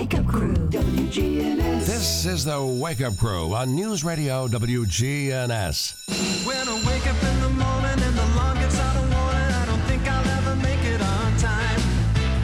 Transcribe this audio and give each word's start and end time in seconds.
Wake 0.00 0.14
Up 0.14 0.26
Crew. 0.28 0.54
WGNS. 0.54 1.84
This 1.84 2.24
is 2.24 2.46
the 2.46 2.64
Wake 2.64 3.02
Up 3.02 3.18
Crew 3.18 3.52
on 3.52 3.74
News 3.74 4.02
Radio 4.02 4.48
WGNS. 4.48 6.46
When 6.46 6.56
I 6.56 6.74
wake 6.88 7.06
up 7.06 7.22
in 7.22 7.40
the 7.42 7.50
morning 7.50 8.00
and 8.00 8.16
the 8.16 8.24
alarm 8.32 8.56
gets 8.60 8.80
out 8.80 8.96
of 8.96 9.02
warning, 9.12 9.52
I 9.60 9.66
don't 9.66 9.82
think 9.82 10.08
I'll 10.08 10.26
ever 10.38 10.56
make 10.56 10.82
it 10.86 11.02
on 11.02 11.36
time. 11.36 11.80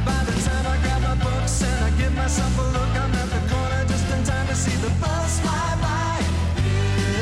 By 0.05 0.23
the 0.29 0.37
time 0.45 0.67
I 0.67 0.77
grab 0.85 1.01
my 1.01 1.25
books 1.25 1.63
and 1.63 1.83
I 1.83 1.91
give 1.97 2.15
myself 2.15 2.59
a 2.59 2.63
look, 2.77 2.93
I'm 2.93 3.15
at 3.15 3.31
the 3.33 3.41
corner 3.49 3.85
just 3.89 4.05
in 4.13 4.23
time 4.25 4.47
to 4.49 4.55
see 4.55 4.77
the 4.77 4.93
bus 5.01 5.41
fly 5.41 5.79
by. 5.81 6.21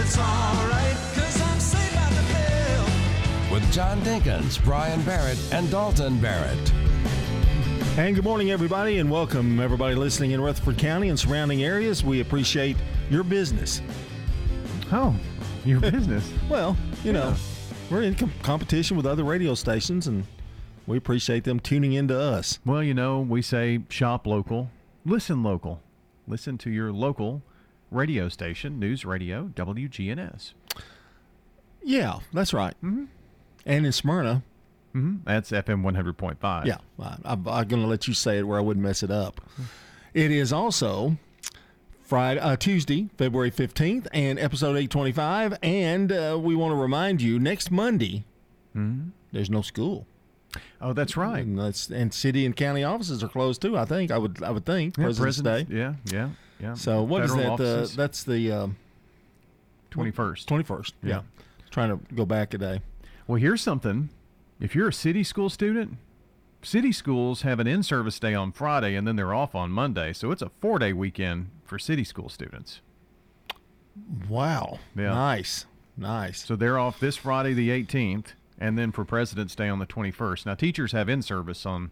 It's 0.00 0.18
alright, 0.18 0.96
cause 1.14 1.40
I'm 1.42 1.60
saved 1.60 1.94
by 1.94 2.10
the 2.10 2.26
bell. 2.34 3.52
With 3.52 3.72
John 3.72 4.00
Dinkins, 4.00 4.58
Brian 4.64 5.00
Barrett, 5.02 5.38
and 5.52 5.70
Dalton 5.70 6.18
Barrett. 6.18 6.73
And 7.96 8.16
good 8.16 8.24
morning, 8.24 8.50
everybody, 8.50 8.98
and 8.98 9.08
welcome 9.08 9.60
everybody 9.60 9.94
listening 9.94 10.32
in 10.32 10.40
Rutherford 10.40 10.78
County 10.78 11.10
and 11.10 11.18
surrounding 11.18 11.62
areas. 11.62 12.02
We 12.02 12.20
appreciate 12.20 12.76
your 13.08 13.22
business. 13.22 13.80
Oh, 14.90 15.14
your 15.64 15.78
business. 15.92 16.28
Well, 16.50 16.76
you 17.04 17.12
know, 17.12 17.34
we're 17.90 18.02
in 18.02 18.16
com- 18.16 18.32
competition 18.42 18.96
with 18.96 19.06
other 19.06 19.22
radio 19.22 19.54
stations, 19.54 20.08
and 20.08 20.24
we 20.88 20.96
appreciate 20.96 21.44
them 21.44 21.60
tuning 21.60 21.92
into 21.92 22.18
us. 22.18 22.58
well, 22.64 22.82
you 22.82 22.94
know, 22.94 23.20
we 23.20 23.42
say 23.42 23.80
shop 23.90 24.26
local, 24.26 24.70
listen 25.06 25.42
local. 25.44 25.80
Listen 26.26 26.58
to 26.58 26.70
your 26.70 26.90
local 26.90 27.42
radio 27.92 28.28
station, 28.28 28.80
News 28.80 29.04
Radio 29.04 29.52
WGNS. 29.54 30.54
Yeah, 31.82 32.20
that's 32.32 32.52
right. 32.52 32.74
Mm-hmm. 32.82 33.04
And 33.66 33.86
in 33.86 33.92
Smyrna, 33.92 34.42
hmm 34.94 35.16
That's 35.24 35.50
FM 35.50 35.82
100.5. 35.82 36.64
yeah, 36.66 36.78
I, 36.98 37.16
I'm, 37.24 37.46
I'm 37.48 37.68
going 37.68 37.82
to 37.82 37.88
let 37.88 38.08
you 38.08 38.14
say 38.14 38.38
it 38.38 38.44
where 38.44 38.58
I 38.58 38.62
wouldn't 38.62 38.84
mess 38.84 39.02
it 39.02 39.10
up. 39.10 39.40
It 40.14 40.30
is 40.30 40.52
also 40.52 41.16
Friday, 42.02 42.38
uh, 42.40 42.56
Tuesday, 42.56 43.08
February 43.18 43.50
15th, 43.50 44.06
and 44.12 44.38
episode 44.38 44.76
825. 44.76 45.58
And 45.62 46.12
uh, 46.12 46.38
we 46.40 46.54
want 46.54 46.70
to 46.72 46.76
remind 46.76 47.20
you 47.20 47.38
next 47.40 47.70
Monday, 47.70 48.24
there's 49.32 49.50
no 49.50 49.62
school. 49.62 50.06
Oh, 50.80 50.92
that's 50.92 51.16
right. 51.16 51.44
And 51.44 51.58
that's 51.58 51.88
and 51.90 52.14
city 52.14 52.46
and 52.46 52.54
county 52.54 52.84
offices 52.84 53.24
are 53.24 53.28
closed 53.28 53.60
too. 53.60 53.76
I 53.76 53.84
think 53.84 54.12
I 54.12 54.18
would 54.18 54.40
I 54.42 54.52
would 54.52 54.64
think 54.64 54.96
Yeah, 54.96 55.04
President's 55.04 55.40
Day. 55.40 55.66
Yeah, 55.68 55.94
yeah, 56.12 56.28
yeah. 56.60 56.74
So 56.74 57.02
what 57.02 57.24
is 57.24 57.34
Federal 57.34 57.56
that? 57.56 57.82
Uh, 57.82 57.86
that's 57.96 58.22
the 58.22 58.52
um, 58.52 58.76
21st. 59.90 60.46
twenty 60.46 60.62
first. 60.62 60.94
Yeah. 61.02 61.08
Yeah. 61.10 61.20
Trying 61.70 61.98
to 61.98 62.14
go 62.14 62.24
back 62.24 62.54
a 62.54 62.58
day. 62.58 62.80
Well, 63.26 63.40
here's 63.40 63.62
something. 63.62 64.10
If 64.60 64.74
you're 64.74 64.88
a 64.88 64.92
city 64.92 65.24
school 65.24 65.50
student, 65.50 65.96
city 66.62 66.92
schools 66.92 67.42
have 67.42 67.60
an 67.60 67.66
in-service 67.66 68.18
day 68.18 68.34
on 68.34 68.52
Friday 68.52 68.94
and 68.94 69.06
then 69.06 69.16
they're 69.16 69.34
off 69.34 69.54
on 69.54 69.70
Monday. 69.70 70.12
So 70.12 70.30
it's 70.30 70.42
a 70.42 70.50
four-day 70.60 70.92
weekend 70.92 71.50
for 71.64 71.78
city 71.78 72.04
school 72.04 72.28
students. 72.28 72.80
Wow. 74.28 74.78
Yeah. 74.96 75.10
Nice. 75.14 75.66
Nice. 75.96 76.44
So 76.44 76.56
they're 76.56 76.78
off 76.78 76.98
this 76.98 77.16
Friday, 77.16 77.54
the 77.54 77.70
18th, 77.70 78.28
and 78.58 78.78
then 78.78 78.92
for 78.92 79.04
President's 79.04 79.54
Day 79.54 79.68
on 79.68 79.78
the 79.78 79.86
21st. 79.86 80.46
Now, 80.46 80.54
teachers 80.54 80.92
have 80.92 81.08
in 81.08 81.22
service 81.22 81.64
on 81.64 81.90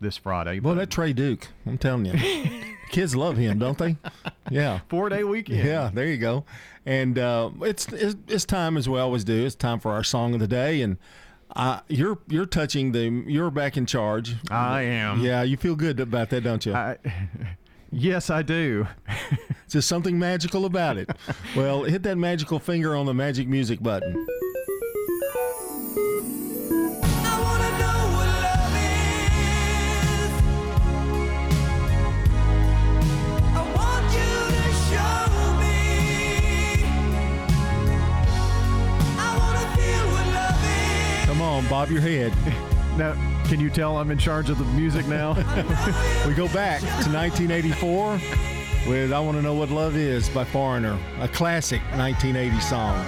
this 0.00 0.16
Friday. 0.16 0.60
Well, 0.60 0.74
that 0.76 0.90
Trey 0.90 1.12
Duke, 1.12 1.48
I'm 1.66 1.78
telling 1.78 2.06
you, 2.06 2.50
kids 2.90 3.16
love 3.16 3.36
him, 3.36 3.58
don't 3.58 3.78
they? 3.78 3.96
Yeah. 4.50 4.80
four 4.88 5.08
day 5.08 5.24
weekend. 5.24 5.64
Yeah, 5.64 5.90
there 5.92 6.06
you 6.06 6.18
go. 6.18 6.44
And 6.84 7.18
uh, 7.18 7.50
it's, 7.62 7.86
it's 7.92 8.16
it's 8.26 8.44
time 8.44 8.76
as 8.76 8.88
we 8.88 8.98
always 8.98 9.22
do. 9.24 9.46
It's 9.46 9.54
time 9.54 9.78
for 9.78 9.92
our 9.92 10.02
song 10.02 10.34
of 10.34 10.40
the 10.40 10.48
day, 10.48 10.82
and 10.82 10.96
uh, 11.54 11.80
you're 11.88 12.18
you're 12.28 12.46
touching 12.46 12.92
the 12.92 13.24
you're 13.26 13.50
back 13.50 13.76
in 13.76 13.86
charge. 13.86 14.36
I 14.50 14.82
am. 14.82 15.20
Yeah, 15.20 15.42
you 15.42 15.56
feel 15.56 15.76
good 15.76 16.00
about 16.00 16.30
that, 16.30 16.42
don't 16.42 16.64
you? 16.64 16.74
I, 16.74 16.96
yes, 17.90 18.30
I 18.30 18.42
do. 18.42 18.86
Just 19.68 19.88
something 19.88 20.18
magical 20.18 20.64
about 20.64 20.96
it. 20.98 21.10
well, 21.56 21.84
hit 21.84 22.02
that 22.02 22.16
magical 22.16 22.58
finger 22.58 22.94
on 22.96 23.06
the 23.06 23.14
magic 23.14 23.48
music 23.48 23.82
button. 23.82 24.26
On, 41.52 41.68
bob 41.68 41.90
your 41.90 42.00
head. 42.00 42.32
Now, 42.92 43.14
can 43.48 43.58
you 43.58 43.70
tell 43.70 43.96
I'm 43.96 44.10
in 44.10 44.18
charge 44.18 44.50
of 44.50 44.58
the 44.58 44.66
music 44.66 45.06
now? 45.06 45.32
We 46.28 46.34
go 46.34 46.46
back 46.48 46.80
to 46.80 47.10
1984 47.10 48.20
with 48.86 49.14
I 49.14 49.18
Want 49.18 49.38
to 49.38 49.42
Know 49.42 49.54
What 49.54 49.70
Love 49.70 49.96
Is 49.96 50.28
by 50.28 50.44
Foreigner, 50.44 50.98
a 51.18 51.26
classic 51.26 51.80
1980 51.96 52.60
song. 52.60 53.02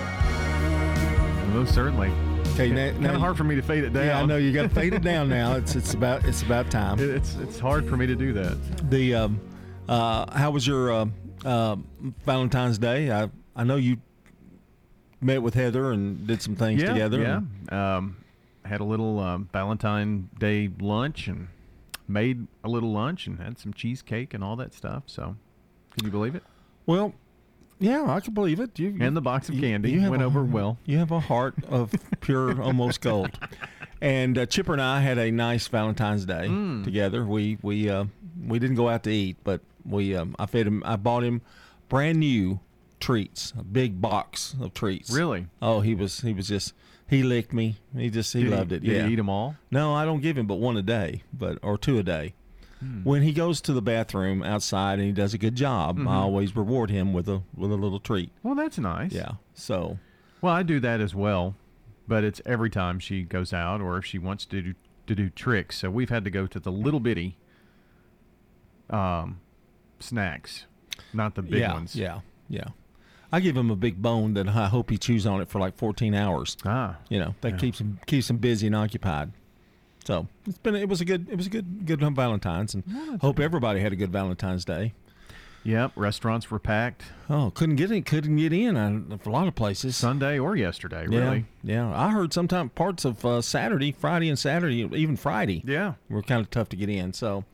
Most 1.53 1.75
certainly. 1.75 2.10
Okay, 2.55 2.71
now, 2.71 2.93
Kind 2.93 3.06
of 3.09 3.21
hard 3.21 3.37
for 3.37 3.44
me 3.44 3.56
to 3.56 3.62
fade 3.62 3.84
it 3.84 3.93
down. 3.93 4.06
Yeah, 4.06 4.22
I 4.22 4.25
know 4.25 4.38
you 4.38 4.53
got 4.53 4.62
to 4.62 4.69
fade 4.71 4.94
it 4.94 5.03
down 5.03 5.28
now. 5.28 5.55
It's 5.56 5.76
it's 5.76 5.93
about 5.93 6.25
it's 6.25 6.41
about 6.41 6.71
time. 6.71 6.99
It's 6.99 7.34
it's 7.37 7.59
hard 7.59 7.87
for 7.87 7.99
me 7.99 8.06
to 8.06 8.15
do 8.15 8.32
that. 8.32 8.91
The 8.91 9.15
um, 9.16 9.41
uh, 9.87 10.34
how 10.34 10.50
was 10.50 10.66
your 10.66 10.93
uh, 10.93 11.06
uh, 11.44 11.76
Valentine's 12.25 12.78
Day? 12.78 13.11
I 13.11 13.28
I 13.55 13.65
know 13.65 13.76
you 13.76 13.99
met 15.21 15.43
with 15.43 15.53
Heather 15.53 15.93
and 15.93 16.26
did 16.26 16.41
some 16.41 16.56
things 16.56 16.81
yeah, 16.81 16.88
together. 16.88 17.43
Yeah. 17.71 17.97
Um, 17.97 18.16
had 18.64 18.80
a 18.80 18.84
little 18.84 19.19
um, 19.20 19.48
Valentine 19.52 20.28
Day 20.38 20.70
lunch 20.80 21.28
and 21.28 21.48
made 22.08 22.47
a 22.62 22.69
little 22.69 22.92
lunch 22.92 23.26
and 23.26 23.38
had 23.38 23.58
some 23.58 23.72
cheesecake 23.72 24.34
and 24.34 24.42
all 24.44 24.56
that 24.56 24.75
stuff. 24.75 25.04
So, 25.06 25.36
could 25.91 26.04
you 26.04 26.10
believe 26.10 26.34
it? 26.34 26.42
Well, 26.86 27.14
yeah, 27.78 28.04
I 28.08 28.20
can 28.20 28.34
believe 28.34 28.60
it. 28.60 28.78
You, 28.78 28.97
And 29.00 29.16
the 29.16 29.20
box 29.20 29.48
of 29.48 29.56
candy 29.58 29.91
you 29.91 30.00
have 30.00 30.10
went 30.10 30.22
a- 30.22 30.26
over 30.26 30.42
well. 30.44 30.78
You 30.86 30.98
have 30.98 31.10
a 31.10 31.20
heart 31.20 31.54
of 31.69 31.92
pure, 32.20 32.60
almost 32.62 33.00
gold. 33.00 33.30
And 34.00 34.36
uh, 34.38 34.47
Chipper 34.47 34.72
and 34.75 34.82
I 34.82 35.00
had 35.00 35.19
a 35.19 35.31
nice 35.31 35.66
Valentine's 35.69 36.25
Day 36.26 36.46
Mm. 36.48 36.84
together. 36.84 37.25
We 37.25 37.58
we 37.62 37.88
uh, 37.88 38.04
we 38.46 38.58
didn't 38.58 38.76
go 38.76 38.88
out 38.88 39.02
to 39.04 39.10
eat, 39.10 39.36
but 39.44 39.60
we 39.84 40.14
um, 40.14 40.36
I 40.38 40.46
fed 40.46 40.66
him. 40.66 40.82
I 40.84 40.96
bought 40.96 41.25
him 41.25 41.41
brand 41.88 42.19
new 42.20 42.60
treats, 43.00 43.52
a 43.58 43.62
big 43.64 44.00
box 44.00 44.54
of 44.60 44.75
treats. 44.75 45.10
Really? 45.10 45.46
Oh, 45.62 45.81
he 45.81 45.94
was 45.94 46.20
he 46.20 46.32
was 46.34 46.48
just 46.48 46.75
he 47.09 47.22
licked 47.22 47.53
me. 47.53 47.76
He 47.97 48.10
just 48.10 48.32
he 48.32 48.42
Did 48.44 48.50
loved 48.53 48.70
he, 48.70 48.76
it. 48.76 48.81
Did 48.82 48.92
yeah. 48.92 49.06
he 49.06 49.12
eat 49.12 49.16
them 49.16 49.28
all? 49.28 49.56
No, 49.70 49.94
I 49.94 50.04
don't 50.04 50.20
give 50.20 50.38
him 50.38 50.47
but 50.47 50.56
one 50.56 50.76
a 50.76 50.82
day, 50.82 51.22
but 51.32 51.59
or 51.62 51.76
two 51.78 51.98
a 51.98 52.03
day. 52.03 52.34
Hmm. 52.81 53.03
When 53.04 53.22
he 53.22 53.32
goes 53.32 53.60
to 53.62 53.72
the 53.72 53.82
bathroom 53.82 54.42
outside 54.42 54.98
and 54.98 55.06
he 55.06 55.12
does 55.12 55.32
a 55.34 55.38
good 55.38 55.54
job, 55.54 55.98
Mm-hmm. 55.98 56.09
I 56.09 56.16
always 56.16 56.56
reward 56.56 56.91
him 56.91 57.12
with 57.12 57.28
a 57.28 57.43
with 57.54 57.70
a 57.70 57.76
little 57.76 58.00
treat. 58.00 58.31
Well, 58.43 58.54
that's 58.54 58.78
nice. 58.78 59.12
Yeah. 59.12 59.32
So 59.54 59.98
Well, 60.41 60.53
I 60.53 60.62
do 60.62 60.81
that 60.81 61.00
as 61.00 61.14
well, 61.14 61.54
but 62.09 62.25
it's 62.25 62.41
every 62.44 62.70
time 62.70 62.98
she 62.98 63.22
goes 63.22 63.53
out 63.53 63.81
or 63.81 63.97
if 63.98 64.04
she 64.04 64.19
wants 64.19 64.44
to 64.47 64.62
do 64.62 64.75
to 65.06 65.14
do 65.14 65.28
tricks. 65.31 65.78
So 65.78 65.91
we've 65.91 66.10
had 66.10 66.25
to 66.25 66.31
go 66.31 66.47
to 66.47 66.59
the 66.59 66.72
little 66.72 67.00
bitty 67.00 67.37
um, 68.91 69.41
snacks, 70.00 70.66
not 71.12 71.34
the 71.34 71.43
big 71.43 71.60
yeah, 71.60 71.72
ones. 71.72 71.94
Yeah, 71.97 72.20
yeah. 72.48 72.69
I 73.34 73.41
give 73.41 73.56
him 73.56 73.71
a 73.71 73.77
big 73.77 74.00
bone 74.00 74.34
that 74.34 74.47
I 74.49 74.69
hope 74.69 74.91
he 74.91 74.97
chews 74.99 75.27
on 75.27 75.41
it 75.41 75.49
for 75.49 75.59
like 75.59 75.77
14 75.77 76.15
hours. 76.15 76.56
Ah, 76.65 76.97
You 77.09 77.19
know, 77.19 77.34
that 77.41 77.53
Yeah. 77.53 77.56
keeps 77.59 77.81
him 77.81 77.99
keeps 78.06 78.31
him 78.31 78.37
busy 78.39 78.67
and 78.69 78.77
occupied. 78.77 79.33
So 80.05 80.28
it's 80.47 80.59
been 80.59 80.77
it 80.77 80.89
was 80.89 81.00
a 81.00 81.05
good 81.05 81.28
it 81.28 81.37
was 81.37 81.47
a 81.47 81.50
good 81.50 81.84
good 81.87 82.00
Valentine's 82.00 82.75
and 82.75 82.84
hope 83.21 83.41
everybody 83.41 83.81
had 83.81 83.93
a 83.93 83.97
good 83.97 84.12
Valentine's 84.12 84.65
Day. 84.65 84.93
yep. 85.65 85.91
Restaurants 85.97 86.50
were 86.50 86.59
packed 86.61 87.03
Oh, 87.28 87.50
couldn't 87.55 87.77
get 87.77 87.91
in 87.91 88.03
couldn't 88.05 88.37
get 88.37 88.53
in 88.53 88.77
uh, 88.77 89.17
a 89.25 89.28
lot 89.31 89.49
of 89.49 89.55
places. 89.56 89.97
Sunday 89.97 90.39
or 90.39 90.55
yesterday. 90.56 91.06
Really? 91.09 91.47
yeah. 91.65 91.91
I 91.93 92.11
heard 92.11 92.33
sometime 92.33 92.69
parts 92.69 93.05
of 93.05 93.25
uh, 93.25 93.41
Saturday, 93.41 93.91
Friday, 93.93 94.28
and 94.28 94.39
Saturday, 94.39 94.83
even 94.94 95.17
Friday, 95.17 95.62
Yeah. 95.67 95.94
were 96.09 96.23
kind 96.23 96.41
of 96.41 96.50
tough 96.50 96.69
to 96.69 96.77
get 96.77 96.89
in. 96.91 97.12
So 97.15 97.44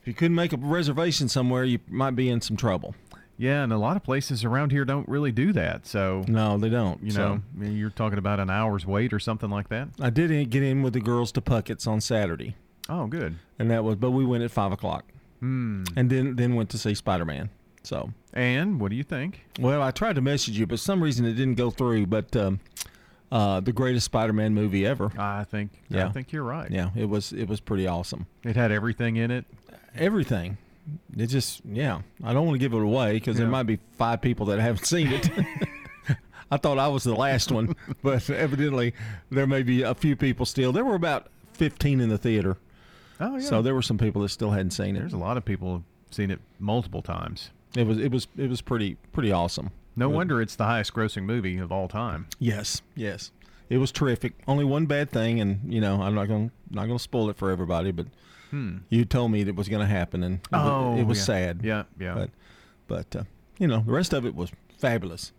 if 0.00 0.06
you 0.08 0.14
couldn't 0.14 0.36
make 0.36 0.52
a 0.52 0.56
reservation 0.56 1.28
somewhere, 1.28 1.64
you 1.64 1.80
might 1.88 2.14
be 2.16 2.30
in 2.30 2.40
some 2.40 2.56
trouble. 2.56 2.94
Yeah, 3.40 3.62
and 3.64 3.72
a 3.72 3.78
lot 3.78 3.96
of 3.96 4.02
places 4.04 4.44
around 4.44 4.70
here 4.70 4.84
don't 4.84 5.08
really 5.08 5.32
do 5.32 5.52
that. 5.54 5.86
So 5.86 6.24
No, 6.28 6.58
they 6.58 6.68
don't. 6.68 7.02
you 7.02 7.12
know, 7.12 7.40
I 7.56 7.58
mean, 7.58 7.76
you're 7.76 7.88
talking 7.90 8.18
about 8.18 8.38
an 8.38 8.50
hour's 8.50 8.84
wait 8.84 9.12
or 9.14 9.18
something 9.18 9.48
like 9.48 9.68
that. 9.70 9.88
I 10.00 10.10
did 10.10 10.50
get 10.50 10.62
in 10.62 10.82
with 10.82 10.92
the 10.92 11.00
girls 11.00 11.32
to 11.32 11.40
Puckett's 11.40 11.86
on 11.86 12.00
Saturday, 12.02 12.54
Oh, 12.88 13.06
good. 13.06 13.36
and 13.58 13.70
that 13.70 13.82
was, 13.82 13.96
but 13.96 14.10
we 14.10 14.26
went 14.26 14.44
at 14.44 14.50
five 14.50 14.72
o'clock, 14.72 15.04
Hmm. 15.40 15.84
and 15.96 16.10
then 16.10 16.36
then 16.36 16.54
went 16.54 16.68
to 16.70 16.78
see 16.78 16.94
Spider 16.94 17.24
Man. 17.24 17.48
So, 17.82 18.12
And 18.34 18.78
what 18.78 18.90
do 18.90 18.96
you 18.96 19.02
think? 19.02 19.40
well, 19.58 19.80
I 19.82 19.90
tried 19.90 20.16
to 20.16 20.20
message 20.20 20.58
you, 20.58 20.66
but 20.66 20.78
some 20.80 21.02
reason 21.02 21.24
it 21.24 21.32
didn't 21.32 21.54
go 21.54 21.70
through. 21.70 22.06
But 22.08 22.36
um, 22.36 22.60
uh, 23.32 23.60
the 23.60 23.72
greatest 23.72 24.04
Spider 24.04 24.34
Man 24.34 24.52
movie 24.54 24.84
ever. 24.84 25.10
I 25.18 25.44
think 25.44 25.70
Yeah, 25.88 26.06
I 26.06 26.10
think 26.10 26.30
you're 26.30 26.44
right. 26.44 26.70
Yeah, 26.70 26.90
it 26.94 27.08
was 27.08 27.32
it 27.32 27.48
was 27.48 27.58
pretty 27.60 27.86
awesome. 27.86 28.26
It 28.44 28.54
had 28.56 28.70
everything 28.70 29.16
in 29.16 29.30
it. 29.30 29.46
Everything. 29.96 30.58
It 31.16 31.26
just 31.26 31.62
yeah. 31.64 32.00
I 32.24 32.32
don't 32.32 32.46
want 32.46 32.54
to 32.56 32.58
give 32.58 32.72
it 32.72 32.82
away 32.82 33.14
because 33.14 33.36
there 33.36 33.46
might 33.46 33.64
be 33.64 33.78
five 33.98 34.20
people 34.20 34.46
that 34.46 34.58
haven't 34.58 34.86
seen 34.86 35.08
it. 35.08 35.28
I 36.50 36.56
thought 36.56 36.78
I 36.78 36.88
was 36.88 37.04
the 37.04 37.14
last 37.14 37.52
one, 37.52 37.76
but 38.02 38.28
evidently 38.28 38.92
there 39.30 39.46
may 39.46 39.62
be 39.62 39.82
a 39.82 39.94
few 39.94 40.16
people 40.16 40.44
still. 40.46 40.72
There 40.72 40.84
were 40.84 40.96
about 40.96 41.28
fifteen 41.52 42.00
in 42.00 42.08
the 42.08 42.18
theater. 42.18 42.56
Oh 43.20 43.36
yeah. 43.36 43.44
So 43.46 43.62
there 43.62 43.74
were 43.74 43.82
some 43.82 43.98
people 43.98 44.22
that 44.22 44.30
still 44.30 44.50
hadn't 44.50 44.72
seen 44.72 44.96
it. 44.96 45.00
There's 45.00 45.12
a 45.12 45.18
lot 45.18 45.36
of 45.36 45.44
people 45.44 45.72
have 45.74 45.82
Seen 46.10 46.30
it 46.32 46.40
multiple 46.58 47.02
times. 47.02 47.50
It 47.76 47.86
was 47.86 47.98
it 47.98 48.10
was 48.10 48.26
it 48.36 48.50
was 48.50 48.60
pretty 48.60 48.96
pretty 49.12 49.30
awesome. 49.30 49.70
No 49.94 50.08
wonder 50.08 50.42
it's 50.42 50.56
the 50.56 50.64
highest 50.64 50.92
grossing 50.92 51.22
movie 51.22 51.58
of 51.58 51.70
all 51.70 51.86
time. 51.86 52.26
Yes, 52.38 52.82
yes. 52.96 53.30
It 53.68 53.78
was 53.78 53.92
terrific. 53.92 54.32
Only 54.48 54.64
one 54.64 54.86
bad 54.86 55.10
thing, 55.10 55.40
and 55.40 55.72
you 55.72 55.80
know 55.80 56.02
I'm 56.02 56.14
not 56.14 56.26
gonna 56.26 56.50
not 56.70 56.86
going 56.86 56.98
to 56.98 57.02
spoil 57.02 57.30
it 57.30 57.36
for 57.36 57.50
everybody, 57.50 57.92
but 57.92 58.06
you 58.88 59.04
told 59.04 59.30
me 59.30 59.44
that 59.44 59.54
was 59.54 59.68
going 59.68 59.80
to 59.80 59.92
happen, 59.92 60.22
and 60.22 60.34
it, 60.36 60.52
wa- 60.52 60.96
it 60.96 61.04
was 61.04 61.18
yeah. 61.18 61.24
sad. 61.24 61.60
Yeah, 61.62 61.82
yeah. 61.98 62.14
But 62.14 62.30
but 62.86 63.16
uh, 63.16 63.24
you 63.58 63.66
know 63.66 63.80
the 63.80 63.92
rest 63.92 64.12
of 64.12 64.26
it 64.26 64.34
was 64.34 64.50
fabulous. 64.78 65.32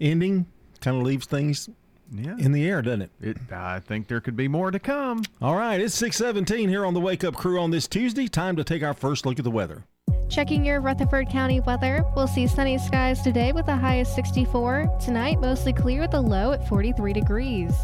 Ending 0.00 0.46
kind 0.80 0.96
of 0.96 1.02
leaves 1.04 1.26
things 1.26 1.68
yeah. 2.12 2.36
in 2.38 2.52
the 2.52 2.68
air, 2.68 2.82
doesn't 2.82 3.02
it? 3.02 3.10
it, 3.20 3.36
I 3.52 3.80
think 3.80 4.08
there 4.08 4.20
could 4.20 4.36
be 4.36 4.48
more 4.48 4.70
to 4.70 4.78
come. 4.78 5.22
All 5.40 5.56
right, 5.56 5.80
it's 5.80 6.00
6:17 6.00 6.68
here 6.68 6.84
on 6.84 6.94
the 6.94 7.00
Wake 7.00 7.24
Up 7.24 7.36
Crew 7.36 7.60
on 7.60 7.70
this 7.70 7.86
Tuesday. 7.86 8.28
Time 8.28 8.56
to 8.56 8.64
take 8.64 8.82
our 8.82 8.94
first 8.94 9.24
look 9.26 9.38
at 9.38 9.44
the 9.44 9.50
weather. 9.50 9.84
Checking 10.28 10.64
your 10.64 10.80
Rutherford 10.80 11.28
County 11.28 11.60
weather, 11.60 12.02
we'll 12.16 12.26
see 12.26 12.46
sunny 12.46 12.78
skies 12.78 13.20
today 13.20 13.52
with 13.52 13.68
a 13.68 13.76
high 13.76 13.96
of 13.96 14.06
64. 14.06 14.88
Tonight, 14.98 15.40
mostly 15.40 15.74
clear 15.74 16.00
with 16.00 16.14
a 16.14 16.20
low 16.20 16.52
at 16.52 16.66
43 16.68 17.12
degrees. 17.12 17.74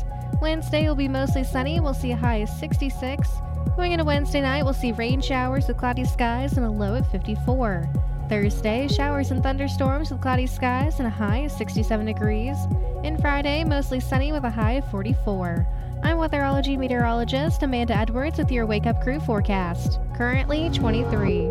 Wednesday 0.41 0.87
will 0.87 0.95
be 0.95 1.09
mostly 1.09 1.43
sunny, 1.43 1.81
we'll 1.81 1.95
see 1.95 2.13
a 2.13 2.17
high 2.17 2.37
of 2.37 2.49
66. 2.49 3.29
Going 3.77 3.91
into 3.91 4.05
Wednesday 4.05 4.41
night, 4.41 4.63
we'll 4.63 4.73
see 4.73 4.93
rain 4.93 5.21
showers 5.21 5.67
with 5.67 5.79
cloudy 5.79 6.05
skies 6.05 6.57
and 6.57 6.65
a 6.65 6.71
low 6.71 6.95
at 6.95 7.11
54. 7.11 7.89
Thursday, 8.29 8.87
showers 8.87 9.33
and 9.33 9.43
thunderstorms 9.43 10.13
with 10.13 10.21
cloudy 10.21 10.47
skies 10.47 10.99
and 10.99 11.09
a 11.09 11.11
high 11.11 11.39
of 11.39 11.51
67 11.51 12.07
degrees. 12.07 12.57
And 13.03 13.21
Friday, 13.21 13.65
mostly 13.65 13.99
sunny 13.99 14.31
with 14.31 14.45
a 14.45 14.51
high 14.51 14.75
of 14.75 14.89
44. 14.93 15.67
I'm 16.05 16.19
weatherology 16.19 16.79
meteorologist 16.79 17.65
Amanda 17.65 17.97
Edwards 17.97 18.39
with 18.39 18.53
your 18.53 18.65
Wake 18.65 18.87
Up 18.87 19.03
Crew 19.03 19.19
forecast. 19.19 19.99
Currently 20.15 20.71
23. 20.71 21.47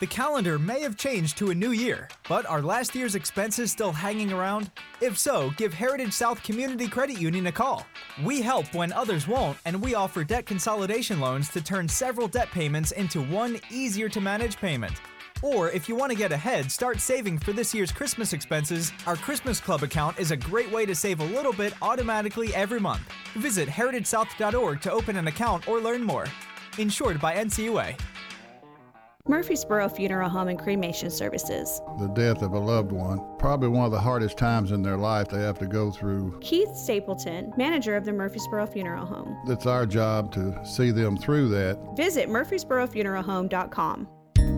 The 0.00 0.06
calendar 0.06 0.58
may 0.58 0.80
have 0.80 0.96
changed 0.96 1.36
to 1.36 1.50
a 1.50 1.54
new 1.54 1.72
year, 1.72 2.08
but 2.26 2.46
are 2.46 2.62
last 2.62 2.94
year's 2.94 3.14
expenses 3.14 3.70
still 3.70 3.92
hanging 3.92 4.32
around? 4.32 4.70
If 5.02 5.18
so, 5.18 5.50
give 5.58 5.74
Heritage 5.74 6.14
South 6.14 6.42
Community 6.42 6.88
Credit 6.88 7.20
Union 7.20 7.48
a 7.48 7.52
call. 7.52 7.86
We 8.24 8.40
help 8.40 8.74
when 8.74 8.94
others 8.94 9.28
won't, 9.28 9.58
and 9.66 9.82
we 9.82 9.94
offer 9.94 10.24
debt 10.24 10.46
consolidation 10.46 11.20
loans 11.20 11.50
to 11.50 11.60
turn 11.60 11.86
several 11.86 12.28
debt 12.28 12.50
payments 12.50 12.92
into 12.92 13.20
one 13.20 13.58
easier 13.70 14.08
to 14.08 14.22
manage 14.22 14.56
payment. 14.56 14.94
Or 15.42 15.70
if 15.70 15.86
you 15.86 15.96
want 15.96 16.12
to 16.12 16.16
get 16.16 16.32
ahead, 16.32 16.72
start 16.72 16.98
saving 16.98 17.36
for 17.36 17.52
this 17.52 17.74
year's 17.74 17.92
Christmas 17.92 18.32
expenses. 18.32 18.92
Our 19.06 19.16
Christmas 19.16 19.60
Club 19.60 19.82
account 19.82 20.18
is 20.18 20.30
a 20.30 20.36
great 20.36 20.72
way 20.72 20.86
to 20.86 20.94
save 20.94 21.20
a 21.20 21.24
little 21.24 21.52
bit 21.52 21.74
automatically 21.82 22.54
every 22.54 22.80
month. 22.80 23.02
Visit 23.34 23.68
heritagesouth.org 23.68 24.80
to 24.80 24.92
open 24.92 25.16
an 25.18 25.28
account 25.28 25.68
or 25.68 25.78
learn 25.78 26.02
more. 26.02 26.24
Insured 26.78 27.20
by 27.20 27.34
NCUA. 27.34 28.00
Murfreesboro 29.30 29.88
Funeral 29.88 30.28
Home 30.28 30.48
and 30.48 30.58
Cremation 30.58 31.08
Services. 31.08 31.80
The 32.00 32.08
death 32.08 32.42
of 32.42 32.52
a 32.52 32.58
loved 32.58 32.90
one, 32.90 33.20
probably 33.38 33.68
one 33.68 33.84
of 33.84 33.92
the 33.92 34.00
hardest 34.00 34.36
times 34.36 34.72
in 34.72 34.82
their 34.82 34.96
life 34.96 35.28
they 35.28 35.38
have 35.38 35.56
to 35.60 35.68
go 35.68 35.92
through. 35.92 36.36
Keith 36.40 36.74
Stapleton, 36.74 37.52
manager 37.56 37.94
of 37.94 38.04
the 38.04 38.12
Murfreesboro 38.12 38.66
Funeral 38.66 39.06
Home. 39.06 39.40
It's 39.46 39.66
our 39.66 39.86
job 39.86 40.32
to 40.32 40.58
see 40.66 40.90
them 40.90 41.16
through 41.16 41.48
that. 41.50 41.78
Visit 41.96 42.28
murfreesborofuneralhome.com. 42.28 44.08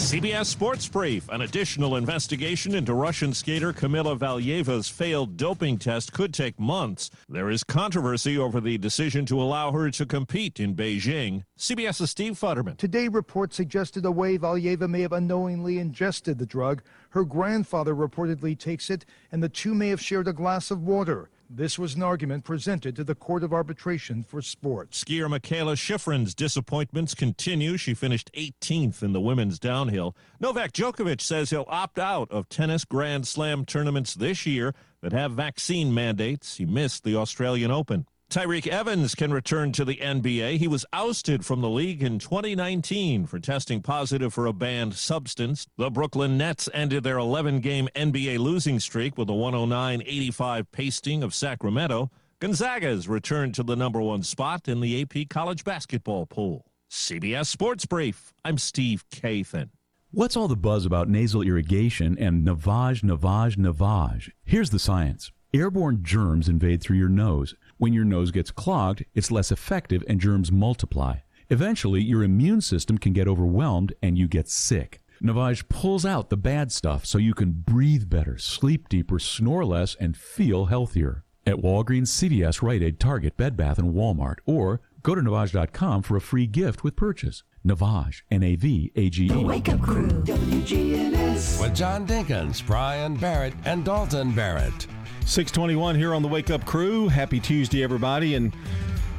CBS 0.00 0.46
Sports 0.46 0.88
Brief. 0.88 1.28
An 1.28 1.42
additional 1.42 1.94
investigation 1.94 2.74
into 2.74 2.94
Russian 2.94 3.32
skater 3.32 3.72
Kamila 3.72 4.18
Valieva's 4.18 4.88
failed 4.88 5.36
doping 5.36 5.78
test 5.78 6.12
could 6.12 6.34
take 6.34 6.58
months. 6.58 7.10
There 7.28 7.50
is 7.50 7.62
controversy 7.62 8.36
over 8.36 8.60
the 8.60 8.78
decision 8.78 9.26
to 9.26 9.40
allow 9.40 9.72
her 9.72 9.90
to 9.90 10.06
compete 10.06 10.58
in 10.58 10.74
Beijing. 10.74 11.44
CBS's 11.58 12.10
Steve 12.10 12.32
Futterman. 12.32 12.76
Today, 12.76 13.08
reports 13.08 13.56
suggested 13.56 14.04
a 14.04 14.10
way 14.10 14.38
Valieva 14.38 14.88
may 14.88 15.02
have 15.02 15.12
unknowingly 15.12 15.78
ingested 15.78 16.38
the 16.38 16.46
drug. 16.46 16.82
Her 17.10 17.24
grandfather 17.24 17.94
reportedly 17.94 18.58
takes 18.58 18.90
it, 18.90 19.04
and 19.30 19.42
the 19.42 19.48
two 19.48 19.74
may 19.74 19.90
have 19.90 20.00
shared 20.00 20.26
a 20.26 20.32
glass 20.32 20.70
of 20.70 20.82
water. 20.82 21.28
This 21.52 21.80
was 21.80 21.96
an 21.96 22.02
argument 22.04 22.44
presented 22.44 22.94
to 22.94 23.02
the 23.02 23.16
Court 23.16 23.42
of 23.42 23.52
Arbitration 23.52 24.22
for 24.22 24.40
Sports. 24.40 25.02
Skier 25.02 25.28
Mikaela 25.28 25.74
Shiffrin's 25.74 26.32
disappointments 26.32 27.12
continue. 27.12 27.76
She 27.76 27.92
finished 27.92 28.30
18th 28.34 29.02
in 29.02 29.12
the 29.12 29.20
women's 29.20 29.58
downhill. 29.58 30.14
Novak 30.38 30.70
Djokovic 30.70 31.20
says 31.20 31.50
he'll 31.50 31.64
opt 31.66 31.98
out 31.98 32.30
of 32.30 32.48
tennis 32.48 32.84
Grand 32.84 33.26
Slam 33.26 33.64
tournaments 33.64 34.14
this 34.14 34.46
year 34.46 34.76
that 35.00 35.12
have 35.12 35.32
vaccine 35.32 35.92
mandates. 35.92 36.58
He 36.58 36.66
missed 36.66 37.02
the 37.02 37.16
Australian 37.16 37.72
Open. 37.72 38.06
Tyreke 38.30 38.68
Evans 38.68 39.16
can 39.16 39.32
return 39.32 39.72
to 39.72 39.84
the 39.84 39.96
NBA. 39.96 40.58
He 40.58 40.68
was 40.68 40.86
ousted 40.92 41.44
from 41.44 41.62
the 41.62 41.68
league 41.68 42.00
in 42.00 42.20
2019 42.20 43.26
for 43.26 43.40
testing 43.40 43.82
positive 43.82 44.32
for 44.32 44.46
a 44.46 44.52
banned 44.52 44.94
substance. 44.94 45.66
The 45.76 45.90
Brooklyn 45.90 46.38
Nets 46.38 46.68
ended 46.72 47.02
their 47.02 47.18
11 47.18 47.58
game 47.58 47.88
NBA 47.96 48.38
losing 48.38 48.78
streak 48.78 49.18
with 49.18 49.28
a 49.28 49.34
109 49.34 50.02
85 50.06 50.70
pasting 50.70 51.24
of 51.24 51.34
Sacramento. 51.34 52.12
Gonzaga's 52.38 53.08
returned 53.08 53.56
to 53.56 53.64
the 53.64 53.74
number 53.74 54.00
one 54.00 54.22
spot 54.22 54.68
in 54.68 54.80
the 54.80 55.02
AP 55.02 55.28
college 55.28 55.64
basketball 55.64 56.24
pool. 56.26 56.64
CBS 56.88 57.46
Sports 57.46 57.84
Brief. 57.84 58.32
I'm 58.44 58.58
Steve 58.58 59.04
Kathan. 59.10 59.70
What's 60.12 60.36
all 60.36 60.46
the 60.46 60.56
buzz 60.56 60.86
about 60.86 61.08
nasal 61.08 61.42
irrigation 61.42 62.16
and 62.16 62.46
navage, 62.46 63.02
navage, 63.02 63.56
navage? 63.56 64.30
Here's 64.44 64.70
the 64.70 64.78
science. 64.78 65.32
Airborne 65.52 66.04
germs 66.04 66.48
invade 66.48 66.80
through 66.80 66.98
your 66.98 67.08
nose. 67.08 67.56
When 67.80 67.94
your 67.94 68.04
nose 68.04 68.30
gets 68.30 68.50
clogged, 68.50 69.06
it's 69.14 69.30
less 69.30 69.50
effective 69.50 70.04
and 70.06 70.20
germs 70.20 70.52
multiply. 70.52 71.20
Eventually, 71.48 72.02
your 72.02 72.22
immune 72.22 72.60
system 72.60 72.98
can 72.98 73.14
get 73.14 73.26
overwhelmed 73.26 73.94
and 74.02 74.18
you 74.18 74.28
get 74.28 74.50
sick. 74.50 75.00
Navage 75.22 75.66
pulls 75.70 76.04
out 76.04 76.28
the 76.28 76.36
bad 76.36 76.72
stuff 76.72 77.06
so 77.06 77.16
you 77.16 77.32
can 77.32 77.52
breathe 77.52 78.10
better, 78.10 78.36
sleep 78.36 78.90
deeper, 78.90 79.18
snore 79.18 79.64
less, 79.64 79.94
and 79.94 80.14
feel 80.14 80.66
healthier. 80.66 81.24
At 81.46 81.56
Walgreens, 81.56 82.08
CVS, 82.08 82.60
Rite 82.60 82.82
Aid, 82.82 83.00
Target, 83.00 83.38
Bed 83.38 83.56
Bath, 83.56 83.78
and 83.78 83.94
Walmart, 83.94 84.40
or 84.44 84.82
go 85.02 85.14
to 85.14 85.22
Navage.com 85.22 86.02
for 86.02 86.16
a 86.16 86.20
free 86.20 86.46
gift 86.46 86.84
with 86.84 86.96
purchase. 86.96 87.44
Navage, 87.66 88.24
N 88.30 88.42
A 88.42 88.56
V 88.56 88.92
A 88.94 89.08
G 89.08 89.24
E. 89.24 89.28
The 89.28 89.40
Wake 89.40 89.70
Up 89.70 89.80
Crew, 89.80 90.08
WGNS. 90.08 91.62
With 91.62 91.74
John 91.74 92.06
Dinkins, 92.06 92.66
Brian 92.66 93.16
Barrett, 93.16 93.54
and 93.64 93.86
Dalton 93.86 94.32
Barrett. 94.32 94.86
621 95.30 95.94
here 95.94 96.12
on 96.12 96.22
the 96.22 96.28
Wake 96.28 96.50
Up 96.50 96.66
Crew. 96.66 97.06
Happy 97.06 97.38
Tuesday, 97.38 97.84
everybody. 97.84 98.34
And 98.34 98.52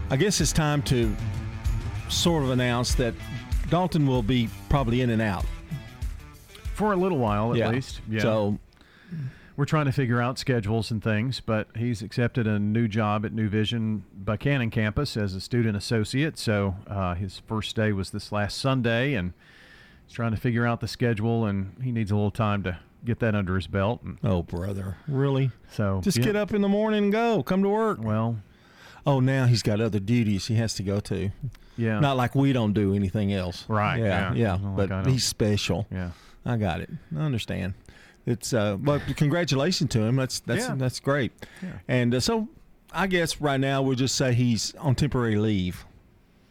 I 0.09 0.17
guess 0.17 0.41
it's 0.41 0.51
time 0.51 0.81
to 0.83 1.15
sort 2.09 2.43
of 2.43 2.49
announce 2.49 2.95
that 2.95 3.13
Dalton 3.69 4.05
will 4.05 4.21
be 4.21 4.49
probably 4.67 4.99
in 4.99 5.09
and 5.11 5.21
out. 5.21 5.45
For 6.73 6.91
a 6.91 6.97
little 6.97 7.17
while, 7.17 7.53
at 7.53 7.59
Yeah. 7.59 7.69
least. 7.69 8.01
Yeah. 8.09 8.19
So 8.23 8.59
we're 9.55 9.63
trying 9.63 9.85
to 9.85 9.93
figure 9.93 10.21
out 10.21 10.37
schedules 10.37 10.91
and 10.91 11.01
things, 11.01 11.39
but 11.39 11.69
he's 11.77 12.01
accepted 12.01 12.45
a 12.45 12.59
new 12.59 12.89
job 12.89 13.25
at 13.25 13.31
New 13.31 13.47
Vision 13.47 14.03
Buchanan 14.13 14.69
campus 14.69 15.15
as 15.15 15.33
a 15.33 15.39
student 15.39 15.77
associate. 15.77 16.37
So 16.37 16.75
uh, 16.87 17.15
his 17.15 17.41
first 17.47 17.73
day 17.77 17.93
was 17.93 18.09
this 18.11 18.33
last 18.33 18.57
Sunday, 18.57 19.13
and 19.13 19.31
he's 20.05 20.13
trying 20.15 20.31
to 20.31 20.37
figure 20.37 20.65
out 20.67 20.81
the 20.81 20.89
schedule, 20.89 21.45
and 21.45 21.71
he 21.81 21.93
needs 21.93 22.11
a 22.11 22.15
little 22.15 22.31
time 22.31 22.63
to 22.63 22.79
get 23.05 23.19
that 23.19 23.35
under 23.35 23.55
his 23.55 23.67
belt. 23.67 24.01
Oh, 24.23 24.43
brother. 24.43 24.97
Really? 25.07 25.51
so 25.71 26.01
Just 26.03 26.17
yeah. 26.17 26.25
get 26.25 26.35
up 26.35 26.53
in 26.53 26.61
the 26.61 26.69
morning 26.69 27.03
and 27.05 27.11
go. 27.11 27.43
Come 27.43 27.63
to 27.63 27.69
work. 27.69 27.99
Well, 28.01 28.37
oh, 29.05 29.19
now 29.19 29.45
he's 29.45 29.63
got 29.63 29.81
other 29.81 29.99
duties 29.99 30.47
he 30.47 30.55
has 30.55 30.73
to 30.75 30.83
go 30.83 30.99
to. 31.01 31.31
Yeah. 31.77 31.99
Not 31.99 32.17
like 32.17 32.35
we 32.35 32.53
don't 32.53 32.73
do 32.73 32.93
anything 32.93 33.33
else. 33.33 33.65
Right, 33.67 33.99
Yeah. 33.99 34.33
yeah. 34.33 34.57
Yeah. 34.57 34.57
But 34.57 35.07
he's 35.07 35.25
special. 35.25 35.87
Yeah. 35.91 36.11
I 36.45 36.57
got 36.57 36.81
it. 36.81 36.89
I 37.15 37.21
understand. 37.21 37.73
It's 38.25 38.53
uh, 38.53 38.77
but 38.77 39.01
congratulations 39.17 39.89
to 39.91 40.01
him. 40.01 40.15
That's 40.15 40.39
that's 40.41 40.67
Yeah. 40.67 40.75
that's 40.75 40.99
great. 40.99 41.31
Yeah. 41.61 41.69
And 41.87 42.13
uh, 42.13 42.19
so, 42.19 42.47
I 42.91 43.07
guess 43.07 43.41
right 43.41 43.59
now 43.59 43.81
we'll 43.81 43.95
just 43.95 44.15
say 44.15 44.33
he's 44.33 44.75
on 44.75 44.93
temporary 44.95 45.37
leave. 45.37 45.85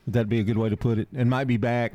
That'd 0.07 0.27
that 0.27 0.29
be 0.29 0.41
a 0.41 0.43
good 0.43 0.59
way 0.59 0.69
to 0.69 0.77
put 0.77 0.99
it? 0.99 1.07
And 1.15 1.31
might 1.31 1.45
be 1.47 1.57
back 1.59 1.93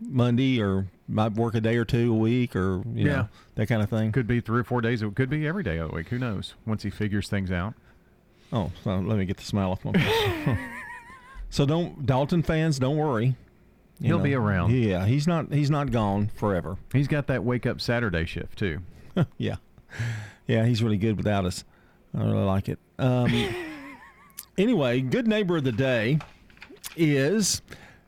Monday 0.00 0.60
or 0.60 0.86
might 1.08 1.32
work 1.34 1.54
a 1.54 1.60
day 1.60 1.76
or 1.76 1.84
two 1.84 2.12
a 2.12 2.16
week 2.16 2.54
or 2.56 2.82
you 2.94 3.06
Yeah. 3.06 3.16
know 3.16 3.28
that 3.56 3.66
kind 3.66 3.82
of 3.82 3.90
thing. 3.90 4.12
Could 4.12 4.26
be 4.26 4.40
three 4.40 4.60
or 4.60 4.64
four 4.64 4.80
days. 4.80 5.02
It 5.02 5.14
could 5.14 5.28
be 5.30 5.46
every 5.46 5.62
day 5.62 5.78
of 5.78 5.90
the 5.90 5.96
week. 5.96 6.08
Who 6.08 6.18
knows? 6.18 6.54
Once 6.66 6.82
he 6.82 6.90
figures 6.90 7.28
things 7.28 7.50
out. 7.50 7.74
Oh, 8.52 8.70
so 8.84 8.98
let 8.98 9.18
me 9.18 9.24
get 9.24 9.36
the 9.38 9.44
smile 9.44 9.70
off 9.72 9.84
my 9.84 9.92
face. 9.92 10.58
so 11.50 11.64
don't 11.66 12.04
Dalton 12.06 12.42
fans, 12.42 12.78
don't 12.78 12.96
worry. 12.96 13.36
You 13.98 14.08
He'll 14.08 14.18
be 14.18 14.34
around. 14.34 14.72
Yeah, 14.72 15.06
he's 15.06 15.26
not 15.26 15.52
he's 15.52 15.70
not 15.70 15.90
gone 15.90 16.30
forever. 16.34 16.76
He's 16.92 17.08
got 17.08 17.26
that 17.28 17.44
wake 17.44 17.66
up 17.66 17.80
Saturday 17.80 18.24
shift 18.26 18.58
too. 18.58 18.80
yeah, 19.38 19.56
yeah, 20.46 20.64
he's 20.66 20.82
really 20.82 20.96
good 20.96 21.16
without 21.16 21.44
us. 21.44 21.64
I 22.14 22.22
really 22.24 22.44
like 22.44 22.68
it. 22.68 22.78
Um, 22.98 23.32
anyway, 24.58 25.00
good 25.00 25.26
neighbor 25.26 25.56
of 25.58 25.64
the 25.64 25.72
day 25.72 26.18
is 26.96 27.62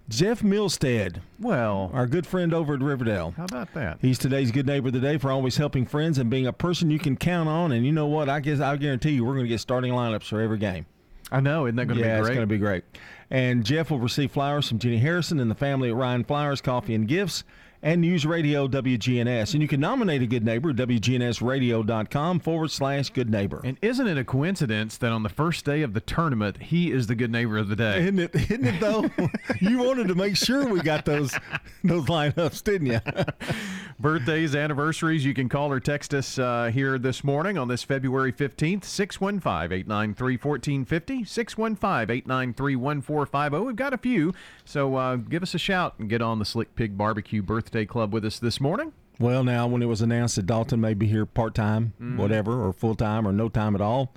Jeff 0.09 0.43
Milstead. 0.43 1.21
Well, 1.41 1.91
our 1.95 2.07
good 2.07 2.27
friend 2.27 2.53
over 2.53 2.75
at 2.75 2.81
Riverdale. 2.81 3.33
How 3.37 3.45
about 3.45 3.73
that? 3.73 3.99
He's 4.03 4.19
today's 4.19 4.51
good 4.51 4.67
neighbor 4.67 4.89
of 4.89 4.93
the 4.93 5.01
day 5.01 5.17
for 5.17 5.31
always 5.31 5.57
helping 5.57 5.87
friends 5.87 6.19
and 6.19 6.29
being 6.29 6.47
a 6.47 6.53
person 6.53 6.91
you 6.91 6.99
can 6.99 7.17
count 7.17 7.49
on. 7.49 7.73
And 7.73 7.87
you 7.87 7.93
know 7.93 8.07
what? 8.07 8.29
I 8.29 8.41
guess 8.41 8.61
I 8.61 8.77
guarantee 8.77 9.13
you, 9.13 9.25
we're 9.25 9.33
going 9.33 9.47
to 9.47 9.49
get 9.49 9.61
starting 9.61 9.93
lineups 9.95 10.25
for 10.25 10.41
every 10.41 10.59
game. 10.59 10.85
I 11.33 11.41
know. 11.41 11.67
Isn't 11.67 11.77
that 11.77 11.87
going 11.87 11.99
to 11.99 12.05
yeah, 12.05 12.17
be 12.17 12.21
it's 12.21 12.29
going 12.29 12.41
to 12.41 12.47
be 12.47 12.59
great. 12.59 12.85
And 13.31 13.65
Jeff 13.65 13.91
will 13.91 13.99
receive 13.99 14.31
flowers 14.31 14.69
from 14.69 14.79
Jenny 14.79 14.99
Harrison 14.99 15.41
and 15.41 15.51
the 15.51 15.55
family 15.55 15.89
at 15.89 15.97
Ryan 15.97 16.23
Flowers 16.23 16.61
Coffee 16.61 16.95
and 16.95 17.09
Gifts 17.09 17.43
and 17.85 18.01
News 18.01 18.25
Radio 18.25 18.67
WGNS. 18.67 19.53
And 19.53 19.63
you 19.63 19.69
can 19.69 19.79
nominate 19.79 20.23
a 20.23 20.27
good 20.27 20.45
neighbor 20.45 20.71
at 20.71 20.77
WGNSradio.com 20.77 22.41
forward 22.41 22.71
slash 22.71 23.11
good 23.11 23.31
neighbor. 23.31 23.61
And 23.63 23.77
isn't 23.83 24.09
it 24.09 24.17
a 24.17 24.25
coincidence 24.25 24.97
that 24.97 25.13
on 25.13 25.23
the 25.23 25.29
first 25.29 25.67
day 25.67 25.83
of 25.83 25.93
the 25.93 26.01
tournament, 26.01 26.63
he 26.63 26.91
is 26.91 27.07
the 27.07 27.15
good 27.15 27.31
neighbor 27.31 27.59
of 27.59 27.69
the 27.69 27.77
day? 27.77 28.03
Isn't 28.03 28.19
it? 28.19 28.35
Isn't 28.35 28.65
it 28.65 28.81
though? 28.81 29.11
you 29.61 29.79
wanted 29.79 30.09
to 30.09 30.15
make 30.15 30.37
sure 30.37 30.67
we 30.67 30.81
got 30.81 31.05
those 31.05 31.37
those 31.85 32.07
lineups, 32.07 32.65
didn't 32.65 32.87
you? 32.87 33.01
Birthdays, 33.99 34.57
anniversaries, 34.57 35.25
you 35.25 35.35
can 35.35 35.49
call 35.49 35.71
or 35.71 35.79
text 35.79 36.13
us 36.15 36.37
uh, 36.39 36.71
here 36.73 36.99
this 36.99 37.23
morning 37.23 37.57
on 37.57 37.69
this 37.69 37.85
February 37.85 38.33
15th, 38.33 38.85
615 38.85 39.73
893 39.73 40.37
1450, 40.37 41.25
615 41.25 42.17
893 42.17 42.77
1450. 42.77 43.59
We've 43.67 43.77
got 43.77 43.95
a 43.95 43.99
few, 43.99 44.35
so 44.65 44.97
uh, 44.97 45.17
give 45.17 45.43
us 45.45 45.55
a 45.55 45.59
shout 45.59 45.95
and 45.99 46.09
get 46.11 46.21
on 46.21 46.41
the 46.41 46.45
Slick 46.45 46.75
Pig 46.75 46.99
Barbecue 46.99 47.41
Birthday 47.41 47.87
Club 47.87 48.13
with 48.13 48.25
us 48.25 48.39
this 48.41 48.61
morning. 48.61 48.93
Well, 49.21 49.45
now 49.45 49.69
when 49.69 49.81
it 49.81 49.87
was 49.87 50.03
announced 50.03 50.35
that 50.37 50.47
Dalton 50.47 50.81
may 50.81 50.95
be 50.95 51.07
here 51.07 51.25
part 51.25 51.55
time, 51.55 51.93
Mhm. 52.03 52.17
whatever, 52.17 52.67
or 52.67 52.73
full 52.73 52.97
time, 52.97 53.29
or 53.29 53.33
no 53.33 53.49
time 53.49 53.77
at 53.77 53.81
all, 53.81 54.13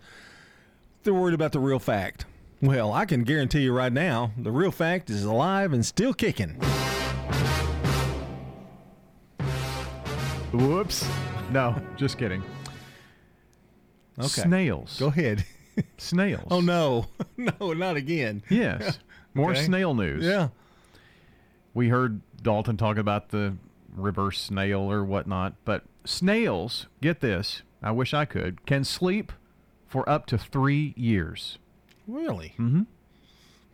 they're 1.03 1.13
worried 1.13 1.35
about 1.35 1.51
the 1.51 1.59
real 1.59 1.77
fact. 1.79 2.25
Well, 2.63 2.91
I 2.91 3.05
can 3.05 3.23
guarantee 3.23 3.59
you 3.61 3.73
right 3.73 3.93
now, 3.93 4.31
the 4.35 4.51
real 4.51 4.71
fact 4.71 5.11
is 5.11 5.23
alive 5.23 5.71
and 5.71 5.85
still 5.85 6.15
kicking. 6.15 6.57
Whoops. 10.57 11.07
No, 11.51 11.75
just 11.95 12.17
kidding. 12.17 12.43
Okay. 14.17 14.27
Snails. 14.41 14.97
Go 14.99 15.07
ahead. 15.07 15.45
Snails. 15.97 16.47
Oh 16.49 16.59
no, 16.61 17.05
no, 17.37 17.73
not 17.73 17.95
again. 17.95 18.41
Yes. 18.49 18.99
More 19.33 19.51
Okay. 19.51 19.63
snail 19.63 19.93
news. 19.93 20.25
Yeah. 20.25 20.49
We 21.75 21.89
heard 21.89 22.21
Dalton 22.41 22.75
talk 22.75 22.97
about 22.97 23.29
the 23.29 23.55
reverse 23.95 24.39
snail 24.41 24.91
or 24.91 25.03
whatnot, 25.03 25.53
but 25.63 25.83
snails, 26.05 26.87
get 27.01 27.19
this, 27.19 27.61
I 27.83 27.91
wish 27.91 28.13
I 28.15 28.25
could, 28.25 28.65
can 28.65 28.83
sleep 28.83 29.31
for 29.85 30.07
up 30.09 30.25
to 30.27 30.37
three 30.39 30.95
years. 30.97 31.59
Really? 32.07 32.55
Mm-hmm. 32.57 32.83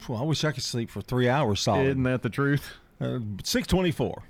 Well, 0.09 0.19
I 0.21 0.25
wish 0.25 0.43
I 0.43 0.51
could 0.51 0.63
sleep 0.63 0.89
for 0.89 0.99
three 1.01 1.29
hours 1.29 1.61
solid. 1.61 1.87
Isn't 1.87 2.03
that 2.03 2.23
the 2.23 2.29
truth? 2.29 2.73
Uh, 2.99 3.19
Six 3.43 3.67
twenty-four. 3.67 4.23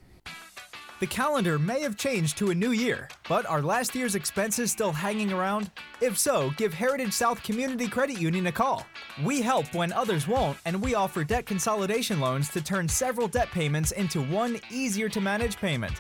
The 1.04 1.08
calendar 1.08 1.60
may 1.60 1.82
have 1.82 1.98
changed 1.98 2.38
to 2.38 2.52
a 2.52 2.56
new 2.56 2.72
year, 2.72 3.10
but 3.28 3.46
are 3.46 3.62
last 3.62 3.94
year's 3.94 4.16
expenses 4.16 4.72
still 4.72 4.94
hanging 4.94 5.34
around? 5.34 5.70
If 6.00 6.18
so, 6.18 6.52
give 6.52 6.74
Heritage 6.74 7.12
South 7.12 7.44
Community 7.44 7.90
Credit 7.90 8.18
Union 8.18 8.48
a 8.48 8.54
call. 8.54 8.88
We 9.22 9.42
help 9.42 9.76
when 9.76 9.92
others 9.92 10.30
won't, 10.30 10.58
and 10.64 10.82
we 10.82 10.96
offer 10.96 11.26
debt 11.26 11.46
consolidation 11.46 12.22
loans 12.22 12.48
to 12.52 12.62
turn 12.62 12.88
several 12.88 13.28
debt 13.28 13.52
payments 13.52 13.92
into 13.92 14.22
one 14.22 14.62
easier 14.72 15.10
to 15.10 15.20
manage 15.20 15.58
payment. 15.58 15.92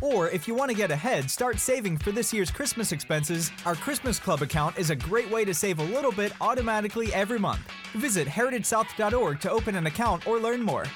Or 0.00 0.28
if 0.28 0.46
you 0.46 0.54
want 0.54 0.70
to 0.70 0.76
get 0.76 0.92
ahead, 0.92 1.28
start 1.28 1.58
saving 1.58 1.98
for 1.98 2.12
this 2.12 2.32
year's 2.32 2.52
Christmas 2.52 2.92
expenses, 2.92 3.50
our 3.66 3.74
Christmas 3.74 4.20
Club 4.20 4.42
account 4.42 4.78
is 4.78 4.90
a 4.90 4.94
great 4.94 5.28
way 5.28 5.44
to 5.44 5.54
save 5.54 5.80
a 5.80 5.84
little 5.84 6.12
bit 6.12 6.34
automatically 6.40 7.12
every 7.12 7.40
month. 7.40 7.62
Visit 7.94 8.28
heritagesouth.org 8.28 9.40
to 9.40 9.50
open 9.50 9.74
an 9.74 9.88
account 9.88 10.28
or 10.28 10.38
learn 10.38 10.62
more. 10.62 10.86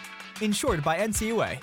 Insured 0.41 0.85
by 0.85 0.99
NCUA. 0.99 1.61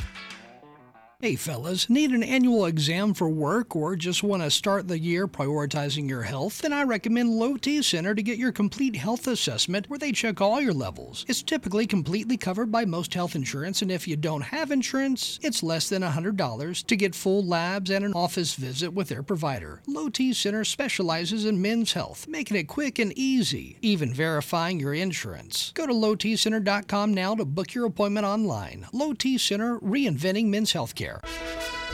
Hey 1.24 1.38
fellas, 1.38 1.90
need 1.90 2.12
an 2.12 2.22
annual 2.22 2.66
exam 2.66 3.14
for 3.14 3.30
work 3.30 3.78
or 3.78 3.96
just 3.96 4.24
want 4.24 4.44
to 4.44 4.52
start 4.52 4.90
the 4.90 5.00
year 5.00 5.26
prioritizing 5.26 6.10
your 6.10 6.24
health? 6.24 6.62
Then 6.62 6.74
I 6.74 6.84
recommend 6.84 7.30
Low 7.30 7.56
T 7.56 7.82
Center 7.82 8.14
to 8.14 8.22
get 8.22 8.38
your 8.38 8.52
complete 8.52 8.98
health 8.98 9.26
assessment 9.28 9.90
where 9.90 9.98
they 9.98 10.12
check 10.12 10.42
all 10.42 10.60
your 10.60 10.74
levels. 10.74 11.24
It's 11.30 11.42
typically 11.42 11.88
completely 11.88 12.36
covered 12.36 12.74
by 12.74 12.84
most 12.84 13.14
health 13.14 13.36
insurance, 13.36 13.82
and 13.82 13.90
if 13.90 14.06
you 14.06 14.18
don't 14.18 14.42
have 14.42 14.70
insurance, 14.70 15.40
it's 15.42 15.64
less 15.64 15.88
than 15.88 16.02
$100 16.02 16.86
to 16.88 16.96
get 16.98 17.16
full 17.16 17.42
labs 17.42 17.90
and 17.90 18.04
an 18.04 18.12
office 18.12 18.56
visit 18.56 18.92
with 18.92 19.08
their 19.08 19.24
provider. 19.24 19.82
Low 19.88 20.10
T 20.10 20.34
Center 20.34 20.66
specializes 20.66 21.46
in 21.46 21.62
men's 21.62 21.94
health, 21.94 22.28
making 22.28 22.58
it 22.58 22.68
quick 22.68 23.00
and 23.00 23.18
easy, 23.18 23.78
even 23.82 24.14
verifying 24.14 24.78
your 24.78 24.94
insurance. 24.94 25.72
Go 25.74 25.88
to 25.88 25.94
lowtcenter.com 25.94 27.14
now 27.14 27.34
to 27.34 27.46
book 27.46 27.74
your 27.74 27.86
appointment 27.86 28.26
online. 28.26 28.88
Low 28.92 29.14
T 29.14 29.38
Center, 29.38 29.80
reinventing 29.80 30.48
men's 30.48 30.74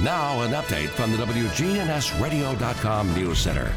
Now, 0.02 0.42
an 0.42 0.52
update 0.52 0.90
from 0.90 1.12
the 1.12 1.18
WGNSradio.com 1.18 3.14
News 3.16 3.40
Center. 3.40 3.72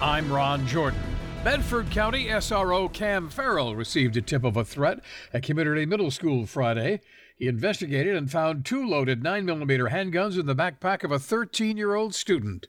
I'm 0.00 0.32
Ron 0.32 0.66
Jordan. 0.66 1.00
Bedford 1.44 1.90
County 1.90 2.26
SRO 2.26 2.92
Cam 2.92 3.28
Farrell 3.28 3.74
received 3.74 4.16
a 4.16 4.22
tip 4.22 4.44
of 4.44 4.56
a 4.56 4.64
threat 4.64 5.00
at 5.32 5.42
Community 5.42 5.86
Middle 5.86 6.10
School 6.10 6.46
Friday. 6.46 7.00
He 7.36 7.46
investigated 7.46 8.16
and 8.16 8.30
found 8.30 8.64
two 8.64 8.86
loaded 8.86 9.22
9mm 9.22 9.90
handguns 9.90 10.38
in 10.38 10.46
the 10.46 10.54
backpack 10.54 11.04
of 11.04 11.12
a 11.12 11.18
13 11.18 11.76
year 11.76 11.94
old 11.94 12.14
student. 12.14 12.66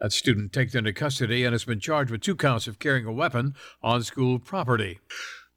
That 0.00 0.12
student 0.12 0.52
taken 0.52 0.78
into 0.78 0.92
custody 0.92 1.44
and 1.44 1.52
has 1.52 1.64
been 1.64 1.80
charged 1.80 2.10
with 2.10 2.20
two 2.20 2.36
counts 2.36 2.66
of 2.66 2.78
carrying 2.78 3.06
a 3.06 3.12
weapon 3.12 3.54
on 3.82 4.02
school 4.02 4.38
property. 4.38 4.98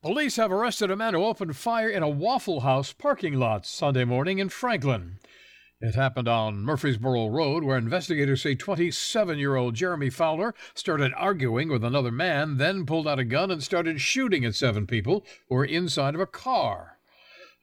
Police 0.01 0.37
have 0.37 0.51
arrested 0.51 0.89
a 0.89 0.95
man 0.95 1.13
who 1.13 1.23
opened 1.23 1.55
fire 1.55 1.89
in 1.89 2.01
a 2.01 2.09
Waffle 2.09 2.61
House 2.61 2.91
parking 2.91 3.35
lot 3.35 3.67
Sunday 3.67 4.03
morning 4.03 4.39
in 4.39 4.49
Franklin. 4.49 5.17
It 5.83 5.95
happened 5.95 6.27
on 6.27 6.63
Murfreesboro 6.63 7.29
Road, 7.29 7.63
where 7.63 7.75
investigators 7.75 8.43
say 8.43 8.53
27 8.53 9.39
year 9.39 9.55
old 9.55 9.73
Jeremy 9.73 10.11
Fowler 10.11 10.53
started 10.75 11.11
arguing 11.17 11.69
with 11.69 11.83
another 11.83 12.11
man, 12.11 12.57
then 12.57 12.85
pulled 12.85 13.07
out 13.07 13.17
a 13.17 13.23
gun 13.23 13.49
and 13.49 13.63
started 13.63 13.99
shooting 13.99 14.45
at 14.45 14.53
seven 14.53 14.85
people 14.85 15.25
who 15.49 15.55
were 15.55 15.65
inside 15.65 16.13
of 16.13 16.21
a 16.21 16.27
car. 16.27 16.99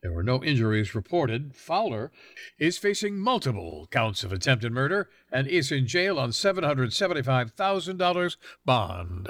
There 0.02 0.12
were 0.12 0.24
no 0.24 0.42
injuries 0.42 0.96
reported. 0.96 1.54
Fowler 1.54 2.10
is 2.58 2.76
facing 2.76 3.20
multiple 3.20 3.86
counts 3.92 4.24
of 4.24 4.32
attempted 4.32 4.72
murder 4.72 5.08
and 5.30 5.46
is 5.46 5.70
in 5.70 5.86
jail 5.86 6.18
on 6.18 6.30
$775,000 6.30 8.36
bond. 8.64 9.28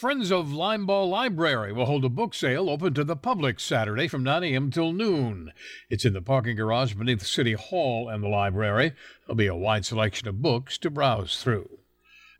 Friends 0.00 0.32
of 0.32 0.46
Linebaugh 0.46 1.10
Library 1.10 1.74
will 1.74 1.84
hold 1.84 2.06
a 2.06 2.08
book 2.08 2.32
sale 2.32 2.70
open 2.70 2.94
to 2.94 3.04
the 3.04 3.16
public 3.16 3.60
Saturday 3.60 4.08
from 4.08 4.22
9 4.22 4.42
a.m. 4.44 4.70
till 4.70 4.94
noon. 4.94 5.52
It's 5.90 6.06
in 6.06 6.14
the 6.14 6.22
parking 6.22 6.56
garage 6.56 6.94
beneath 6.94 7.26
City 7.26 7.52
Hall 7.52 8.08
and 8.08 8.24
the 8.24 8.28
library. 8.28 8.94
There'll 9.26 9.36
be 9.36 9.46
a 9.46 9.54
wide 9.54 9.84
selection 9.84 10.26
of 10.26 10.40
books 10.40 10.78
to 10.78 10.88
browse 10.88 11.42
through. 11.42 11.80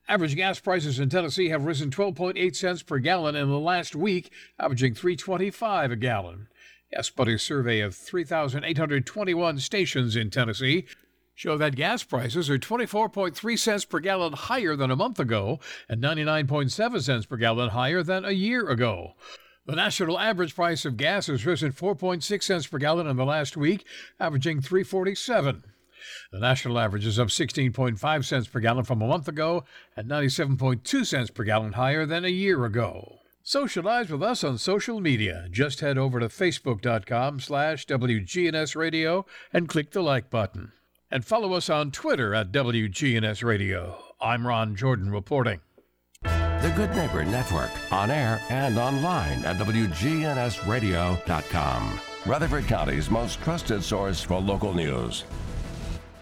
Average 0.08 0.36
gas 0.36 0.58
prices 0.58 0.98
in 0.98 1.10
Tennessee 1.10 1.50
have 1.50 1.66
risen 1.66 1.90
12.8 1.90 2.56
cents 2.56 2.82
per 2.82 2.98
gallon 2.98 3.36
in 3.36 3.50
the 3.50 3.58
last 3.58 3.94
week, 3.94 4.32
averaging 4.58 4.94
3.25 4.94 5.92
a 5.92 5.96
gallon. 5.96 6.48
Yes, 6.90 7.10
but 7.10 7.28
a 7.28 7.38
survey 7.38 7.80
of 7.80 7.94
3,821 7.94 9.58
stations 9.58 10.16
in 10.16 10.30
Tennessee 10.30 10.86
show 11.40 11.56
that 11.56 11.74
gas 11.74 12.02
prices 12.02 12.50
are 12.50 12.58
24.3 12.58 13.58
cents 13.58 13.86
per 13.86 13.98
gallon 13.98 14.34
higher 14.34 14.76
than 14.76 14.90
a 14.90 14.96
month 14.96 15.18
ago 15.18 15.58
and 15.88 16.02
99.7 16.02 17.00
cents 17.00 17.24
per 17.24 17.38
gallon 17.38 17.70
higher 17.70 18.02
than 18.02 18.26
a 18.26 18.32
year 18.32 18.68
ago. 18.68 19.14
The 19.64 19.74
national 19.74 20.18
average 20.18 20.54
price 20.54 20.84
of 20.84 20.98
gas 20.98 21.28
has 21.28 21.46
risen 21.46 21.72
4.6 21.72 22.42
cents 22.42 22.66
per 22.66 22.76
gallon 22.76 23.06
in 23.06 23.16
the 23.16 23.24
last 23.24 23.56
week, 23.56 23.86
averaging 24.18 24.60
347. 24.60 25.64
The 26.30 26.40
national 26.40 26.78
average 26.78 27.06
is 27.06 27.18
up 27.18 27.28
16.5 27.28 28.24
cents 28.26 28.46
per 28.46 28.60
gallon 28.60 28.84
from 28.84 29.00
a 29.00 29.08
month 29.08 29.26
ago 29.26 29.64
and 29.96 30.10
97.2 30.10 31.06
cents 31.06 31.30
per 31.30 31.44
gallon 31.44 31.72
higher 31.72 32.04
than 32.04 32.26
a 32.26 32.28
year 32.28 32.66
ago. 32.66 33.20
Socialize 33.42 34.10
with 34.10 34.22
us 34.22 34.44
on 34.44 34.58
social 34.58 35.00
media. 35.00 35.46
Just 35.50 35.80
head 35.80 35.96
over 35.96 36.20
to 36.20 36.28
facebook.com 36.28 37.40
slash 37.40 37.86
WGNS 37.86 38.76
Radio 38.76 39.24
and 39.54 39.70
click 39.70 39.92
the 39.92 40.02
like 40.02 40.28
button. 40.28 40.72
And 41.10 41.24
follow 41.24 41.54
us 41.54 41.68
on 41.68 41.90
Twitter 41.90 42.36
at 42.36 42.52
WGNS 42.52 43.42
Radio. 43.42 44.00
I'm 44.20 44.46
Ron 44.46 44.76
Jordan 44.76 45.10
reporting. 45.10 45.58
The 46.22 46.72
Good 46.76 46.94
Neighbor 46.94 47.24
Network, 47.24 47.72
on 47.90 48.12
air 48.12 48.40
and 48.48 48.78
online 48.78 49.44
at 49.44 49.56
WGNSradio.com. 49.56 52.00
Rutherford 52.26 52.66
County's 52.66 53.10
most 53.10 53.40
trusted 53.40 53.82
source 53.82 54.22
for 54.22 54.38
local 54.38 54.72
news. 54.72 55.24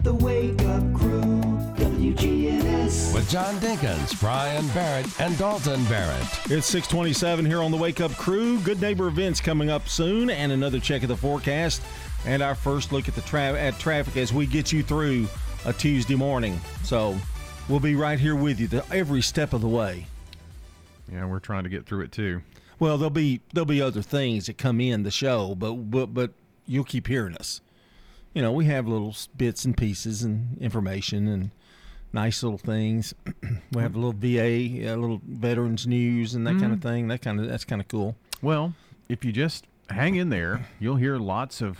The 0.00 0.14
Wake 0.14 0.62
Up 0.62 0.94
Crew, 0.94 1.42
WGNS. 1.76 3.12
With 3.12 3.28
John 3.28 3.56
Dinkins, 3.56 4.18
Brian 4.20 4.66
Barrett, 4.68 5.20
and 5.20 5.36
Dalton 5.36 5.84
Barrett. 5.86 6.22
It's 6.50 6.66
627 6.66 7.44
here 7.44 7.60
on 7.60 7.72
the 7.72 7.76
Wake 7.76 8.00
Up 8.00 8.12
Crew. 8.12 8.58
Good 8.60 8.80
neighbor 8.80 9.08
events 9.08 9.40
coming 9.40 9.68
up 9.68 9.88
soon, 9.88 10.30
and 10.30 10.52
another 10.52 10.78
check 10.80 11.02
of 11.02 11.08
the 11.08 11.16
forecast, 11.16 11.82
and 12.26 12.42
our 12.42 12.54
first 12.54 12.92
look 12.92 13.08
at 13.08 13.14
the 13.14 13.20
tra- 13.22 13.52
at 13.58 13.78
traffic 13.78 14.16
as 14.16 14.32
we 14.32 14.46
get 14.46 14.72
you 14.72 14.82
through 14.82 15.26
a 15.64 15.72
Tuesday 15.72 16.14
morning. 16.14 16.60
So 16.84 17.16
we'll 17.68 17.80
be 17.80 17.94
right 17.94 18.18
here 18.18 18.34
with 18.36 18.60
you 18.60 18.68
the, 18.68 18.84
every 18.92 19.22
step 19.22 19.52
of 19.52 19.60
the 19.60 19.68
way. 19.68 20.06
Yeah, 21.10 21.24
we're 21.26 21.38
trying 21.40 21.64
to 21.64 21.70
get 21.70 21.86
through 21.86 22.02
it 22.02 22.12
too. 22.12 22.42
Well, 22.78 22.98
there'll 22.98 23.10
be 23.10 23.40
there'll 23.52 23.64
be 23.66 23.82
other 23.82 24.02
things 24.02 24.46
that 24.46 24.58
come 24.58 24.80
in 24.80 25.02
the 25.02 25.10
show, 25.10 25.54
but 25.54 25.74
but 25.90 26.12
but 26.14 26.32
you'll 26.66 26.84
keep 26.84 27.06
hearing 27.06 27.34
us. 27.36 27.60
You 28.34 28.42
know, 28.42 28.52
we 28.52 28.66
have 28.66 28.86
little 28.86 29.16
bits 29.36 29.64
and 29.64 29.76
pieces 29.76 30.22
and 30.22 30.56
information 30.58 31.26
and 31.26 31.50
nice 32.12 32.42
little 32.42 32.58
things. 32.58 33.14
we 33.72 33.82
have 33.82 33.96
a 33.96 33.98
little 33.98 34.12
VA, 34.12 34.86
a 34.86 34.94
little 34.96 35.20
veterans 35.26 35.86
news 35.86 36.34
and 36.34 36.46
that 36.46 36.58
kind 36.60 36.72
of 36.72 36.78
Mhm. 36.80 36.82
thing. 36.82 37.08
That 37.08 37.22
kind 37.22 37.40
of 37.40 37.48
that's 37.48 37.64
kind 37.64 37.80
of 37.80 37.88
cool. 37.88 38.16
Well, 38.42 38.74
if 39.08 39.24
you 39.24 39.32
just 39.32 39.66
hang 39.90 40.14
in 40.16 40.28
there, 40.28 40.66
you'll 40.78 40.96
hear 40.96 41.16
lots 41.16 41.60
of 41.62 41.78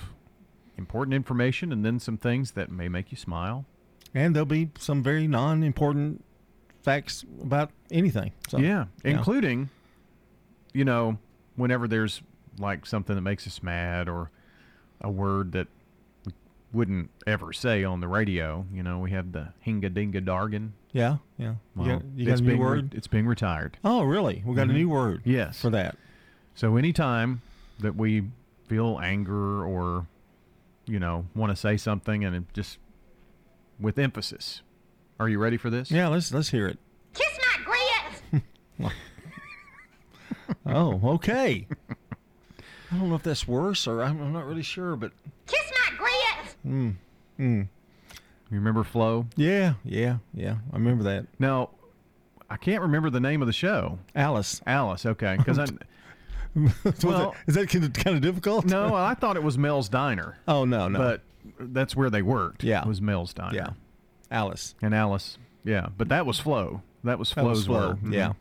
important 0.78 1.12
information 1.14 1.72
and 1.72 1.84
then 1.84 1.98
some 1.98 2.16
things 2.16 2.52
that 2.52 2.70
may 2.70 2.88
make 2.88 3.10
you 3.10 3.16
smile. 3.18 3.66
And 4.14 4.34
there'll 4.34 4.46
be 4.46 4.70
some 4.78 5.02
very 5.02 5.26
non-important 5.26 6.24
facts 6.82 7.24
about 7.42 7.70
anything. 7.90 8.32
So, 8.48 8.58
yeah, 8.58 8.86
you 9.04 9.12
know. 9.12 9.18
including, 9.18 9.68
you 10.72 10.84
know, 10.84 11.18
whenever 11.56 11.86
there's 11.86 12.22
like 12.58 12.86
something 12.86 13.14
that 13.14 13.22
makes 13.22 13.46
us 13.46 13.62
mad 13.62 14.08
or 14.08 14.30
a 15.00 15.10
word 15.10 15.52
that 15.52 15.68
we 16.24 16.32
wouldn't 16.72 17.10
ever 17.26 17.52
say 17.52 17.84
on 17.84 18.00
the 18.00 18.08
radio. 18.08 18.64
You 18.72 18.82
know, 18.82 18.98
we 19.00 19.10
have 19.10 19.32
the 19.32 19.48
hinga 19.66 19.90
dinga 19.90 20.24
dargan. 20.24 20.70
Yeah, 20.92 21.18
yeah. 21.36 21.50
You 21.50 21.56
Well, 21.76 21.86
got- 21.98 22.04
you 22.16 22.24
got 22.26 22.32
it's 22.32 22.40
a 22.40 22.44
new 22.44 22.52
re- 22.52 22.58
word? 22.58 22.94
it's 22.94 23.06
being 23.06 23.26
retired. 23.26 23.76
Oh, 23.84 24.02
really? 24.04 24.42
We 24.46 24.54
got 24.54 24.68
a 24.68 24.72
Mhm. 24.72 24.76
new 24.76 24.88
word. 24.88 25.20
Yes. 25.24 25.60
for 25.60 25.70
that. 25.70 25.96
So 26.54 26.76
anytime 26.76 27.42
that 27.78 27.94
we 27.94 28.24
feel 28.66 28.98
anger 29.02 29.64
or, 29.64 30.06
you 30.88 30.98
know, 30.98 31.26
want 31.34 31.50
to 31.50 31.56
say 31.56 31.76
something 31.76 32.24
and 32.24 32.46
just 32.52 32.78
with 33.78 33.98
emphasis. 33.98 34.62
Are 35.20 35.28
you 35.28 35.38
ready 35.38 35.56
for 35.56 35.70
this? 35.70 35.90
Yeah, 35.90 36.08
let's 36.08 36.32
let's 36.32 36.50
hear 36.50 36.66
it. 36.66 36.78
Kiss 37.14 37.38
my 37.38 37.64
grits! 38.78 38.94
Oh, 40.66 41.00
okay. 41.14 41.66
I 42.90 42.96
don't 42.96 43.08
know 43.08 43.14
if 43.14 43.22
that's 43.22 43.46
worse 43.46 43.86
or 43.86 44.02
I'm, 44.02 44.20
I'm 44.20 44.32
not 44.32 44.46
really 44.46 44.62
sure, 44.62 44.96
but 44.96 45.12
Kiss 45.46 45.72
my 45.90 45.96
grits! 45.96 46.56
mm, 46.66 46.94
mm. 47.38 47.68
You 48.50 48.56
remember 48.56 48.82
Flo? 48.82 49.26
Yeah, 49.36 49.74
yeah, 49.84 50.18
yeah. 50.32 50.56
I 50.72 50.76
remember 50.76 51.04
that. 51.04 51.26
Now, 51.38 51.70
I 52.48 52.56
can't 52.56 52.80
remember 52.80 53.10
the 53.10 53.20
name 53.20 53.42
of 53.42 53.46
the 53.46 53.52
show. 53.52 53.98
Alice. 54.14 54.62
Alice, 54.66 55.04
okay. 55.04 55.36
Because 55.36 55.58
I. 55.58 55.66
well, 57.04 57.34
is 57.46 57.54
that 57.54 57.68
kind 57.68 57.84
of, 57.84 57.92
kind 57.92 58.16
of 58.16 58.22
difficult? 58.22 58.66
No, 58.66 58.94
I 58.94 59.14
thought 59.20 59.36
it 59.36 59.42
was 59.42 59.56
Mel's 59.58 59.88
Diner. 59.88 60.38
Oh 60.48 60.64
no, 60.64 60.88
no. 60.88 60.98
But 60.98 61.22
that's 61.58 61.94
where 61.96 62.10
they 62.10 62.22
worked. 62.22 62.62
Yeah. 62.64 62.82
It 62.82 62.88
was 62.88 63.00
Mel's 63.00 63.32
Diner. 63.32 63.54
Yeah. 63.56 63.68
Alice. 64.30 64.74
And 64.82 64.94
Alice. 64.94 65.38
Yeah, 65.64 65.88
but 65.96 66.08
that 66.08 66.26
was 66.26 66.38
Flo. 66.38 66.82
That 67.04 67.18
was 67.18 67.30
That 67.30 67.42
Flo's 67.42 67.58
was 67.58 67.66
Flo. 67.66 67.94
Mhm. 68.02 68.12
Yeah. 68.12 68.32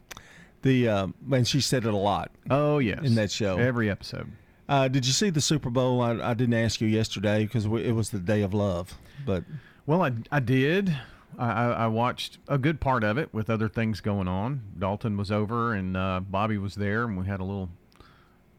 The 0.63 0.89
uh, 0.89 1.07
and 1.31 1.47
she 1.47 1.61
said 1.61 1.85
it 1.85 1.93
a 1.93 1.97
lot. 1.97 2.31
Oh 2.49 2.79
yes. 2.79 3.03
in 3.03 3.15
that 3.15 3.31
show. 3.31 3.57
Every 3.57 3.89
episode. 3.89 4.31
Uh, 4.69 4.87
did 4.89 5.05
you 5.05 5.13
see 5.13 5.29
the 5.29 5.39
Super 5.39 5.69
Bowl? 5.69 6.01
I, 6.01 6.31
I 6.31 6.33
didn't 6.33 6.55
ask 6.55 6.81
you 6.81 6.87
yesterday 6.89 7.43
because 7.45 7.65
it 7.65 7.93
was 7.93 8.09
the 8.09 8.19
day 8.19 8.41
of 8.41 8.53
love. 8.53 8.97
But 9.25 9.45
Well, 9.85 10.03
I, 10.03 10.11
I 10.29 10.39
did. 10.41 10.97
I, 11.37 11.51
I 11.51 11.69
I 11.71 11.87
watched 11.87 12.39
a 12.49 12.57
good 12.57 12.81
part 12.81 13.03
of 13.03 13.17
it 13.17 13.33
with 13.33 13.49
other 13.49 13.69
things 13.69 14.01
going 14.01 14.27
on. 14.27 14.61
Dalton 14.77 15.15
was 15.15 15.31
over 15.31 15.73
and 15.73 15.95
uh, 15.95 16.19
Bobby 16.27 16.57
was 16.57 16.75
there, 16.75 17.03
and 17.05 17.17
we 17.17 17.27
had 17.27 17.39
a 17.39 17.43
little 17.45 17.69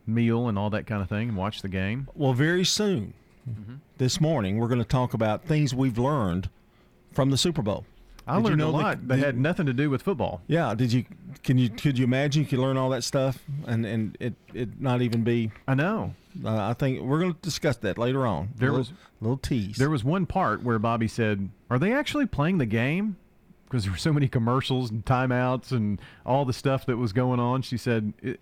meal 0.08 0.48
and 0.48 0.58
all 0.58 0.70
that 0.70 0.86
kind 0.86 1.02
of 1.02 1.08
thing 1.08 1.28
and 1.28 1.36
watch 1.36 1.62
the 1.62 1.68
game. 1.68 2.08
well, 2.14 2.32
very 2.32 2.64
soon 2.64 3.14
Mm-hmm. 3.48 3.76
this 3.96 4.20
morning 4.20 4.58
we're 4.58 4.68
going 4.68 4.80
to 4.80 4.84
talk 4.86 5.14
about 5.14 5.42
things 5.44 5.74
we've 5.74 5.96
learned 5.96 6.50
from 7.12 7.30
the 7.30 7.38
Super 7.38 7.62
Bowl. 7.62 7.86
I 8.26 8.34
Did 8.34 8.40
you 8.40 8.44
learned 8.48 8.58
know 8.58 8.68
a 8.68 8.70
lot 8.72 9.08
that 9.08 9.16
did- 9.16 9.24
had 9.24 9.38
nothing 9.38 9.64
to 9.64 9.72
do 9.72 9.88
with 9.88 10.02
football. 10.02 10.42
Yeah. 10.48 10.74
Did 10.74 10.92
you? 10.92 11.06
Can 11.42 11.56
you? 11.56 11.70
Could 11.70 11.96
you 11.96 12.04
imagine? 12.04 12.42
You 12.42 12.48
could 12.48 12.58
learn 12.58 12.76
all 12.76 12.90
that 12.90 13.04
stuff 13.04 13.38
and 13.66 13.86
and 13.86 14.18
it 14.20 14.34
it 14.52 14.78
not 14.78 15.00
even 15.00 15.22
be. 15.24 15.50
I 15.66 15.74
know. 15.74 16.12
Uh, 16.44 16.68
I 16.68 16.74
think 16.74 17.00
we're 17.00 17.20
going 17.20 17.32
to 17.32 17.40
discuss 17.40 17.78
that 17.78 17.96
later 17.96 18.26
on. 18.26 18.50
There 18.56 18.68
A 18.68 18.72
little, 18.72 18.78
was- 18.80 18.90
a 18.90 19.24
little 19.24 19.38
tease. 19.38 19.78
There 19.78 19.88
was 19.88 20.04
one 20.04 20.26
part 20.26 20.62
where 20.62 20.78
Bobby 20.78 21.08
said, 21.08 21.48
"Are 21.70 21.78
they 21.78 21.94
actually 21.94 22.26
playing 22.26 22.58
the 22.58 22.66
game?" 22.66 23.16
Because 23.64 23.84
there 23.84 23.92
were 23.92 23.98
so 23.98 24.12
many 24.12 24.28
commercials 24.28 24.90
and 24.90 25.02
timeouts 25.06 25.72
and 25.72 25.98
all 26.26 26.44
the 26.44 26.52
stuff 26.52 26.84
that 26.84 26.98
was 26.98 27.14
going 27.14 27.40
on. 27.40 27.62
She 27.62 27.78
said, 27.78 28.12
"I- 28.22 28.36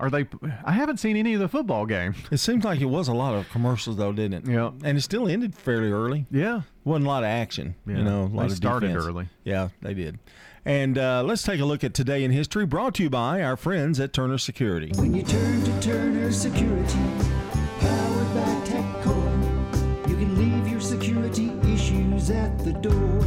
"Are 0.00 0.10
they? 0.10 0.26
I 0.64 0.72
haven't 0.72 0.96
seen 0.98 1.16
any 1.16 1.34
of 1.34 1.40
the 1.40 1.48
football 1.48 1.86
game." 1.86 2.14
It 2.32 2.38
seems 2.38 2.64
like 2.64 2.80
it 2.80 2.86
was 2.86 3.06
a 3.08 3.14
lot 3.14 3.34
of 3.34 3.48
commercials 3.50 3.96
though, 3.96 4.12
didn't 4.12 4.46
it? 4.48 4.50
Yeah. 4.52 4.70
And 4.82 4.98
it 4.98 5.02
still 5.02 5.28
ended 5.28 5.54
fairly 5.54 5.90
early. 5.92 6.26
Yeah. 6.30 6.62
Wasn't 6.84 7.04
a 7.06 7.08
lot 7.08 7.22
of 7.22 7.28
action. 7.28 7.74
Yeah. 7.86 7.98
You 7.98 8.04
know, 8.04 8.22
a 8.22 8.24
lot 8.24 8.40
They 8.42 8.46
of 8.46 8.52
started 8.56 8.88
defense. 8.88 9.06
early. 9.06 9.28
Yeah, 9.44 9.68
they 9.82 9.94
did. 9.94 10.18
And 10.64 10.98
uh, 10.98 11.22
let's 11.24 11.42
take 11.42 11.60
a 11.60 11.64
look 11.64 11.84
at 11.84 11.94
today 11.94 12.22
in 12.24 12.30
history, 12.32 12.66
brought 12.66 12.94
to 12.96 13.02
you 13.02 13.10
by 13.10 13.42
our 13.42 13.56
friends 13.56 13.98
at 14.00 14.12
Turner 14.12 14.36
Security. 14.38 14.92
When 14.96 15.14
you 15.14 15.22
turn 15.22 15.62
to 15.64 15.80
Turner 15.80 16.30
Security, 16.32 16.98
powered 17.80 18.34
by 18.34 18.66
TechCore, 18.66 20.08
you 20.08 20.16
can 20.16 20.36
leave 20.36 20.68
your 20.70 20.80
security 20.80 21.50
issues 21.72 22.30
at 22.30 22.58
the 22.58 22.72
door. 22.72 23.19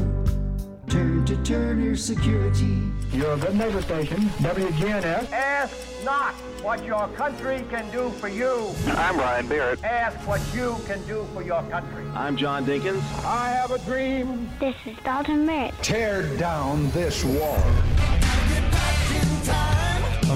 To 1.25 1.41
turn 1.43 1.81
your 1.81 1.95
security. 1.95 2.91
You're 3.13 3.31
a 3.31 3.37
good 3.37 3.55
neighbor 3.55 3.81
station, 3.81 4.23
WGNS. 4.43 5.31
Ask 5.31 6.03
not 6.03 6.33
what 6.61 6.83
your 6.83 7.07
country 7.15 7.63
can 7.69 7.89
do 7.91 8.09
for 8.19 8.27
you. 8.27 8.69
I'm 8.87 9.17
Ryan 9.17 9.47
Barrett. 9.47 9.81
Ask 9.85 10.17
what 10.27 10.41
you 10.53 10.75
can 10.85 11.01
do 11.07 11.25
for 11.33 11.41
your 11.41 11.63
country. 11.69 12.03
I'm 12.13 12.35
John 12.35 12.65
Dinkins. 12.65 13.01
I 13.23 13.51
have 13.51 13.71
a 13.71 13.79
dream. 13.79 14.49
This 14.59 14.75
is 14.85 14.97
Dalton 15.05 15.45
Merritt. 15.45 15.73
Tear 15.81 16.23
down 16.35 16.91
this 16.91 17.23
wall. 17.23 17.57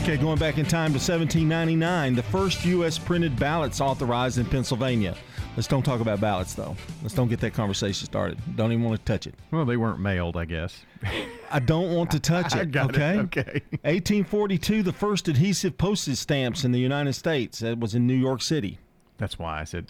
Okay, 0.01 0.15
going 0.15 0.39
back 0.39 0.57
in 0.57 0.65
time 0.65 0.91
to 0.91 0.99
1799, 0.99 2.15
the 2.15 2.23
first 2.23 2.63
U.S. 2.63 2.97
printed 2.97 3.37
ballots 3.37 3.81
authorized 3.81 4.37
in 4.37 4.45
Pennsylvania. 4.45 5.17
Let's 5.57 5.67
don't 5.67 5.81
talk 5.81 6.01
about 6.01 6.21
ballots, 6.21 6.53
though. 6.53 6.75
Let's 7.01 7.15
don't 7.15 7.29
get 7.29 7.39
that 7.39 7.55
conversation 7.55 8.05
started. 8.05 8.37
Don't 8.55 8.71
even 8.71 8.85
want 8.85 9.03
to 9.03 9.11
touch 9.11 9.25
it. 9.25 9.33
Well, 9.49 9.65
they 9.65 9.75
weren't 9.75 9.99
mailed, 9.99 10.37
I 10.37 10.45
guess. 10.45 10.85
I 11.51 11.57
don't 11.57 11.95
want 11.95 12.11
to 12.11 12.19
touch 12.19 12.55
it. 12.55 12.59
I 12.59 12.65
got 12.65 12.95
it, 12.95 13.01
okay. 13.01 13.17
okay. 13.41 13.61
1842, 13.81 14.83
the 14.83 14.93
first 14.93 15.27
adhesive 15.27 15.75
postage 15.75 16.17
stamps 16.17 16.63
in 16.63 16.73
the 16.73 16.79
United 16.79 17.13
States. 17.13 17.57
That 17.57 17.79
was 17.79 17.95
in 17.95 18.05
New 18.05 18.13
York 18.13 18.43
City. 18.43 18.77
That's 19.17 19.39
why 19.39 19.59
I 19.59 19.63
said 19.63 19.87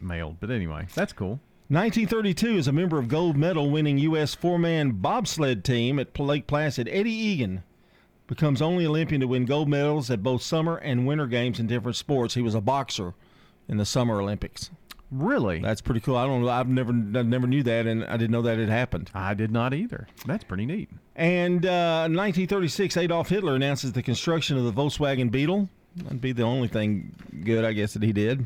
mailed. 0.00 0.38
But 0.40 0.50
anyway, 0.50 0.86
that's 0.94 1.12
cool. 1.12 1.40
1932 1.68 2.56
is 2.56 2.66
a 2.66 2.72
member 2.72 2.98
of 2.98 3.08
gold 3.08 3.36
medal 3.36 3.70
winning 3.70 3.98
U.S. 3.98 4.34
four 4.34 4.58
man 4.58 4.92
bobsled 4.92 5.62
team 5.62 5.98
at 5.98 6.18
Lake 6.18 6.46
Placid. 6.46 6.88
Eddie 6.90 7.10
Egan 7.10 7.64
becomes 8.26 8.62
only 8.62 8.86
Olympian 8.86 9.20
to 9.20 9.28
win 9.28 9.44
gold 9.44 9.68
medals 9.68 10.10
at 10.10 10.22
both 10.22 10.40
summer 10.40 10.78
and 10.78 11.06
winter 11.06 11.26
games 11.26 11.60
in 11.60 11.66
different 11.66 11.96
sports. 11.96 12.32
He 12.32 12.40
was 12.40 12.54
a 12.54 12.62
boxer 12.62 13.12
in 13.68 13.76
the 13.76 13.84
Summer 13.84 14.20
Olympics. 14.20 14.70
Really? 15.12 15.60
That's 15.60 15.82
pretty 15.82 16.00
cool. 16.00 16.16
I 16.16 16.26
don't. 16.26 16.48
I've 16.48 16.68
never, 16.68 16.90
I 16.90 17.22
never 17.22 17.46
knew 17.46 17.62
that, 17.64 17.86
and 17.86 18.02
I 18.04 18.16
didn't 18.16 18.30
know 18.30 18.40
that 18.42 18.58
had 18.58 18.70
happened. 18.70 19.10
I 19.14 19.34
did 19.34 19.50
not 19.52 19.74
either. 19.74 20.08
That's 20.26 20.42
pretty 20.42 20.64
neat. 20.64 20.88
And 21.14 21.66
uh, 21.66 22.08
1936, 22.08 22.96
Adolf 22.96 23.28
Hitler 23.28 23.54
announces 23.54 23.92
the 23.92 24.02
construction 24.02 24.56
of 24.56 24.64
the 24.64 24.72
Volkswagen 24.72 25.30
Beetle. 25.30 25.68
That'd 25.96 26.22
be 26.22 26.32
the 26.32 26.44
only 26.44 26.68
thing 26.68 27.14
good, 27.44 27.66
I 27.66 27.74
guess, 27.74 27.92
that 27.92 28.02
he 28.02 28.12
did. 28.12 28.44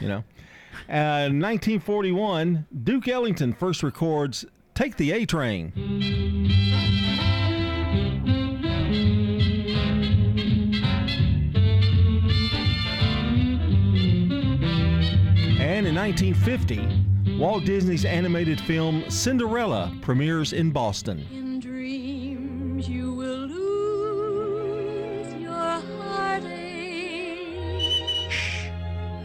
You 0.00 0.08
know. 0.08 0.24
Uh, 0.88 1.30
1941, 1.30 2.66
Duke 2.82 3.06
Ellington 3.06 3.52
first 3.54 3.84
records 3.84 4.44
"Take 4.74 4.96
the 4.96 5.12
A 5.12 5.24
Train." 5.24 5.72
And 15.74 15.88
in 15.88 15.94
1950, 15.96 17.36
Walt 17.36 17.64
Disney's 17.64 18.04
animated 18.04 18.60
film 18.60 19.02
Cinderella 19.10 19.92
premieres 20.02 20.52
in 20.52 20.70
Boston. 20.70 21.26
In 21.32 21.58
dreams 21.58 22.88
you 22.88 23.12
will 23.12 23.48
lose 23.48 25.34
your 25.34 25.50
heartache. 25.50 27.40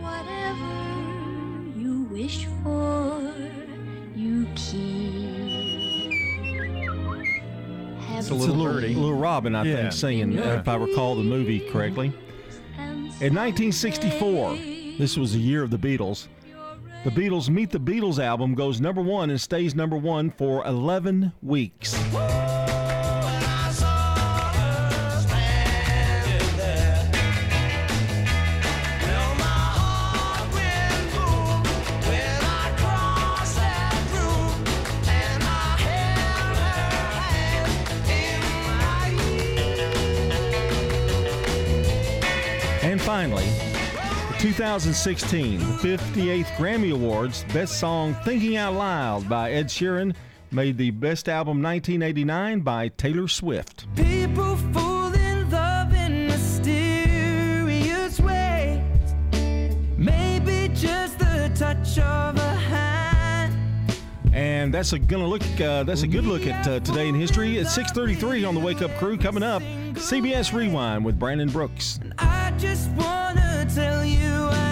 Whatever 0.01 1.79
you 1.79 2.07
wish 2.09 2.47
for, 2.63 3.31
you 4.15 4.47
keep. 4.55 5.29
Have 8.07 8.19
It's 8.21 8.29
a 8.31 8.33
little, 8.33 8.55
little 8.55 9.13
Robin, 9.13 9.53
I 9.53 9.65
Yeah. 9.65 9.75
think, 9.81 9.91
singing, 9.91 10.31
Yeah. 10.31 10.53
Uh, 10.53 10.59
if 10.61 10.67
I 10.67 10.77
recall 10.77 11.15
the 11.15 11.21
movie 11.23 11.59
correctly. 11.59 12.11
In 13.21 13.35
1964, 13.35 14.55
this 14.97 15.15
was 15.15 15.33
the 15.33 15.39
year 15.39 15.61
of 15.61 15.69
the 15.69 15.77
Beatles. 15.77 16.27
The 17.05 17.11
Beatles' 17.11 17.47
Meet 17.47 17.69
the 17.69 17.79
Beatles 17.79 18.19
album 18.21 18.55
goes 18.55 18.81
number 18.81 19.01
one 19.01 19.29
and 19.29 19.39
stays 19.39 19.73
number 19.73 19.95
one 19.95 20.31
for 20.31 20.65
11 20.65 21.31
weeks. 21.41 21.93
And 22.13 22.38
2016, 44.59 45.57
the 45.57 45.65
58th 45.65 46.47
Grammy 46.57 46.91
Awards, 46.93 47.45
Best 47.53 47.79
Song 47.79 48.13
Thinking 48.25 48.57
Out 48.57 48.73
Loud 48.73 49.29
by 49.29 49.53
Ed 49.53 49.67
Sheeran 49.67 50.13
made 50.51 50.77
the 50.77 50.91
Best 50.91 51.29
Album 51.29 51.63
1989 51.63 52.59
by 52.59 52.89
Taylor 52.89 53.29
Swift. 53.29 53.87
People 53.95 54.57
fall 54.73 55.13
in 55.13 55.49
love 55.49 55.93
in 55.93 56.27
mysterious 56.27 58.19
ways. 58.19 58.81
Maybe 59.95 60.67
just 60.73 61.17
the 61.19 61.49
touch 61.55 61.97
of 61.97 62.35
a 62.35 62.55
hand. 62.55 63.55
And 64.33 64.73
that's 64.73 64.91
a 64.91 64.99
gonna 64.99 65.25
look. 65.25 65.41
Uh, 65.61 65.83
that's 65.83 66.03
a 66.03 66.07
good 66.07 66.25
look 66.25 66.45
at 66.45 66.67
uh, 66.67 66.81
today 66.81 67.07
in 67.07 67.15
history. 67.15 67.59
At 67.59 67.67
6:33 67.67 68.45
on 68.45 68.55
the 68.55 68.61
Wake 68.61 68.81
Up 68.81 68.91
Crew. 68.97 69.17
Coming 69.17 69.43
up, 69.43 69.61
CBS 69.93 70.51
Rewind 70.51 71.05
with 71.05 71.17
Brandon 71.17 71.47
Brooks. 71.47 72.01
I 73.69 73.71
just 73.71 73.81
wanna 73.81 73.91
tell 73.91 74.03
you 74.03 74.49
I 74.51 74.65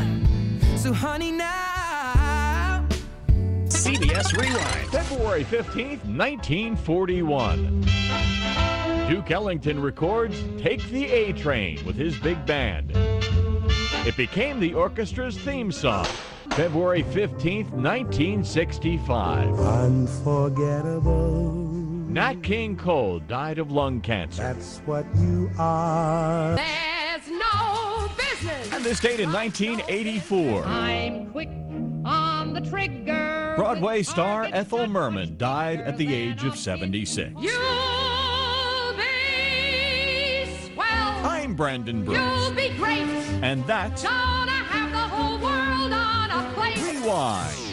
am. 0.00 0.78
So, 0.78 0.90
honey, 0.94 1.32
now. 1.32 2.86
CBS 3.66 4.34
Rewind, 4.34 4.88
February 4.90 5.44
15th, 5.44 6.02
1941. 6.06 7.84
Duke 9.06 9.30
Ellington 9.30 9.82
records 9.82 10.42
Take 10.62 10.82
the 10.88 11.04
A 11.04 11.34
Train 11.34 11.84
with 11.84 11.94
his 11.96 12.18
big 12.20 12.46
band. 12.46 12.92
It 12.94 14.16
became 14.16 14.58
the 14.58 14.72
orchestra's 14.72 15.36
theme 15.36 15.70
song. 15.70 16.06
February 16.52 17.02
15th, 17.02 17.70
1965. 17.70 19.60
Unforgettable. 19.60 21.52
Nat 22.08 22.42
King 22.42 22.76
Cole 22.76 23.18
died 23.20 23.58
of 23.58 23.70
lung 23.70 24.00
cancer. 24.00 24.42
That's 24.42 24.78
what 24.86 25.04
you 25.16 25.50
are. 25.58 26.58
There's 28.82 29.02
no 29.02 29.08
business. 29.08 29.16
And 29.16 29.16
this 29.16 29.16
date 29.16 29.20
in 29.20 29.32
1984. 29.32 30.64
I'm 30.64 31.30
quick 31.30 31.48
on 32.04 32.52
the 32.52 32.60
trigger. 32.60 33.54
Broadway 33.56 34.02
star 34.02 34.48
Ethel 34.52 34.86
Merman 34.86 35.36
died 35.36 35.80
at 35.80 35.96
the 35.96 36.12
age 36.12 36.44
of 36.44 36.56
76. 36.56 37.30
You'll 37.30 37.50
be 38.96 40.46
swell. 40.74 40.86
I'm 41.24 41.54
Brandon 41.54 42.04
Brooks. 42.04 42.20
You'll 42.20 42.52
be 42.52 42.70
great. 42.76 43.02
And 43.42 43.64
that's 43.66 44.02
Gonna 44.02 44.50
have 44.50 44.90
the 44.90 44.98
whole 44.98 45.38
world 45.38 45.92
on 45.92 46.30
a 46.30 46.52
plate. 46.54 46.76
Rewind. 46.78 47.71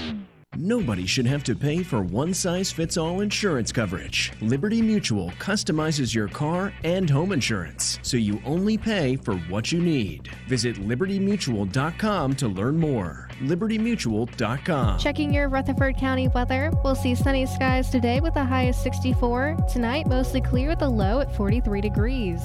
Nobody 0.62 1.06
should 1.06 1.26
have 1.26 1.46
to 1.46 1.56
pay 1.56 1.84
for 1.84 2.02
one 2.02 2.34
size 2.34 2.70
fits 2.70 2.98
all 2.98 3.22
insurance 3.22 3.72
coverage. 3.72 4.34
Liberty 4.42 4.82
Mutual 4.82 5.30
customizes 5.40 6.14
your 6.14 6.28
car 6.28 6.74
and 6.84 7.10
home 7.10 7.32
insurance, 7.32 7.98
so 8.02 8.18
you 8.18 8.42
only 8.46 8.78
pay 8.78 9.16
for 9.16 9.36
what 9.48 9.72
you 9.72 9.80
need. 9.80 10.30
Visit 10.50 10.76
libertymutual.com 10.76 12.36
to 12.36 12.48
learn 12.50 12.78
more. 12.78 13.30
libertymutual.com. 13.40 15.00
Checking 15.00 15.34
your 15.34 15.48
Rutherford 15.48 15.96
County 15.96 16.28
weather, 16.28 16.74
we'll 16.84 16.94
see 16.94 17.16
sunny 17.16 17.46
skies 17.46 17.90
today 17.90 18.20
with 18.20 18.36
a 18.36 18.44
high 18.44 18.64
of 18.64 18.76
64. 18.76 19.56
Tonight, 19.72 20.08
mostly 20.08 20.42
clear 20.42 20.68
with 20.68 20.82
a 20.82 20.90
low 20.90 21.22
at 21.22 21.34
43 21.38 21.80
degrees. 21.80 22.42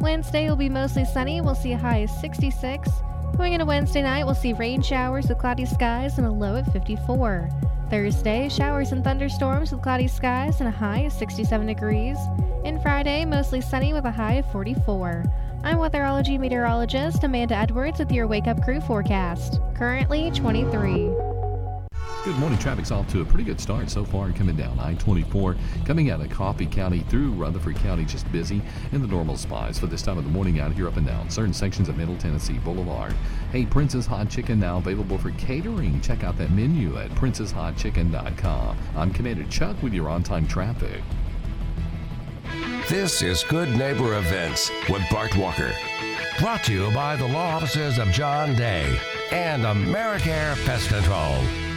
Wednesday 0.00 0.48
will 0.48 0.56
be 0.56 0.70
mostly 0.70 1.04
sunny, 1.04 1.42
we'll 1.42 1.54
see 1.54 1.72
a 1.72 1.78
high 1.78 1.98
of 1.98 2.08
66. 2.08 2.88
Going 3.38 3.52
into 3.52 3.66
Wednesday 3.66 4.02
night, 4.02 4.24
we'll 4.24 4.34
see 4.34 4.52
rain 4.52 4.82
showers 4.82 5.28
with 5.28 5.38
cloudy 5.38 5.64
skies 5.64 6.18
and 6.18 6.26
a 6.26 6.30
low 6.30 6.56
at 6.56 6.72
54. 6.72 7.48
Thursday, 7.88 8.48
showers 8.48 8.90
and 8.90 9.04
thunderstorms 9.04 9.70
with 9.70 9.80
cloudy 9.80 10.08
skies 10.08 10.58
and 10.58 10.66
a 10.66 10.72
high 10.72 11.02
of 11.02 11.12
67 11.12 11.68
degrees. 11.68 12.18
And 12.64 12.82
Friday, 12.82 13.24
mostly 13.24 13.60
sunny 13.60 13.92
with 13.92 14.06
a 14.06 14.10
high 14.10 14.34
of 14.34 14.50
44. 14.50 15.24
I'm 15.62 15.76
weatherology 15.76 16.36
meteorologist 16.36 17.22
Amanda 17.22 17.54
Edwards 17.54 18.00
with 18.00 18.10
your 18.10 18.26
Wake 18.26 18.48
Up 18.48 18.60
Crew 18.60 18.80
forecast. 18.80 19.60
Currently 19.76 20.32
23. 20.32 21.27
Good 22.28 22.36
morning. 22.36 22.58
Traffic's 22.58 22.90
off 22.90 23.08
to 23.12 23.22
a 23.22 23.24
pretty 23.24 23.42
good 23.42 23.58
start 23.58 23.88
so 23.88 24.04
far 24.04 24.30
coming 24.32 24.54
down 24.54 24.78
I 24.78 24.92
24, 24.96 25.56
coming 25.86 26.10
out 26.10 26.20
of 26.20 26.28
Coffee 26.28 26.66
County 26.66 27.00
through 27.08 27.30
Rutherford 27.30 27.76
County, 27.76 28.04
just 28.04 28.30
busy 28.30 28.60
in 28.92 29.00
the 29.00 29.06
normal 29.06 29.38
spots 29.38 29.78
for 29.78 29.86
this 29.86 30.02
time 30.02 30.18
of 30.18 30.24
the 30.24 30.30
morning 30.30 30.60
out 30.60 30.72
here 30.72 30.88
up 30.88 30.98
and 30.98 31.06
down 31.06 31.30
certain 31.30 31.54
sections 31.54 31.88
of 31.88 31.96
Middle 31.96 32.18
Tennessee 32.18 32.58
Boulevard. 32.58 33.14
Hey, 33.50 33.64
Princess 33.64 34.04
Hot 34.04 34.28
Chicken 34.28 34.60
now 34.60 34.76
available 34.76 35.16
for 35.16 35.30
catering. 35.32 36.02
Check 36.02 36.22
out 36.22 36.36
that 36.36 36.50
menu 36.50 36.98
at 36.98 37.08
princesshotchicken.com. 37.12 38.76
I'm 38.94 39.10
Commander 39.10 39.44
Chuck 39.44 39.82
with 39.82 39.94
your 39.94 40.10
on 40.10 40.22
time 40.22 40.46
traffic. 40.46 41.00
This 42.90 43.22
is 43.22 43.42
Good 43.44 43.70
Neighbor 43.70 44.18
Events 44.18 44.70
with 44.90 45.00
Bart 45.10 45.34
Walker. 45.34 45.72
Brought 46.40 46.62
to 46.64 46.74
you 46.74 46.90
by 46.92 47.16
the 47.16 47.26
law 47.26 47.54
offices 47.54 47.96
of 47.96 48.08
John 48.08 48.54
Day 48.54 48.98
and 49.32 49.62
Americare 49.62 50.62
Pest 50.66 50.90
Control. 50.90 51.67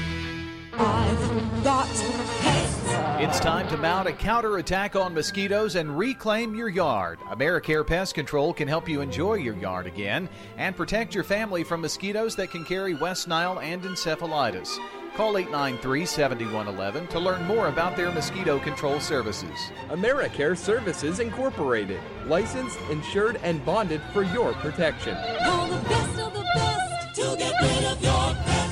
I've 0.83 1.63
got 1.63 1.87
pests. 1.87 2.81
It's 3.19 3.39
time 3.39 3.67
to 3.69 3.77
mount 3.77 4.07
a 4.07 4.13
counterattack 4.13 4.95
on 4.95 5.13
mosquitoes 5.13 5.75
and 5.75 5.95
reclaim 5.95 6.55
your 6.55 6.69
yard. 6.69 7.19
AmeriCare 7.29 7.85
Pest 7.85 8.15
Control 8.15 8.51
can 8.51 8.67
help 8.67 8.89
you 8.89 9.01
enjoy 9.01 9.35
your 9.35 9.55
yard 9.55 9.85
again 9.85 10.27
and 10.57 10.75
protect 10.75 11.13
your 11.13 11.23
family 11.23 11.63
from 11.63 11.81
mosquitoes 11.81 12.35
that 12.35 12.49
can 12.49 12.65
carry 12.65 12.95
West 12.95 13.27
Nile 13.27 13.59
and 13.59 13.83
encephalitis. 13.83 14.75
Call 15.15 15.37
893 15.37 16.03
7111 16.03 17.07
to 17.09 17.19
learn 17.19 17.45
more 17.45 17.67
about 17.67 17.95
their 17.95 18.11
mosquito 18.11 18.57
control 18.57 18.99
services. 18.99 19.71
AmeriCare 19.89 20.57
Services 20.57 21.19
Incorporated, 21.19 21.99
licensed, 22.25 22.79
insured, 22.89 23.39
and 23.43 23.63
bonded 23.63 24.01
for 24.13 24.23
your 24.23 24.53
protection. 24.53 25.15
All 25.45 25.67
the 25.67 25.89
best 25.89 26.19
of 26.19 26.33
the 26.33 26.43
best 26.55 27.15
to 27.17 27.35
get 27.37 27.53
rid 27.61 27.85
of 27.85 28.01
your 28.01 28.10
pests. 28.10 28.10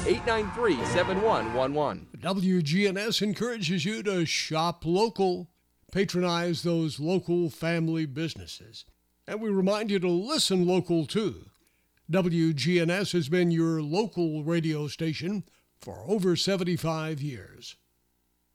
893 0.09 0.83
7111. 0.85 2.07
WGNS 2.17 3.21
encourages 3.21 3.85
you 3.85 4.01
to 4.01 4.25
shop 4.25 4.83
local, 4.83 5.51
patronize 5.91 6.63
those 6.63 6.99
local 6.99 7.51
family 7.51 8.07
businesses. 8.07 8.85
And 9.27 9.39
we 9.39 9.51
remind 9.51 9.91
you 9.91 9.99
to 9.99 10.09
listen 10.09 10.65
local 10.65 11.05
too. 11.05 11.51
WGNS 12.11 13.13
has 13.13 13.29
been 13.29 13.51
your 13.51 13.83
local 13.83 14.43
radio 14.43 14.87
station 14.87 15.43
for 15.79 16.03
over 16.07 16.35
75 16.35 17.21
years. 17.21 17.75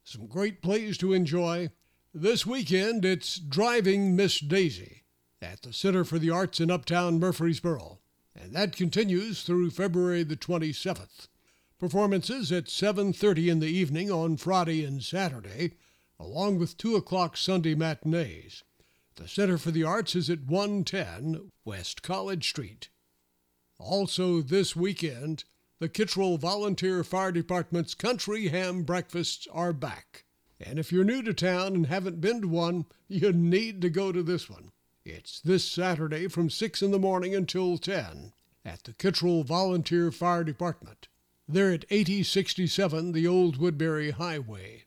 Some 0.03 0.27
great 0.27 0.61
plays 0.61 0.99
to 0.99 1.13
enjoy, 1.13 1.71
This 2.13 2.45
weekend, 2.45 3.05
it's 3.05 3.39
Driving 3.39 4.17
Miss 4.17 4.41
Daisy 4.41 5.05
at 5.41 5.63
the 5.63 5.73
Center 5.73 6.05
for 6.05 6.19
the 6.19 6.31
Arts 6.31 6.59
in 6.59 6.73
Uptown 6.73 7.21
Murfreesboro, 7.21 8.01
and 8.35 8.53
that 8.57 8.75
continues 8.75 9.45
through 9.45 9.71
February 9.71 10.25
the 10.25 10.37
27th. 10.37 11.29
Performances 11.85 12.51
at 12.51 12.71
7:30 12.71 13.51
in 13.51 13.61
the 13.61 13.67
evening 13.67 14.11
on 14.11 14.39
Friday 14.39 14.87
and 14.87 15.05
Saturday, 15.05 15.73
along 16.19 16.59
with 16.59 16.79
2 16.79 16.97
o'clock 16.97 17.37
Sunday 17.37 17.75
matinees. 17.75 18.65
The 19.17 19.29
Center 19.29 19.59
for 19.59 19.71
the 19.71 19.83
Arts 19.83 20.17
is 20.17 20.31
at 20.31 20.47
110 20.47 21.53
West 21.63 22.03
College 22.03 22.49
Street. 22.49 22.89
Also 23.79 24.41
this 24.41 24.75
weekend, 24.75 25.45
the 25.79 25.91
Kittrell 25.91 26.39
Volunteer 26.39 27.05
Fire 27.05 27.31
Department's 27.31 27.95
Country 27.95 28.49
Ham 28.49 28.85
Breakfasts 28.85 29.47
are 29.53 29.75
back. 29.75 30.25
And 30.59 30.79
if 30.79 30.91
you're 30.91 31.05
new 31.05 31.23
to 31.23 31.35
town 31.35 31.75
and 31.75 31.87
haven't 31.89 32.19
been 32.19 32.41
to 32.41 32.49
one, 32.49 32.87
you 33.09 33.31
need 33.31 33.83
to 33.83 33.91
go 33.91 34.11
to 34.11 34.23
this 34.23 34.49
one. 34.49 34.73
It's 35.05 35.39
this 35.39 35.67
Saturday 35.67 36.29
from 36.29 36.49
6 36.49 36.81
in 36.81 36.93
the 36.93 36.99
morning 36.99 37.35
until 37.35 37.77
10 37.77 38.33
at 38.65 38.85
the 38.85 38.95
Kittrell 38.95 39.45
Volunteer 39.45 40.11
Fire 40.11 40.45
Department. 40.45 41.09
They're 41.47 41.73
at 41.73 41.85
8067 41.91 43.13
the 43.13 43.27
Old 43.27 43.59
Woodbury 43.59 44.13
Highway. 44.13 44.85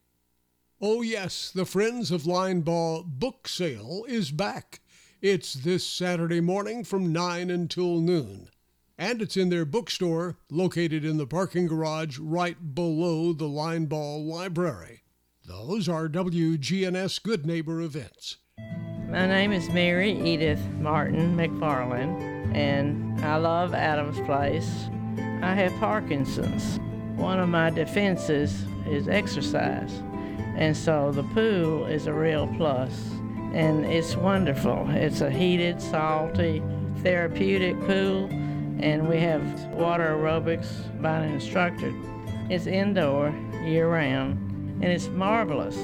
Oh, 0.82 1.04
yes, 1.04 1.52
the 1.52 1.66
Friends 1.66 2.10
of 2.10 2.24
Linebaugh 2.24 3.06
book 3.06 3.48
sale 3.48 4.06
is 4.08 4.32
back. 4.32 4.82
It's 5.22 5.54
this 5.54 5.86
Saturday 5.86 6.42
morning 6.42 6.84
from 6.84 7.14
9 7.14 7.52
until 7.52 8.00
noon. 8.00 8.50
And 8.98 9.22
it's 9.22 9.38
in 9.38 9.50
their 9.50 9.66
bookstore 9.66 10.38
located 10.50 11.06
in 11.06 11.18
the 11.18 11.28
parking 11.28 11.68
garage 11.68 12.18
right 12.18 12.74
below 12.74 13.34
the 13.34 13.46
Linebaugh 13.46 14.28
Library. 14.28 15.04
Those 15.46 15.88
are 15.88 16.10
WGNS 16.10 17.22
Good 17.22 17.46
Neighbor 17.46 17.82
events. 17.82 18.38
My 19.10 19.28
name 19.28 19.52
is 19.52 19.70
Mary 19.70 20.12
Edith 20.12 20.62
Martin 20.80 21.38
McFarland, 21.38 22.20
and 22.56 23.24
I 23.24 23.38
love 23.38 23.76
Adams 23.76 24.20
Place. 24.22 24.90
I 25.42 25.54
have 25.56 25.74
Parkinson's. 25.80 26.80
One 27.16 27.40
of 27.40 27.50
my 27.50 27.70
defenses 27.70 28.64
is 28.88 29.08
exercise, 29.08 29.92
and 30.56 30.76
so 30.76 31.12
the 31.12 31.24
pool 31.24 31.86
is 31.86 32.08
a 32.08 32.14
real 32.14 32.48
plus, 32.58 32.92
and 33.54 33.86
it's 33.86 34.16
wonderful. 34.16 34.88
It's 34.90 35.22
a 35.22 35.32
heated, 35.32 35.82
salty, 35.82 36.62
therapeutic 36.98 37.80
pool, 37.82 38.30
and 38.80 39.08
we 39.08 39.20
have 39.20 39.42
water 39.68 40.16
aerobics 40.16 41.02
by 41.02 41.20
an 41.20 41.34
instructor. 41.34 41.94
It's 42.50 42.68
indoor 42.68 43.34
year 43.66 43.90
round 43.90 44.48
and 44.82 44.86
it's 44.86 45.08
marvelous. 45.08 45.78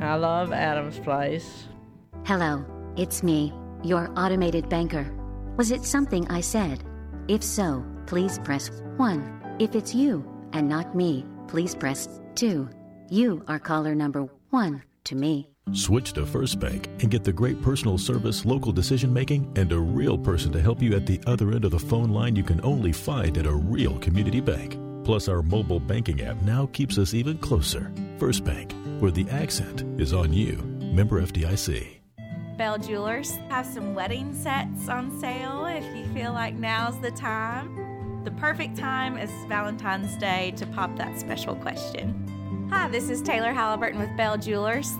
I 0.00 0.14
love 0.16 0.52
Adams 0.52 0.98
Place. 0.98 1.66
Hello, 2.24 2.64
it's 2.96 3.22
me, 3.22 3.52
your 3.82 4.10
automated 4.16 4.68
banker. 4.68 5.06
Was 5.56 5.70
it 5.70 5.84
something 5.84 6.26
I 6.28 6.40
said? 6.40 6.82
If 7.28 7.42
so, 7.42 7.84
please 8.06 8.38
press 8.40 8.70
1. 8.96 9.56
If 9.58 9.74
it's 9.74 9.94
you 9.94 10.24
and 10.52 10.68
not 10.68 10.94
me, 10.94 11.24
please 11.48 11.74
press 11.74 12.08
2. 12.36 12.68
You 13.10 13.44
are 13.48 13.58
caller 13.58 13.94
number 13.94 14.28
1 14.50 14.82
to 15.04 15.14
me. 15.14 15.48
Switch 15.72 16.12
to 16.12 16.26
First 16.26 16.60
Bank 16.60 16.88
and 17.00 17.10
get 17.10 17.24
the 17.24 17.32
great 17.32 17.60
personal 17.62 17.96
service, 17.96 18.44
local 18.44 18.70
decision 18.70 19.12
making, 19.12 19.50
and 19.56 19.72
a 19.72 19.78
real 19.78 20.18
person 20.18 20.52
to 20.52 20.60
help 20.60 20.82
you 20.82 20.94
at 20.94 21.06
the 21.06 21.20
other 21.26 21.52
end 21.52 21.64
of 21.64 21.70
the 21.70 21.78
phone 21.78 22.10
line 22.10 22.36
you 22.36 22.42
can 22.42 22.60
only 22.62 22.92
find 22.92 23.38
at 23.38 23.46
a 23.46 23.54
real 23.54 23.98
community 23.98 24.40
bank. 24.40 24.78
Plus, 25.04 25.28
our 25.28 25.42
mobile 25.42 25.80
banking 25.80 26.22
app 26.22 26.40
now 26.42 26.66
keeps 26.72 26.98
us 26.98 27.14
even 27.14 27.38
closer. 27.38 27.92
First 28.18 28.44
Bank, 28.44 28.72
where 29.00 29.10
the 29.10 29.28
accent 29.30 29.84
is 30.00 30.12
on 30.12 30.32
you. 30.32 30.56
Member 30.92 31.20
FDIC. 31.22 32.00
Bell 32.56 32.78
Jewelers 32.78 33.32
have 33.48 33.66
some 33.66 33.94
wedding 33.94 34.32
sets 34.32 34.88
on 34.88 35.18
sale 35.18 35.66
if 35.66 35.84
you 35.96 36.06
feel 36.14 36.32
like 36.32 36.54
now's 36.54 36.98
the 37.00 37.10
time. 37.10 37.93
The 38.24 38.30
perfect 38.30 38.78
time 38.78 39.18
is 39.18 39.30
Valentine's 39.48 40.16
Day 40.16 40.54
to 40.56 40.64
pop 40.68 40.96
that 40.96 41.20
special 41.20 41.54
question. 41.56 42.68
Hi, 42.72 42.88
this 42.88 43.10
is 43.10 43.20
Taylor 43.20 43.52
Halliburton 43.52 44.00
with 44.00 44.16
Bell 44.16 44.38
Jewelers. 44.38 44.92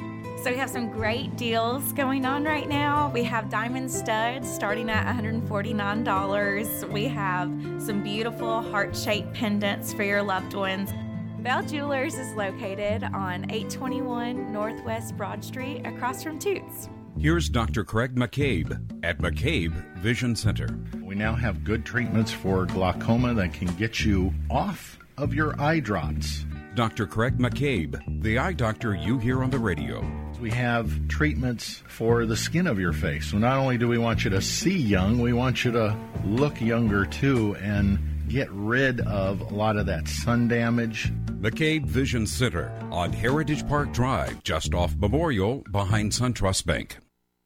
So 0.42 0.50
we 0.50 0.58
have 0.58 0.68
some 0.68 0.90
great 0.90 1.34
deals 1.38 1.94
going 1.94 2.26
on 2.26 2.44
right 2.44 2.68
now. 2.68 3.10
We 3.14 3.22
have 3.24 3.48
diamond 3.48 3.90
studs 3.90 4.46
starting 4.46 4.90
at 4.90 5.06
$149. 5.06 6.92
We 6.92 7.04
have 7.06 7.48
some 7.82 8.02
beautiful 8.02 8.60
heart-shaped 8.60 9.32
pendants 9.32 9.94
for 9.94 10.02
your 10.02 10.22
loved 10.22 10.52
ones. 10.52 10.90
Bell 11.38 11.62
Jewelers 11.62 12.16
is 12.16 12.30
located 12.34 13.04
on 13.04 13.50
821 13.50 14.52
Northwest 14.52 15.16
Broad 15.16 15.42
Street 15.42 15.80
across 15.87 16.22
from 16.22 16.38
Toots. 16.38 16.90
Here's 17.18 17.48
Dr. 17.48 17.84
Craig 17.84 18.16
McCabe 18.16 19.02
at 19.02 19.18
McCabe 19.18 19.72
Vision 19.98 20.37
Center. 20.37 20.66
We 21.14 21.20
now 21.20 21.37
have 21.37 21.62
good 21.62 21.85
treatments 21.85 22.33
for 22.33 22.66
glaucoma 22.66 23.35
that 23.35 23.53
can 23.53 23.68
get 23.77 24.05
you 24.05 24.35
off 24.50 24.98
of 25.16 25.33
your 25.33 25.55
eye 25.61 25.79
drops. 25.79 26.44
Dr. 26.74 27.07
Craig 27.07 27.38
McCabe, 27.38 28.03
the 28.20 28.38
eye 28.38 28.53
doctor 28.53 28.96
you 28.96 29.18
hear 29.18 29.44
on 29.44 29.50
the 29.50 29.61
radio. 29.61 30.05
We 30.40 30.50
have 30.50 31.07
treatments 31.07 31.85
for 31.87 32.27
the 32.27 32.37
skin 32.37 32.66
of 32.66 32.81
your 32.81 32.92
face. 32.92 33.31
So 33.31 33.38
not 33.38 33.59
only 33.59 33.79
do 33.79 33.87
we 33.87 33.96
want 33.96 34.24
you 34.24 34.31
to 34.31 34.42
see 34.42 34.77
young, 34.77 35.20
we 35.20 35.33
want 35.33 35.64
you 35.64 35.70
to 35.70 35.96
look 36.24 36.61
younger 36.61 37.07
too 37.07 37.55
and 37.62 38.00
get 38.29 38.50
rid 38.50 38.98
of 39.03 39.40
a 39.40 39.55
lot 39.55 39.77
of 39.77 39.87
that 39.87 40.09
sun 40.09 40.48
damage. 40.48 41.12
McCabe 41.40 41.87
Vision 41.87 42.27
Center 42.27 42.77
on 42.90 43.12
Heritage 43.12 43.68
Park 43.68 43.92
Drive, 43.92 44.42
just 44.42 44.74
off 44.74 44.96
Memorial, 44.96 45.62
behind 45.70 46.11
SunTrust 46.11 46.66
Bank. 46.66 46.98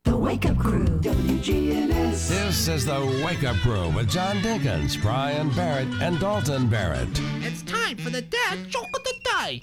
The 0.04 0.16
Wake 0.16 0.46
Up 0.46 0.56
Crew, 0.56 0.86
WGNS. 0.86 1.97
This 2.26 2.66
is 2.66 2.84
the 2.84 3.22
Wake 3.24 3.44
Up 3.44 3.54
Crew 3.58 3.90
with 3.90 4.10
John 4.10 4.38
Dinkins, 4.38 5.00
Brian 5.00 5.50
Barrett, 5.50 5.86
and 6.02 6.18
Dalton 6.18 6.68
Barrett. 6.68 7.08
It's 7.42 7.62
time 7.62 7.96
for 7.96 8.10
the 8.10 8.20
dad 8.20 8.68
joke 8.68 8.88
of 8.92 9.04
the 9.04 9.14
day. 9.22 9.62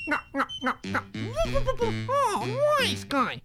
Oh, 2.10 2.76
nice 2.80 3.04
guy. 3.10 3.42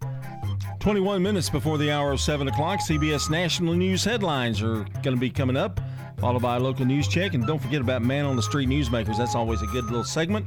21 0.79 1.21
minutes 1.21 1.49
before 1.49 1.77
the 1.77 1.91
hour 1.91 2.13
of 2.13 2.21
7 2.21 2.47
o'clock, 2.47 2.79
CBS 2.79 3.29
National 3.29 3.73
News 3.73 4.05
headlines 4.05 4.61
are 4.61 4.85
going 5.03 5.13
to 5.13 5.17
be 5.17 5.29
coming 5.29 5.57
up, 5.57 5.81
followed 6.17 6.41
by 6.41 6.55
a 6.55 6.59
local 6.59 6.85
news 6.85 7.07
check. 7.09 7.33
And 7.33 7.45
don't 7.45 7.61
forget 7.61 7.81
about 7.81 8.01
Man 8.01 8.25
on 8.25 8.37
the 8.37 8.41
Street 8.41 8.69
Newsmakers. 8.69 9.17
That's 9.17 9.35
always 9.35 9.61
a 9.61 9.67
good 9.67 9.83
little 9.85 10.05
segment. 10.05 10.45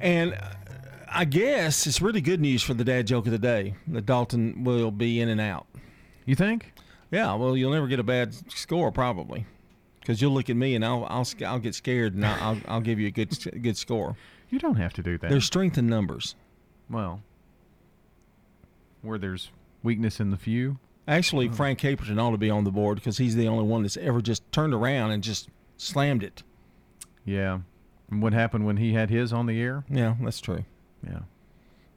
And 0.00 0.34
uh, 0.34 0.40
I 1.08 1.24
guess 1.24 1.86
it's 1.86 2.02
really 2.02 2.20
good 2.20 2.40
news 2.40 2.64
for 2.64 2.74
the 2.74 2.84
dad 2.84 3.06
joke 3.06 3.26
of 3.26 3.32
the 3.32 3.38
day 3.38 3.76
that 3.86 4.04
Dalton 4.04 4.64
will 4.64 4.90
be 4.90 5.20
in 5.20 5.28
and 5.28 5.40
out. 5.40 5.66
You 6.26 6.34
think? 6.34 6.72
Yeah, 7.10 7.34
well, 7.34 7.56
you'll 7.56 7.72
never 7.72 7.86
get 7.86 8.00
a 8.00 8.04
bad 8.04 8.34
score 8.50 8.90
probably, 8.90 9.46
because 10.00 10.20
you'll 10.20 10.32
look 10.32 10.50
at 10.50 10.56
me 10.56 10.74
and 10.74 10.84
I'll 10.84 11.04
I'll, 11.08 11.26
I'll 11.46 11.58
get 11.58 11.74
scared 11.74 12.14
and 12.14 12.26
I'll, 12.26 12.42
I'll 12.42 12.60
I'll 12.66 12.80
give 12.80 12.98
you 12.98 13.06
a 13.06 13.10
good 13.10 13.62
good 13.62 13.76
score. 13.76 14.16
You 14.50 14.58
don't 14.58 14.76
have 14.76 14.92
to 14.94 15.02
do 15.02 15.18
that. 15.18 15.30
There's 15.30 15.44
strength 15.44 15.78
in 15.78 15.86
numbers. 15.86 16.34
Well, 16.88 17.20
where 19.02 19.18
there's 19.18 19.50
weakness 19.82 20.20
in 20.20 20.30
the 20.30 20.36
few. 20.36 20.78
Actually, 21.08 21.48
oh. 21.48 21.52
Frank 21.52 21.78
Caperton 21.78 22.20
ought 22.20 22.32
to 22.32 22.38
be 22.38 22.50
on 22.50 22.64
the 22.64 22.70
board 22.70 22.96
because 22.96 23.18
he's 23.18 23.36
the 23.36 23.48
only 23.48 23.64
one 23.64 23.82
that's 23.82 23.96
ever 23.96 24.20
just 24.20 24.50
turned 24.52 24.74
around 24.74 25.12
and 25.12 25.22
just 25.22 25.48
slammed 25.76 26.22
it. 26.22 26.42
Yeah. 27.24 27.60
And 28.10 28.22
what 28.22 28.32
happened 28.32 28.66
when 28.66 28.76
he 28.76 28.92
had 28.92 29.10
his 29.10 29.32
on 29.32 29.46
the 29.46 29.60
air? 29.60 29.84
Yeah, 29.88 30.14
that's 30.20 30.40
true. 30.40 30.64
Yeah. 31.06 31.20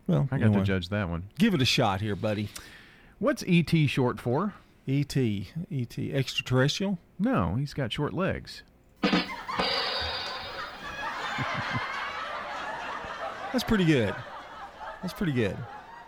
Well, 0.08 0.28
I 0.32 0.38
got 0.38 0.46
anyway. 0.46 0.60
to 0.60 0.66
judge 0.66 0.90
that 0.90 1.10
one. 1.10 1.30
Give 1.38 1.54
it 1.54 1.62
a 1.62 1.66
shot 1.66 2.02
here, 2.02 2.16
buddy. 2.16 2.50
What's 3.20 3.44
ET 3.48 3.70
short 3.88 4.20
for? 4.20 4.54
ET, 4.90 5.16
ET, 5.72 6.00
extraterrestrial. 6.00 6.98
No, 7.20 7.56
he's 7.56 7.74
got 7.76 7.92
short 7.94 8.14
legs. 8.14 8.64
That's 13.52 13.64
pretty 13.64 13.86
good. 13.86 14.14
That's 15.02 15.14
pretty 15.14 15.32
good. 15.34 15.58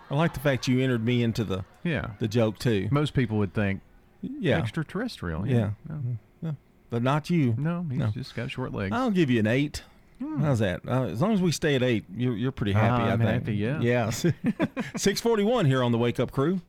I 0.10 0.16
like 0.16 0.34
the 0.34 0.40
fact 0.40 0.68
you 0.68 0.80
entered 0.82 1.04
me 1.06 1.24
into 1.24 1.44
the 1.44 1.64
Yeah. 1.84 2.12
the 2.20 2.28
joke 2.28 2.60
too. 2.60 2.88
Most 2.92 3.14
people 3.14 3.38
would 3.38 3.54
think 3.54 3.82
Yeah. 4.22 4.58
extraterrestrial. 4.58 5.48
Yeah. 5.48 5.56
Yeah. 5.56 5.70
No. 5.90 6.02
Yeah. 6.42 6.52
But 6.90 7.02
not 7.04 7.30
you. 7.30 7.56
No, 7.58 7.86
he's 7.90 8.00
No. 8.00 8.08
just 8.08 8.36
got 8.36 8.52
short 8.52 8.74
legs. 8.74 8.94
I'll 8.94 9.12
give 9.12 9.30
you 9.30 9.40
an 9.40 9.48
eight. 9.48 9.84
How's 10.40 10.60
that? 10.60 10.82
Uh, 10.88 11.06
as 11.06 11.20
long 11.22 11.34
as 11.34 11.42
we 11.42 11.52
stay 11.52 11.74
at 11.76 11.82
eight, 11.82 12.06
you're 12.16 12.36
you're 12.36 12.52
pretty 12.52 12.74
happy. 12.74 13.04
I'm 13.04 13.22
I 13.22 13.26
think. 13.26 13.42
happy, 13.44 13.56
yeah. 13.56 13.80
Yeah. 13.80 14.10
Six 14.96 15.20
forty 15.22 15.44
one 15.44 15.66
here 15.66 15.82
on 15.84 15.92
the 15.92 15.98
Wake 15.98 16.20
Up 16.20 16.32
Crew. 16.32 16.62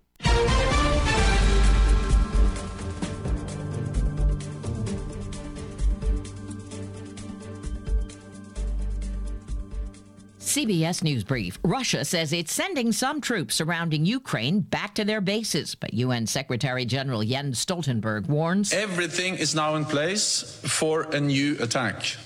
CBS 10.53 11.03
News 11.03 11.25
Brief. 11.25 11.59
Russia 11.65 12.05
says 12.05 12.31
it's 12.31 12.53
sending 12.53 12.93
some 12.93 13.23
troops 13.23 13.55
surrounding 13.55 14.05
Ukraine 14.05 14.61
back 14.61 14.95
to 14.97 15.03
their 15.03 15.23
bases, 15.23 15.75
but 15.75 15.95
UN 15.95 16.27
Secretary 16.27 16.85
General 16.85 17.23
Jens 17.23 17.65
Stoltenberg 17.65 18.27
warns 18.29 18.71
Everything 18.75 19.37
is 19.37 19.55
now 19.55 19.77
in 19.77 19.87
place 19.87 20.61
for 20.63 21.05
a 21.05 21.19
new 21.19 21.57
attack. 21.59 22.19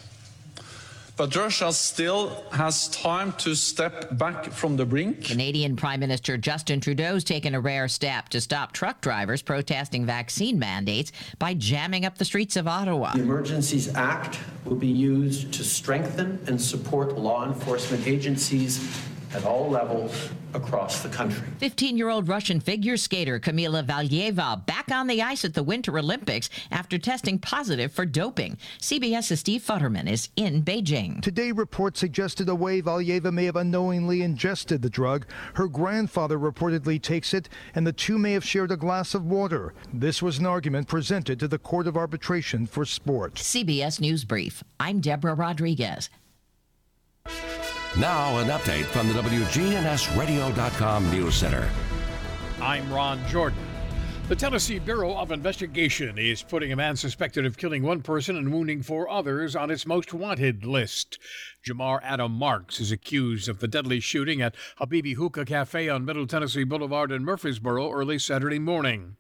But 1.16 1.35
Russia 1.35 1.72
still 1.72 2.44
has 2.52 2.88
time 2.88 3.33
to 3.33 3.55
step 3.55 4.16
back 4.18 4.50
from 4.50 4.76
the 4.76 4.85
brink. 4.85 5.24
Canadian 5.24 5.74
Prime 5.74 6.00
Minister 6.00 6.37
Justin 6.37 6.81
Trudeau's 6.81 7.24
taken 7.24 7.55
a 7.55 7.61
rare 7.61 7.88
step 7.88 8.29
to 8.31 8.40
stop 8.40 8.72
truck 8.72 9.00
drivers 9.00 9.42
protesting 9.42 10.05
vaccine 10.05 10.59
mandates 10.59 11.12
by 11.38 11.55
jamming 11.55 12.05
up 12.05 12.18
the 12.18 12.24
streets 12.24 12.57
of 12.57 12.68
Ottawa. 12.68 13.12
The 13.14 13.22
Emergencies 13.22 13.94
Act 13.94 14.38
will 14.64 14.76
be 14.76 14.87
used 14.87 15.52
to 15.55 15.64
strengthen 15.64 16.38
and 16.46 16.61
support 16.61 17.16
law 17.16 17.46
enforcement 17.46 18.07
agencies 18.07 19.00
at 19.33 19.44
all 19.44 19.70
levels 19.70 20.31
across 20.54 21.02
the 21.02 21.09
country. 21.09 21.46
15 21.59 21.96
year 21.96 22.09
old 22.09 22.28
Russian 22.28 22.61
figure 22.61 22.96
skater 22.96 23.38
Kamila 23.38 23.85
Valieva 23.85 24.64
back 24.66 24.90
on 24.90 25.06
the 25.06 25.22
ice 25.22 25.44
at 25.44 25.54
the 25.54 25.62
Winter 25.62 25.98
Olympics 25.98 26.48
after 26.70 26.98
testing 26.98 27.38
positive 27.38 27.92
for 27.92 28.06
doping. 28.06 28.56
CBS's 28.80 29.40
Steve 29.40 29.62
Futterman 29.62 30.09
is 30.09 30.28
in 30.37 30.62
Beijing. 30.62 31.20
Today, 31.20 31.52
reports 31.52 32.00
suggested 32.00 32.48
a 32.48 32.54
way 32.54 32.80
Valieva 32.82 33.32
may 33.32 33.44
have 33.44 33.56
unknowingly 33.56 34.22
ingested 34.22 34.82
the 34.82 34.90
drug. 34.90 35.26
Her 35.54 35.68
grandfather 35.68 36.38
reportedly 36.38 37.00
takes 37.00 37.35
it, 37.35 37.48
and 37.74 37.87
the 37.87 37.92
two 37.92 38.18
may 38.18 38.32
have 38.32 38.44
shared 38.44 38.70
a 38.70 38.76
glass 38.76 39.14
of 39.14 39.24
water. 39.24 39.74
This 39.92 40.22
was 40.22 40.38
an 40.38 40.46
argument 40.46 40.88
presented 40.88 41.38
to 41.40 41.48
the 41.48 41.59
Court 41.59 41.87
of 41.87 41.96
Arbitration 41.96 42.66
for 42.66 42.85
Sport. 42.85 43.35
CBS 43.35 44.00
News 44.00 44.24
Brief. 44.24 44.62
I'm 44.78 45.00
Deborah 45.00 45.35
Rodriguez. 45.35 46.11
Now, 47.98 48.37
an 48.37 48.48
update 48.48 48.85
from 48.85 49.09
the 49.09 49.14
WGNSradio.com 49.14 51.11
News 51.11 51.35
Center. 51.35 51.66
I'm 52.61 52.92
Ron 52.92 53.26
Jordan. 53.26 53.59
The 54.28 54.37
Tennessee 54.37 54.78
Bureau 54.78 55.16
of 55.16 55.32
Investigation 55.32 56.18
is 56.18 56.42
putting 56.42 56.72
a 56.72 56.76
man 56.76 56.96
suspected 56.96 57.46
of 57.46 57.56
killing 57.56 57.82
one 57.82 58.02
person 58.02 58.37
and 58.37 58.52
wounding 58.52 58.82
four 58.82 59.09
others 59.09 59.56
on 59.56 59.70
its 59.70 59.87
most 59.87 60.12
wanted 60.12 60.66
list. 60.66 61.18
Jamar 61.66 62.00
Adam 62.02 62.32
Marks 62.32 62.80
is 62.80 62.92
accused 62.92 63.48
of 63.48 63.61
the 63.61 63.68
deadly 63.68 64.00
shooting 64.00 64.42
at 64.42 64.56
Habibi 64.78 65.14
Hookah 65.14 65.46
Cafe 65.46 65.88
on 65.88 66.04
Middle 66.04 66.26
Tennessee 66.26 66.64
Boulevard 66.64 67.11
in 67.11 67.24
Murfreesboro 67.24 67.90
early 67.90 68.18
Saturday 68.18 68.59
morning. 68.59 69.16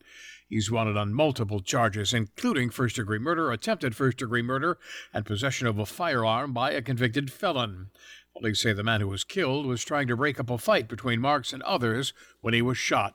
He's 0.48 0.70
wanted 0.70 0.96
on 0.96 1.12
multiple 1.12 1.60
charges, 1.60 2.14
including 2.14 2.70
first 2.70 2.96
degree 2.96 3.18
murder, 3.18 3.50
attempted 3.50 3.96
first 3.96 4.18
degree 4.18 4.42
murder, 4.42 4.78
and 5.12 5.26
possession 5.26 5.66
of 5.66 5.78
a 5.78 5.86
firearm 5.86 6.52
by 6.52 6.70
a 6.70 6.82
convicted 6.82 7.32
felon. 7.32 7.88
Police 8.38 8.60
say 8.60 8.74
the 8.74 8.82
man 8.82 9.00
who 9.00 9.08
was 9.08 9.24
killed 9.24 9.64
was 9.64 9.82
trying 9.82 10.06
to 10.08 10.16
break 10.16 10.38
up 10.38 10.50
a 10.50 10.58
fight 10.58 10.88
between 10.88 11.20
Marks 11.20 11.54
and 11.54 11.62
others 11.62 12.12
when 12.42 12.52
he 12.52 12.60
was 12.60 12.76
shot. 12.76 13.14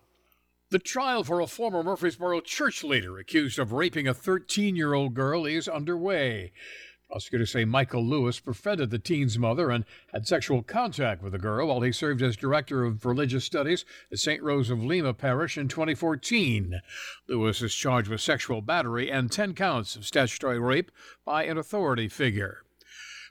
The 0.71 0.79
trial 0.79 1.23
for 1.23 1.39
a 1.39 1.45
former 1.45 1.83
Murfreesboro 1.83 2.41
church 2.41 2.83
leader 2.83 3.19
accused 3.19 3.59
of 3.59 3.71
raping 3.71 4.07
a 4.07 4.15
13 4.15 4.75
year 4.75 4.95
old 4.95 5.13
girl 5.13 5.45
is 5.45 5.67
underway. 5.67 6.53
Prosecutors 7.07 7.51
say 7.51 7.65
Michael 7.65 8.03
Lewis 8.03 8.39
befriended 8.39 8.89
the 8.89 8.97
teen's 8.97 9.37
mother 9.37 9.69
and 9.69 9.85
had 10.11 10.27
sexual 10.27 10.63
contact 10.63 11.21
with 11.21 11.33
the 11.33 11.39
girl 11.39 11.67
while 11.67 11.81
he 11.81 11.91
served 11.91 12.23
as 12.23 12.35
director 12.35 12.83
of 12.83 13.05
religious 13.05 13.45
studies 13.45 13.85
at 14.11 14.17
St. 14.17 14.41
Rose 14.41 14.71
of 14.71 14.83
Lima 14.83 15.13
Parish 15.13 15.55
in 15.55 15.67
2014. 15.67 16.81
Lewis 17.27 17.61
is 17.61 17.75
charged 17.75 18.09
with 18.09 18.21
sexual 18.21 18.61
battery 18.61 19.11
and 19.11 19.31
10 19.31 19.53
counts 19.53 19.95
of 19.95 20.05
statutory 20.05 20.57
rape 20.57 20.89
by 21.25 21.43
an 21.43 21.57
authority 21.57 22.07
figure. 22.07 22.63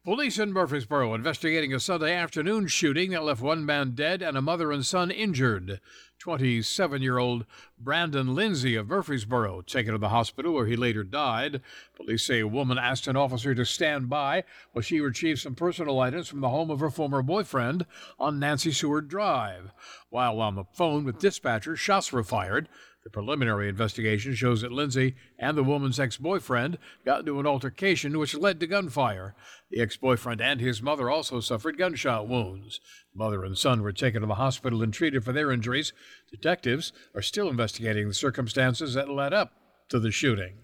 Police 0.02 0.38
in 0.38 0.54
Murfreesboro 0.54 1.12
investigating 1.12 1.74
a 1.74 1.78
Sunday 1.78 2.14
afternoon 2.14 2.68
shooting 2.68 3.10
that 3.10 3.22
left 3.22 3.42
one 3.42 3.66
man 3.66 3.90
dead 3.90 4.22
and 4.22 4.34
a 4.34 4.40
mother 4.40 4.72
and 4.72 4.84
son 4.84 5.10
injured. 5.10 5.78
27 6.18 7.02
year 7.02 7.18
old 7.18 7.44
Brandon 7.78 8.34
Lindsay 8.34 8.76
of 8.76 8.88
Murfreesboro 8.88 9.60
taken 9.60 9.92
to 9.92 9.98
the 9.98 10.08
hospital 10.08 10.54
where 10.54 10.64
he 10.64 10.74
later 10.74 11.04
died. 11.04 11.60
Police 11.94 12.24
say 12.24 12.40
a 12.40 12.48
woman 12.48 12.78
asked 12.78 13.08
an 13.08 13.16
officer 13.16 13.54
to 13.54 13.66
stand 13.66 14.08
by 14.08 14.44
while 14.72 14.80
she 14.80 15.00
retrieved 15.00 15.40
some 15.40 15.54
personal 15.54 16.00
items 16.00 16.28
from 16.28 16.40
the 16.40 16.48
home 16.48 16.70
of 16.70 16.80
her 16.80 16.88
former 16.88 17.20
boyfriend 17.20 17.84
on 18.18 18.38
Nancy 18.38 18.72
Seward 18.72 19.06
Drive. 19.06 19.70
While 20.08 20.40
on 20.40 20.54
the 20.54 20.64
phone 20.72 21.04
with 21.04 21.18
dispatchers, 21.18 21.76
shots 21.76 22.10
were 22.10 22.24
fired. 22.24 22.70
The 23.02 23.10
preliminary 23.10 23.68
investigation 23.68 24.34
shows 24.34 24.60
that 24.60 24.72
Lindsay 24.72 25.14
and 25.38 25.56
the 25.56 25.64
woman's 25.64 25.98
ex 25.98 26.18
boyfriend 26.18 26.76
got 27.04 27.20
into 27.20 27.40
an 27.40 27.46
altercation 27.46 28.18
which 28.18 28.34
led 28.34 28.60
to 28.60 28.66
gunfire. 28.66 29.34
The 29.70 29.80
ex 29.80 29.96
boyfriend 29.96 30.42
and 30.42 30.60
his 30.60 30.82
mother 30.82 31.08
also 31.08 31.40
suffered 31.40 31.78
gunshot 31.78 32.28
wounds. 32.28 32.78
Mother 33.14 33.42
and 33.42 33.56
son 33.56 33.82
were 33.82 33.92
taken 33.92 34.20
to 34.20 34.26
the 34.26 34.34
hospital 34.34 34.82
and 34.82 34.92
treated 34.92 35.24
for 35.24 35.32
their 35.32 35.50
injuries. 35.50 35.94
Detectives 36.30 36.92
are 37.14 37.22
still 37.22 37.48
investigating 37.48 38.06
the 38.06 38.14
circumstances 38.14 38.92
that 38.94 39.08
led 39.08 39.32
up 39.32 39.52
to 39.88 39.98
the 39.98 40.10
shooting. 40.10 40.58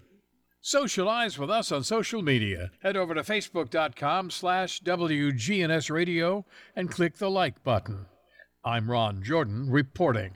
Socialize 0.61 1.39
with 1.39 1.49
us 1.49 1.71
on 1.71 1.83
social 1.83 2.21
media. 2.21 2.71
Head 2.83 2.97
over 2.97 3.15
to 3.15 3.21
facebook.com 3.21 4.29
slash 4.29 4.81
WGNS 4.81 5.89
Radio 5.89 6.45
and 6.75 6.91
click 6.91 7.17
the 7.17 7.31
like 7.31 7.63
button. 7.63 8.05
I'm 8.63 8.91
Ron 8.91 9.23
Jordan 9.23 9.69
reporting. 9.69 10.35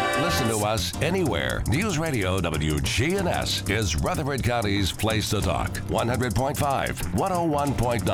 Listen 0.21 0.49
to 0.49 0.57
us 0.59 0.93
anywhere. 1.01 1.63
News 1.67 1.97
Radio 1.97 2.39
WGNS 2.39 3.67
is 3.71 3.95
Rutherford 3.95 4.43
County's 4.43 4.91
place 4.91 5.31
to 5.31 5.41
talk. 5.41 5.71
100.5, 5.89 6.55
101.9, 6.55 8.05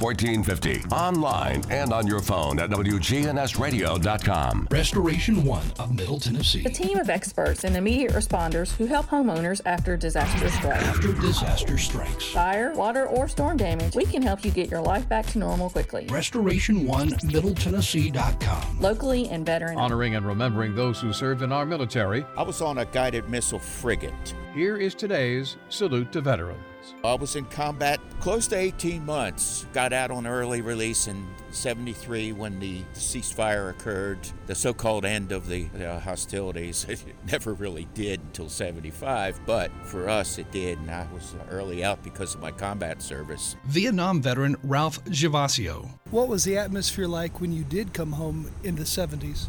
1450. 0.00 0.80
Online 0.90 1.62
and 1.68 1.92
on 1.92 2.06
your 2.06 2.20
phone 2.20 2.58
at 2.58 2.70
WGNSradio.com. 2.70 4.68
Restoration 4.70 5.44
One 5.44 5.66
of 5.78 5.94
Middle 5.94 6.18
Tennessee. 6.18 6.64
A 6.64 6.70
team 6.70 6.98
of 6.98 7.10
experts 7.10 7.64
and 7.64 7.76
immediate 7.76 8.12
responders 8.12 8.74
who 8.76 8.86
help 8.86 9.08
homeowners 9.08 9.60
after 9.66 9.98
disaster 9.98 10.48
strikes. 10.48 10.82
After 10.84 11.12
disaster 11.12 11.76
strikes. 11.76 12.24
Fire, 12.24 12.72
water, 12.72 13.06
or 13.06 13.28
storm 13.28 13.58
damage, 13.58 13.94
we 13.94 14.06
can 14.06 14.22
help 14.22 14.46
you 14.46 14.50
get 14.50 14.70
your 14.70 14.80
life 14.80 15.06
back 15.10 15.26
to 15.26 15.38
normal 15.38 15.68
quickly. 15.68 16.06
Restoration 16.08 16.86
One 16.86 17.12
Middle 17.24 17.54
Tennessee.com. 17.54 18.80
Locally 18.80 19.28
and 19.28 19.44
veteran. 19.44 19.76
Honoring 19.76 20.14
and 20.14 20.26
remembering 20.26 20.74
those 20.74 20.98
who 20.98 21.12
served 21.12 21.42
in 21.42 21.49
our 21.52 21.66
military. 21.66 22.24
I 22.36 22.42
was 22.42 22.60
on 22.60 22.78
a 22.78 22.84
guided 22.84 23.28
missile 23.28 23.58
frigate. 23.58 24.34
Here 24.54 24.76
is 24.76 24.94
today's 24.94 25.56
salute 25.68 26.12
to 26.12 26.20
veterans. 26.20 26.58
I 27.04 27.14
was 27.14 27.36
in 27.36 27.44
combat 27.46 28.00
close 28.20 28.46
to 28.48 28.56
18 28.56 29.04
months. 29.04 29.66
Got 29.72 29.92
out 29.92 30.10
on 30.10 30.26
early 30.26 30.60
release 30.60 31.06
in 31.06 31.26
73 31.50 32.32
when 32.32 32.58
the 32.58 32.82
ceasefire 32.94 33.70
occurred, 33.70 34.18
the 34.46 34.54
so 34.54 34.72
called 34.72 35.04
end 35.04 35.32
of 35.32 35.46
the 35.46 35.68
uh, 35.78 36.00
hostilities. 36.00 36.86
It 37.10 37.16
never 37.30 37.54
really 37.54 37.86
did 37.94 38.20
until 38.20 38.48
75, 38.48 39.40
but 39.46 39.70
for 39.84 40.08
us 40.08 40.38
it 40.38 40.50
did, 40.50 40.78
and 40.78 40.90
I 40.90 41.06
was 41.12 41.34
early 41.50 41.82
out 41.82 42.02
because 42.02 42.34
of 42.34 42.40
my 42.40 42.50
combat 42.50 43.02
service. 43.02 43.56
Vietnam 43.66 44.20
veteran 44.20 44.56
Ralph 44.62 45.02
Gervasio. 45.04 45.88
What 46.10 46.28
was 46.28 46.44
the 46.44 46.56
atmosphere 46.56 47.06
like 47.06 47.40
when 47.40 47.52
you 47.52 47.64
did 47.64 47.94
come 47.94 48.12
home 48.12 48.50
in 48.64 48.76
the 48.76 48.84
70s? 48.84 49.46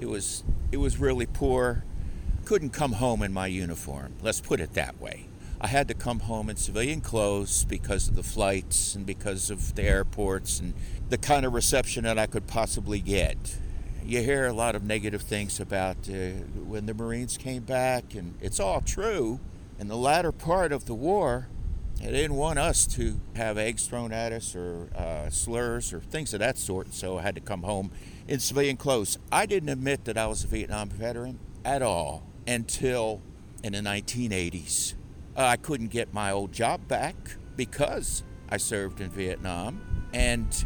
It 0.00 0.08
was 0.08 0.42
it 0.72 0.78
was 0.78 0.96
really 0.98 1.26
poor. 1.26 1.84
Couldn't 2.46 2.70
come 2.70 2.92
home 2.94 3.22
in 3.22 3.34
my 3.34 3.46
uniform. 3.46 4.14
Let's 4.22 4.40
put 4.40 4.58
it 4.58 4.72
that 4.72 4.98
way. 4.98 5.26
I 5.60 5.66
had 5.66 5.88
to 5.88 5.94
come 5.94 6.20
home 6.20 6.48
in 6.48 6.56
civilian 6.56 7.02
clothes 7.02 7.64
because 7.64 8.08
of 8.08 8.16
the 8.16 8.22
flights 8.22 8.94
and 8.94 9.04
because 9.04 9.50
of 9.50 9.74
the 9.74 9.82
airports 9.82 10.58
and 10.58 10.72
the 11.10 11.18
kind 11.18 11.44
of 11.44 11.52
reception 11.52 12.04
that 12.04 12.18
I 12.18 12.24
could 12.24 12.46
possibly 12.46 13.00
get. 13.00 13.58
You 14.02 14.22
hear 14.22 14.46
a 14.46 14.54
lot 14.54 14.74
of 14.74 14.82
negative 14.82 15.20
things 15.20 15.60
about 15.60 16.08
uh, 16.08 16.30
when 16.64 16.86
the 16.86 16.94
Marines 16.94 17.36
came 17.36 17.64
back, 17.64 18.14
and 18.14 18.36
it's 18.40 18.58
all 18.58 18.80
true. 18.80 19.38
In 19.78 19.88
the 19.88 19.96
latter 19.96 20.32
part 20.32 20.72
of 20.72 20.86
the 20.86 20.94
war, 20.94 21.48
they 22.00 22.10
didn't 22.10 22.36
want 22.36 22.58
us 22.58 22.86
to 22.86 23.20
have 23.36 23.58
eggs 23.58 23.86
thrown 23.86 24.12
at 24.12 24.32
us 24.32 24.56
or 24.56 24.88
uh, 24.96 25.28
slurs 25.28 25.92
or 25.92 26.00
things 26.00 26.32
of 26.32 26.40
that 26.40 26.56
sort, 26.56 26.94
so 26.94 27.18
I 27.18 27.22
had 27.22 27.34
to 27.34 27.42
come 27.42 27.64
home 27.64 27.90
in 28.28 28.40
civilian 28.40 28.76
clothes. 28.76 29.18
I 29.30 29.46
didn't 29.46 29.68
admit 29.68 30.04
that 30.04 30.16
I 30.16 30.26
was 30.26 30.44
a 30.44 30.46
Vietnam 30.46 30.88
veteran 30.88 31.38
at 31.64 31.82
all 31.82 32.26
until 32.46 33.22
in 33.62 33.72
the 33.72 33.80
1980s. 33.80 34.94
Uh, 35.36 35.44
I 35.44 35.56
couldn't 35.56 35.88
get 35.88 36.12
my 36.12 36.30
old 36.32 36.52
job 36.52 36.86
back 36.88 37.14
because 37.56 38.22
I 38.48 38.56
served 38.56 39.00
in 39.00 39.10
Vietnam. 39.10 39.80
And 40.12 40.64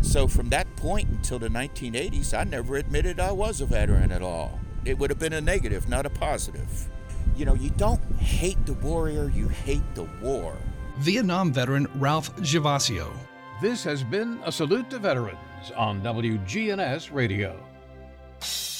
so 0.00 0.26
from 0.26 0.48
that 0.50 0.74
point 0.76 1.08
until 1.10 1.38
the 1.38 1.48
1980s, 1.48 2.36
I 2.38 2.44
never 2.44 2.76
admitted 2.76 3.20
I 3.20 3.32
was 3.32 3.60
a 3.60 3.66
veteran 3.66 4.12
at 4.12 4.22
all. 4.22 4.58
It 4.84 4.98
would 4.98 5.10
have 5.10 5.18
been 5.18 5.34
a 5.34 5.40
negative, 5.40 5.88
not 5.88 6.06
a 6.06 6.10
positive. 6.10 6.88
You 7.36 7.44
know, 7.44 7.54
you 7.54 7.70
don't 7.70 8.02
hate 8.16 8.64
the 8.66 8.74
warrior, 8.74 9.28
you 9.28 9.48
hate 9.48 9.94
the 9.94 10.04
war. 10.22 10.56
Vietnam 10.98 11.52
veteran 11.52 11.86
Ralph 11.96 12.34
Gervasio. 12.36 13.12
This 13.60 13.84
has 13.84 14.02
been 14.02 14.40
a 14.44 14.52
salute 14.52 14.88
to 14.90 14.98
veterans 14.98 15.38
on 15.76 16.00
WGNS 16.02 17.12
Radio. 17.12 17.58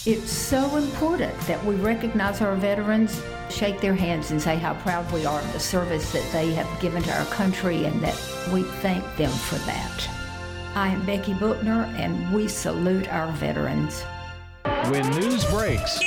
It's 0.07 0.31
so 0.31 0.77
important 0.77 1.39
that 1.41 1.63
we 1.67 1.75
recognize 1.75 2.41
our 2.41 2.57
veterans, 2.57 3.23
shake 3.51 3.83
their 3.83 3.95
hands, 3.95 4.31
and 4.31 4.41
say 4.41 4.57
how 4.57 4.73
proud 4.75 5.11
we 5.13 5.27
are 5.27 5.41
of 5.41 5.53
the 5.53 5.61
service 5.61 6.11
that 6.13 6.27
they 6.33 6.53
have 6.55 6.81
given 6.81 7.03
to 7.03 7.13
our 7.13 7.27
country 7.27 7.85
and 7.85 8.01
that 8.01 8.17
we 8.51 8.63
thank 8.63 9.05
them 9.17 9.31
for 9.31 9.57
that. 9.67 10.09
I 10.75 10.89
am 10.89 11.05
Becky 11.05 11.35
Bookner, 11.35 11.85
and 11.99 12.33
we 12.33 12.49
salute 12.49 13.13
our 13.13 13.31
veterans. 13.33 14.03
When 14.89 15.07
news 15.11 15.45
breaks, 15.51 16.01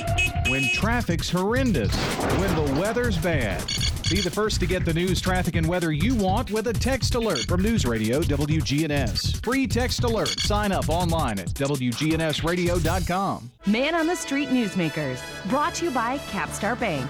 when 0.48 0.64
traffic's 0.74 1.30
horrendous, 1.30 1.94
when 2.40 2.56
the 2.56 2.80
weather's 2.80 3.18
bad. 3.20 3.62
Be 4.10 4.22
the 4.22 4.30
first 4.30 4.60
to 4.60 4.66
get 4.66 4.86
the 4.86 4.94
news, 4.94 5.22
traffic, 5.22 5.56
and 5.56 5.68
weather 5.68 5.92
you 5.92 6.14
want 6.14 6.52
with 6.52 6.68
a 6.68 6.74
text 6.74 7.16
alert 7.16 7.46
from 7.46 7.62
News 7.62 7.86
Radio 7.86 8.22
WGNS. 8.22 9.44
Free 9.44 9.66
text 9.66 10.04
alert. 10.04 10.40
Sign 10.40 10.72
up 10.72 10.90
online 10.90 11.40
at 11.40 11.48
WGNSradio.com. 11.48 13.52
Man 13.66 13.96
on 13.96 14.08
the 14.08 14.16
Street 14.16 14.50
Newsmakers, 14.50 15.22
brought 15.50 15.74
to 15.76 15.86
you 15.86 15.92
by 15.92 16.18
Capstar 16.30 16.80
Bank. 16.80 17.10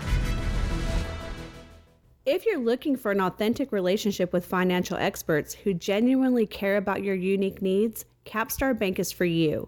If 2.26 2.46
you're 2.46 2.60
looking 2.60 2.96
for 2.96 3.12
an 3.12 3.20
authentic 3.20 3.74
relationship 3.74 4.32
with 4.32 4.46
financial 4.46 4.96
experts 4.96 5.54
who 5.54 5.74
genuinely 5.74 6.46
care 6.46 6.78
about 6.78 7.04
your 7.04 7.16
unique 7.16 7.62
needs, 7.62 8.06
Capstar 8.26 8.78
Bank 8.78 8.98
is 8.98 9.12
for 9.12 9.26
you. 9.26 9.68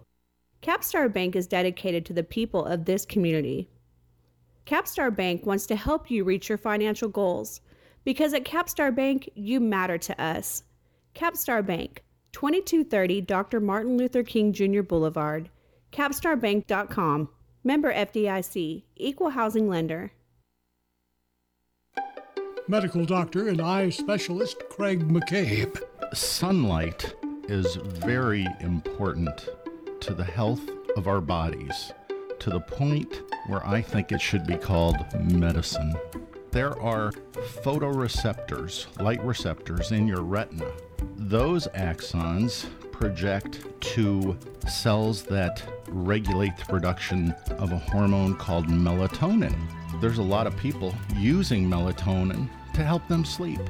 Capstar 0.62 1.12
Bank 1.12 1.36
is 1.36 1.46
dedicated 1.46 2.06
to 2.06 2.14
the 2.14 2.22
people 2.22 2.64
of 2.64 2.86
this 2.86 3.04
community. 3.04 3.68
Capstar 4.66 5.14
Bank 5.14 5.46
wants 5.46 5.64
to 5.66 5.76
help 5.76 6.10
you 6.10 6.24
reach 6.24 6.48
your 6.48 6.58
financial 6.58 7.08
goals 7.08 7.60
because 8.04 8.34
at 8.34 8.44
Capstar 8.44 8.94
Bank, 8.94 9.30
you 9.34 9.60
matter 9.60 9.96
to 9.96 10.20
us. 10.20 10.64
Capstar 11.14 11.64
Bank, 11.64 12.02
2230 12.32 13.20
Dr. 13.20 13.60
Martin 13.60 13.96
Luther 13.96 14.24
King 14.24 14.52
Jr. 14.52 14.82
Boulevard, 14.82 15.50
capstarbank.com. 15.92 17.28
Member 17.62 17.92
FDIC, 17.92 18.84
Equal 18.96 19.30
Housing 19.30 19.68
Lender. 19.68 20.12
Medical 22.68 23.04
doctor 23.04 23.48
and 23.48 23.60
eye 23.60 23.90
specialist 23.90 24.62
Craig 24.70 25.08
McCabe. 25.08 25.80
Sunlight 26.12 27.14
is 27.48 27.76
very 27.76 28.46
important 28.60 29.48
to 30.00 30.14
the 30.14 30.24
health 30.24 30.62
of 30.96 31.06
our 31.08 31.20
bodies 31.20 31.92
to 32.40 32.50
the 32.50 32.60
point 32.60 33.22
where 33.46 33.66
I 33.66 33.80
think 33.82 34.12
it 34.12 34.20
should 34.20 34.46
be 34.46 34.56
called 34.56 34.96
medicine. 35.20 35.94
There 36.50 36.80
are 36.80 37.12
photoreceptors, 37.62 38.86
light 39.00 39.22
receptors 39.24 39.92
in 39.92 40.06
your 40.06 40.22
retina. 40.22 40.70
Those 41.16 41.66
axons 41.68 42.66
project 42.92 43.66
to 43.80 44.38
cells 44.66 45.22
that 45.24 45.62
regulate 45.88 46.56
the 46.56 46.64
production 46.64 47.32
of 47.58 47.72
a 47.72 47.78
hormone 47.78 48.36
called 48.36 48.68
melatonin. 48.68 49.54
There's 50.00 50.18
a 50.18 50.22
lot 50.22 50.46
of 50.46 50.56
people 50.56 50.94
using 51.14 51.68
melatonin 51.68 52.48
to 52.74 52.84
help 52.84 53.06
them 53.08 53.24
sleep. 53.24 53.60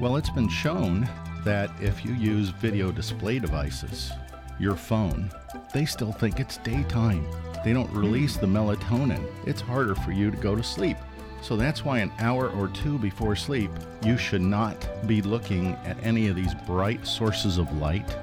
Well, 0.00 0.16
it's 0.16 0.30
been 0.30 0.48
shown 0.48 1.08
that 1.44 1.70
if 1.80 2.04
you 2.04 2.12
use 2.14 2.50
video 2.50 2.90
display 2.92 3.38
devices, 3.38 4.10
your 4.58 4.76
phone, 4.76 5.30
they 5.72 5.84
still 5.84 6.12
think 6.12 6.40
it's 6.40 6.58
daytime. 6.58 7.26
They 7.64 7.72
don't 7.72 7.90
release 7.92 8.36
the 8.36 8.46
melatonin. 8.46 9.24
It's 9.46 9.60
harder 9.60 9.94
for 9.94 10.12
you 10.12 10.30
to 10.30 10.36
go 10.36 10.54
to 10.54 10.62
sleep. 10.62 10.98
So 11.40 11.56
that's 11.56 11.84
why 11.84 11.98
an 11.98 12.12
hour 12.18 12.50
or 12.50 12.68
two 12.68 12.98
before 12.98 13.36
sleep, 13.36 13.70
you 14.04 14.16
should 14.16 14.42
not 14.42 14.88
be 15.06 15.22
looking 15.22 15.72
at 15.84 16.02
any 16.02 16.28
of 16.28 16.36
these 16.36 16.54
bright 16.66 17.06
sources 17.06 17.58
of 17.58 17.70
light. 17.78 18.16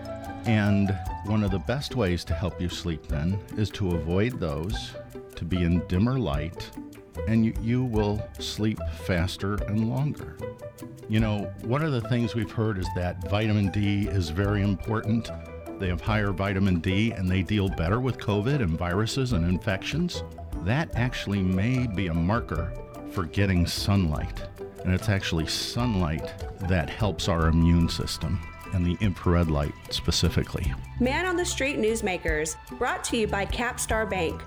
And 0.46 0.98
one 1.26 1.44
of 1.44 1.52
the 1.52 1.60
best 1.60 1.96
ways 1.96 2.24
to 2.26 2.34
help 2.34 2.60
you 2.60 2.70
sleep 2.70 3.08
then 3.08 3.40
is 3.58 3.70
to 3.72 3.96
avoid 3.96 4.40
those, 4.40 4.94
to 5.36 5.46
be 5.46 5.64
in 5.64 5.86
dimmer 5.88 6.18
light, 6.18 6.72
and 7.28 7.46
you, 7.46 7.54
you 7.62 7.84
will 7.84 8.28
sleep 8.40 8.80
faster 9.06 9.56
and 9.68 9.90
longer. 9.90 10.38
You 11.08 11.20
know, 11.20 11.54
one 11.62 11.84
of 11.84 11.92
the 11.92 12.02
things 12.02 12.34
we've 12.34 12.52
heard 12.52 12.78
is 12.78 12.88
that 12.96 13.30
vitamin 13.30 13.70
D 13.70 14.08
is 14.08 14.30
very 14.30 14.64
important. 14.64 15.30
They 15.82 15.88
have 15.88 16.00
higher 16.00 16.32
vitamin 16.32 16.80
D 16.80 17.12
and 17.12 17.28
they 17.28 17.42
deal 17.42 17.68
better 17.68 18.00
with 18.00 18.20
COVID 18.20 18.62
and 18.62 18.78
viruses 18.78 19.34
and 19.34 19.44
infections. 19.44 20.24
That 20.64 20.92
actually 20.94 21.42
may 21.42 21.88
be 21.88 22.06
a 22.06 22.14
marker 22.14 22.72
for 23.10 23.24
getting 23.24 23.66
sunlight. 23.66 24.44
And 24.84 24.94
it's 24.94 25.10
actually 25.10 25.48
sunlight 25.48 26.32
that 26.70 26.88
helps 26.88 27.28
our 27.28 27.48
immune 27.48 27.90
system 27.90 28.40
and 28.74 28.86
the 28.86 28.96
infrared 29.04 29.50
light 29.50 29.74
specifically. 29.90 30.72
Man 31.00 31.26
on 31.26 31.36
the 31.36 31.46
Street 31.46 31.78
Newsmakers, 31.78 32.58
brought 32.78 33.04
to 33.06 33.18
you 33.18 33.26
by 33.26 33.48
Capstar 33.48 34.08
Bank. 34.08 34.40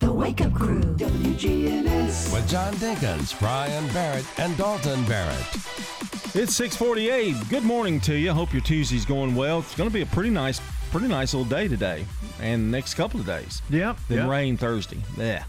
The 0.00 0.12
Wake 0.12 0.40
Up 0.40 0.52
Crew, 0.54 0.80
WGNS. 0.80 2.32
With 2.32 2.48
John 2.48 2.74
Dinkins, 2.74 3.38
Brian 3.38 3.86
Barrett, 3.92 4.26
and 4.40 4.56
Dalton 4.56 5.04
Barrett. 5.04 5.97
It's 6.40 6.54
648. 6.54 7.48
Good 7.50 7.64
morning 7.64 7.98
to 8.02 8.14
you. 8.14 8.32
Hope 8.32 8.52
your 8.52 8.62
Tuesday's 8.62 9.04
going 9.04 9.34
well. 9.34 9.58
It's 9.58 9.74
going 9.74 9.90
to 9.90 9.92
be 9.92 10.02
a 10.02 10.06
pretty 10.06 10.30
nice, 10.30 10.60
pretty 10.92 11.08
nice 11.08 11.34
little 11.34 11.50
day 11.50 11.66
today 11.66 12.04
and 12.40 12.70
next 12.70 12.94
couple 12.94 13.18
of 13.18 13.26
days. 13.26 13.60
Yeah. 13.68 13.96
Then 14.08 14.18
yeah. 14.18 14.28
rain 14.30 14.56
Thursday. 14.56 14.98
Yeah. 15.16 15.42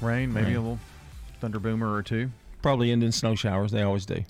Rain, 0.00 0.32
maybe 0.32 0.46
Rain. 0.46 0.56
a 0.56 0.60
little 0.60 0.78
thunder 1.42 1.58
boomer 1.58 1.92
or 1.92 2.02
two. 2.02 2.30
Probably 2.62 2.90
end 2.90 3.04
in 3.04 3.12
snow 3.12 3.34
showers. 3.34 3.70
They 3.70 3.82
always 3.82 4.06
do. 4.06 4.24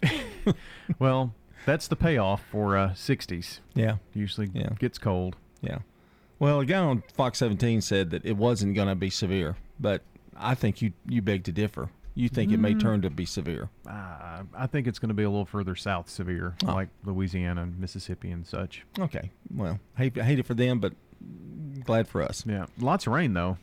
Well, 0.98 1.32
that's 1.64 1.86
the 1.86 1.94
payoff 1.94 2.42
for 2.50 2.76
uh, 2.76 2.88
60s. 2.90 3.60
Yeah. 3.74 3.98
Usually 4.14 4.50
Yeah. 4.52 4.70
gets 4.80 4.98
cold. 4.98 5.36
Yeah. 5.60 5.78
Well, 6.40 6.58
a 6.58 6.66
guy 6.66 6.78
on 6.78 7.04
Fox 7.14 7.38
17 7.38 7.80
said 7.82 8.10
that 8.10 8.26
it 8.26 8.36
wasn't 8.36 8.74
going 8.74 8.88
to 8.88 8.96
be 8.96 9.10
severe, 9.10 9.56
but 9.78 10.02
I 10.36 10.56
think 10.56 10.82
you 10.82 10.92
you 11.06 11.22
beg 11.22 11.44
to 11.44 11.52
differ. 11.52 11.88
You 12.16 12.28
think 12.28 12.52
it 12.52 12.58
may 12.58 12.74
Mm. 12.74 12.80
turn 12.80 13.02
to 13.02 13.10
be 13.10 13.24
severe. 13.26 13.70
Uh, 13.86 14.44
I 14.56 14.66
think 14.68 14.86
it's 14.86 14.98
going 15.00 15.08
to 15.08 15.14
be 15.14 15.24
a 15.24 15.30
little 15.30 15.44
further 15.44 15.74
south 15.74 16.08
severe, 16.08 16.54
Oh. 16.64 16.72
like 16.74 16.88
Louisiana 17.04 17.62
and 17.62 17.78
Mississippi 17.78 18.30
and 18.30 18.46
such. 18.46 18.84
Okay. 18.98 19.30
Well, 19.52 19.80
hate 19.96 20.16
hate 20.16 20.38
it 20.38 20.46
for 20.46 20.54
them, 20.54 20.78
but 20.78 20.92
glad 21.84 22.06
for 22.06 22.22
us. 22.22 22.44
Yeah. 22.46 22.66
Lots 22.78 23.06
of 23.08 23.12
rain, 23.12 23.32
though. 23.34 23.58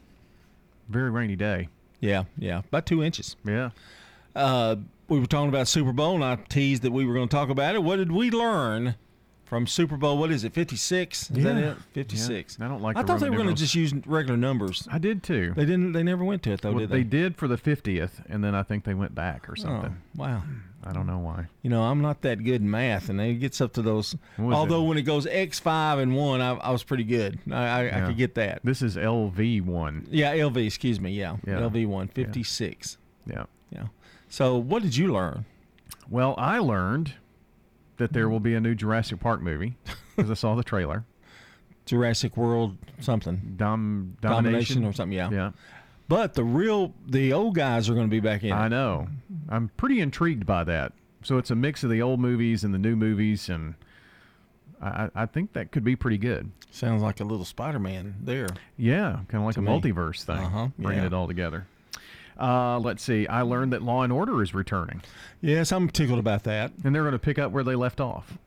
Very 0.90 1.10
rainy 1.10 1.38
day. 1.38 1.70
Yeah, 2.02 2.24
yeah, 2.38 2.60
about 2.60 2.86
two 2.86 3.02
inches. 3.04 3.36
Yeah. 3.46 3.70
Uh, 4.36 4.78
we 5.08 5.20
were 5.20 5.26
talking 5.28 5.50
about 5.50 5.68
Super 5.68 5.94
Bowl, 5.94 6.16
and 6.16 6.24
I 6.24 6.36
teased 6.36 6.82
that 6.84 6.92
we 6.92 7.06
were 7.06 7.14
going 7.14 7.28
to 7.30 7.36
talk 7.36 7.50
about 7.50 7.76
it. 7.76 7.84
What 7.84 7.98
did 7.98 8.12
we 8.12 8.32
learn 8.32 8.96
from 9.52 9.68
Super 9.68 9.98
Bowl? 9.98 10.18
What 10.18 10.32
is 10.32 10.46
it? 10.46 10.54
Fifty 10.54 10.78
six? 10.78 11.30
Is 11.30 11.44
that 11.44 11.58
Yeah. 11.58 11.72
it? 11.72 11.78
Fifty 11.92 12.16
six. 12.16 12.56
Yeah. 12.58 12.68
I 12.68 12.70
don't 12.70 12.82
like 12.82 12.96
I 12.96 13.02
the 13.02 13.08
thought 13.10 13.20
they 13.20 13.30
were 13.30 13.36
going 13.36 13.50
to 13.50 13.54
just 13.54 13.76
use 13.76 13.94
regular 14.08 14.38
numbers. 14.38 14.88
I 14.90 14.98
did 14.98 15.24
too. 15.24 15.52
They 15.58 15.66
didn't. 15.66 15.92
They 15.92 16.04
never 16.04 16.24
went 16.24 16.42
to 16.44 16.54
it 16.54 16.62
though, 16.62 16.70
Well, 16.72 16.80
did 16.80 16.90
they 16.90 17.00
they? 17.04 17.04
did 17.04 17.36
for 17.36 17.50
the 17.50 17.58
50th, 17.58 18.24
and 18.30 18.42
then 18.42 18.56
I 18.56 18.64
think 18.64 18.86
they 18.86 18.94
went 18.94 19.14
back 19.14 19.50
or 19.50 19.58
something. 19.58 19.98
Oh, 20.18 20.22
wow. 20.22 20.44
I 20.86 20.94
don't 20.94 21.06
know 21.06 21.18
why. 21.18 21.48
You 21.64 21.70
know, 21.70 21.84
I'm 21.84 22.02
not 22.02 22.22
that 22.22 22.46
good 22.46 22.62
in 22.62 22.72
math, 22.72 23.10
and 23.10 23.20
it 23.20 23.42
gets 23.42 23.60
up 23.60 23.74
to 23.74 23.82
those. 23.82 24.16
Although 24.40 24.86
it? 24.86 24.88
when 24.88 24.98
it 24.98 25.02
goes 25.02 25.28
X 25.28 25.60
five 25.60 26.00
and 26.00 26.16
one, 26.16 26.40
I, 26.40 26.52
I 26.54 26.72
was 26.72 26.84
pretty 26.84 27.04
good. 27.04 27.38
I, 27.52 27.66
I, 27.90 27.98
I 28.04 28.08
could 28.08 28.16
get 28.16 28.36
that. 28.36 28.62
This 28.64 28.82
is 28.82 28.96
LV1. 28.96 30.08
Yeah, 30.12 30.34
LV. 30.34 30.66
Excuse 30.66 31.02
me. 31.02 31.12
Yeah, 31.12 31.36
Yeah. 31.46 31.60
LV 31.60 31.88
one 31.88 32.08
fifty 32.08 32.44
six. 32.44 32.98
Yeah. 33.26 33.44
Yeah. 33.70 33.88
So 34.30 34.56
what 34.56 34.82
did 34.82 34.96
you 34.96 35.12
learn? 35.12 35.44
Well, 36.10 36.36
I 36.38 36.60
learned 36.60 37.16
that 38.02 38.14
there 38.14 38.28
will 38.30 38.40
be 38.40 38.54
a 38.56 38.60
new 38.60 38.76
Jurassic 38.76 39.20
Park 39.20 39.42
movie 39.42 39.76
because 40.16 40.30
I 40.30 40.34
saw 40.36 40.56
the 40.56 40.64
trailer. 40.64 41.06
Jurassic 41.86 42.38
World 42.38 42.78
something. 43.00 43.54
Dom, 43.58 44.18
Domination 44.22 44.44
domination 44.82 44.86
or 44.86 44.94
something. 44.94 45.18
Yeah. 45.18 45.30
Yeah. 45.32 45.52
But 46.08 46.34
the 46.34 46.44
real 46.44 46.94
the 47.08 47.34
old 47.34 47.56
guys 47.56 47.90
are 47.90 47.94
going 47.94 48.08
to 48.08 48.12
be 48.12 48.20
back 48.20 48.44
in. 48.44 48.52
I 48.52 48.68
know. 48.68 49.08
I'm 49.50 49.70
pretty 49.78 50.00
intrigued 50.02 50.46
by 50.46 50.64
that. 50.66 50.94
So 51.24 51.38
it's 51.38 51.52
a 51.52 51.56
mix 51.56 51.84
of 51.84 51.90
the 51.90 52.02
old 52.02 52.20
movies 52.20 52.64
and 52.64 52.74
the 52.74 52.78
new 52.80 52.96
movies, 52.96 53.48
and 53.50 53.76
I, 54.82 55.10
I 55.14 55.26
think 55.28 55.54
that 55.54 55.72
could 55.72 55.84
be 55.84 55.96
pretty 55.96 56.18
good. 56.18 56.52
Sounds 56.72 57.02
like 57.04 57.20
a 57.20 57.24
little 57.24 57.46
Spider 57.46 57.80
Man 57.80 58.16
there. 58.22 58.48
Yeah, 58.78 59.20
kind 59.28 59.42
of 59.42 59.44
like 59.44 59.58
a 59.58 59.62
me. 59.62 59.68
multiverse 59.72 60.24
thing, 60.24 60.38
Uh-huh, 60.38 60.68
bringing 60.80 61.02
yeah. 61.04 61.08
it 61.08 61.14
all 61.14 61.28
together. 61.28 61.68
Uh, 62.42 62.80
let's 62.80 63.04
see. 63.04 63.28
I 63.28 63.44
learned 63.44 63.72
that 63.74 63.84
Law 63.84 64.02
and 64.04 64.12
Order 64.12 64.42
is 64.42 64.54
returning, 64.54 65.02
Yes, 65.42 65.72
I'm 65.72 65.90
tickled 65.90 66.20
about 66.20 66.44
that. 66.46 66.72
and 66.84 66.94
they're 66.96 67.04
going 67.04 67.12
to 67.14 67.20
pick 67.20 67.38
up 67.40 67.52
where 67.52 67.64
they 67.64 67.76
left 67.76 68.02
off. 68.02 68.38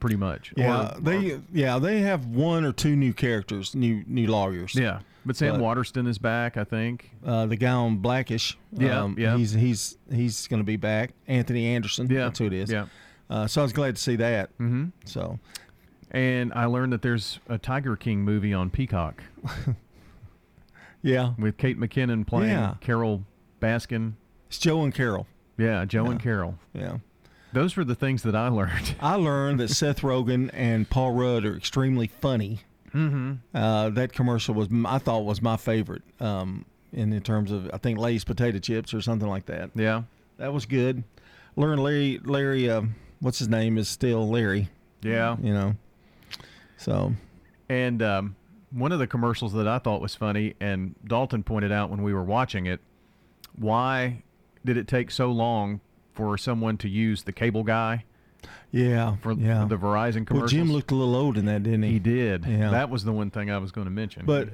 Pretty 0.00 0.16
much. 0.16 0.52
Yeah, 0.56 0.94
Or- 0.94 1.00
they 1.00 1.40
yeah 1.52 1.78
they 1.78 2.00
have 2.00 2.26
one 2.26 2.64
or 2.64 2.72
two 2.72 2.96
new 2.96 3.12
characters, 3.14 3.74
new 3.74 4.02
new 4.06 4.26
lawyers. 4.26 4.74
yeah. 4.74 5.00
But 5.24 5.36
Sam 5.36 5.54
But- 5.54 5.60
Waterston 5.62 6.06
is 6.06 6.18
back, 6.18 6.56
I 6.56 6.64
think. 6.64 7.10
Uh, 7.24 7.46
the 7.46 7.56
guy 7.56 7.72
on 7.72 7.96
Blackish. 7.98 8.56
Yeah, 8.72 9.00
um, 9.02 9.16
yeah. 9.18 9.36
He's 9.36 9.52
he's 9.52 9.96
he's 10.12 10.46
going 10.48 10.60
to 10.60 10.64
be 10.66 10.76
back. 10.76 11.12
Anthony 11.26 11.66
Anderson. 11.66 12.08
Yeah, 12.08 12.24
that's 12.24 12.38
who 12.38 12.46
it 12.46 12.52
is. 12.52 12.70
yeah. 12.70 12.86
Uh, 13.28 13.46
so 13.46 13.60
I 13.60 13.64
was 13.64 13.72
glad 13.72 13.96
to 13.96 14.02
see 14.02 14.16
that. 14.16 14.50
Mm-hmm. 14.58 14.86
So 15.04 15.38
And 16.12 16.52
I 16.54 16.66
learned 16.66 16.92
that 16.92 17.02
there's 17.02 17.40
a 17.48 17.58
Tiger 17.58 17.96
King 17.96 18.20
movie 18.22 18.54
on 18.54 18.70
Peacock 18.70 19.22
yeah, 21.02 21.32
with 21.38 21.56
Kate 21.56 21.78
McKinnon 21.78 22.26
playing 22.26 22.50
Yeah. 22.50 22.74
Carole 22.80 23.24
Baskin. 23.60 24.14
it's 24.48 24.58
Joe 24.58 24.82
and 24.82 24.94
Carole. 24.94 25.26
Yeah, 25.58 25.84
Joe 25.84 26.06
and 26.06 26.20
Carole. 26.20 26.56
Yeah. 26.74 26.98
Those 27.52 27.76
were 27.76 27.84
the 27.84 27.94
things 27.94 28.22
that 28.24 28.36
I 28.36 28.48
learned. 28.48 28.96
I 29.00 29.14
learned 29.14 29.60
that 29.60 29.68
Seth 29.70 30.02
Rogen 30.02 30.50
and 30.52 30.88
Paul 30.90 31.12
Rudd 31.12 31.44
are 31.46 31.56
extremely 31.56 32.08
funny. 32.08 32.60
Mm-hmm. 32.92 33.34
Uh, 33.56 33.90
that 33.90 34.12
commercial 34.12 34.54
was 34.54 34.68
I 34.86 34.98
thought 34.98 35.20
was 35.24 35.40
my 35.40 35.56
favorite. 35.56 36.02
Um, 36.20 36.66
in, 36.92 37.12
in 37.12 37.22
terms 37.22 37.50
of 37.52 37.70
I 37.72 37.78
think 37.78 37.98
Lay's 37.98 38.24
potato 38.24 38.58
chips 38.58 38.92
or 38.92 39.00
something 39.00 39.28
like 39.28 39.46
that. 39.46 39.70
Yeah. 39.74 40.02
That 40.38 40.52
was 40.52 40.66
good. 40.66 41.04
Learned 41.56 41.82
Larry 41.82 42.20
Larry 42.24 42.68
uh, 42.70 42.82
what's 43.20 43.38
his 43.38 43.48
name 43.48 43.78
is 43.78 43.88
still 43.88 44.28
Larry. 44.28 44.68
Yeah. 45.02 45.36
You 45.42 45.54
know. 45.54 45.74
So, 46.76 47.14
And 47.70 48.02
um, 48.02 48.36
one 48.76 48.92
of 48.92 48.98
the 48.98 49.06
commercials 49.06 49.52
that 49.54 49.66
I 49.66 49.78
thought 49.78 50.00
was 50.00 50.14
funny, 50.14 50.54
and 50.60 50.94
Dalton 51.04 51.42
pointed 51.42 51.72
out 51.72 51.90
when 51.90 52.02
we 52.02 52.12
were 52.12 52.22
watching 52.24 52.66
it, 52.66 52.80
why 53.56 54.22
did 54.64 54.76
it 54.76 54.86
take 54.86 55.10
so 55.10 55.30
long 55.30 55.80
for 56.12 56.36
someone 56.36 56.76
to 56.78 56.88
use 56.88 57.22
the 57.22 57.32
cable 57.32 57.62
guy 57.62 58.04
yeah, 58.70 59.16
for 59.16 59.32
yeah. 59.32 59.64
the 59.68 59.76
Verizon 59.76 60.16
Well, 60.16 60.24
commercials? 60.24 60.52
Jim 60.52 60.72
looked 60.72 60.90
a 60.90 60.94
little 60.94 61.16
old 61.16 61.38
in 61.38 61.46
that, 61.46 61.62
didn't 61.62 61.84
he? 61.84 61.92
He 61.92 61.98
did. 61.98 62.44
Yeah. 62.44 62.70
That 62.70 62.90
was 62.90 63.04
the 63.04 63.12
one 63.12 63.30
thing 63.30 63.50
I 63.50 63.58
was 63.58 63.72
going 63.72 63.86
to 63.86 63.90
mention. 63.90 64.26
But 64.26 64.48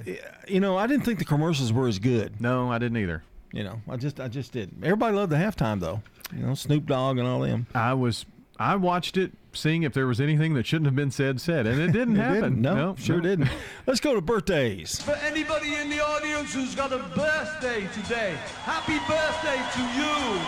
you 0.49 0.61
know, 0.61 0.77
I 0.77 0.87
didn't 0.87 1.05
think 1.05 1.19
the 1.19 1.25
commercials 1.25 1.73
were 1.73 1.89
as 1.89 1.99
good. 1.99 2.41
no, 2.41 2.71
I 2.71 2.79
didn't 2.79 2.99
either. 2.99 3.23
You 3.53 3.65
know, 3.65 3.83
I 3.89 3.97
just 3.97 4.19
I 4.19 4.29
just 4.29 4.53
didn't. 4.53 4.83
Everybody 4.83 5.15
loved 5.15 5.31
the 5.31 5.37
halftime 5.37 5.79
though. 5.81 6.01
You 6.35 6.47
know, 6.47 6.55
Snoop 6.55 6.87
Dogg 6.87 7.19
and 7.19 7.29
all 7.29 7.41
them. 7.41 7.67
I 7.75 7.93
was 7.93 8.25
I 8.59 8.77
watched 8.77 9.17
it, 9.17 9.33
seeing 9.55 9.83
if 9.83 9.93
there 9.93 10.07
was 10.07 10.21
anything 10.21 10.55
that 10.55 10.67
shouldn't 10.67 10.87
have 10.87 10.95
been 10.97 11.11
said 11.11 11.41
said, 11.41 11.67
and 11.67 11.81
it 11.81 11.93
didn't 11.93 12.17
It 12.17 12.21
happen. 12.21 12.41
didn't. 12.41 12.61
No, 12.63 12.75
No, 12.75 12.97
sure 12.97 13.17
no. 13.17 13.23
didn't. 13.23 13.49
Let's 13.87 14.01
go 14.01 14.15
to 14.15 14.21
birthdays. 14.21 15.01
For 15.03 15.13
anybody 15.17 15.75
in 15.75 15.89
the 15.91 16.01
audience 16.01 16.55
who's 16.55 16.75
got 16.75 16.93
a 16.93 16.99
birthday 16.99 17.87
today, 17.95 18.37
happy 18.65 18.99
birthday 19.09 19.61
to 19.75 19.83
you. 19.99 20.43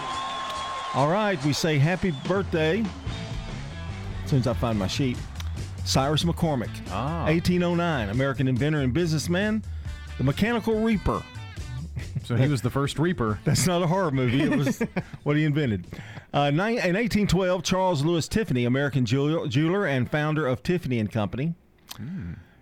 All 0.94 1.09
right, 1.09 1.42
we 1.44 1.52
say 1.52 1.78
happy 1.78 2.12
birthday. 2.28 2.84
As 4.24 4.30
soon 4.30 4.38
as 4.40 4.46
I 4.46 4.55
find 4.55 4.78
my 4.78 4.86
sheet, 4.86 5.16
Cyrus 5.84 6.24
McCormick, 6.24 6.70
Ah. 6.90 7.24
1809, 7.24 8.11
American 8.11 8.48
inventor 8.48 8.80
and 8.80 8.92
businessman, 8.94 9.62
the 10.18 10.24
Mechanical 10.24 10.80
Reaper. 10.80 11.22
So 12.24 12.36
he 12.36 12.49
was 12.49 12.62
the 12.62 12.70
first 12.70 12.99
Reaper. 12.99 13.38
That's 13.45 13.66
not 13.66 13.82
a 13.82 13.86
horror 13.86 14.11
movie. 14.11 14.42
It 14.42 14.57
was 14.57 14.82
what 15.22 15.36
he 15.36 15.45
invented. 15.45 15.86
Uh, 16.32 16.51
nine, 16.51 16.72
in 16.74 16.95
1812, 16.95 17.62
Charles 17.62 18.05
Lewis 18.05 18.26
Tiffany, 18.28 18.64
American 18.64 19.05
jeweler, 19.07 19.86
and 19.86 20.11
founder 20.11 20.47
of 20.47 20.62
Tiffany 20.62 20.99
and 20.99 21.11
Company. 21.12 21.55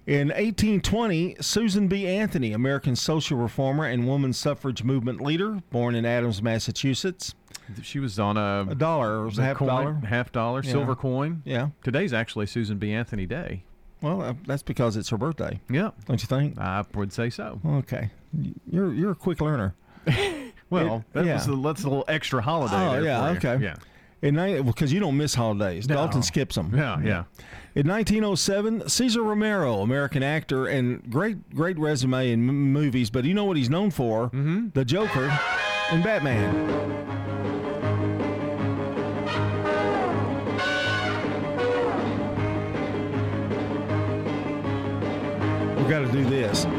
In 0.04 0.28
1820, 0.28 1.36
Susan 1.40 1.86
B. 1.88 2.06
Anthony, 2.06 2.52
American 2.52 2.96
social 2.96 3.38
reformer 3.38 3.84
and 3.84 4.06
woman 4.06 4.32
suffrage 4.32 4.82
movement 4.82 5.20
leader, 5.20 5.60
born 5.70 5.94
in 5.94 6.04
Adams, 6.04 6.42
Massachusetts. 6.42 7.34
She 7.82 8.00
was 8.00 8.18
on 8.18 8.36
a, 8.36 8.66
A 8.70 8.74
dollar, 8.74 9.24
was 9.24 9.38
a 9.38 9.42
half 9.44 9.56
coin, 9.58 9.68
dollar. 9.68 9.92
half 10.08 10.32
dollar, 10.32 10.60
Yeah. 10.64 10.70
silver 10.72 10.96
coin. 10.96 11.42
Yeah. 11.44 11.68
Today's 11.84 12.12
actually 12.12 12.46
Susan 12.46 12.78
B. 12.78 12.92
Anthony 12.92 13.26
Day. 13.26 13.62
Well, 14.02 14.20
uh, 14.22 14.34
that's 14.46 14.62
because 14.62 14.96
it's 14.96 15.08
her 15.10 15.16
birthday. 15.18 15.60
Yeah, 15.70 15.90
Don't 16.06 16.20
you 16.22 16.26
think? 16.26 16.58
I 16.58 16.84
would 16.94 17.12
say 17.12 17.30
so. 17.30 17.60
Okay, 17.64 18.10
you're 18.68 18.92
you're 18.92 19.12
a 19.12 19.14
quick 19.16 19.40
learner. 19.40 19.74
Well, 20.70 21.04
It- 21.10 21.12
that 21.12 21.24
yeah. 21.26 21.34
was 21.34 21.48
a, 21.48 21.56
that's 21.56 21.84
a 21.84 21.88
little 21.88 22.04
extra 22.08 22.40
holiday. 22.40 22.74
Oh 22.76 22.92
there 22.92 23.04
yeah, 23.04 23.28
okay. 23.32 23.58
Yeah. 23.62 23.74
In 24.22 24.36
because 24.64 24.88
well, 24.90 24.94
you 24.94 25.00
don't 25.00 25.18
miss 25.18 25.34
holidays. 25.34 25.86
No. 25.86 25.96
Dalton 25.96 26.22
skips 26.22 26.54
them. 26.54 26.72
Yeah, 26.74 26.98
yeah. 27.02 27.24
In 27.74 27.86
1907, 27.88 28.88
Cesar 28.88 29.22
Romero, 29.22 29.80
American 29.82 30.22
actor 30.22 30.66
and 30.66 31.02
great 31.10 31.50
great 31.54 31.78
resume 31.78 32.30
in 32.32 32.48
m- 32.48 32.72
movies, 32.72 33.10
but 33.10 33.24
you 33.24 33.34
know 33.34 33.44
what 33.44 33.58
he's 33.58 33.68
known 33.68 33.90
for? 33.90 34.26
Mm-hmm. 34.30 34.68
The 34.72 34.84
Joker 34.86 35.26
and 35.90 36.02
Batman. 36.02 37.51
Got 45.92 46.06
to 46.06 46.10
do 46.10 46.24
this. 46.24 46.64
No, 46.64 46.70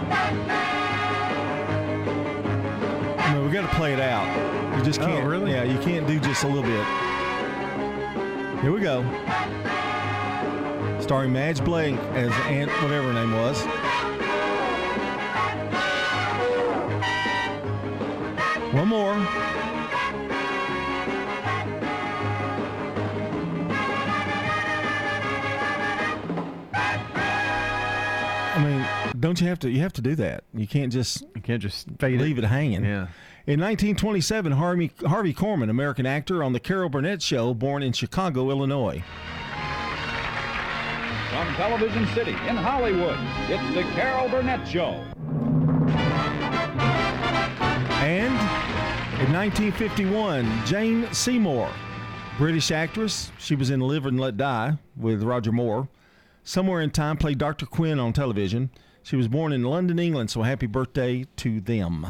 we 3.46 3.52
got 3.54 3.62
to 3.70 3.76
play 3.76 3.94
it 3.94 4.00
out. 4.00 4.26
You 4.76 4.84
just 4.84 5.00
Oh, 5.02 5.06
can't. 5.06 5.28
really? 5.28 5.52
Yeah, 5.52 5.62
you 5.62 5.78
can't 5.82 6.08
do 6.08 6.20
just 6.20 6.44
a 6.44 6.48
little 6.48 6.64
bit. 6.64 6.84
Here 8.64 8.72
we 8.72 8.80
go. 8.82 9.04
Starring 11.00 11.32
Madge 11.32 11.64
Blake 11.64 11.96
as 12.16 12.32
Aunt, 12.48 12.72
whatever 12.82 13.14
her 13.14 13.14
name 13.14 13.34
was. 13.34 13.64
One 18.74 18.88
more. 18.88 19.14
Don't 29.24 29.40
you 29.40 29.48
have 29.48 29.60
to? 29.60 29.70
You 29.70 29.80
have 29.80 29.94
to 29.94 30.02
do 30.02 30.16
that. 30.16 30.44
You 30.54 30.68
can't 30.68 30.92
just 30.92 31.22
You 31.34 31.42
can't 31.42 31.62
just 31.62 31.88
fade 31.98 32.20
leave 32.20 32.38
it 32.38 32.44
hanging. 32.44 32.84
Yeah. 32.84 33.08
In 33.48 33.60
1927, 33.60 34.52
Harvey, 34.52 34.92
Harvey 35.06 35.34
Korman, 35.34 35.70
American 35.70 36.06
actor 36.06 36.44
on 36.44 36.52
The 36.52 36.60
Carol 36.60 36.90
Burnett 36.90 37.22
Show, 37.22 37.54
born 37.54 37.84
in 37.84 37.94
Chicago, 37.94 38.50
Illinois. 38.50 39.02
From 41.30 41.56
Television 41.56 42.06
City 42.08 42.32
in 42.32 42.58
Hollywood, 42.58 43.18
it's 43.50 43.74
the 43.74 43.84
Carol 43.94 44.28
Burnett 44.28 44.68
Show. 44.68 45.02
And 48.04 48.34
in 49.22 49.32
1951, 49.32 50.66
Jane 50.66 51.08
Seymour, 51.14 51.72
British 52.38 52.72
actress. 52.72 53.32
She 53.40 53.56
was 53.56 53.70
in 53.70 53.80
Live 53.80 54.06
and 54.06 54.20
Let 54.20 54.36
Die 54.36 54.78
with 54.98 55.24
Roger 55.24 55.54
Moore. 55.54 55.88
Somewhere 56.44 56.82
in 56.82 56.92
time, 56.92 57.16
played 57.16 57.38
Dr. 57.38 57.66
Quinn 57.66 58.00
on 58.00 58.12
television. 58.12 58.70
She 59.04 59.18
was 59.18 59.28
born 59.28 59.52
in 59.52 59.64
London, 59.64 60.00
England, 60.00 60.32
so 60.32 60.44
happy 60.44 60.66
birthday 60.66 61.26
to 61.36 61.60
them. 61.60 62.08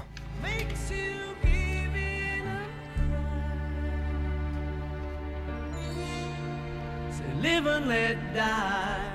Live 7.41 7.65
and 7.65 7.87
let 7.89 8.33
die. 8.33 9.09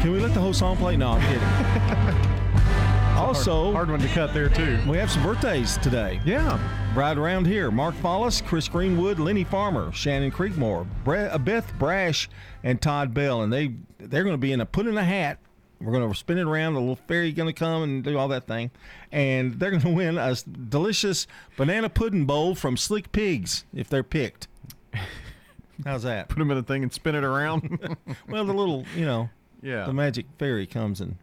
Can 0.00 0.12
we 0.12 0.20
let 0.20 0.32
the 0.32 0.40
whole 0.40 0.52
song 0.52 0.76
play? 0.76 0.96
No, 0.96 1.12
I'm 1.12 1.20
kidding. 1.22 2.30
also, 3.24 3.72
hard 3.72 3.90
one 3.90 4.00
to 4.00 4.08
cut 4.08 4.34
there 4.34 4.48
too. 4.48 4.78
We 4.88 4.96
have 4.98 5.10
some 5.10 5.22
birthdays 5.22 5.76
today. 5.78 6.20
Yeah. 6.24 6.58
Right 6.94 7.16
around 7.16 7.46
here, 7.46 7.70
Mark 7.70 7.94
Follis, 7.96 8.44
Chris 8.44 8.68
Greenwood, 8.68 9.18
Lenny 9.18 9.44
Farmer, 9.44 9.90
Shannon 9.92 10.30
Creekmore, 10.30 10.86
Bre- 11.04 11.16
uh, 11.32 11.38
Beth 11.38 11.72
Brash, 11.78 12.28
and 12.62 12.80
Todd 12.80 13.12
Bell, 13.14 13.42
and 13.42 13.52
they 13.52 13.72
they're 13.98 14.22
going 14.24 14.34
to 14.34 14.38
be 14.38 14.52
in 14.52 14.60
a 14.60 14.66
put 14.66 14.86
in 14.86 14.96
a 14.98 15.04
hat. 15.04 15.38
We're 15.80 15.92
going 15.92 16.08
to 16.10 16.16
spin 16.16 16.38
it 16.38 16.46
around. 16.46 16.74
The 16.74 16.80
little 16.80 16.96
fairy 17.08 17.32
going 17.32 17.48
to 17.48 17.58
come 17.58 17.82
and 17.82 18.04
do 18.04 18.16
all 18.16 18.28
that 18.28 18.46
thing, 18.46 18.70
and 19.10 19.54
they're 19.58 19.70
going 19.70 19.82
to 19.82 19.88
win 19.88 20.18
a 20.18 20.34
delicious 20.68 21.26
banana 21.56 21.88
pudding 21.88 22.26
bowl 22.26 22.54
from 22.54 22.76
Slick 22.76 23.10
Pigs 23.12 23.64
if 23.74 23.88
they're 23.88 24.02
picked. 24.04 24.46
How's 25.84 26.02
that? 26.04 26.28
Put 26.30 26.38
them 26.38 26.50
in 26.50 26.58
a 26.58 26.62
thing 26.62 26.82
and 26.82 26.92
spin 26.92 27.14
it 27.14 27.24
around. 27.24 27.96
Well, 28.28 28.44
the 28.44 28.54
little 28.54 28.84
you 28.96 29.04
know, 29.04 29.30
Yeah. 29.62 29.84
the 29.86 29.92
magic 29.92 30.26
fairy 30.38 30.66
comes 30.66 31.00
and 31.00 31.16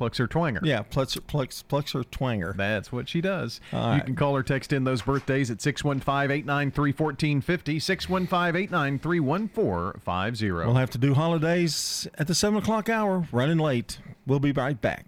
Plucks 0.00 0.16
her 0.16 0.26
twanger. 0.26 0.60
yeah, 0.62 0.80
plucks 0.80 1.14
plucks 1.26 1.62
plucks 1.62 1.92
her 1.92 2.00
twanger. 2.04 2.56
That's 2.56 2.90
what 2.90 3.06
she 3.06 3.20
does. 3.20 3.60
All 3.70 3.88
You 3.92 3.98
right. 3.98 4.06
can 4.06 4.16
call 4.16 4.34
or 4.34 4.42
text 4.42 4.72
in 4.72 4.84
those 4.84 5.02
birthdays 5.02 5.50
at 5.50 5.60
615 5.60 6.30
893 6.30 6.92
1450, 6.92 7.78
615 7.78 8.62
893 8.62 9.20
1450. 9.20 10.50
We'll 10.52 10.74
have 10.76 10.88
to 10.88 10.96
do 10.96 11.12
holidays 11.12 12.08
at 12.16 12.26
the 12.28 12.34
seven 12.34 12.58
o'clock 12.60 12.88
hour. 12.88 13.26
Running 13.30 13.58
late. 13.58 13.98
We'll 14.26 14.40
be 14.40 14.52
right 14.52 14.80
back. 14.80 15.04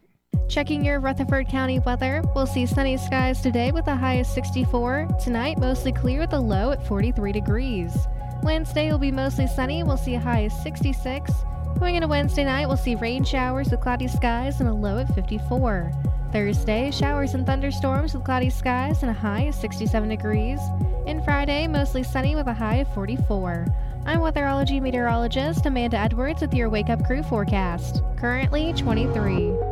Checking 0.50 0.84
your 0.84 1.00
Rutherford 1.00 1.48
County 1.48 1.78
weather, 1.78 2.22
we'll 2.34 2.46
see 2.46 2.66
sunny 2.66 2.98
skies 2.98 3.40
today 3.40 3.72
with 3.72 3.86
a 3.86 3.96
high 3.96 4.16
of 4.16 4.26
64. 4.26 5.08
Tonight, 5.24 5.56
mostly 5.58 5.92
clear 5.92 6.20
with 6.20 6.34
a 6.34 6.38
low 6.38 6.70
at 6.70 6.86
43 6.86 7.32
degrees. 7.32 7.96
Wednesday 8.42 8.90
will 8.90 8.98
be 8.98 9.10
mostly 9.10 9.46
sunny, 9.46 9.82
we'll 9.84 9.96
see 9.96 10.16
a 10.16 10.20
high 10.20 10.40
of 10.40 10.52
66. 10.52 11.32
Going 11.78 11.96
into 11.96 12.08
Wednesday 12.08 12.44
night, 12.44 12.66
we'll 12.66 12.76
see 12.76 12.94
rain 12.94 13.24
showers 13.24 13.70
with 13.70 13.80
cloudy 13.80 14.08
skies 14.08 14.60
and 14.60 14.68
a 14.68 14.72
low 14.72 14.98
at 14.98 15.14
54. 15.14 15.92
Thursday, 16.32 16.90
showers 16.90 17.34
and 17.34 17.44
thunderstorms 17.44 18.14
with 18.14 18.24
cloudy 18.24 18.50
skies 18.50 19.02
and 19.02 19.10
a 19.10 19.14
high 19.14 19.42
of 19.42 19.54
67 19.54 20.08
degrees. 20.08 20.60
And 21.06 21.24
Friday, 21.24 21.66
mostly 21.66 22.02
sunny 22.02 22.34
with 22.34 22.46
a 22.46 22.54
high 22.54 22.76
of 22.76 22.94
44. 22.94 23.66
I'm 24.06 24.20
weatherology 24.20 24.80
meteorologist 24.80 25.66
Amanda 25.66 25.98
Edwards 25.98 26.40
with 26.40 26.54
your 26.54 26.70
Wake 26.70 26.88
Up 26.88 27.04
Crew 27.04 27.22
forecast. 27.22 28.02
Currently 28.16 28.72
23. 28.72 29.71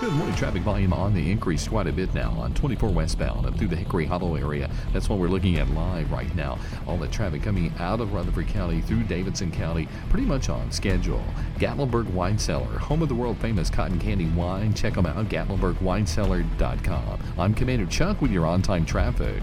Good 0.00 0.12
morning. 0.12 0.34
Traffic 0.34 0.62
volume 0.62 0.94
on 0.94 1.12
the 1.12 1.30
increase 1.30 1.68
quite 1.68 1.86
a 1.86 1.92
bit 1.92 2.14
now 2.14 2.30
on 2.38 2.54
24 2.54 2.88
westbound 2.88 3.44
up 3.44 3.58
through 3.58 3.68
the 3.68 3.76
Hickory 3.76 4.06
Hollow 4.06 4.34
area. 4.34 4.70
That's 4.94 5.10
what 5.10 5.18
we're 5.18 5.28
looking 5.28 5.58
at 5.58 5.68
live 5.72 6.10
right 6.10 6.34
now. 6.34 6.58
All 6.86 6.96
the 6.96 7.06
traffic 7.08 7.42
coming 7.42 7.70
out 7.78 8.00
of 8.00 8.14
Rutherford 8.14 8.48
County 8.48 8.80
through 8.80 9.02
Davidson 9.02 9.52
County 9.52 9.88
pretty 10.08 10.24
much 10.24 10.48
on 10.48 10.72
schedule. 10.72 11.22
Gatlinburg 11.58 12.10
Wine 12.12 12.38
Cellar, 12.38 12.78
home 12.78 13.02
of 13.02 13.10
the 13.10 13.14
world 13.14 13.36
famous 13.38 13.68
cotton 13.68 13.98
candy 13.98 14.26
wine. 14.28 14.72
Check 14.72 14.94
them 14.94 15.04
out, 15.04 15.28
GatlinburgWineCellar.com. 15.28 17.20
I'm 17.38 17.52
Commander 17.52 17.86
Chuck 17.86 18.22
with 18.22 18.30
your 18.30 18.46
on 18.46 18.62
time 18.62 18.86
traffic. 18.86 19.42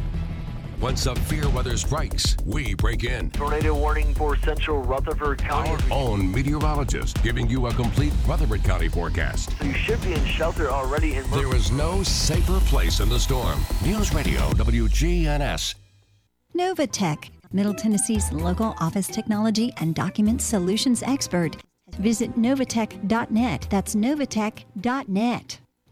When 0.80 0.96
severe 0.96 1.50
weather 1.50 1.76
strikes, 1.76 2.38
we 2.46 2.76
break 2.76 3.04
in. 3.04 3.32
Tornado 3.32 3.74
warning 3.74 4.14
for 4.14 4.38
central 4.38 4.84
Rutherford 4.84 5.40
County. 5.40 5.72
Our 5.72 5.80
own 5.92 6.32
meteorologist 6.32 7.24
giving 7.24 7.50
you 7.50 7.66
a 7.66 7.74
complete 7.74 8.14
Rutherford 8.28 8.64
County 8.64 8.88
forecast. 8.88 9.50
You 9.64 9.74
should 9.74 10.00
be 10.04 10.14
in 10.14 10.24
shelter 10.26 10.70
already 10.70 11.16
in 11.16 11.28
There 11.32 11.56
is 11.56 11.72
no 11.72 12.04
safer 12.04 12.60
place 12.68 13.00
in 13.00 13.10
the 13.10 13.20
storm. 13.20 13.60
News 13.84 14.14
Radio 14.14 14.42
WGNS. 14.52 15.74
Novatech, 16.56 17.30
Middle 17.52 17.74
Tennessee's 17.74 18.32
local 18.32 18.76
office 18.80 19.08
technology 19.08 19.74
and 19.78 19.96
document 19.96 20.44
solutions 20.44 21.02
expert. 21.02 21.58
Visit 21.98 22.36
novatech.net. 22.36 23.68
That's 23.72 23.96
novatech.net. 23.96 25.60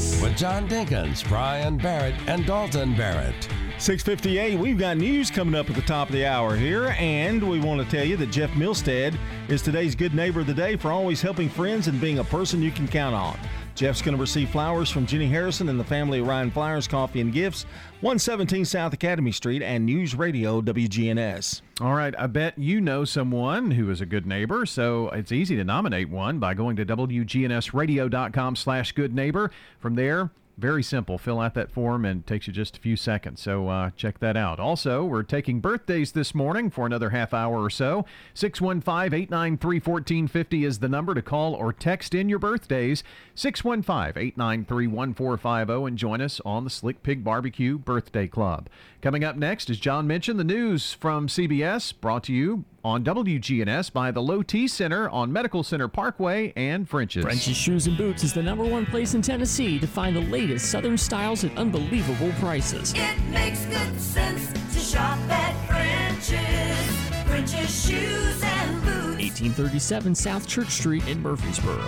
WGNS. 0.00 0.22
With 0.22 0.36
John 0.36 0.68
Dinkins, 0.68 1.28
Brian 1.28 1.76
Barrett, 1.76 2.14
and 2.26 2.46
Dalton 2.46 2.94
Barrett. 2.94 3.48
658, 3.78 4.58
we've 4.58 4.78
got 4.78 4.98
news 4.98 5.30
coming 5.30 5.54
up 5.54 5.70
at 5.70 5.76
the 5.76 5.82
top 5.82 6.08
of 6.08 6.14
the 6.14 6.26
hour 6.26 6.54
here, 6.54 6.94
and 6.98 7.42
we 7.42 7.60
want 7.60 7.82
to 7.82 7.96
tell 7.96 8.04
you 8.04 8.16
that 8.18 8.30
Jeff 8.30 8.50
Milstead 8.50 9.16
is 9.48 9.62
today's 9.62 9.94
good 9.94 10.14
neighbor 10.14 10.40
of 10.40 10.46
the 10.46 10.54
day 10.54 10.76
for 10.76 10.92
always 10.92 11.22
helping 11.22 11.48
friends 11.48 11.88
and 11.88 11.98
being 12.00 12.18
a 12.18 12.24
person 12.24 12.60
you 12.60 12.70
can 12.70 12.86
count 12.86 13.14
on. 13.14 13.38
Jeff's 13.80 14.02
going 14.02 14.14
to 14.14 14.20
receive 14.20 14.50
flowers 14.50 14.90
from 14.90 15.06
Jenny 15.06 15.26
Harrison 15.26 15.70
and 15.70 15.80
the 15.80 15.84
family 15.84 16.18
of 16.18 16.26
Ryan 16.26 16.50
Flowers 16.50 16.86
Coffee 16.86 17.22
and 17.22 17.32
Gifts, 17.32 17.64
117 18.02 18.66
South 18.66 18.92
Academy 18.92 19.32
Street, 19.32 19.62
and 19.62 19.86
News 19.86 20.14
Radio 20.14 20.60
WGNS. 20.60 21.62
All 21.80 21.94
right, 21.94 22.14
I 22.18 22.26
bet 22.26 22.58
you 22.58 22.82
know 22.82 23.06
someone 23.06 23.70
who 23.70 23.88
is 23.88 24.02
a 24.02 24.04
good 24.04 24.26
neighbor, 24.26 24.66
so 24.66 25.08
it's 25.08 25.32
easy 25.32 25.56
to 25.56 25.64
nominate 25.64 26.10
one 26.10 26.38
by 26.38 26.52
going 26.52 26.76
to 26.76 26.84
WGNSradio.com 26.84 28.54
slash 28.54 28.92
good 28.92 29.14
neighbor. 29.14 29.50
From 29.78 29.94
there, 29.94 30.28
very 30.60 30.82
simple. 30.82 31.18
Fill 31.18 31.40
out 31.40 31.54
that 31.54 31.70
form 31.70 32.04
and 32.04 32.26
takes 32.26 32.46
you 32.46 32.52
just 32.52 32.76
a 32.76 32.80
few 32.80 32.96
seconds. 32.96 33.40
So 33.40 33.68
uh, 33.68 33.90
check 33.96 34.18
that 34.20 34.36
out. 34.36 34.60
Also, 34.60 35.04
we're 35.04 35.22
taking 35.22 35.60
birthdays 35.60 36.12
this 36.12 36.34
morning 36.34 36.70
for 36.70 36.86
another 36.86 37.10
half 37.10 37.32
hour 37.32 37.62
or 37.62 37.70
so. 37.70 38.04
615 38.34 39.18
893 39.18 39.76
1450 39.76 40.64
is 40.64 40.78
the 40.78 40.88
number 40.88 41.14
to 41.14 41.22
call 41.22 41.54
or 41.54 41.72
text 41.72 42.14
in 42.14 42.28
your 42.28 42.38
birthdays. 42.38 43.02
615 43.34 44.22
893 44.22 44.86
1450 44.86 45.86
and 45.86 45.96
join 45.98 46.20
us 46.20 46.40
on 46.44 46.64
the 46.64 46.70
Slick 46.70 47.02
Pig 47.02 47.24
Barbecue 47.24 47.78
Birthday 47.78 48.28
Club. 48.28 48.68
Coming 49.02 49.24
up 49.24 49.34
next, 49.36 49.70
as 49.70 49.78
John 49.78 50.06
mentioned, 50.06 50.38
the 50.38 50.44
news 50.44 50.92
from 50.92 51.26
CBS 51.26 51.94
brought 51.98 52.22
to 52.24 52.34
you 52.34 52.64
on 52.84 53.02
WGNS 53.02 53.90
by 53.94 54.10
the 54.10 54.20
Low 54.20 54.42
T 54.42 54.68
Center 54.68 55.08
on 55.08 55.32
Medical 55.32 55.62
Center 55.62 55.88
Parkway 55.88 56.52
and 56.54 56.86
French's. 56.86 57.22
French's 57.22 57.56
Shoes 57.56 57.86
and 57.86 57.96
Boots 57.96 58.24
is 58.24 58.34
the 58.34 58.42
number 58.42 58.62
one 58.62 58.84
place 58.84 59.14
in 59.14 59.22
Tennessee 59.22 59.78
to 59.78 59.86
find 59.86 60.14
the 60.14 60.20
latest 60.20 60.70
Southern 60.70 60.98
styles 60.98 61.44
at 61.44 61.56
unbelievable 61.56 62.30
prices. 62.40 62.92
It 62.94 63.18
makes 63.30 63.64
good 63.66 63.98
sense 63.98 64.52
to 64.74 64.78
shop 64.78 65.18
at 65.30 65.54
French's. 65.66 67.26
French's 67.26 67.86
Shoes 67.88 68.42
and 68.42 68.82
Boots. 68.82 69.22
1837 69.22 70.14
South 70.14 70.46
Church 70.46 70.68
Street 70.68 71.08
in 71.08 71.22
Murfreesboro. 71.22 71.82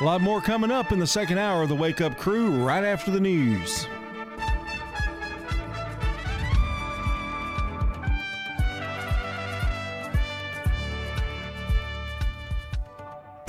A 0.00 0.04
lot 0.04 0.22
more 0.22 0.40
coming 0.40 0.70
up 0.70 0.90
in 0.90 0.98
the 0.98 1.06
second 1.06 1.36
hour 1.36 1.62
of 1.62 1.68
the 1.68 1.74
Wake 1.74 2.00
Up 2.00 2.16
Crew 2.16 2.64
right 2.64 2.84
after 2.84 3.10
the 3.10 3.20
news. 3.20 3.86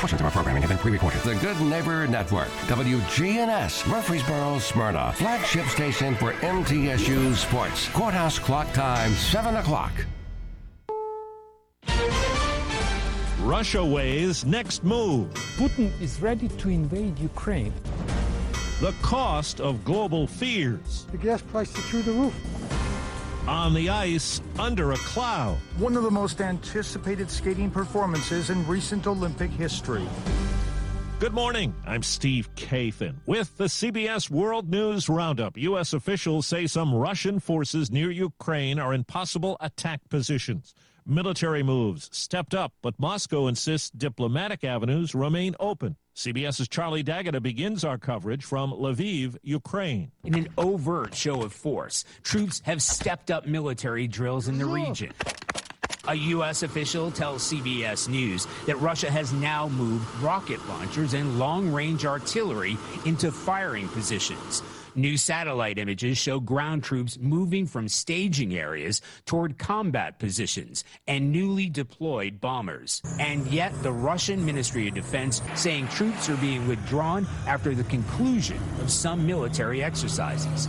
Portions 0.08 0.22
of 0.22 0.26
our 0.28 0.32
programming 0.32 0.62
have 0.62 0.70
been 0.70 0.78
pre-recorded. 0.78 1.20
The 1.24 1.36
Good 1.36 1.60
Neighbor 1.60 2.08
Network, 2.08 2.47
WGNS, 2.68 3.86
Murfreesboro, 3.89 4.58
Smyrna, 4.58 5.12
flagship 5.12 5.66
station 5.66 6.16
for 6.16 6.32
MTSU 6.32 7.36
Sports. 7.36 7.89
Courthouse 7.89 8.39
clock 8.39 8.72
time, 8.72 9.12
7 9.12 9.58
o'clock. 9.58 9.91
Russia 13.41 13.84
weighs 13.84 14.45
next 14.45 14.86
move. 14.86 15.30
Putin 15.58 15.91
is 15.99 16.22
ready 16.22 16.47
to 16.47 16.70
invade 16.70 17.20
Ukraine. 17.20 17.74
The 18.80 18.93
cost 19.01 19.60
of 19.60 19.84
global 19.84 20.26
fears. 20.26 21.05
The 21.12 21.18
gas 21.18 21.41
price 21.41 21.78
is 21.78 21.84
through 21.84 22.03
the 22.03 22.14
roof. 22.14 22.66
On 23.48 23.74
the 23.74 23.89
ice, 23.89 24.41
under 24.60 24.91
a 24.91 24.98
cloud. 24.98 25.58
One 25.78 25.95
of 25.95 26.04
the 26.04 26.12
most 26.12 26.41
anticipated 26.41 27.32
skating 27.32 27.72
performances 27.72 28.50
in 28.50 28.68
recent 28.68 29.08
Olympic 29.08 29.50
history. 29.50 30.06
Good 31.20 31.34
morning. 31.34 31.74
I'm 31.86 32.04
Steve 32.04 32.54
Kathan 32.56 33.16
with 33.26 33.56
the 33.56 33.66
CBS 33.66 34.30
World 34.30 34.70
News 34.70 35.08
Roundup. 35.08 35.58
U.S. 35.58 35.93
officials 35.93 36.45
say 36.45 36.68
some 36.68 36.93
Russian 36.93 37.39
forces 37.39 37.89
near 37.89 38.12
Ukraine 38.12 38.80
are 38.80 38.93
in 38.93 39.06
possible 39.06 39.56
attack 39.62 40.02
positions. 40.10 40.74
Military 41.06 41.64
moves 41.64 42.10
stepped 42.12 42.54
up, 42.54 42.74
but 42.82 43.00
Moscow 43.00 43.48
insists 43.48 43.89
diplomatic 43.89 44.66
avenues 44.66 45.16
remain 45.16 45.56
open. 45.58 45.95
CBS's 46.18 46.68
Charlie 46.68 47.03
D'Agata 47.03 47.39
begins 47.39 47.84
our 47.84 47.99
coverage 47.99 48.43
from 48.43 48.72
Lviv, 48.72 49.38
Ukraine. 49.43 50.11
In 50.24 50.34
an 50.34 50.47
overt 50.57 51.13
show 51.13 51.43
of 51.43 51.53
force, 51.53 52.05
troops 52.24 52.59
have 52.65 52.82
stepped 52.82 53.30
up 53.30 53.45
military 53.45 54.07
drills 54.07 54.47
in 54.47 54.57
the 54.57 54.65
uh-huh. 54.65 54.74
region. 54.74 55.13
A 56.07 56.15
U.S. 56.15 56.63
official 56.63 57.11
tells 57.11 57.43
CBS 57.43 58.09
News 58.09 58.47
that 58.65 58.78
Russia 58.78 59.11
has 59.11 59.32
now 59.32 59.70
moved 59.70 60.07
rocket 60.20 60.68
launchers 60.68 61.13
and 61.13 61.38
long 61.38 61.72
range 61.72 62.03
artillery 62.03 62.78
into 63.05 63.32
firing 63.32 63.88
positions. 63.89 64.63
New 64.98 65.16
satellite 65.16 65.78
images 65.78 66.18
show 66.18 66.39
ground 66.39 66.84
troops 66.84 67.20
moving 67.20 67.68
from 67.68 67.88
staging 67.88 68.56
areas 68.56 69.00
toward 69.28 69.60
combat 69.60 70.18
positions 70.18 70.84
and 71.08 71.32
newly 71.32 71.70
deployed 71.70 72.41
bombers. 72.41 73.04
And 73.20 73.45
yet, 73.45 73.72
the 73.84 73.91
Russian 73.91 74.43
Ministry 74.43 74.88
of 74.88 74.95
Defense 74.95 75.43
saying 75.54 75.89
troops 75.89 76.30
are 76.30 76.38
being 76.38 76.68
withdrawn 76.68 77.28
after 77.45 77.76
the 77.76 77.84
conclusion 77.84 78.58
of 78.82 78.89
some 78.89 79.28
military 79.28 79.84
exercises. 79.84 80.68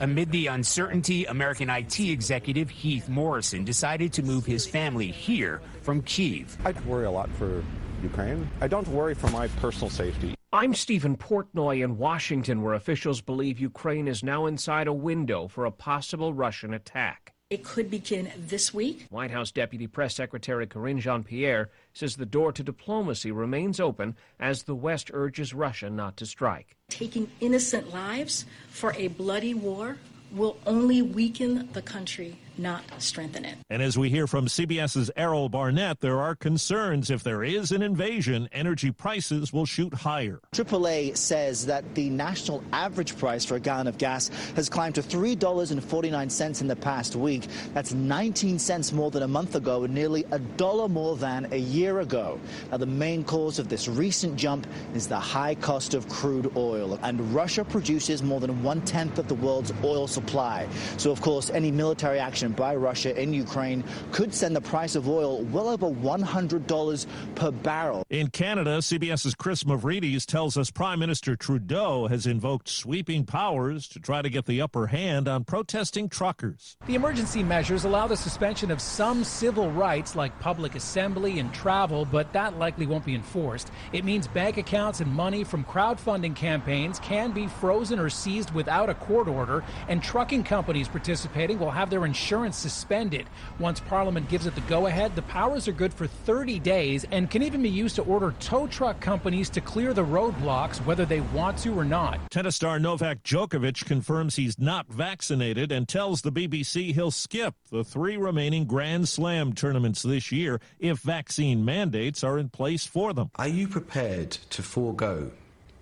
Amid 0.00 0.32
the 0.32 0.46
uncertainty, 0.46 1.26
American 1.26 1.68
IT 1.68 2.00
executive 2.00 2.70
Heath 2.70 3.10
Morrison 3.10 3.62
decided 3.62 4.10
to 4.14 4.22
move 4.22 4.46
his 4.46 4.66
family 4.66 5.08
here 5.10 5.60
from 5.82 6.00
Kiev. 6.00 6.56
I 6.64 6.72
worry 6.86 7.04
a 7.04 7.10
lot 7.10 7.28
for 7.32 7.62
Ukraine. 8.02 8.48
I 8.62 8.68
don't 8.68 8.88
worry 8.88 9.12
for 9.14 9.28
my 9.28 9.48
personal 9.48 9.90
safety. 9.90 10.35
I'm 10.56 10.72
Stephen 10.72 11.18
Portnoy 11.18 11.84
in 11.84 11.98
Washington, 11.98 12.62
where 12.62 12.72
officials 12.72 13.20
believe 13.20 13.60
Ukraine 13.60 14.08
is 14.08 14.24
now 14.24 14.46
inside 14.46 14.86
a 14.86 14.92
window 14.92 15.48
for 15.48 15.66
a 15.66 15.70
possible 15.70 16.32
Russian 16.32 16.72
attack. 16.72 17.34
It 17.50 17.62
could 17.62 17.90
begin 17.90 18.32
this 18.38 18.72
week. 18.72 19.04
White 19.10 19.30
House 19.30 19.50
Deputy 19.50 19.86
Press 19.86 20.14
Secretary 20.14 20.66
Karine 20.66 20.98
Jean 20.98 21.24
Pierre 21.24 21.68
says 21.92 22.16
the 22.16 22.24
door 22.24 22.52
to 22.52 22.62
diplomacy 22.62 23.30
remains 23.30 23.78
open 23.78 24.16
as 24.40 24.62
the 24.62 24.74
West 24.74 25.10
urges 25.12 25.52
Russia 25.52 25.90
not 25.90 26.16
to 26.16 26.24
strike. 26.24 26.74
Taking 26.88 27.30
innocent 27.40 27.92
lives 27.92 28.46
for 28.70 28.94
a 28.94 29.08
bloody 29.08 29.52
war 29.52 29.98
will 30.32 30.56
only 30.64 31.02
weaken 31.02 31.68
the 31.74 31.82
country, 31.82 32.38
not 32.58 32.82
strengthen 32.98 33.44
it. 33.44 33.56
And 33.70 33.82
as 33.82 33.98
we 33.98 34.08
hear 34.08 34.26
from 34.26 34.46
CBS's 34.46 35.10
Errol 35.16 35.48
Barnett, 35.48 36.00
there 36.00 36.20
are 36.20 36.34
concerns 36.34 37.10
if 37.10 37.22
there 37.22 37.44
is 37.44 37.72
an 37.72 37.82
invasion, 37.82 38.48
energy 38.52 38.90
prices 38.90 39.52
will 39.52 39.66
shoot 39.66 39.92
higher. 39.92 40.40
AAA 40.52 41.16
says 41.16 41.66
that 41.66 41.94
the 41.94 42.10
national 42.10 42.62
average 42.72 43.16
price 43.18 43.44
for 43.44 43.56
a 43.56 43.60
gallon 43.60 43.86
of 43.86 43.98
gas 43.98 44.28
has 44.54 44.68
climbed 44.68 44.94
to 44.94 45.02
$3.49 45.02 46.60
in 46.60 46.66
the 46.66 46.76
past 46.76 47.16
week. 47.16 47.46
That's 47.74 47.92
19 47.92 48.58
cents 48.58 48.92
more 48.92 49.10
than 49.10 49.22
a 49.22 49.28
month 49.28 49.54
ago 49.54 49.84
and 49.84 49.94
nearly 49.94 50.24
a 50.30 50.38
dollar 50.38 50.88
more 50.88 51.16
than 51.16 51.52
a 51.52 51.58
year 51.58 52.00
ago. 52.00 52.40
Now, 52.70 52.78
the 52.78 52.86
main 52.86 53.24
cause 53.24 53.58
of 53.58 53.68
this 53.68 53.88
recent 53.88 54.36
jump 54.36 54.66
is 54.94 55.08
the 55.08 55.18
high 55.18 55.54
cost 55.54 55.94
of 55.94 56.08
crude 56.08 56.52
oil. 56.56 56.98
And 57.02 57.34
Russia 57.34 57.64
produces 57.64 58.22
more 58.22 58.40
than 58.40 58.62
one 58.62 58.80
tenth 58.82 59.18
of 59.18 59.28
the 59.28 59.34
world's 59.34 59.72
oil 59.84 60.06
supply. 60.06 60.68
So, 60.96 61.10
of 61.10 61.20
course, 61.20 61.50
any 61.50 61.70
military 61.70 62.18
action 62.18 62.45
by 62.52 62.74
Russia 62.74 63.20
in 63.20 63.32
Ukraine 63.32 63.82
could 64.12 64.34
send 64.34 64.54
the 64.54 64.60
price 64.60 64.94
of 64.94 65.08
oil 65.08 65.42
well 65.44 65.68
over 65.68 65.86
$100 65.88 67.06
per 67.34 67.50
barrel. 67.50 68.04
In 68.10 68.28
Canada, 68.28 68.78
CBS's 68.78 69.34
Chris 69.34 69.64
Mavridis 69.64 70.26
tells 70.26 70.56
us 70.56 70.70
Prime 70.70 70.98
Minister 70.98 71.36
Trudeau 71.36 72.06
has 72.06 72.26
invoked 72.26 72.68
sweeping 72.68 73.24
powers 73.24 73.88
to 73.88 73.98
try 73.98 74.22
to 74.22 74.28
get 74.28 74.46
the 74.46 74.60
upper 74.60 74.86
hand 74.86 75.28
on 75.28 75.44
protesting 75.44 76.08
truckers. 76.08 76.76
The 76.86 76.94
emergency 76.94 77.42
measures 77.42 77.84
allow 77.84 78.06
the 78.06 78.16
suspension 78.16 78.70
of 78.70 78.80
some 78.80 79.24
civil 79.24 79.70
rights 79.70 80.14
like 80.14 80.38
public 80.40 80.74
assembly 80.74 81.38
and 81.38 81.52
travel, 81.52 82.04
but 82.04 82.32
that 82.32 82.58
likely 82.58 82.86
won't 82.86 83.04
be 83.04 83.14
enforced. 83.14 83.70
It 83.92 84.04
means 84.04 84.28
bank 84.28 84.56
accounts 84.56 85.00
and 85.00 85.12
money 85.12 85.44
from 85.44 85.64
crowdfunding 85.64 86.36
campaigns 86.36 87.00
can 87.00 87.32
be 87.32 87.46
frozen 87.46 87.98
or 87.98 88.10
seized 88.10 88.52
without 88.52 88.88
a 88.88 88.94
court 88.94 89.28
order, 89.28 89.64
and 89.88 90.02
trucking 90.02 90.44
companies 90.44 90.88
participating 90.88 91.58
will 91.58 91.70
have 91.70 91.90
their 91.90 92.04
insurance 92.04 92.35
suspended. 92.54 93.26
Once 93.58 93.80
Parliament 93.80 94.28
gives 94.28 94.46
it 94.46 94.54
the 94.54 94.60
go 94.62 94.86
ahead, 94.86 95.14
the 95.16 95.22
powers 95.22 95.66
are 95.68 95.72
good 95.72 95.92
for 95.92 96.06
30 96.06 96.58
days 96.58 97.04
and 97.10 97.30
can 97.30 97.42
even 97.42 97.62
be 97.62 97.70
used 97.70 97.96
to 97.96 98.02
order 98.02 98.34
tow 98.40 98.66
truck 98.66 99.00
companies 99.00 99.48
to 99.50 99.60
clear 99.60 99.94
the 99.94 100.04
roadblocks 100.04 100.76
whether 100.84 101.06
they 101.06 101.20
want 101.20 101.58
to 101.58 101.78
or 101.78 101.84
not. 101.84 102.18
Tennis 102.30 102.56
star 102.56 102.78
Novak 102.78 103.22
Djokovic 103.22 103.84
confirms 103.86 104.36
he's 104.36 104.58
not 104.58 104.86
vaccinated 104.88 105.72
and 105.72 105.88
tells 105.88 106.22
the 106.22 106.32
BBC 106.32 106.92
he'll 106.92 107.10
skip 107.10 107.54
the 107.70 107.84
three 107.84 108.16
remaining 108.16 108.64
Grand 108.64 109.08
Slam 109.08 109.52
tournaments 109.52 110.02
this 110.02 110.30
year 110.30 110.60
if 110.78 110.98
vaccine 110.98 111.64
mandates 111.64 112.22
are 112.22 112.38
in 112.38 112.48
place 112.48 112.84
for 112.84 113.12
them. 113.12 113.30
Are 113.36 113.48
you 113.48 113.68
prepared 113.68 114.30
to 114.30 114.62
forego 114.62 115.30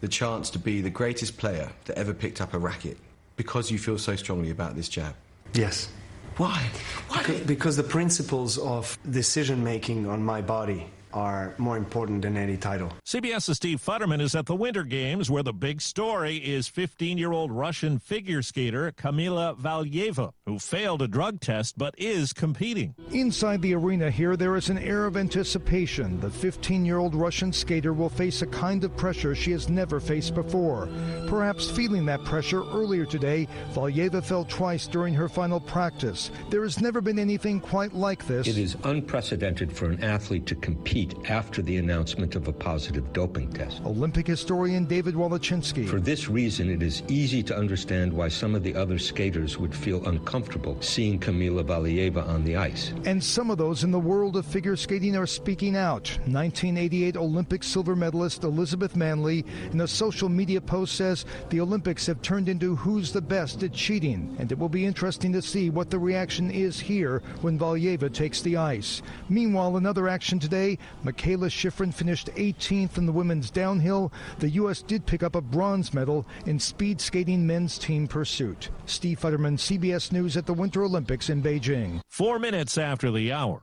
the 0.01 0.09
chance 0.09 0.51
to 0.51 0.59
be 0.59 0.81
the 0.81 0.91
greatest 0.91 1.39
player 1.39 1.71
that 1.87 1.97
ever 1.97 2.13
picked 2.13 2.41
up 2.41 2.55
a 2.55 2.59
racket 2.59 2.99
because 3.37 3.71
you 3.71 3.79
feel 3.79 3.99
so 3.99 4.17
strongly 4.17 4.51
about 4.51 4.77
this 4.77 4.89
jab? 4.89 5.15
Yes. 5.55 5.89
Why? 6.37 6.69
Because, 7.09 7.41
because 7.43 7.77
the 7.77 7.85
principles 7.85 8.59
of 8.59 8.99
decision 9.09 9.63
making 9.63 10.07
on 10.07 10.23
my 10.23 10.43
body 10.43 10.87
are 11.15 11.55
more 11.59 11.77
important 11.77 12.23
than 12.23 12.37
any 12.37 12.57
title. 12.57 12.93
CBS's 13.07 13.57
Steve 13.57 13.81
Futterman 13.81 14.21
is 14.21 14.35
at 14.35 14.47
the 14.47 14.57
Winter 14.57 14.83
Games, 14.83 15.31
where 15.31 15.45
the 15.45 15.53
big 15.53 15.81
story 15.81 16.37
is 16.37 16.67
15 16.67 17.17
year 17.17 17.33
old 17.33 17.53
Russian 17.53 17.99
figure 17.99 18.43
skater 18.43 18.93
Kamila 18.93 19.57
Valieva, 19.57 20.33
who 20.45 20.59
failed 20.59 21.01
a 21.01 21.09
drug 21.09 21.41
test 21.41 21.79
but 21.79 21.95
is 21.97 22.33
competing. 22.33 22.95
Inside 23.13 23.63
the 23.63 23.75
arena 23.75 24.11
here, 24.11 24.37
there 24.37 24.57
is 24.57 24.69
an 24.69 24.79
air 24.79 25.07
of 25.07 25.17
anticipation. 25.17 26.19
The 26.21 26.31
15 26.31 26.85
year 26.85 26.99
old 26.99 27.15
Russian 27.15 27.53
skater 27.53 27.93
will 27.93 28.09
face 28.09 28.43
a 28.43 28.47
kind 28.47 28.83
of 28.83 28.97
pressure 28.97 29.35
she 29.35 29.53
has 29.53 29.69
never 29.69 30.01
faced 30.01 30.35
before. 30.35 30.89
Perhaps 31.29 31.71
feeling 31.71 32.05
that 32.07 32.25
pressure 32.25 32.65
earlier 32.73 33.07
today, 33.07 33.47
Valieva 33.73 34.23
fell 34.23 34.45
twice 34.45 34.89
during 34.89 35.15
her 35.15 35.29
final 35.29 35.61
practice. 35.61 36.33
There 36.51 36.65
has 36.65 36.81
never 36.81 37.01
been 37.01 37.21
anything 37.21 37.61
quite 37.61 37.95
like 37.95 38.27
this. 38.27 38.49
It 38.49 38.59
is 38.59 38.77
unprecedented 38.83 39.73
for 39.73 39.87
an 39.87 40.03
athlete 40.03 40.47
to 40.47 40.57
compete 40.57 41.04
after 41.29 41.63
the 41.63 41.77
announcement 41.77 42.35
of 42.35 42.49
a 42.49 42.53
positive 42.53 43.13
doping 43.13 43.53
test. 43.53 43.83
Olympic 43.85 44.27
historian 44.27 44.85
David 44.85 45.15
Wallechinsky. 45.15 45.89
For 45.89 46.01
this 46.01 46.29
reason, 46.29 46.71
it 46.71 46.83
is 46.83 47.03
easy 47.09 47.43
to 47.43 47.57
understand 47.57 48.13
why 48.13 48.29
some 48.29 48.55
of 48.55 48.63
the 48.63 48.75
other 48.75 48.99
skaters 48.99 49.59
would 49.59 49.75
feel 49.75 50.07
uncomfortable 50.07 50.81
seeing 50.81 51.19
Kamila 51.19 51.65
Valieva 51.65 52.27
on 52.29 52.45
the 52.45 52.57
ice. 52.57 52.93
And 53.05 53.23
some 53.23 53.51
of 53.51 53.59
those 53.59 53.85
in 53.85 53.91
the 53.91 53.99
world 53.99 54.37
of 54.37 54.47
figure 54.47 54.77
skating 54.77 55.17
are 55.17 55.27
speaking 55.27 55.77
out. 55.77 56.09
1988 56.27 57.17
Olympic 57.17 57.63
silver 57.63 57.97
medalist 57.97 58.45
Elizabeth 58.45 58.97
Manley 58.97 59.45
in 59.73 59.81
a 59.81 59.89
social 59.89 60.29
media 60.29 60.61
post 60.61 60.97
says 60.97 61.25
the 61.51 61.61
Olympics 61.61 62.07
have 62.07 62.23
turned 62.23 62.49
into 62.49 62.77
who's 62.77 63.13
the 63.13 63.21
best 63.21 63.63
at 63.63 63.73
cheating, 63.73 64.35
and 64.39 64.51
it 64.51 64.59
will 64.59 64.69
be 64.69 64.85
interesting 64.85 65.33
to 65.33 65.43
see 65.43 65.71
what 65.71 65.91
the 65.91 65.99
reaction 65.99 66.51
is 66.51 66.79
here 66.79 67.23
when 67.41 67.59
Valieva 67.59 68.13
takes 68.13 68.43
the 68.43 68.57
ice. 68.57 69.03
Meanwhile, 69.29 69.77
another 69.77 70.09
action 70.09 70.39
today, 70.39 70.79
Mikaela 71.05 71.49
Shiffrin 71.49 71.93
finished 71.93 72.29
18th 72.35 72.99
in 72.99 73.07
the 73.07 73.13
women's 73.13 73.51
downhill. 73.51 74.13
The 74.39 74.51
U.S. 74.51 74.83
did 74.83 75.07
pick 75.07 75.23
up 75.23 75.35
a 75.35 75.41
bronze 75.41 75.95
medal 75.95 76.27
in 76.47 76.59
speed 76.59 77.01
skating 77.01 77.47
men's 77.47 77.79
team 77.79 78.07
pursuit. 78.07 78.71
Steve 78.87 79.21
Futterman, 79.21 79.59
CBS 79.59 80.13
News 80.13 80.37
at 80.37 80.47
the 80.47 80.55
Winter 80.55 80.85
Olympics 80.85 81.31
in 81.31 81.43
Beijing. 81.43 82.01
Four 82.09 82.39
minutes 82.39 82.79
after 82.79 83.11
the 83.11 83.33
hour. 83.33 83.63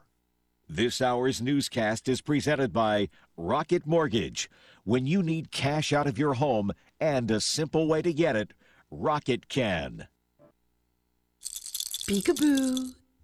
This 0.70 1.02
hour's 1.02 1.42
newscast 1.42 2.08
is 2.08 2.22
presented 2.22 2.72
by 2.72 3.10
Rocket 3.36 3.86
Mortgage. 3.86 4.50
When 4.84 5.06
you 5.06 5.22
need 5.22 5.52
cash 5.52 5.92
out 5.92 6.08
of 6.08 6.18
your 6.18 6.36
home 6.36 6.72
and 7.00 7.30
a 7.30 7.42
simple 7.42 7.88
way 7.88 8.02
to 8.02 8.14
get 8.14 8.36
it, 8.36 8.54
Rocket 8.90 9.50
can. 9.50 10.08
Peekaboo. 12.08 12.96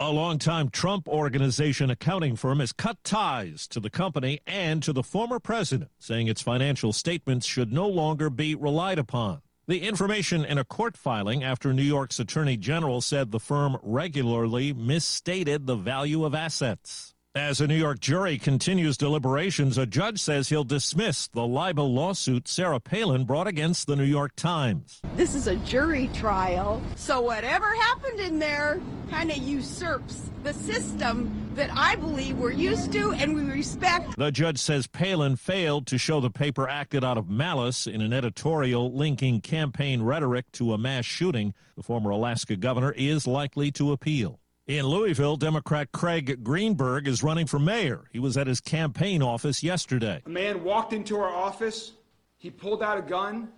A 0.00 0.10
longtime 0.10 0.70
Trump 0.70 1.06
Organization 1.06 1.88
accounting 1.88 2.34
firm 2.34 2.58
has 2.58 2.72
cut 2.72 2.96
ties 3.04 3.68
to 3.68 3.78
the 3.78 3.90
company 3.90 4.40
and 4.44 4.82
to 4.82 4.92
the 4.92 5.04
former 5.04 5.38
president, 5.38 5.92
saying 6.00 6.26
its 6.26 6.42
financial 6.42 6.92
statements 6.92 7.46
should 7.46 7.72
no 7.72 7.86
longer 7.86 8.28
be 8.28 8.56
relied 8.56 8.98
upon. 8.98 9.42
The 9.68 9.86
information 9.86 10.44
in 10.44 10.58
a 10.58 10.64
court 10.64 10.96
filing 10.96 11.44
after 11.44 11.72
New 11.72 11.84
York's 11.84 12.18
Attorney 12.18 12.56
General 12.56 13.02
said 13.02 13.30
the 13.30 13.38
firm 13.38 13.76
regularly 13.84 14.72
misstated 14.72 15.68
the 15.68 15.76
value 15.76 16.24
of 16.24 16.34
assets. 16.34 17.13
As 17.36 17.60
a 17.60 17.66
New 17.66 17.74
York 17.74 17.98
jury 17.98 18.38
continues 18.38 18.96
deliberations, 18.96 19.76
a 19.76 19.86
judge 19.86 20.20
says 20.20 20.50
he'll 20.50 20.62
dismiss 20.62 21.26
the 21.26 21.44
libel 21.44 21.92
lawsuit 21.92 22.46
Sarah 22.46 22.78
Palin 22.78 23.24
brought 23.24 23.48
against 23.48 23.88
the 23.88 23.96
New 23.96 24.04
York 24.04 24.36
Times. 24.36 25.00
This 25.16 25.34
is 25.34 25.48
a 25.48 25.56
jury 25.56 26.08
trial, 26.14 26.80
so 26.94 27.20
whatever 27.20 27.74
happened 27.74 28.20
in 28.20 28.38
there 28.38 28.80
kind 29.10 29.32
of 29.32 29.38
usurps 29.38 30.30
the 30.44 30.54
system 30.54 31.50
that 31.56 31.70
I 31.74 31.96
believe 31.96 32.38
we're 32.38 32.52
used 32.52 32.92
to 32.92 33.10
and 33.14 33.34
we 33.34 33.42
respect. 33.42 34.16
The 34.16 34.30
judge 34.30 34.60
says 34.60 34.86
Palin 34.86 35.34
failed 35.34 35.88
to 35.88 35.98
show 35.98 36.20
the 36.20 36.30
paper 36.30 36.68
acted 36.68 37.02
out 37.02 37.18
of 37.18 37.28
malice 37.28 37.88
in 37.88 38.00
an 38.00 38.12
editorial 38.12 38.92
linking 38.94 39.40
campaign 39.40 40.02
rhetoric 40.02 40.52
to 40.52 40.72
a 40.72 40.78
mass 40.78 41.04
shooting. 41.04 41.52
The 41.74 41.82
former 41.82 42.10
Alaska 42.10 42.54
governor 42.54 42.92
is 42.92 43.26
likely 43.26 43.72
to 43.72 43.90
appeal. 43.90 44.38
In 44.66 44.86
Louisville, 44.86 45.36
Democrat 45.36 45.92
Craig 45.92 46.42
Greenberg 46.42 47.06
is 47.06 47.22
running 47.22 47.46
for 47.46 47.58
mayor. 47.58 48.04
He 48.12 48.18
was 48.18 48.38
at 48.38 48.46
his 48.46 48.62
campaign 48.62 49.22
office 49.22 49.62
yesterday. 49.62 50.22
A 50.24 50.28
man 50.30 50.64
walked 50.64 50.94
into 50.94 51.18
our 51.18 51.28
office, 51.28 51.92
he 52.38 52.50
pulled 52.50 52.82
out 52.82 52.96
a 52.96 53.02
gun, 53.02 53.50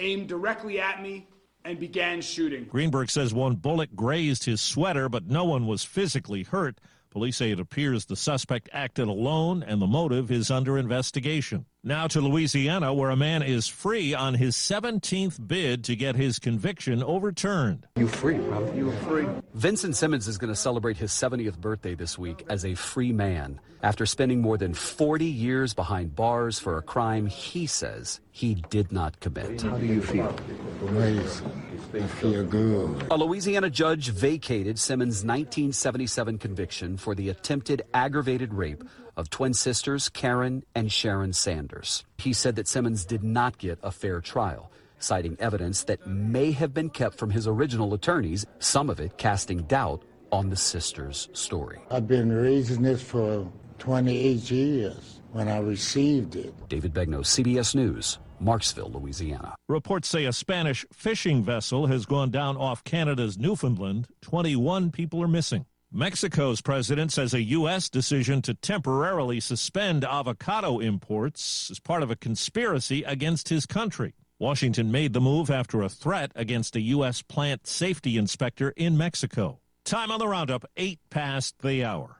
aimed 0.00 0.28
directly 0.28 0.80
at 0.80 1.02
me, 1.02 1.28
and 1.64 1.78
began 1.78 2.20
shooting. 2.20 2.64
Greenberg 2.64 3.10
says 3.10 3.32
one 3.32 3.54
bullet 3.54 3.94
grazed 3.94 4.42
his 4.42 4.60
sweater, 4.60 5.08
but 5.08 5.28
no 5.28 5.44
one 5.44 5.68
was 5.68 5.84
physically 5.84 6.42
hurt. 6.42 6.80
Police 7.10 7.38
say 7.38 7.50
it 7.50 7.58
appears 7.58 8.04
the 8.04 8.14
suspect 8.14 8.68
acted 8.72 9.08
alone 9.08 9.64
and 9.64 9.82
the 9.82 9.86
motive 9.88 10.30
is 10.30 10.48
under 10.48 10.78
investigation. 10.78 11.66
Now 11.82 12.06
to 12.06 12.20
Louisiana, 12.20 12.94
where 12.94 13.10
a 13.10 13.16
man 13.16 13.42
is 13.42 13.66
free 13.66 14.14
on 14.14 14.34
his 14.34 14.54
17th 14.54 15.44
bid 15.48 15.82
to 15.84 15.96
get 15.96 16.14
his 16.14 16.38
conviction 16.38 17.02
overturned. 17.02 17.88
You 17.96 18.06
free, 18.06 18.38
brother. 18.38 18.72
You 18.76 18.92
free. 19.08 19.26
Vincent 19.54 19.96
Simmons 19.96 20.28
is 20.28 20.38
going 20.38 20.52
to 20.52 20.56
celebrate 20.56 20.98
his 20.98 21.10
70th 21.10 21.58
birthday 21.58 21.96
this 21.96 22.16
week 22.16 22.46
as 22.48 22.64
a 22.64 22.76
free 22.76 23.12
man 23.12 23.58
after 23.82 24.06
spending 24.06 24.40
more 24.40 24.56
than 24.56 24.72
40 24.72 25.24
years 25.24 25.74
behind 25.74 26.14
bars 26.14 26.60
for 26.60 26.78
a 26.78 26.82
crime 26.82 27.26
he 27.26 27.66
says 27.66 28.20
he 28.30 28.54
did 28.70 28.92
not 28.92 29.18
commit. 29.18 29.62
How 29.62 29.78
do 29.78 29.86
you 29.86 30.00
feel? 30.00 30.32
Amazing. 30.86 31.69
I 31.92 32.06
feel 32.06 32.44
good. 32.44 33.06
A 33.10 33.16
Louisiana 33.16 33.70
judge 33.70 34.10
vacated 34.10 34.78
Simmons' 34.78 35.24
1977 35.24 36.38
conviction 36.38 36.96
for 36.96 37.14
the 37.14 37.28
attempted 37.28 37.82
aggravated 37.92 38.54
rape 38.54 38.84
of 39.16 39.30
twin 39.30 39.54
sisters 39.54 40.08
Karen 40.08 40.64
and 40.74 40.92
Sharon 40.92 41.32
Sanders. 41.32 42.04
He 42.18 42.32
said 42.32 42.56
that 42.56 42.68
Simmons 42.68 43.04
did 43.04 43.24
not 43.24 43.58
get 43.58 43.78
a 43.82 43.90
fair 43.90 44.20
trial, 44.20 44.70
citing 44.98 45.36
evidence 45.40 45.84
that 45.84 46.06
may 46.06 46.52
have 46.52 46.72
been 46.72 46.90
kept 46.90 47.18
from 47.18 47.30
his 47.30 47.46
original 47.46 47.92
attorneys, 47.94 48.46
some 48.60 48.88
of 48.88 49.00
it 49.00 49.18
casting 49.18 49.62
doubt 49.62 50.04
on 50.30 50.48
the 50.48 50.56
sisters' 50.56 51.28
story. 51.32 51.78
I've 51.90 52.06
been 52.06 52.30
raising 52.30 52.82
this 52.82 53.02
for 53.02 53.50
28 53.78 54.50
years 54.50 55.20
when 55.32 55.48
I 55.48 55.58
received 55.58 56.36
it. 56.36 56.54
David 56.68 56.92
Begnaud, 56.94 57.22
CBS 57.22 57.74
News, 57.74 58.18
Marksville, 58.40 58.92
Louisiana. 58.94 59.54
Reports 59.68 60.08
say 60.08 60.24
a 60.24 60.32
Spanish 60.32 60.86
fishing 60.92 61.44
vessel 61.44 61.86
has 61.86 62.06
gone 62.06 62.30
down 62.30 62.56
off 62.56 62.84
Canada's 62.84 63.38
Newfoundland. 63.38 64.08
21 64.22 64.90
people 64.90 65.22
are 65.22 65.28
missing. 65.28 65.66
Mexico's 65.92 66.60
president 66.60 67.10
says 67.10 67.34
a 67.34 67.42
U.S. 67.42 67.88
decision 67.90 68.42
to 68.42 68.54
temporarily 68.54 69.40
suspend 69.40 70.04
avocado 70.04 70.78
imports 70.78 71.68
is 71.70 71.80
part 71.80 72.02
of 72.02 72.10
a 72.10 72.16
conspiracy 72.16 73.02
against 73.02 73.48
his 73.48 73.66
country. 73.66 74.14
Washington 74.38 74.92
made 74.92 75.12
the 75.12 75.20
move 75.20 75.50
after 75.50 75.82
a 75.82 75.88
threat 75.88 76.30
against 76.36 76.76
a 76.76 76.80
U.S. 76.80 77.22
plant 77.22 77.66
safety 77.66 78.16
inspector 78.16 78.70
in 78.70 78.96
Mexico. 78.96 79.60
Time 79.84 80.10
on 80.12 80.20
the 80.20 80.28
roundup, 80.28 80.64
eight 80.76 81.00
past 81.10 81.56
the 81.58 81.84
hour. 81.84 82.19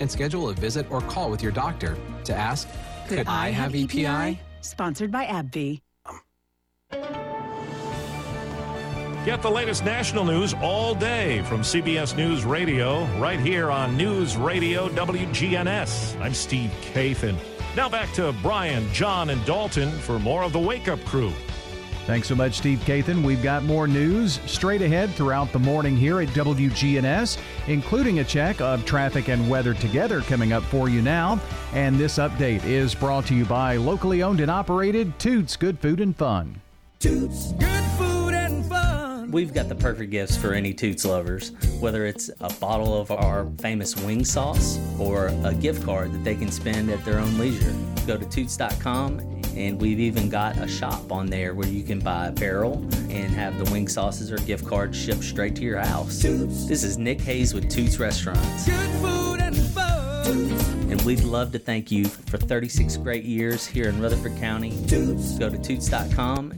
and 0.00 0.10
schedule 0.10 0.48
a 0.50 0.54
visit 0.54 0.90
or 0.90 1.00
call 1.02 1.30
with 1.30 1.42
your 1.42 1.52
doctor 1.52 1.96
to 2.24 2.34
ask 2.34 2.68
Could, 3.08 3.18
Could 3.18 3.28
I, 3.28 3.46
I, 3.46 3.50
have 3.50 3.74
EPI? 3.74 4.06
EPI? 4.06 4.40
Sponsored 4.60 5.10
by 5.10 5.24
AbbVie. 5.26 5.80
Get 9.24 9.42
the 9.42 9.50
latest 9.50 9.84
national 9.84 10.24
news 10.24 10.54
all 10.54 10.94
day 10.94 11.42
from 11.42 11.60
CBS 11.60 12.16
News 12.16 12.44
Radio, 12.44 13.04
right 13.18 13.38
here 13.38 13.70
on 13.70 13.94
News 13.94 14.36
Radio 14.38 14.88
WGNS. 14.88 16.18
I'm 16.20 16.32
Steve 16.32 16.70
Kathan. 16.80 17.36
Now 17.76 17.90
back 17.90 18.10
to 18.14 18.34
Brian, 18.40 18.90
John, 18.92 19.28
and 19.28 19.44
Dalton 19.44 19.90
for 19.90 20.18
more 20.18 20.44
of 20.44 20.52
the 20.54 20.58
Wake 20.58 20.88
Up 20.88 21.00
Crew. 21.04 21.32
Thanks 22.08 22.26
so 22.26 22.34
much, 22.34 22.54
Steve 22.54 22.78
Kathan. 22.86 23.22
We've 23.22 23.42
got 23.42 23.64
more 23.64 23.86
news 23.86 24.40
straight 24.46 24.80
ahead 24.80 25.10
throughout 25.10 25.52
the 25.52 25.58
morning 25.58 25.94
here 25.94 26.22
at 26.22 26.28
WGNS, 26.28 27.36
including 27.66 28.20
a 28.20 28.24
check 28.24 28.62
of 28.62 28.86
traffic 28.86 29.28
and 29.28 29.46
weather 29.46 29.74
together 29.74 30.22
coming 30.22 30.54
up 30.54 30.62
for 30.62 30.88
you 30.88 31.02
now. 31.02 31.38
And 31.74 31.98
this 31.98 32.16
update 32.16 32.64
is 32.64 32.94
brought 32.94 33.26
to 33.26 33.34
you 33.34 33.44
by 33.44 33.76
locally 33.76 34.22
owned 34.22 34.40
and 34.40 34.50
operated 34.50 35.18
Toots 35.18 35.54
Good 35.54 35.78
Food 35.80 36.00
and 36.00 36.16
Fun. 36.16 36.62
Toots 36.98 37.52
Good 37.52 37.84
Food 37.98 38.32
and 38.32 38.64
Fun. 38.64 39.30
We've 39.30 39.52
got 39.52 39.68
the 39.68 39.74
perfect 39.74 40.10
gifts 40.10 40.34
for 40.34 40.54
any 40.54 40.72
Toots 40.72 41.04
lovers, 41.04 41.52
whether 41.78 42.06
it's 42.06 42.30
a 42.40 42.50
bottle 42.54 42.98
of 42.98 43.10
our 43.10 43.46
famous 43.58 43.94
wing 43.96 44.24
sauce 44.24 44.78
or 44.98 45.26
a 45.44 45.52
gift 45.52 45.84
card 45.84 46.10
that 46.14 46.24
they 46.24 46.36
can 46.36 46.50
spend 46.50 46.88
at 46.88 47.04
their 47.04 47.18
own 47.18 47.36
leisure. 47.36 47.74
Go 48.06 48.16
to 48.16 48.24
toots.com 48.24 49.37
and 49.58 49.80
we've 49.80 49.98
even 49.98 50.28
got 50.28 50.56
a 50.58 50.68
shop 50.68 51.10
on 51.10 51.26
there 51.26 51.52
where 51.52 51.66
you 51.66 51.82
can 51.82 51.98
buy 51.98 52.28
a 52.28 52.32
barrel 52.32 52.74
and 53.10 53.34
have 53.34 53.58
the 53.58 53.70
wing 53.72 53.88
sauces 53.88 54.30
or 54.30 54.36
gift 54.38 54.64
cards 54.64 54.96
shipped 54.96 55.24
straight 55.24 55.56
to 55.56 55.62
your 55.62 55.80
house. 55.80 56.22
Toots. 56.22 56.66
This 56.66 56.84
is 56.84 56.96
Nick 56.96 57.20
Hayes 57.22 57.52
with 57.52 57.68
Toots 57.68 57.98
Restaurants. 57.98 58.66
Good 58.66 58.90
food 59.00 59.40
and 59.40 59.56
fun. 59.56 60.28
And 60.90 61.02
we'd 61.02 61.24
love 61.24 61.50
to 61.52 61.58
thank 61.58 61.90
you 61.90 62.04
for 62.04 62.38
36 62.38 62.98
great 62.98 63.24
years 63.24 63.66
here 63.66 63.88
in 63.88 64.00
Rutherford 64.00 64.36
County. 64.36 64.70
Toots. 64.86 65.36
Go 65.38 65.50
to 65.50 65.58
toots.com. 65.58 66.54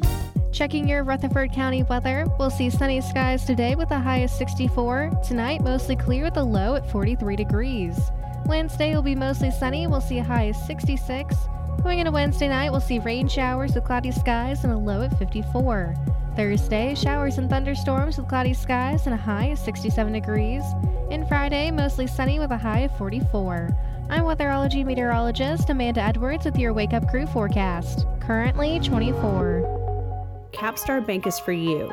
Checking 0.53 0.87
your 0.87 1.03
Rutherford 1.03 1.53
County 1.53 1.85
weather, 1.85 2.27
we'll 2.39 2.51
see 2.51 2.69
sunny 2.69 3.01
skies 3.01 3.45
today 3.45 3.77
with 3.77 3.91
a 3.93 3.99
high 3.99 4.19
of 4.19 4.31
64. 4.31 5.11
Tonight, 5.27 5.63
mostly 5.63 5.97
clear 5.97 6.25
with 6.25 6.37
a 6.37 6.43
low 6.43 6.75
at 6.75 6.91
43 6.91 7.37
degrees. 7.37 7.99
Wednesday 8.47 8.95
will 8.95 9.03
be 9.03 9.15
mostly 9.15 9.51
sunny, 9.53 9.87
we'll 9.87 10.01
see 10.01 10.19
a 10.19 10.25
high 10.25 10.45
of 10.45 10.57
66. 10.57 11.35
Going 11.83 11.99
into 11.99 12.13
Wednesday 12.13 12.47
night, 12.47 12.71
we'll 12.71 12.81
see 12.81 12.99
rain 12.99 13.27
showers 13.27 13.75
with 13.75 13.85
cloudy 13.85 14.13
skies 14.13 14.65
and 14.65 14.73
a 14.73 14.77
low 14.77 15.01
at 15.01 15.19
54. 15.19 15.95
Thursday, 16.37 16.95
showers 16.95 17.39
and 17.39 17.49
thunderstorms 17.49 18.19
with 18.19 18.29
cloudy 18.29 18.53
skies 18.53 19.07
and 19.07 19.15
a 19.15 19.17
high 19.17 19.47
of 19.47 19.59
67 19.59 20.13
degrees. 20.13 20.63
And 21.11 21.27
Friday, 21.27 21.71
mostly 21.71 22.07
sunny 22.07 22.39
with 22.39 22.51
a 22.51 22.59
high 22.59 22.81
of 22.81 22.97
44. 22.99 23.75
I'm 24.11 24.25
weatherology 24.25 24.85
meteorologist 24.85 25.71
Amanda 25.71 26.03
Edwards 26.03 26.45
with 26.45 26.59
your 26.59 26.75
Wake 26.75 26.93
Up 26.93 27.09
Crew 27.09 27.27
forecast. 27.27 28.07
Currently 28.21 28.81
24. 28.81 30.49
Capstar 30.53 31.05
Bank 31.05 31.27
is 31.27 31.39
for 31.39 31.53
you. 31.53 31.91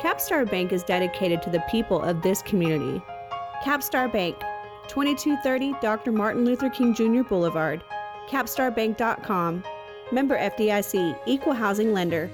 Capstar 0.00 0.50
Bank 0.50 0.72
is 0.72 0.82
dedicated 0.82 1.40
to 1.42 1.50
the 1.50 1.62
people 1.70 2.02
of 2.02 2.22
this 2.22 2.42
community. 2.42 3.00
Capstar 3.62 4.12
Bank, 4.12 4.36
2230 4.88 5.74
Dr. 5.80 6.10
Martin 6.10 6.44
Luther 6.44 6.68
King 6.68 6.94
Jr. 6.94 7.22
Boulevard, 7.22 7.84
capstarbank.com. 8.30 9.64
Member 10.12 10.38
FDIC, 10.38 11.18
Equal 11.26 11.52
Housing 11.52 11.92
Lender. 11.92 12.30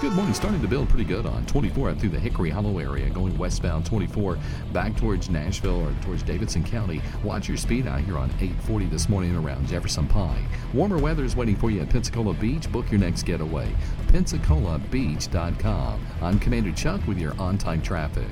Good 0.00 0.12
morning. 0.12 0.34
Starting 0.34 0.60
to 0.60 0.68
build 0.68 0.88
pretty 0.88 1.04
good 1.04 1.24
on 1.24 1.46
24 1.46 1.90
up 1.90 1.98
through 1.98 2.08
the 2.10 2.18
Hickory 2.18 2.50
Hollow 2.50 2.78
area, 2.78 3.08
going 3.10 3.38
westbound 3.38 3.86
24 3.86 4.36
back 4.72 4.96
towards 4.96 5.30
Nashville 5.30 5.80
or 5.80 5.94
towards 6.02 6.22
Davidson 6.22 6.64
County. 6.64 7.00
Watch 7.22 7.48
your 7.48 7.56
speed 7.56 7.86
out 7.86 8.00
here 8.00 8.18
on 8.18 8.28
840 8.40 8.86
this 8.86 9.08
morning 9.08 9.36
around 9.36 9.68
Jefferson 9.68 10.06
Pike. 10.08 10.42
Warmer 10.72 10.98
weather 10.98 11.24
is 11.24 11.36
waiting 11.36 11.56
for 11.56 11.70
you 11.70 11.80
at 11.80 11.90
Pensacola 11.90 12.34
Beach. 12.34 12.70
Book 12.72 12.90
your 12.90 13.00
next 13.00 13.22
getaway. 13.22 13.72
PensacolaBeach.com. 14.08 16.06
I'm 16.20 16.38
Commander 16.40 16.72
Chuck 16.72 17.00
with 17.06 17.18
your 17.18 17.38
on 17.40 17.56
time 17.56 17.80
traffic. 17.80 18.28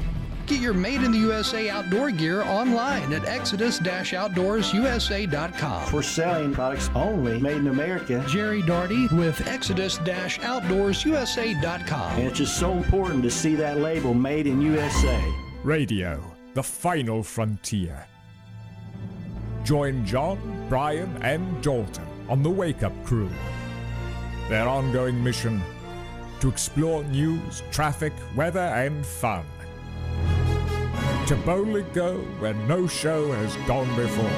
Get 0.47 0.61
your 0.61 0.75
Made 0.75 1.03
in 1.03 1.11
the 1.13 1.19
USA 1.19 1.71
outdoor 1.71 2.11
gear 2.11 2.43
online 2.43 3.13
at 3.13 3.25
exodus-outdoorsusa.com. 3.25 5.87
For 5.87 6.03
selling 6.03 6.53
products 6.53 6.91
only 6.95 7.39
made 7.39 7.59
in 7.59 7.69
America. 7.69 8.25
Jerry 8.29 8.61
Darty 8.63 9.09
with 9.17 9.47
exodus-outdoorsusa.com. 9.47 12.19
And 12.19 12.27
it's 12.27 12.39
just 12.39 12.59
so 12.59 12.73
important 12.73 13.23
to 13.23 13.31
see 13.31 13.55
that 13.55 13.79
label 13.79 14.15
Made 14.15 14.49
in 14.49 14.61
USA. 14.61 15.25
Radio, 15.63 16.21
the 16.55 16.63
final 16.63 17.23
frontier. 17.23 18.05
Join 19.63 20.05
John, 20.05 20.67
Brian, 20.69 21.17
and 21.23 21.63
Dalton 21.63 22.05
on 22.29 22.43
the 22.43 22.51
Wake 22.51 22.83
Up 22.83 22.93
Crew. 23.05 23.31
Their 24.49 24.67
ongoing 24.67 25.23
mission 25.23 25.63
to 26.41 26.49
explore 26.49 27.05
news, 27.05 27.63
traffic, 27.71 28.13
weather, 28.35 28.59
and 28.59 29.07
fun 29.07 29.45
to 31.27 31.37
boldly 31.37 31.83
go 31.95 32.19
where 32.39 32.55
no 32.55 32.87
show 32.87 33.33
has 33.33 33.55
gone 33.69 33.89
before. 33.97 34.31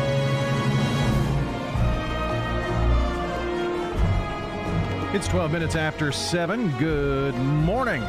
It's 5.14 5.28
12 5.28 5.52
minutes 5.52 5.76
after 5.76 6.10
7. 6.10 6.76
Good 6.78 7.34
morning. 7.36 8.02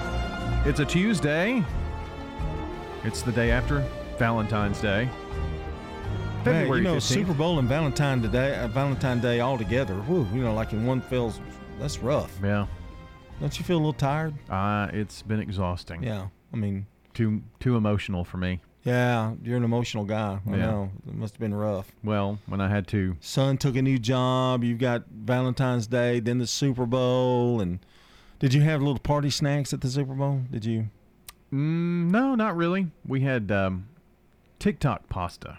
It's 0.66 0.80
a 0.80 0.86
Tuesday. 0.86 1.64
It's 3.04 3.22
the 3.22 3.32
day 3.32 3.52
after 3.52 3.88
Valentine's 4.18 4.82
Day. 4.82 5.06
Man, 5.06 6.44
February 6.44 6.80
you 6.80 6.84
know, 6.84 6.96
15th. 6.96 7.02
Super 7.02 7.34
Bowl 7.34 7.60
and 7.60 7.70
Valentine 7.70 8.22
Day, 8.32 8.56
uh, 8.56 8.68
Valentine 8.68 9.20
Day 9.22 9.40
all 9.40 9.58
together. 9.58 9.96
Woo, 10.08 10.28
you 10.34 10.42
know, 10.42 10.54
like 10.54 10.74
in 10.74 10.86
one 10.86 11.02
fell's. 11.02 11.40
That's 11.80 12.00
rough. 12.00 12.32
Yeah. 12.44 12.66
Don't 13.40 13.58
you 13.58 13.66
feel 13.66 13.78
a 13.78 13.80
little 13.80 13.94
tired? 13.94 14.34
Uh, 14.50 14.90
it's 14.92 15.22
been 15.22 15.40
exhausting. 15.40 16.02
Yeah. 16.02 16.28
I 16.54 16.58
mean, 16.58 16.88
too 17.16 17.42
too 17.60 17.76
emotional 17.76 18.24
for 18.24 18.38
me. 18.38 18.60
Yeah, 18.84 19.34
you're 19.42 19.58
an 19.58 19.64
emotional 19.64 20.06
guy. 20.06 20.40
I 20.48 20.52
Yeah. 20.52 20.58
know. 20.58 20.92
It 21.08 21.16
must 21.16 21.34
have 21.34 21.40
been 21.40 21.56
rough. 21.56 21.92
Well, 22.04 22.38
when 22.46 22.62
I 22.62 22.70
had 22.70 22.88
to. 22.90 23.18
Son 23.20 23.58
took 23.58 23.76
a 23.76 23.82
new 23.82 23.98
job. 23.98 24.64
You've 24.64 24.78
got 24.78 25.06
Valentine's 25.10 25.88
Day, 25.88 26.20
then 26.20 26.38
the 26.38 26.46
Super 26.46 26.86
Bowl, 26.86 27.60
and 27.62 27.80
did 28.38 28.54
you 28.54 28.62
have 28.62 28.82
little 28.84 29.00
party 29.00 29.32
snacks 29.32 29.74
at 29.74 29.82
the 29.82 29.90
Super 29.90 30.14
Bowl? 30.14 30.42
Did 30.52 30.66
you? 30.66 30.90
Mm, 31.52 32.12
no, 32.12 32.36
not 32.36 32.56
really. 32.56 32.92
We 33.08 33.22
had 33.22 33.52
um, 33.52 33.88
TikTok 34.60 35.10
pasta. 35.10 35.58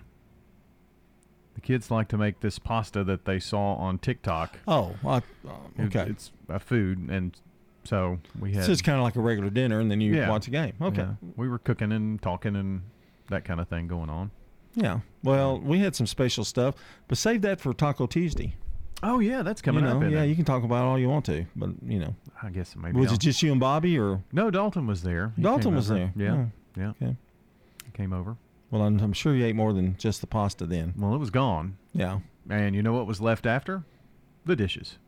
The 1.54 1.60
kids 1.62 1.90
like 1.90 2.08
to 2.08 2.18
make 2.18 2.40
this 2.40 2.58
pasta 2.58 3.02
that 3.04 3.24
they 3.24 3.40
saw 3.40 3.74
on 3.74 3.98
TikTok. 3.98 4.58
Oh, 4.68 4.94
I, 5.04 5.16
It- 5.16 5.24
okay. 5.86 6.06
it's 6.10 6.30
a 6.48 6.60
food, 6.60 7.08
and 7.10 7.36
so 7.86 8.18
we 8.38 8.52
had. 8.52 8.64
So 8.64 8.72
it's 8.72 8.82
kind 8.82 8.98
of 8.98 9.04
like 9.04 9.16
a 9.16 9.20
regular 9.20 9.50
dinner, 9.50 9.80
and 9.80 9.90
then 9.90 10.00
you 10.00 10.14
Yeah. 10.14 10.28
watch 10.28 10.46
a 10.48 10.50
game. 10.50 10.74
Okay. 10.80 11.02
Yeah. 11.02 11.14
We 11.36 11.48
were 11.48 11.58
cooking 11.58 11.92
and 11.92 12.20
talking 12.20 12.56
and 12.56 12.82
that 13.28 13.44
kind 13.44 13.60
of 13.60 13.68
thing 13.68 13.86
going 13.88 14.10
on. 14.10 14.30
Yeah. 14.74 15.00
Well, 15.22 15.58
we 15.58 15.78
had 15.78 15.96
some 15.96 16.06
special 16.06 16.44
stuff, 16.44 16.74
but 17.08 17.16
save 17.18 17.42
that 17.42 17.60
for 17.60 17.72
Taco 17.72 18.06
Tuesday. 18.06 18.54
Oh 19.02 19.20
yeah, 19.20 19.42
that's 19.42 19.60
coming 19.62 19.84
you 19.84 19.90
know, 19.90 19.96
up. 20.04 20.10
Yeah, 20.10 20.22
it? 20.22 20.26
you 20.28 20.34
can 20.36 20.44
talk 20.44 20.62
about 20.64 20.84
it 20.84 20.86
all 20.88 20.98
you 20.98 21.08
want 21.08 21.24
to, 21.26 21.44
but 21.54 21.70
you 21.86 21.98
know. 21.98 22.14
I 22.42 22.50
guess 22.50 22.74
maybe. 22.76 22.98
Was 22.98 23.08
I'll- 23.08 23.14
it 23.14 23.20
just 23.20 23.42
you 23.42 23.50
and 23.52 23.60
Bobby, 23.60 23.98
or 23.98 24.22
No, 24.32 24.50
Dalton 24.50 24.86
was 24.86 25.02
there. 25.02 25.32
He 25.36 25.42
Dalton 25.42 25.74
was 25.74 25.90
over. 25.90 26.10
there? 26.14 26.26
Yeah, 26.26 26.34
Oh, 26.34 26.50
yeah. 26.76 26.88
okay. 26.90 27.16
He 27.84 27.90
came 27.92 28.12
over. 28.12 28.36
Well, 28.70 28.82
I'm, 28.82 28.98
I'm 29.00 29.12
sure 29.12 29.34
you 29.34 29.44
ate 29.46 29.54
more 29.56 29.72
than 29.72 29.96
just 29.96 30.20
the 30.20 30.26
pasta 30.26 30.66
then. 30.66 30.92
Well, 30.96 31.14
it 31.14 31.18
was 31.18 31.30
gone. 31.30 31.76
Yeah. 31.92 32.18
And 32.50 32.74
you 32.74 32.82
know 32.82 32.92
what 32.92 33.06
was 33.06 33.20
left 33.20 33.46
after? 33.46 33.84
The 34.44 34.56
dishes. 34.56 34.98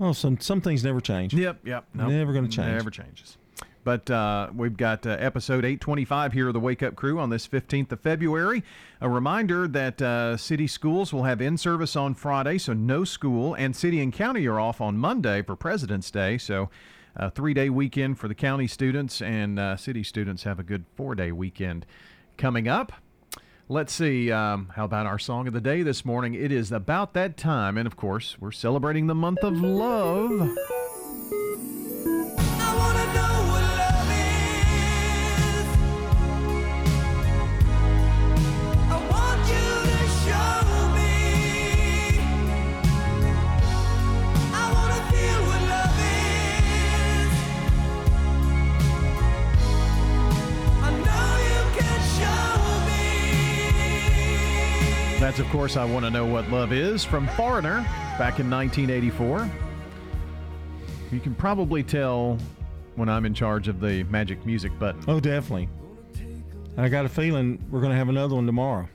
Oh, 0.00 0.12
some 0.12 0.40
some 0.40 0.60
things 0.60 0.82
never 0.82 1.00
change. 1.00 1.34
Yep, 1.34 1.66
yep. 1.66 1.84
Nope. 1.92 2.08
Never 2.08 2.32
going 2.32 2.46
to 2.46 2.50
change. 2.50 2.68
Never 2.68 2.90
changes. 2.90 3.36
But 3.82 4.10
uh, 4.10 4.50
we've 4.54 4.76
got 4.76 5.06
uh, 5.06 5.16
episode 5.18 5.64
825 5.64 6.32
here 6.34 6.48
of 6.48 6.54
the 6.54 6.60
Wake 6.60 6.82
Up 6.82 6.96
Crew 6.96 7.18
on 7.18 7.30
this 7.30 7.48
15th 7.48 7.92
of 7.92 8.00
February. 8.00 8.62
A 9.00 9.08
reminder 9.08 9.66
that 9.68 10.02
uh, 10.02 10.36
city 10.36 10.66
schools 10.66 11.14
will 11.14 11.24
have 11.24 11.40
in 11.40 11.56
service 11.56 11.96
on 11.96 12.14
Friday, 12.14 12.58
so 12.58 12.74
no 12.74 13.04
school, 13.04 13.54
and 13.54 13.74
city 13.74 14.00
and 14.00 14.12
county 14.12 14.46
are 14.46 14.60
off 14.60 14.82
on 14.82 14.98
Monday 14.98 15.40
for 15.42 15.56
President's 15.56 16.10
Day. 16.10 16.36
So 16.36 16.68
a 17.16 17.30
three 17.30 17.54
day 17.54 17.70
weekend 17.70 18.18
for 18.18 18.28
the 18.28 18.34
county 18.34 18.66
students, 18.66 19.22
and 19.22 19.58
uh, 19.58 19.76
city 19.76 20.02
students 20.02 20.42
have 20.44 20.58
a 20.58 20.62
good 20.62 20.84
four 20.94 21.14
day 21.14 21.32
weekend 21.32 21.86
coming 22.36 22.68
up. 22.68 22.92
Let's 23.70 23.92
see. 23.92 24.32
Um, 24.32 24.72
how 24.74 24.84
about 24.84 25.06
our 25.06 25.20
song 25.20 25.46
of 25.46 25.52
the 25.52 25.60
day 25.60 25.84
this 25.84 26.04
morning? 26.04 26.34
It 26.34 26.50
is 26.50 26.72
about 26.72 27.14
that 27.14 27.36
time, 27.36 27.78
and 27.78 27.86
of 27.86 27.94
course, 27.94 28.36
we're 28.40 28.50
celebrating 28.50 29.06
the 29.06 29.14
month 29.14 29.44
of 29.44 29.60
love. 29.60 30.56
That's, 55.30 55.38
of 55.38 55.48
course, 55.50 55.76
I 55.76 55.84
Want 55.84 56.04
to 56.04 56.10
Know 56.10 56.26
What 56.26 56.50
Love 56.50 56.72
Is 56.72 57.04
from 57.04 57.28
Foreigner 57.28 57.82
back 58.18 58.40
in 58.40 58.50
1984. 58.50 59.48
You 61.12 61.20
can 61.20 61.36
probably 61.36 61.84
tell 61.84 62.36
when 62.96 63.08
I'm 63.08 63.24
in 63.24 63.32
charge 63.32 63.68
of 63.68 63.78
the 63.78 64.02
magic 64.10 64.44
music 64.44 64.76
button. 64.80 65.04
Oh, 65.06 65.20
definitely. 65.20 65.68
And 66.16 66.80
I 66.80 66.88
got 66.88 67.04
a 67.04 67.08
feeling 67.08 67.64
we're 67.70 67.78
going 67.78 67.92
to 67.92 67.96
have 67.96 68.08
another 68.08 68.34
one 68.34 68.44
tomorrow. 68.44 68.88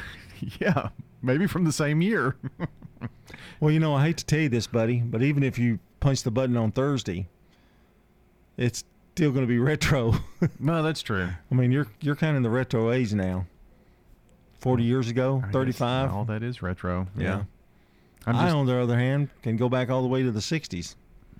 yeah, 0.58 0.88
maybe 1.20 1.46
from 1.46 1.64
the 1.64 1.72
same 1.72 2.00
year. 2.00 2.36
well, 3.60 3.70
you 3.70 3.78
know, 3.78 3.94
I 3.94 4.06
hate 4.06 4.16
to 4.16 4.24
tell 4.24 4.40
you 4.40 4.48
this, 4.48 4.66
buddy, 4.66 5.00
but 5.00 5.22
even 5.22 5.42
if 5.42 5.58
you 5.58 5.78
punch 6.00 6.22
the 6.22 6.30
button 6.30 6.56
on 6.56 6.72
Thursday, 6.72 7.28
it's 8.56 8.82
still 9.14 9.30
going 9.30 9.44
to 9.44 9.46
be 9.46 9.58
retro. 9.58 10.14
no, 10.58 10.82
that's 10.82 11.02
true. 11.02 11.28
I 11.50 11.54
mean, 11.54 11.70
you're 11.70 11.88
you're 12.00 12.16
kind 12.16 12.30
of 12.30 12.36
in 12.38 12.44
the 12.44 12.48
retro 12.48 12.90
age 12.92 13.12
now. 13.12 13.44
Forty 14.62 14.84
years 14.84 15.08
ago, 15.08 15.38
I 15.42 15.46
guess 15.46 15.52
thirty-five. 15.52 16.12
All 16.12 16.24
that 16.26 16.42
is 16.42 16.62
retro. 16.62 17.08
Yeah. 17.16 17.24
Yeah. 17.24 17.42
I'm 18.26 18.36
I, 18.36 18.50
on 18.50 18.66
the 18.66 18.76
other 18.76 18.96
hand, 18.96 19.28
can 19.42 19.56
go 19.56 19.68
back 19.68 19.90
all 19.90 20.00
the 20.02 20.08
way 20.08 20.22
to 20.22 20.30
the 20.30 20.40
'60s. 20.40 20.94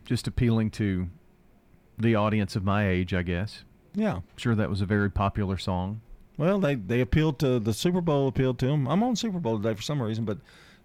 just 0.04 0.26
appealing 0.26 0.70
to 0.72 1.08
the 1.96 2.16
audience 2.16 2.56
of 2.56 2.64
my 2.64 2.88
age, 2.88 3.14
I 3.14 3.22
guess. 3.22 3.62
Yeah. 3.94 4.16
I'm 4.16 4.22
sure 4.36 4.54
that 4.56 4.68
was 4.68 4.80
a 4.80 4.86
very 4.86 5.08
popular 5.10 5.56
song. 5.56 6.00
Well, 6.36 6.58
they 6.58 6.74
they 6.74 7.00
appealed 7.00 7.38
to 7.40 7.60
the 7.60 7.72
Super 7.72 8.00
Bowl. 8.00 8.26
Appealed 8.26 8.58
to 8.60 8.66
them. 8.66 8.88
I'm 8.88 9.02
on 9.04 9.14
Super 9.16 9.38
Bowl 9.38 9.58
today 9.58 9.74
for 9.74 9.82
some 9.82 10.02
reason, 10.02 10.24
but 10.24 10.38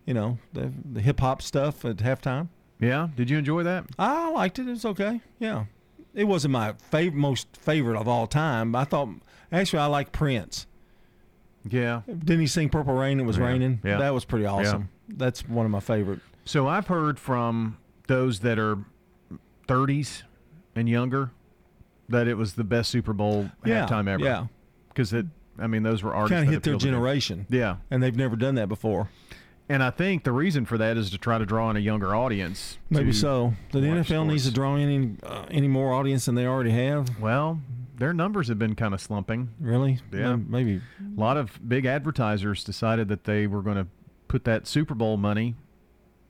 you 0.05 0.13
know 0.13 0.37
the 0.53 0.71
the 0.93 1.01
hip 1.01 1.19
hop 1.19 1.41
stuff 1.41 1.83
at 1.85 1.97
halftime. 1.97 2.49
Yeah. 2.79 3.07
Did 3.15 3.31
you 3.31 3.39
enjoy 3.39 3.63
that? 3.63 3.85
I 3.97 4.29
liked 4.29 4.59
it. 4.59 4.67
It 4.67 4.71
was 4.71 4.85
okay. 4.85 5.21
Yeah. 5.39 5.65
It 6.13 6.25
wasn't 6.25 6.51
my 6.51 6.73
fav- 6.91 7.13
most 7.13 7.47
favorite 7.57 7.99
of 7.99 8.07
all 8.07 8.27
time. 8.27 8.75
I 8.75 8.83
thought 8.83 9.09
actually 9.51 9.79
I 9.79 9.87
like 9.87 10.11
Prince. 10.11 10.67
Yeah. 11.71 12.01
Didn't 12.07 12.39
he 12.41 12.47
sing 12.47 12.69
Purple 12.69 12.93
Rain? 12.95 13.19
It 13.19 13.23
was 13.25 13.37
Yeah. 13.37 13.45
raining. 13.45 13.79
Yeah. 13.83 13.97
That 13.97 14.13
was 14.13 14.25
pretty 14.25 14.45
awesome. 14.45 14.89
Yeah. 15.07 15.15
That's 15.17 15.47
one 15.47 15.65
of 15.65 15.71
my 15.71 15.79
favorite. 15.79 16.19
So 16.45 16.67
I've 16.67 16.87
heard 16.87 17.19
from 17.19 17.77
those 18.07 18.39
that 18.39 18.57
are 18.59 18.77
30s 19.67 20.23
and 20.75 20.87
younger 20.87 21.31
that 22.09 22.27
it 22.27 22.35
was 22.35 22.53
the 22.53 22.63
best 22.63 22.89
Super 22.89 23.13
Bowl 23.13 23.49
Yeah, 23.65 23.85
halftime 23.85 24.07
ever. 24.07 24.23
yeah. 24.23 24.47
Because 24.89 25.11
it, 25.13 25.25
I 25.59 25.67
mean, 25.67 25.83
those 25.83 26.03
were 26.03 26.13
artists 26.15 26.35
Kind 26.37 26.47
of 26.47 26.53
hit 26.53 26.63
their 26.63 26.77
generation. 26.77 27.45
Yeah. 27.49 27.77
And 27.91 28.01
they've 28.01 28.15
never 28.15 28.35
done 28.35 28.55
that 28.55 28.69
before. 28.69 29.09
And 29.69 29.83
I 29.83 29.89
think 29.89 30.23
the 30.23 30.31
reason 30.31 30.63
for 30.65 30.77
that 30.77 30.95
is 30.95 31.09
to 31.09 31.17
try 31.17 31.37
to 31.37 31.45
draw 31.45 31.69
in 31.69 31.75
a 31.75 31.81
younger 31.81 32.15
audience. 32.15 32.77
Maybe 32.89 33.11
so. 33.11 33.53
The 33.73 33.79
NFL 33.79 34.25
needs 34.27 34.45
to 34.45 34.51
draw 34.51 34.75
in 34.77 34.81
any 34.89 35.15
uh, 35.23 35.45
any 35.51 35.67
more 35.67 35.91
audience 35.91 36.23
than 36.25 36.35
they 36.35 36.45
already 36.45 36.71
have. 36.71 37.19
Well, 37.19 37.59
their 37.97 38.13
numbers 38.13 38.47
have 38.47 38.59
been 38.59 38.75
kind 38.75 38.93
of 38.93 39.01
slumping. 39.01 39.49
Really? 39.59 39.99
Yeah. 40.13 40.35
Maybe. 40.35 40.81
A 40.99 41.19
lot 41.19 41.37
of 41.37 41.59
big 41.67 41.85
advertisers 41.85 42.63
decided 42.63 43.07
that 43.09 43.23
they 43.25 43.47
were 43.47 43.61
going 43.61 43.77
to 43.77 43.87
put 44.27 44.43
that 44.45 44.67
Super 44.67 44.93
Bowl 44.93 45.17
money 45.17 45.55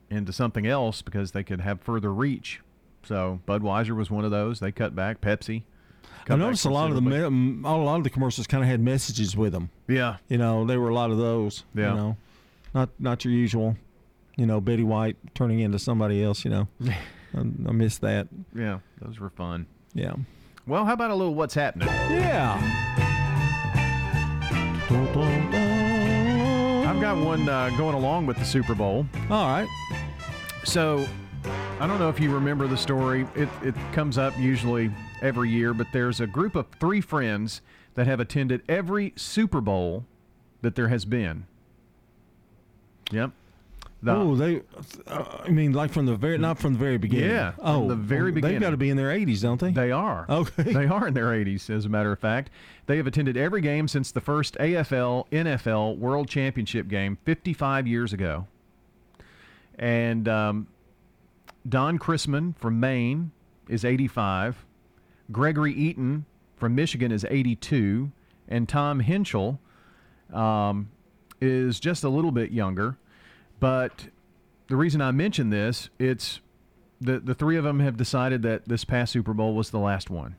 into 0.10 0.32
something 0.32 0.66
else 0.66 1.02
because 1.02 1.32
they 1.32 1.44
could 1.44 1.62
have 1.62 1.82
further 1.82 2.14
reach. 2.14 2.62
So 3.04 3.42
Budweiser 3.48 3.96
was 3.96 4.10
one 4.10 4.26
of 4.26 4.32
those. 4.32 4.60
They 4.60 4.72
cut 4.72 4.96
back. 4.96 5.22
Pepsi. 5.22 5.64
I 6.30 6.36
noticed 6.36 6.66
a 6.66 6.70
lot 6.70 6.90
of 6.90 6.96
the 6.96 7.02
me- 7.02 7.62
a 7.64 7.72
lot 7.72 7.98
of 7.98 8.04
the 8.04 8.10
commercials 8.10 8.48
kind 8.48 8.62
of 8.64 8.70
had 8.70 8.82
messages 8.82 9.38
with 9.38 9.54
them. 9.54 9.70
Yeah. 9.88 10.18
You 10.28 10.38
know, 10.38 10.66
there 10.66 10.80
were 10.80 10.90
a 10.90 10.94
lot 10.94 11.10
of 11.12 11.18
those. 11.18 11.64
Yeah. 11.74 11.92
You 11.92 11.96
know, 11.98 12.18
not 12.74 12.90
not 13.00 13.24
your 13.24 13.34
usual. 13.34 13.78
You 14.36 14.46
know, 14.46 14.60
Betty 14.62 14.84
White 14.84 15.16
turning 15.34 15.60
into 15.62 15.80
somebody 15.80 16.22
else. 16.24 16.44
You 16.44 16.52
know, 16.52 16.68
I, 16.86 17.40
I 17.40 17.72
missed 17.72 18.02
that. 18.02 18.28
Yeah, 18.54 18.80
those 19.02 19.20
were 19.20 19.30
fun. 19.30 19.68
Yeah. 19.94 20.14
Well, 20.68 20.84
how 20.84 20.94
about 20.94 21.12
a 21.12 21.16
little 21.16 21.34
what's 21.34 21.54
happening? 21.54 21.88
Yeah. 21.88 22.60
I've 26.86 27.00
got 27.00 27.18
one 27.18 27.48
uh, 27.48 27.70
going 27.78 27.96
along 27.96 28.26
with 28.26 28.38
the 28.38 28.44
Super 28.44 28.76
Bowl. 28.76 29.06
All 29.30 29.48
right. 29.48 29.68
So, 30.66 31.08
I 31.80 31.88
don't 31.88 32.00
know 32.00 32.10
if 32.10 32.20
you 32.20 32.34
remember 32.34 32.68
the 32.68 32.76
story. 32.76 33.26
It, 33.34 33.48
it 33.64 33.76
comes 33.94 34.18
up 34.18 34.38
usually 34.38 34.92
every 35.22 35.50
year, 35.50 35.74
but 35.74 35.88
there's 35.94 36.20
a 36.20 36.28
group 36.28 36.56
of 36.56 36.68
three 36.82 37.00
friends 37.00 37.62
that 37.94 38.06
have 38.06 38.20
attended 38.20 38.62
every 38.68 39.14
Super 39.16 39.62
Bowl 39.62 40.06
that 40.62 40.76
there 40.76 40.90
has 40.90 41.06
been. 41.06 41.48
Yep. 43.12 43.32
The- 44.04 44.12
oh, 44.16 44.36
they. 44.36 44.62
Uh, 45.08 45.24
I 45.46 45.50
mean, 45.50 45.74
like 45.74 45.92
from 45.92 46.06
the 46.06 46.16
very, 46.16 46.38
not 46.38 46.60
from 46.60 46.74
the 46.74 46.80
very 46.80 46.98
beginning. 47.00 47.32
Yeah, 47.32 47.52
from 47.52 47.66
Oh, 47.66 47.88
the 47.88 47.96
very 47.96 48.32
beginning. 48.32 48.56
They've 48.56 48.62
got 48.62 48.70
to 48.70 48.78
be 48.78 48.90
in 48.92 48.98
their 48.98 49.10
80s, 49.10 49.42
don't 49.42 49.60
they? 49.60 49.72
They 49.72 49.92
are. 49.92 50.26
Okay. 50.30 50.72
They 50.74 50.86
are 50.86 51.08
in 51.08 51.14
their 51.16 51.28
80s, 51.32 51.70
as 51.72 51.86
a 51.86 51.90
matter 51.90 52.12
of 52.12 52.20
fact. 52.20 52.52
They 52.86 52.98
have 52.98 53.08
attended 53.08 53.38
every 53.38 53.62
game 53.62 53.88
since 53.88 54.12
the 54.12 54.22
first 54.22 54.56
AFL 54.60 55.28
NFL 55.32 55.98
World 55.98 56.30
Championship 56.30 56.88
game 56.88 57.18
55 57.26 57.88
years 57.88 58.14
ago. 58.14 58.46
And 59.80 60.28
um, 60.28 60.68
Don 61.68 62.00
Crisman 62.00 62.56
from 62.58 62.80
Maine 62.80 63.32
is 63.68 63.84
85. 63.84 64.66
Gregory 65.32 65.74
Eaton 65.74 66.26
from 66.56 66.76
Michigan 66.76 67.12
is 67.12 67.26
82. 67.30 68.12
And 68.48 68.70
Tom 68.70 69.00
Henschel 69.02 69.60
um, 70.34 70.90
is 71.42 71.80
just 71.80 72.04
a 72.04 72.10
little 72.10 72.32
bit 72.32 72.52
younger. 72.52 72.98
But 73.60 74.08
the 74.68 74.76
reason 74.76 75.02
I 75.02 75.12
mention 75.12 75.50
this, 75.50 75.90
it's 76.00 76.40
the 77.02 77.20
the 77.20 77.34
three 77.34 77.58
of 77.58 77.64
them 77.64 77.80
have 77.80 77.98
decided 77.98 78.42
that 78.44 78.68
this 78.68 78.84
past 78.86 79.12
Super 79.14 79.34
Bowl 79.34 79.54
was 79.56 79.70
the 79.72 79.80
last 79.80 80.10
one. 80.10 80.36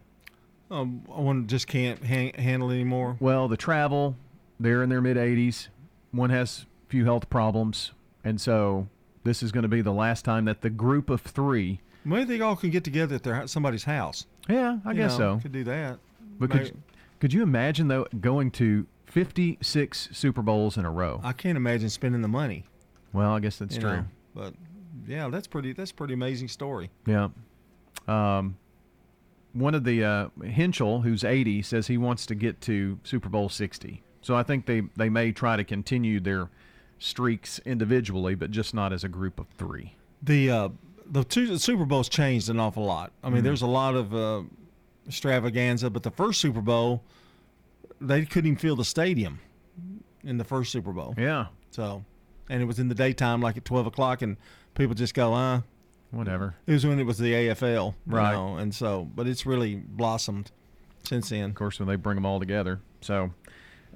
Um, 0.71 1.03
one 1.07 1.47
just 1.47 1.67
can't 1.67 2.05
ha- 2.05 2.33
handle 2.39 2.71
anymore. 2.71 3.17
Well, 3.21 3.49
the 3.49 3.57
travel, 3.57 4.17
they're 4.61 4.83
in 4.83 4.91
their 4.91 5.01
mid 5.01 5.17
80s. 5.17 5.69
One 6.13 6.31
has 6.31 6.67
a 6.87 6.91
few 6.91 7.05
health 7.07 7.31
problems, 7.31 7.93
and 8.23 8.41
so 8.41 8.89
this 9.25 9.43
is 9.43 9.51
going 9.51 9.63
to 9.63 9.69
be 9.69 9.81
the 9.81 9.93
last 9.93 10.25
time 10.25 10.45
that 10.45 10.61
the 10.61 10.71
group 10.71 11.09
of 11.11 11.23
three. 11.23 11.81
Maybe 12.05 12.25
they 12.37 12.41
all 12.43 12.55
can 12.57 12.71
get 12.71 12.85
together 12.85 13.15
at 13.17 13.23
their 13.23 13.47
somebody's 13.47 13.85
house. 13.85 14.27
Yeah, 14.49 14.79
I 14.85 14.91
You 14.93 14.97
guess 14.97 15.19
know, 15.19 15.37
so. 15.37 15.43
Could 15.43 15.53
do 15.53 15.65
that. 15.65 15.99
But 16.39 16.51
Maybe- 16.51 16.65
could, 16.71 16.83
could 17.21 17.33
you 17.33 17.43
imagine 17.43 17.89
though 17.89 18.07
going 18.21 18.51
to 18.53 18.87
56 19.07 20.11
Super 20.13 20.43
Bowls 20.43 20.77
in 20.77 20.85
a 20.85 20.91
row? 20.91 21.21
I 21.25 21.33
can't 21.33 21.57
imagine 21.57 21.89
spending 21.91 22.23
the 22.23 22.29
money. 22.29 22.65
Well, 23.13 23.33
I 23.33 23.41
guess 23.41 23.59
that's 23.59 23.77
true. 23.77 23.91
know, 23.99 24.05
but 24.35 24.55
yeah, 25.07 25.29
that's 25.29 25.47
pretty. 25.47 25.73
That's 25.73 25.91
a 25.91 25.95
pretty 25.95 26.15
amazing 26.15 26.49
story. 26.49 26.91
Yeah. 27.07 27.29
Um, 28.07 28.57
one 29.53 29.75
of 29.75 29.85
the 29.85 30.05
uh, 30.05 30.29
Henschel, 30.45 31.01
who's 31.03 31.25
80, 31.25 31.63
says 31.63 31.87
he 31.87 31.97
wants 31.99 32.27
to 32.27 32.35
get 32.35 32.61
to 32.63 32.99
Super 33.03 33.29
Bowl 33.29 33.49
60. 33.49 34.03
So 34.21 34.35
I 34.37 34.43
think 34.43 34.67
they, 34.67 34.83
they 34.97 35.09
may 35.09 35.33
try 35.33 35.57
to 35.57 35.65
continue 35.65 36.21
their 36.21 36.49
streaks 36.99 37.59
individually, 37.65 38.35
but 38.35 38.51
just 38.51 38.75
not 38.75 38.93
as 38.93 39.05
a 39.05 39.09
group 39.09 39.39
of 39.41 39.47
three. 39.57 39.95
The 40.23 40.51
uh, 40.51 40.69
the 41.07 41.25
two 41.25 41.47
the 41.47 41.59
Super 41.59 41.85
Bowls 41.87 42.09
changed 42.09 42.51
an 42.51 42.61
awful 42.61 42.85
lot. 42.85 43.13
I 43.23 43.31
mean, 43.31 43.41
Mhm. 43.41 43.45
there's 43.45 43.63
a 43.63 43.67
lot 43.67 43.95
of 43.95 44.15
uh, 44.15 44.43
extravaganza, 45.07 45.89
but 45.91 46.03
the 46.03 46.11
first 46.11 46.41
Super 46.41 46.61
Bowl, 46.61 47.03
they 48.01 48.25
couldn't 48.27 48.49
even 48.49 48.59
fill 48.59 48.77
the 48.77 48.85
stadium 48.85 49.41
in 50.25 50.37
the 50.39 50.45
first 50.45 50.71
Super 50.73 50.93
Bowl. 50.93 51.15
Yeah. 51.17 51.47
So, 51.71 52.05
and 52.49 52.63
it 52.63 52.65
was 52.67 52.79
in 52.79 52.89
the 52.89 52.95
daytime, 52.95 53.41
like 53.41 53.57
at 53.57 53.65
12 53.65 53.87
o'clock, 53.87 54.23
and 54.23 54.37
people 54.75 54.95
just 54.95 55.15
go, 55.15 55.35
uh, 55.35 55.61
Whatever. 56.11 56.55
It 56.67 56.73
was 56.73 56.87
when 56.87 56.99
it 56.99 57.05
was 57.05 57.19
the 57.19 57.33
AFL, 57.35 57.95
you 58.07 58.13
Right. 58.15 58.33
know, 58.33 58.57
and 58.57 58.75
so, 58.75 59.07
but 59.15 59.27
it's 59.27 59.45
really 59.45 59.77
blossomed 59.77 60.51
since 61.05 61.29
then. 61.29 61.51
Of 61.51 61.55
course, 61.55 61.79
when 61.79 61.87
they 61.87 61.97
bring 61.97 62.15
them 62.15 62.25
all 62.25 62.41
together. 62.41 62.81
So, 63.03 63.31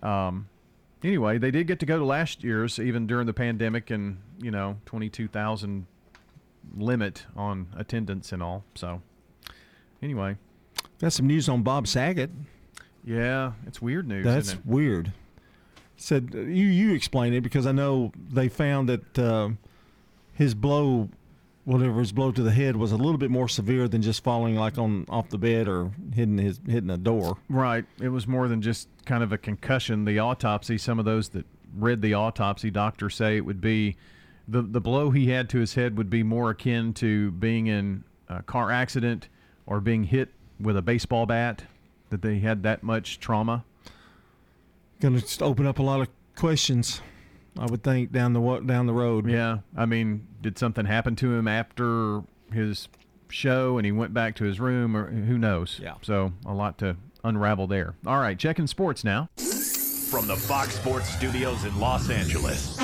um, 0.02 0.46
anyway, 1.02 1.38
they 1.38 1.50
did 1.50 1.66
get 1.66 1.80
to 1.80 1.86
go 1.86 1.98
to 1.98 2.04
last 2.04 2.44
year's, 2.44 2.78
even 2.78 3.06
during 3.06 3.26
the 3.26 3.32
pandemic, 3.32 3.90
and 3.90 4.18
you 4.42 4.50
know, 4.50 4.76
twenty-two 4.84 5.26
thousand 5.28 5.86
limit 6.76 7.24
on 7.34 7.68
attendance 7.78 8.30
and 8.30 8.42
all. 8.42 8.64
So, 8.74 9.00
anyway, 10.02 10.36
Got 11.00 11.14
some 11.14 11.26
news 11.26 11.48
on 11.48 11.62
Bob 11.62 11.86
Saget. 11.88 12.30
yeah, 13.04 13.52
it's 13.66 13.80
weird 13.80 14.06
news. 14.06 14.24
That's 14.24 14.48
isn't 14.48 14.58
it? 14.60 14.66
weird. 14.66 15.12
Said 16.02 16.30
you 16.34 16.66
you 16.66 16.94
explain 16.94 17.32
it 17.32 17.42
because 17.42 17.64
I 17.64 17.70
know 17.70 18.10
they 18.28 18.48
found 18.48 18.88
that 18.88 19.18
uh, 19.18 19.50
his 20.34 20.52
blow, 20.52 21.08
whatever 21.64 22.00
his 22.00 22.10
blow 22.10 22.32
to 22.32 22.42
the 22.42 22.50
head, 22.50 22.74
was 22.74 22.90
a 22.90 22.96
little 22.96 23.18
bit 23.18 23.30
more 23.30 23.48
severe 23.48 23.86
than 23.86 24.02
just 24.02 24.24
falling 24.24 24.56
like 24.56 24.78
on 24.78 25.06
off 25.08 25.28
the 25.28 25.38
bed 25.38 25.68
or 25.68 25.92
hitting 26.12 26.38
his 26.38 26.58
hitting 26.66 26.90
a 26.90 26.98
door. 26.98 27.36
Right. 27.48 27.84
It 28.00 28.08
was 28.08 28.26
more 28.26 28.48
than 28.48 28.62
just 28.62 28.88
kind 29.06 29.22
of 29.22 29.32
a 29.32 29.38
concussion. 29.38 30.04
The 30.04 30.18
autopsy, 30.18 30.76
some 30.76 30.98
of 30.98 31.04
those 31.04 31.28
that 31.30 31.46
read 31.78 32.02
the 32.02 32.14
autopsy 32.14 32.70
doctors 32.70 33.14
say 33.14 33.36
it 33.36 33.44
would 33.44 33.60
be 33.60 33.96
the 34.48 34.62
the 34.62 34.80
blow 34.80 35.10
he 35.10 35.30
had 35.30 35.48
to 35.50 35.60
his 35.60 35.74
head 35.74 35.96
would 35.96 36.10
be 36.10 36.24
more 36.24 36.50
akin 36.50 36.94
to 36.94 37.30
being 37.30 37.68
in 37.68 38.02
a 38.28 38.42
car 38.42 38.72
accident 38.72 39.28
or 39.66 39.80
being 39.80 40.02
hit 40.02 40.30
with 40.58 40.76
a 40.76 40.82
baseball 40.82 41.26
bat. 41.26 41.62
That 42.10 42.22
they 42.22 42.40
had 42.40 42.64
that 42.64 42.82
much 42.82 43.20
trauma. 43.20 43.64
Going 45.02 45.16
to 45.16 45.20
just 45.20 45.42
open 45.42 45.66
up 45.66 45.80
a 45.80 45.82
lot 45.82 46.00
of 46.00 46.06
questions. 46.36 47.00
I 47.58 47.66
would 47.66 47.82
think 47.82 48.12
down 48.12 48.34
the 48.34 48.40
wa- 48.40 48.60
down 48.60 48.86
the 48.86 48.92
road. 48.92 49.28
Yeah. 49.28 49.58
I 49.76 49.84
mean, 49.84 50.28
did 50.40 50.56
something 50.60 50.86
happen 50.86 51.16
to 51.16 51.34
him 51.34 51.48
after 51.48 52.22
his 52.52 52.86
show 53.28 53.78
and 53.78 53.84
he 53.84 53.90
went 53.90 54.14
back 54.14 54.36
to 54.36 54.44
his 54.44 54.60
room 54.60 54.96
or 54.96 55.10
who 55.10 55.36
knows? 55.38 55.80
Yeah. 55.82 55.94
So 56.02 56.32
a 56.46 56.54
lot 56.54 56.78
to 56.78 56.96
unravel 57.24 57.66
there. 57.66 57.94
All 58.06 58.20
right, 58.20 58.38
checking 58.38 58.68
sports 58.68 59.02
now. 59.02 59.28
From 59.36 60.28
the 60.28 60.36
Fox 60.36 60.76
Sports 60.76 61.08
Studios 61.08 61.64
in 61.64 61.80
Los 61.80 62.08
Angeles, 62.08 62.78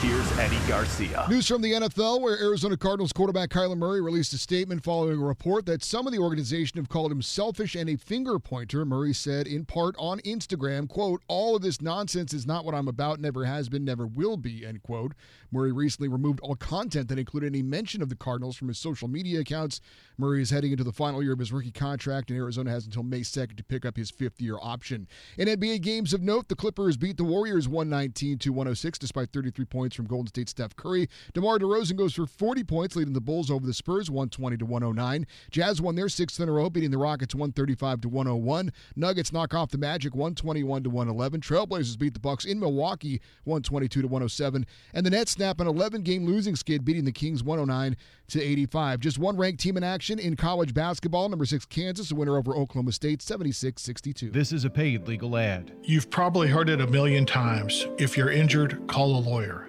here's 0.00 0.38
Eddie 0.38 0.58
Garcia. 0.68 1.26
News 1.28 1.48
from 1.48 1.60
the 1.60 1.72
NFL, 1.72 2.20
where 2.20 2.38
Arizona 2.40 2.76
Cardinals 2.76 3.12
quarterback 3.12 3.50
Kyler 3.50 3.76
Murray 3.76 4.00
released 4.00 4.32
a 4.32 4.38
statement 4.38 4.84
following 4.84 5.20
a 5.20 5.24
report 5.24 5.66
that 5.66 5.82
some 5.82 6.06
of 6.06 6.12
the 6.12 6.20
organization 6.20 6.78
have 6.78 6.88
called 6.88 7.10
him 7.10 7.20
selfish 7.20 7.74
and 7.74 7.90
a 7.90 7.96
finger 7.96 8.38
pointer. 8.38 8.84
Murray 8.84 9.12
said, 9.12 9.46
in 9.46 9.64
part 9.64 9.96
on 9.98 10.20
Instagram, 10.20 10.88
"quote 10.88 11.22
All 11.26 11.56
of 11.56 11.62
this 11.62 11.80
nonsense 11.82 12.32
is 12.32 12.46
not 12.46 12.64
what 12.64 12.74
I'm 12.74 12.86
about. 12.86 13.20
Never 13.20 13.44
has 13.44 13.68
been. 13.68 13.84
Never 13.84 14.06
will 14.06 14.36
be." 14.36 14.64
End 14.64 14.82
quote. 14.82 15.14
Murray 15.50 15.72
recently 15.72 16.08
removed 16.08 16.40
all 16.40 16.54
content 16.54 17.08
that 17.08 17.18
included 17.18 17.48
any 17.48 17.62
mention 17.62 18.00
of 18.02 18.08
the 18.08 18.14
Cardinals 18.14 18.56
from 18.56 18.68
his 18.68 18.78
social 18.78 19.08
media 19.08 19.40
accounts. 19.40 19.80
Murray 20.16 20.42
is 20.42 20.50
heading 20.50 20.72
into 20.72 20.84
the 20.84 20.92
final 20.92 21.22
year 21.22 21.32
of 21.32 21.38
his 21.38 21.52
rookie 21.52 21.70
contract, 21.70 22.30
and 22.30 22.38
Arizona 22.38 22.70
has 22.70 22.84
until 22.84 23.02
May 23.02 23.22
2nd 23.22 23.56
to 23.56 23.64
pick 23.64 23.84
up 23.84 23.96
his 23.96 24.10
fifth-year 24.10 24.58
option. 24.60 25.08
In 25.36 25.48
NBA 25.48 25.80
games 25.80 26.12
of 26.12 26.22
note, 26.22 26.48
the 26.48 26.56
Clippers 26.56 26.96
beat 26.96 27.16
the 27.16 27.24
Warriors 27.24 27.66
119 27.68 28.38
to 28.38 28.52
106 28.52 28.98
despite 28.98 29.32
33 29.32 29.64
points 29.64 29.87
from 29.96 30.06
Golden 30.06 30.28
State 30.28 30.48
Steph 30.48 30.76
Curry. 30.76 31.08
DeMar 31.34 31.58
DeRozan 31.58 31.96
goes 31.96 32.14
for 32.14 32.26
40 32.26 32.64
points, 32.64 32.96
leading 32.96 33.14
the 33.14 33.20
Bulls 33.20 33.50
over 33.50 33.66
the 33.66 33.74
Spurs 33.74 34.10
120 34.10 34.56
to 34.58 34.66
109. 34.66 35.26
Jazz 35.50 35.80
won 35.80 35.94
their 35.94 36.08
sixth 36.08 36.40
in 36.40 36.48
a 36.48 36.52
row, 36.52 36.70
beating 36.70 36.90
the 36.90 36.98
Rockets 36.98 37.34
135 37.34 38.02
to 38.02 38.08
101. 38.08 38.72
Nuggets 38.96 39.32
knock 39.32 39.54
off 39.54 39.70
the 39.70 39.78
Magic 39.78 40.14
121 40.14 40.82
to 40.84 40.90
111. 40.90 41.40
Trailblazers 41.40 41.98
beat 41.98 42.14
the 42.14 42.20
Bucks 42.20 42.44
in 42.44 42.58
Milwaukee 42.58 43.20
122 43.44 44.02
to 44.02 44.08
107, 44.08 44.66
and 44.94 45.06
the 45.06 45.10
Nets 45.10 45.32
snap 45.32 45.60
an 45.60 45.66
11-game 45.66 46.24
losing 46.26 46.56
skid, 46.56 46.84
beating 46.84 47.04
the 47.04 47.12
Kings 47.12 47.42
109 47.42 47.96
to 48.28 48.42
85. 48.42 49.00
Just 49.00 49.18
one 49.18 49.36
ranked 49.36 49.60
team 49.60 49.76
in 49.76 49.84
action 49.84 50.18
in 50.18 50.36
college 50.36 50.74
basketball. 50.74 51.28
Number 51.28 51.44
six 51.44 51.64
Kansas, 51.64 52.10
a 52.10 52.14
winner 52.14 52.36
over 52.36 52.54
Oklahoma 52.54 52.92
State 52.92 53.20
76-62. 53.20 54.32
This 54.32 54.52
is 54.52 54.64
a 54.64 54.70
paid 54.70 55.08
legal 55.08 55.36
ad. 55.36 55.72
You've 55.82 56.10
probably 56.10 56.48
heard 56.48 56.68
it 56.68 56.80
a 56.80 56.86
million 56.86 57.24
times. 57.24 57.86
If 57.98 58.16
you're 58.16 58.30
injured, 58.30 58.86
call 58.86 59.16
a 59.16 59.20
lawyer. 59.20 59.68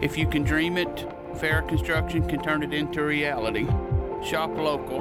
If 0.00 0.16
you 0.16 0.28
can 0.28 0.44
dream 0.44 0.78
it, 0.78 0.94
Farrah 1.34 1.66
Construction 1.68 2.24
can 2.28 2.40
turn 2.40 2.62
it 2.62 2.72
into 2.72 3.02
reality. 3.02 3.66
Shop 4.24 4.56
local, 4.56 5.00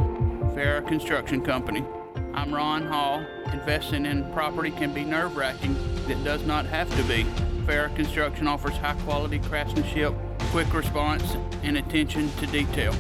Farrah 0.55 0.87
Construction 0.87 1.41
Company. 1.41 1.85
I'm 2.33 2.51
Ron 2.51 2.87
Hall. 2.87 3.23
Investing 3.53 4.07
in 4.07 4.31
property 4.33 4.71
can 4.71 4.95
be 4.95 5.03
nerve 5.03 5.37
wracking. 5.37 5.75
It 6.09 6.23
does 6.23 6.47
not 6.47 6.65
have 6.65 6.89
to 6.97 7.03
be. 7.03 7.25
Farrah 7.67 7.95
Construction 7.95 8.47
offers 8.47 8.75
high 8.77 8.95
quality 9.05 9.37
craftsmanship, 9.37 10.15
quick 10.49 10.73
response, 10.73 11.35
and 11.61 11.77
attention 11.77 12.31
to 12.37 12.47
detail. 12.47 12.95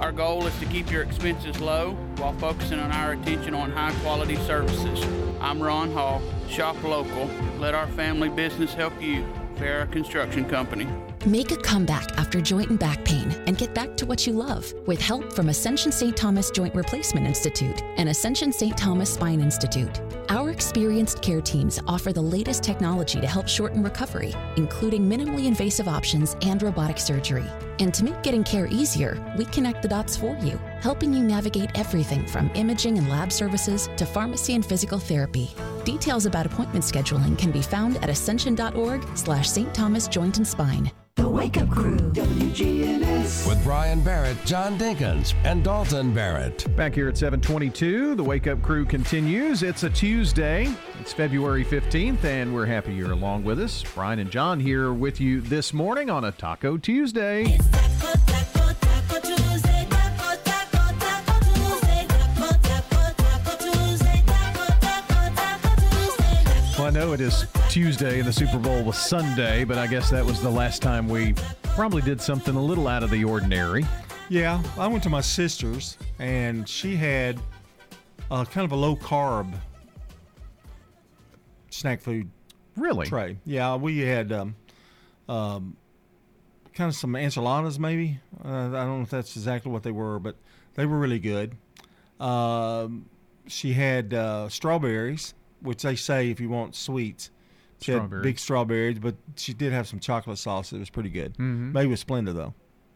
Our 0.00 0.10
goal 0.10 0.46
is 0.46 0.58
to 0.58 0.64
keep 0.64 0.90
your 0.90 1.02
expenses 1.02 1.60
low 1.60 1.92
while 2.16 2.32
focusing 2.32 2.78
on 2.78 2.90
our 2.92 3.12
attention 3.12 3.52
on 3.52 3.72
high 3.72 3.92
quality 4.00 4.36
services. 4.36 5.04
I'm 5.38 5.62
Ron 5.62 5.92
Hall. 5.92 6.22
Shop 6.48 6.82
local. 6.82 7.28
Let 7.58 7.74
our 7.74 7.88
family 7.88 8.30
business 8.30 8.72
help 8.72 8.94
you. 9.02 9.26
Farrah 9.56 9.92
Construction 9.92 10.46
Company. 10.48 10.88
Make 11.26 11.52
a 11.52 11.56
comeback 11.56 12.18
after 12.18 12.40
joint 12.40 12.70
and 12.70 12.78
back 12.80 13.04
pain 13.04 13.30
and 13.46 13.56
get 13.56 13.72
back 13.74 13.96
to 13.96 14.06
what 14.06 14.26
you 14.26 14.32
love 14.32 14.74
with 14.88 15.00
help 15.00 15.32
from 15.32 15.50
Ascension 15.50 15.92
St. 15.92 16.16
Thomas 16.16 16.50
Joint 16.50 16.74
Replacement 16.74 17.24
Institute 17.24 17.80
and 17.96 18.08
Ascension 18.08 18.52
St. 18.52 18.76
Thomas 18.76 19.14
Spine 19.14 19.40
Institute. 19.40 20.00
Our 20.30 20.50
experienced 20.50 21.22
care 21.22 21.40
teams 21.40 21.78
offer 21.86 22.12
the 22.12 22.20
latest 22.20 22.64
technology 22.64 23.20
to 23.20 23.26
help 23.28 23.46
shorten 23.46 23.84
recovery, 23.84 24.34
including 24.56 25.08
minimally 25.08 25.46
invasive 25.46 25.86
options 25.86 26.36
and 26.42 26.60
robotic 26.60 26.98
surgery. 26.98 27.46
And 27.78 27.94
to 27.94 28.02
make 28.02 28.20
getting 28.24 28.42
care 28.42 28.66
easier, 28.66 29.24
we 29.38 29.44
connect 29.44 29.82
the 29.82 29.88
dots 29.88 30.16
for 30.16 30.36
you, 30.38 30.58
helping 30.80 31.14
you 31.14 31.22
navigate 31.22 31.70
everything 31.78 32.26
from 32.26 32.50
imaging 32.56 32.98
and 32.98 33.08
lab 33.08 33.30
services 33.30 33.88
to 33.96 34.04
pharmacy 34.06 34.56
and 34.56 34.66
physical 34.66 34.98
therapy. 34.98 35.54
Details 35.84 36.26
about 36.26 36.46
appointment 36.46 36.84
scheduling 36.84 37.38
can 37.38 37.52
be 37.52 37.62
found 37.62 37.96
at 37.98 38.10
ascension.org 38.10 39.06
slash 39.16 39.48
St. 39.48 39.72
Thomas 39.72 40.08
Joint 40.08 40.38
and 40.38 40.46
Spine. 40.46 40.90
The 41.16 41.28
Wake 41.28 41.58
Up 41.58 41.68
Crew, 41.68 41.98
WGNS. 41.98 43.46
With 43.46 43.62
Brian 43.64 44.00
Barrett, 44.00 44.42
John 44.46 44.78
Dinkins, 44.78 45.34
and 45.44 45.62
Dalton 45.62 46.14
Barrett. 46.14 46.74
Back 46.74 46.94
here 46.94 47.06
at 47.06 47.18
722, 47.18 48.14
the 48.14 48.24
Wake 48.24 48.46
Up 48.46 48.62
Crew 48.62 48.86
continues. 48.86 49.62
It's 49.62 49.82
a 49.82 49.90
Tuesday. 49.90 50.74
It's 51.00 51.12
February 51.12 51.66
15th, 51.66 52.24
and 52.24 52.54
we're 52.54 52.64
happy 52.64 52.94
you're 52.94 53.12
along 53.12 53.44
with 53.44 53.60
us. 53.60 53.84
Brian 53.94 54.20
and 54.20 54.30
John 54.30 54.58
here 54.58 54.94
with 54.94 55.20
you 55.20 55.42
this 55.42 55.74
morning 55.74 56.08
on 56.08 56.24
a 56.24 56.32
Taco 56.32 56.78
Tuesday. 56.78 57.58
Well, 57.58 57.58
I 57.74 58.61
know 66.92 67.14
it 67.14 67.22
is 67.22 67.46
Tuesday 67.70 68.18
and 68.18 68.28
the 68.28 68.32
Super 68.32 68.58
Bowl 68.58 68.84
was 68.84 68.98
Sunday, 68.98 69.64
but 69.64 69.78
I 69.78 69.86
guess 69.86 70.10
that 70.10 70.22
was 70.22 70.42
the 70.42 70.50
last 70.50 70.82
time 70.82 71.08
we 71.08 71.32
probably 71.62 72.02
did 72.02 72.20
something 72.20 72.54
a 72.54 72.62
little 72.62 72.86
out 72.86 73.02
of 73.02 73.08
the 73.10 73.24
ordinary. 73.24 73.86
Yeah, 74.28 74.62
I 74.76 74.86
went 74.88 75.02
to 75.04 75.08
my 75.08 75.22
sister's 75.22 75.96
and 76.18 76.68
she 76.68 76.94
had 76.94 77.40
uh, 78.30 78.44
kind 78.44 78.66
of 78.66 78.72
a 78.72 78.76
low 78.76 78.94
carb 78.94 79.50
snack 81.70 82.02
food. 82.02 82.30
Really? 82.76 83.06
Tray. 83.06 83.38
Yeah, 83.46 83.76
we 83.76 84.00
had 84.00 84.30
um, 84.30 84.54
um, 85.30 85.78
kind 86.74 86.88
of 86.88 86.94
some 86.94 87.16
enchiladas, 87.16 87.78
maybe. 87.78 88.20
Uh, 88.44 88.48
I 88.48 88.84
don't 88.84 88.98
know 88.98 89.02
if 89.02 89.10
that's 89.10 89.34
exactly 89.34 89.72
what 89.72 89.82
they 89.82 89.92
were, 89.92 90.18
but 90.18 90.36
they 90.74 90.84
were 90.84 90.98
really 90.98 91.20
good. 91.20 91.56
Um, 92.20 93.06
she 93.46 93.72
had 93.72 94.12
uh, 94.12 94.50
strawberries, 94.50 95.32
which 95.62 95.82
they 95.82 95.96
say 95.96 96.30
if 96.30 96.40
you 96.40 96.48
want 96.48 96.74
sweets. 96.74 97.30
She 97.80 97.90
had 97.90 98.22
big 98.22 98.38
strawberries, 98.38 99.00
but 99.00 99.16
she 99.34 99.52
did 99.52 99.72
have 99.72 99.88
some 99.88 99.98
chocolate 99.98 100.38
sauce 100.38 100.70
that 100.70 100.78
was 100.78 100.88
pretty 100.90 101.10
good. 101.10 101.36
Mhm. 101.36 101.72
Maybe 101.72 101.88
with 101.88 102.06
Splenda 102.06 102.32
though. 102.32 102.54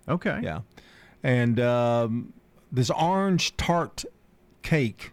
Okay. 0.08 0.38
Yeah, 0.44 0.60
and 1.24 1.58
um, 1.58 2.32
this 2.70 2.88
orange 2.90 3.56
tart 3.56 4.04
cake. 4.62 5.10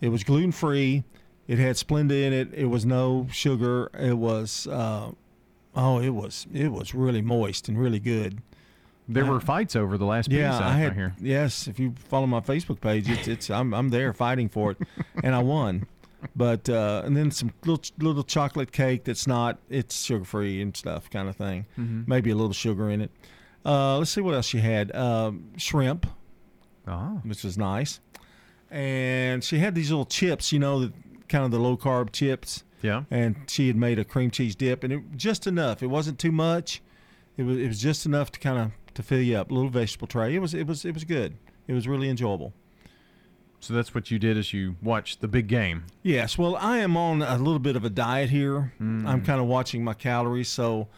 It 0.00 0.08
was 0.08 0.24
gluten 0.24 0.50
free. 0.52 1.04
It 1.46 1.58
had 1.58 1.76
Splenda 1.76 2.20
in 2.26 2.32
it. 2.32 2.52
It 2.52 2.66
was 2.66 2.84
no 2.84 3.28
sugar. 3.30 3.90
It 3.98 4.14
was 4.18 4.66
uh, 4.66 5.12
oh, 5.76 6.00
it 6.00 6.10
was 6.10 6.46
it 6.52 6.72
was 6.72 6.94
really 6.94 7.22
moist 7.22 7.68
and 7.68 7.78
really 7.78 8.00
good. 8.00 8.42
There 9.06 9.24
Uh, 9.24 9.32
were 9.32 9.40
fights 9.40 9.76
over 9.76 9.96
the 9.98 10.06
last 10.06 10.28
piece 10.30 10.38
yeah, 10.38 10.58
I, 10.58 10.70
I 10.70 10.72
had. 10.72 10.94
hear. 10.94 11.14
Yes, 11.20 11.68
if 11.68 11.78
you 11.78 11.94
follow 12.08 12.26
my 12.26 12.40
Facebook 12.40 12.80
page, 12.80 13.08
it's 13.08 13.28
it's 13.28 13.50
I'm 13.50 13.72
I'm 13.74 13.90
there 13.90 14.12
fighting 14.12 14.48
for 14.48 14.72
it, 14.72 14.78
and 15.22 15.34
I 15.34 15.42
won. 15.42 15.86
But 16.36 16.68
uh, 16.68 17.02
and 17.04 17.16
then 17.16 17.30
some 17.30 17.52
little 17.64 17.82
little 17.98 18.24
chocolate 18.24 18.72
cake 18.72 19.04
that's 19.04 19.26
not 19.26 19.58
it's 19.68 20.04
sugar 20.04 20.24
free 20.24 20.60
and 20.60 20.76
stuff 20.76 21.08
kind 21.08 21.28
of 21.28 21.36
thing. 21.36 21.66
Mhm. 21.78 22.08
Maybe 22.08 22.30
a 22.30 22.34
little 22.34 22.52
sugar 22.52 22.90
in 22.90 23.00
it. 23.02 23.10
Uh, 23.64 23.98
let's 23.98 24.10
see 24.10 24.20
what 24.20 24.34
else 24.34 24.46
she 24.46 24.58
had. 24.58 24.94
Um, 24.94 25.50
shrimp, 25.56 26.06
oh. 26.88 27.20
which 27.24 27.44
was 27.44 27.56
nice, 27.56 28.00
and 28.70 29.42
she 29.44 29.58
had 29.58 29.74
these 29.74 29.90
little 29.90 30.04
chips. 30.04 30.52
You 30.52 30.58
know, 30.58 30.80
the, 30.80 30.92
kind 31.28 31.44
of 31.44 31.50
the 31.50 31.58
low 31.58 31.76
carb 31.76 32.12
chips. 32.12 32.64
Yeah. 32.82 33.04
And 33.10 33.36
she 33.48 33.68
had 33.68 33.76
made 33.76 33.98
a 33.98 34.04
cream 34.04 34.30
cheese 34.30 34.54
dip, 34.54 34.84
and 34.84 34.92
it 34.92 35.00
just 35.16 35.46
enough. 35.46 35.82
It 35.82 35.86
wasn't 35.86 36.18
too 36.18 36.32
much. 36.32 36.82
It 37.36 37.44
was 37.44 37.58
it 37.58 37.68
was 37.68 37.80
just 37.80 38.06
enough 38.06 38.30
to 38.32 38.40
kind 38.40 38.58
of 38.58 38.94
to 38.94 39.02
fill 39.02 39.20
you 39.20 39.36
up. 39.36 39.50
A 39.50 39.54
little 39.54 39.70
vegetable 39.70 40.06
tray. 40.08 40.34
It 40.34 40.40
was 40.40 40.52
it 40.52 40.66
was 40.66 40.84
it 40.84 40.92
was 40.94 41.04
good. 41.04 41.36
It 41.66 41.72
was 41.72 41.88
really 41.88 42.10
enjoyable. 42.10 42.52
So 43.64 43.72
that's 43.72 43.94
what 43.94 44.10
you 44.10 44.18
did 44.18 44.36
as 44.36 44.52
you 44.52 44.76
watched 44.82 45.20
the 45.20 45.28
big 45.28 45.46
game. 45.46 45.84
Yes. 46.02 46.36
Well, 46.36 46.54
I 46.56 46.78
am 46.78 46.96
on 46.96 47.22
a 47.22 47.38
little 47.38 47.58
bit 47.58 47.76
of 47.76 47.84
a 47.84 47.90
diet 47.90 48.28
here. 48.28 48.74
Mm. 48.80 49.06
I'm 49.06 49.24
kind 49.24 49.40
of 49.40 49.46
watching 49.46 49.82
my 49.82 49.94
calories. 49.94 50.48
So 50.48 50.88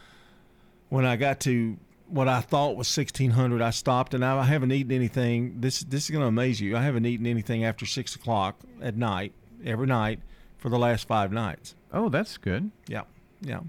when 0.89 1.05
I 1.05 1.15
got 1.15 1.39
to 1.41 1.77
what 2.09 2.27
I 2.27 2.41
thought 2.41 2.75
was 2.75 2.95
1600, 2.95 3.61
I 3.61 3.69
stopped, 3.69 4.13
and 4.13 4.23
I 4.23 4.43
haven't 4.43 4.71
eaten 4.71 4.91
anything. 4.91 5.61
This 5.61 5.79
this 5.79 6.05
is 6.05 6.09
going 6.09 6.21
to 6.21 6.27
amaze 6.27 6.59
you. 6.59 6.75
I 6.75 6.83
haven't 6.83 7.05
eaten 7.05 7.25
anything 7.25 7.63
after 7.63 7.85
six 7.85 8.15
o'clock 8.15 8.57
at 8.81 8.97
night 8.97 9.33
every 9.65 9.87
night 9.87 10.19
for 10.57 10.69
the 10.69 10.77
last 10.77 11.07
five 11.07 11.31
nights. 11.31 11.73
Oh, 11.93 12.09
that's 12.09 12.37
good. 12.37 12.71
Yeah. 12.87 13.03
Yeah. 13.41 13.61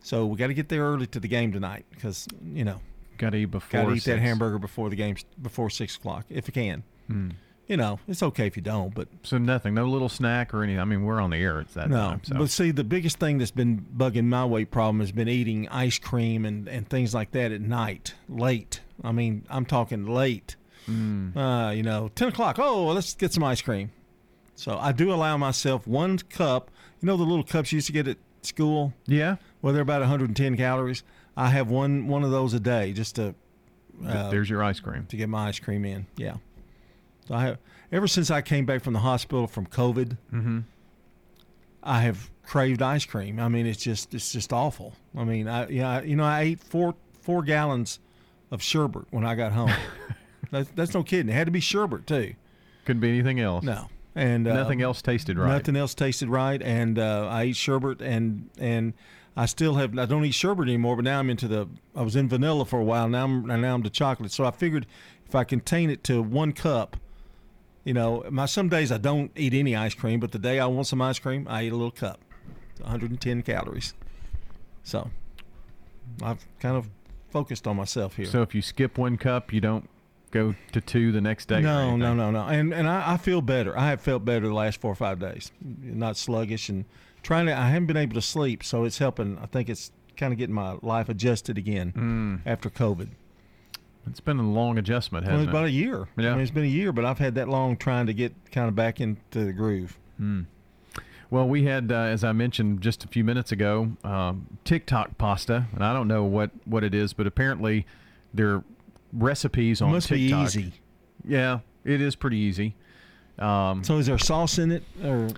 So 0.00 0.26
we 0.26 0.36
got 0.36 0.48
to 0.48 0.54
get 0.54 0.68
there 0.68 0.82
early 0.82 1.06
to 1.08 1.20
the 1.20 1.28
game 1.28 1.52
tonight 1.52 1.86
because 1.90 2.26
you 2.52 2.64
know 2.64 2.80
Got 3.18 3.30
to 3.30 3.38
eat 3.38 3.46
before. 3.46 3.82
got 3.82 3.88
to 3.88 3.94
eat 3.94 4.04
that 4.04 4.20
hamburger 4.20 4.58
before 4.58 4.90
the 4.90 4.96
game 4.96 5.16
before 5.42 5.70
six 5.70 5.96
o'clock 5.96 6.24
if 6.30 6.46
you 6.48 6.52
can. 6.52 6.82
Hmm. 7.08 7.30
You 7.68 7.76
know, 7.76 8.00
it's 8.08 8.22
okay 8.22 8.46
if 8.46 8.56
you 8.56 8.62
don't, 8.62 8.94
but 8.94 9.08
So 9.22 9.36
nothing, 9.38 9.74
no 9.74 9.84
little 9.84 10.08
snack 10.08 10.54
or 10.54 10.62
anything. 10.62 10.80
I 10.80 10.84
mean, 10.86 11.04
we're 11.04 11.20
on 11.20 11.28
the 11.30 11.36
air. 11.36 11.60
It's 11.60 11.74
that 11.74 11.90
no. 11.90 11.96
time. 11.96 12.20
So. 12.24 12.36
But 12.36 12.48
see, 12.50 12.70
the 12.70 12.82
biggest 12.82 13.18
thing 13.18 13.36
that's 13.38 13.50
been 13.50 13.84
bugging 13.94 14.24
my 14.24 14.46
weight 14.46 14.70
problem 14.70 15.00
has 15.00 15.12
been 15.12 15.28
eating 15.28 15.68
ice 15.68 15.98
cream 15.98 16.46
and, 16.46 16.66
and 16.66 16.88
things 16.88 17.12
like 17.14 17.32
that 17.32 17.52
at 17.52 17.60
night, 17.60 18.14
late. 18.28 18.80
I 19.04 19.12
mean, 19.12 19.44
I'm 19.50 19.66
talking 19.66 20.06
late. 20.06 20.56
Mm. 20.88 21.36
Uh, 21.36 21.70
you 21.72 21.82
know, 21.82 22.08
ten 22.14 22.28
o'clock. 22.28 22.56
Oh, 22.58 22.86
well, 22.86 22.94
let's 22.94 23.12
get 23.14 23.34
some 23.34 23.44
ice 23.44 23.60
cream. 23.60 23.90
So 24.54 24.78
I 24.78 24.92
do 24.92 25.12
allow 25.12 25.36
myself 25.36 25.86
one 25.86 26.16
cup. 26.18 26.70
You 27.00 27.06
know 27.06 27.16
the 27.18 27.24
little 27.24 27.44
cups 27.44 27.70
you 27.70 27.76
used 27.76 27.86
to 27.88 27.92
get 27.92 28.08
at 28.08 28.16
school. 28.42 28.94
Yeah. 29.06 29.36
Well, 29.60 29.74
they're 29.74 29.82
about 29.82 30.00
110 30.00 30.56
calories. 30.56 31.02
I 31.36 31.50
have 31.50 31.68
one 31.70 32.08
one 32.08 32.24
of 32.24 32.30
those 32.30 32.54
a 32.54 32.60
day 32.60 32.92
just 32.94 33.16
to. 33.16 33.34
uh, 34.06 34.30
There's 34.30 34.48
your 34.48 34.64
ice 34.64 34.80
cream. 34.80 35.04
to 35.10 35.16
get 35.18 35.28
my 35.28 35.48
ice 35.48 35.58
cream 35.60 35.84
in. 35.84 36.06
Yeah. 36.16 36.36
So 37.28 37.34
I 37.34 37.42
have 37.42 37.58
ever 37.92 38.08
since 38.08 38.30
I 38.30 38.40
came 38.40 38.64
back 38.66 38.82
from 38.82 38.94
the 38.94 39.00
hospital 39.00 39.46
from 39.46 39.66
COVID, 39.66 40.16
Mm-hmm. 40.32 40.58
I 41.82 42.00
have 42.00 42.30
craved 42.44 42.82
ice 42.82 43.04
cream. 43.04 43.38
I 43.38 43.48
mean, 43.48 43.66
it's 43.66 43.82
just 43.82 44.12
it's 44.12 44.32
just 44.32 44.52
awful. 44.52 44.94
I 45.16 45.24
mean, 45.24 45.48
I 45.48 45.68
yeah, 45.68 46.02
you 46.02 46.16
know, 46.16 46.24
I 46.24 46.40
ate 46.40 46.60
four 46.60 46.94
four 47.22 47.42
gallons 47.42 48.00
of 48.50 48.62
sherbet 48.62 49.04
when 49.10 49.24
I 49.24 49.34
got 49.34 49.52
home. 49.52 49.72
that's, 50.50 50.70
that's 50.74 50.94
no 50.94 51.02
kidding. 51.02 51.28
It 51.28 51.34
had 51.34 51.46
to 51.46 51.50
be 51.50 51.60
sherbet 51.60 52.06
too. 52.06 52.34
Couldn't 52.84 53.00
be 53.00 53.10
anything 53.10 53.40
else. 53.40 53.64
No, 53.64 53.88
and 54.14 54.48
uh, 54.48 54.54
Nothing 54.54 54.82
else 54.82 55.02
tasted 55.02 55.38
right. 55.38 55.48
Nothing 55.52 55.76
else 55.76 55.94
tasted 55.94 56.28
right, 56.28 56.60
and 56.60 56.98
uh, 56.98 57.28
I 57.28 57.42
ate 57.44 57.56
sherbet, 57.56 58.00
and 58.02 58.50
and 58.58 58.92
I 59.36 59.46
still 59.46 59.74
have. 59.76 59.96
I 59.98 60.06
don't 60.06 60.24
eat 60.24 60.34
sherbet 60.34 60.66
anymore, 60.68 60.96
but 60.96 61.04
now 61.04 61.20
I'm 61.20 61.30
into 61.30 61.46
the. 61.48 61.68
I 61.94 62.02
was 62.02 62.16
in 62.16 62.28
vanilla 62.28 62.64
for 62.64 62.80
a 62.80 62.84
while. 62.84 63.08
Now 63.08 63.24
I'm 63.24 63.46
now 63.46 63.74
I'm 63.74 63.82
to 63.82 63.90
chocolate. 63.90 64.32
So 64.32 64.44
I 64.44 64.50
figured 64.50 64.86
if 65.26 65.34
I 65.34 65.44
contain 65.44 65.90
it 65.90 66.02
to 66.04 66.20
one 66.22 66.52
cup, 66.52 66.96
you 67.88 67.94
know, 67.94 68.22
my 68.30 68.44
some 68.46 68.68
days 68.68 68.92
I 68.92 68.98
don't 68.98 69.30
eat 69.34 69.54
any 69.54 69.74
ice 69.74 69.94
cream, 69.94 70.20
but 70.20 70.30
the 70.32 70.38
day 70.38 70.60
I 70.60 70.66
want 70.66 70.86
some 70.86 71.00
ice 71.00 71.18
cream, 71.18 71.46
I 71.48 71.62
eat 71.64 71.72
a 71.72 71.76
little 71.76 71.90
cup, 71.90 72.20
110 72.80 73.42
calories. 73.42 73.94
So 74.82 75.10
I've 76.22 76.46
kind 76.60 76.76
of 76.76 76.90
focused 77.30 77.66
on 77.66 77.76
myself 77.76 78.16
here. 78.16 78.26
So 78.26 78.42
if 78.42 78.54
you 78.54 78.60
skip 78.62 78.98
one 78.98 79.16
cup, 79.16 79.52
you 79.54 79.60
don't 79.62 79.88
go 80.30 80.54
to 80.72 80.80
two 80.82 81.12
the 81.12 81.22
next 81.22 81.48
day. 81.48 81.62
No, 81.62 81.96
no, 81.96 82.12
no, 82.14 82.30
no. 82.30 82.42
And 82.42 82.74
and 82.74 82.86
I, 82.88 83.14
I 83.14 83.16
feel 83.16 83.40
better. 83.40 83.76
I 83.78 83.86
have 83.88 84.00
felt 84.02 84.24
better 84.24 84.46
the 84.46 84.54
last 84.54 84.80
four 84.82 84.92
or 84.92 84.96
five 84.96 85.18
days. 85.18 85.50
Not 85.62 86.16
sluggish 86.18 86.68
and 86.68 86.84
trying 87.22 87.46
to. 87.46 87.56
I 87.58 87.68
haven't 87.70 87.86
been 87.86 87.96
able 87.96 88.14
to 88.14 88.22
sleep, 88.22 88.62
so 88.62 88.84
it's 88.84 88.98
helping. 88.98 89.38
I 89.38 89.46
think 89.46 89.68
it's 89.70 89.92
kind 90.18 90.32
of 90.32 90.38
getting 90.38 90.54
my 90.54 90.76
life 90.82 91.08
adjusted 91.08 91.56
again 91.56 91.92
Mm. 91.96 92.40
after 92.50 92.68
COVID. 92.68 93.08
It's 94.10 94.20
been 94.20 94.38
a 94.38 94.50
long 94.50 94.78
adjustment, 94.78 95.24
hasn't 95.26 95.42
it's 95.44 95.50
about 95.50 95.64
it? 95.64 95.68
a 95.68 95.72
year. 95.72 96.08
Yeah. 96.16 96.30
I 96.30 96.32
mean, 96.32 96.40
it's 96.42 96.50
been 96.50 96.64
a 96.64 96.66
year, 96.66 96.92
but 96.92 97.04
I've 97.04 97.18
had 97.18 97.34
that 97.36 97.48
long 97.48 97.76
trying 97.76 98.06
to 98.06 98.14
get 98.14 98.34
kind 98.52 98.68
of 98.68 98.74
back 98.74 99.00
into 99.00 99.44
the 99.44 99.52
groove. 99.52 99.98
Hmm. 100.16 100.42
Well, 101.30 101.46
we 101.46 101.64
had, 101.64 101.92
uh, 101.92 101.94
as 101.94 102.24
I 102.24 102.32
mentioned 102.32 102.80
just 102.80 103.04
a 103.04 103.08
few 103.08 103.22
minutes 103.22 103.52
ago, 103.52 103.92
um, 104.02 104.46
TikTok 104.64 105.18
pasta, 105.18 105.66
and 105.74 105.84
I 105.84 105.92
don't 105.92 106.08
know 106.08 106.24
what, 106.24 106.50
what 106.64 106.82
it 106.84 106.94
is, 106.94 107.12
but 107.12 107.26
apparently 107.26 107.86
there 108.32 108.54
are 108.54 108.64
recipes 109.12 109.82
on 109.82 109.92
must 109.92 110.08
be 110.08 110.28
TikTok. 110.28 110.46
easy. 110.46 110.72
Yeah, 111.26 111.60
it 111.84 112.00
is 112.00 112.16
pretty 112.16 112.38
easy. 112.38 112.76
Um, 113.38 113.84
So 113.84 113.98
is 113.98 114.06
there 114.06 114.18
sauce 114.18 114.58
in 114.58 114.72
it, 114.72 114.82
or 115.04 115.28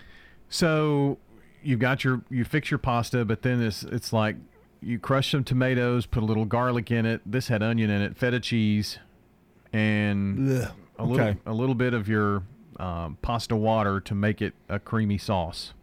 so 0.48 1.18
you've 1.62 1.80
got 1.80 2.02
your 2.04 2.22
you 2.30 2.44
fix 2.44 2.70
your 2.70 2.78
pasta, 2.78 3.24
but 3.24 3.42
then 3.42 3.60
it's 3.60 3.82
it's 3.82 4.12
like 4.12 4.36
you 4.82 4.98
crush 4.98 5.30
some 5.30 5.44
tomatoes, 5.44 6.06
put 6.06 6.22
a 6.22 6.26
little 6.26 6.44
garlic 6.44 6.90
in 6.90 7.06
it. 7.06 7.20
This 7.26 7.48
had 7.48 7.62
onion 7.62 7.90
in 7.90 8.00
it, 8.02 8.16
feta 8.16 8.40
cheese, 8.40 8.98
and 9.72 10.62
Ugh, 10.62 10.72
a 10.98 11.04
little 11.04 11.26
okay. 11.26 11.38
a 11.46 11.52
little 11.52 11.74
bit 11.74 11.94
of 11.94 12.08
your 12.08 12.42
um, 12.78 13.18
pasta 13.22 13.56
water 13.56 14.00
to 14.00 14.14
make 14.14 14.40
it 14.40 14.54
a 14.68 14.78
creamy 14.78 15.18
sauce. 15.18 15.74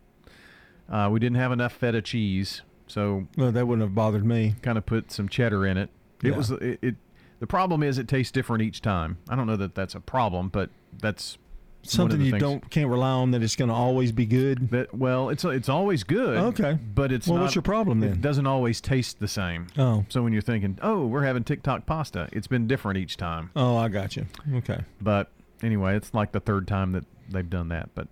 Uh, 0.89 1.09
we 1.11 1.19
didn't 1.19 1.37
have 1.37 1.51
enough 1.51 1.73
feta 1.73 2.01
cheese, 2.01 2.61
so 2.87 3.27
well, 3.37 3.51
that 3.51 3.67
wouldn't 3.67 3.85
have 3.85 3.93
bothered 3.95 4.25
me. 4.25 4.55
kind 4.61 4.77
of 4.77 4.85
put 4.85 5.11
some 5.11 5.27
cheddar 5.29 5.65
in 5.65 5.77
it. 5.77 5.89
It 6.23 6.29
Yeah. 6.31 6.37
was 6.37 6.51
it, 6.51 6.79
it. 6.81 6.95
The 7.39 7.47
problem 7.47 7.83
is 7.83 7.99
it 7.99 8.07
tastes 8.07 8.31
different 8.31 8.63
each 8.63 8.81
time. 8.81 9.17
I 9.29 9.35
don't 9.35 9.45
know 9.45 9.57
that 9.57 9.75
that's 9.75 9.93
a 9.93 9.99
problem, 9.99 10.49
but 10.49 10.71
that's 10.99 11.37
something 11.93 12.21
you 12.21 12.31
things- 12.31 12.41
don't 12.41 12.69
can't 12.69 12.89
rely 12.89 13.09
on 13.11 13.31
that 13.31 13.41
it's 13.43 13.55
going 13.55 13.69
to 13.69 13.75
always 13.75 14.11
be 14.11 14.25
good? 14.25 14.69
That 14.71 14.93
well, 14.93 15.29
it's 15.29 15.43
it's 15.45 15.69
always 15.69 16.03
good. 16.03 16.37
Okay. 16.37 16.77
but 16.95 17.11
it's 17.11 17.27
Well, 17.27 17.37
not, 17.37 17.43
what's 17.43 17.55
your 17.55 17.61
problem 17.61 17.99
then? 17.99 18.11
It 18.13 18.21
doesn't 18.21 18.47
always 18.47 18.81
taste 18.81 19.19
the 19.19 19.27
same. 19.27 19.67
Oh. 19.77 20.05
so 20.09 20.21
when 20.23 20.33
you're 20.33 20.41
thinking, 20.41 20.77
oh, 20.81 21.05
we're 21.05 21.23
having 21.23 21.43
TikTok 21.43 21.85
pasta, 21.85 22.29
it's 22.31 22.47
been 22.47 22.67
different 22.67 22.97
each 22.97 23.17
time. 23.17 23.49
Oh, 23.55 23.77
I 23.77 23.87
got 23.89 24.15
you. 24.15 24.25
Okay. 24.55 24.79
But 25.01 25.31
anyway, 25.63 25.95
it's 25.95 26.13
like 26.13 26.31
the 26.31 26.39
third 26.39 26.67
time 26.67 26.91
that 26.93 27.05
they've 27.29 27.49
done 27.49 27.69
that. 27.69 27.89
But 27.95 28.07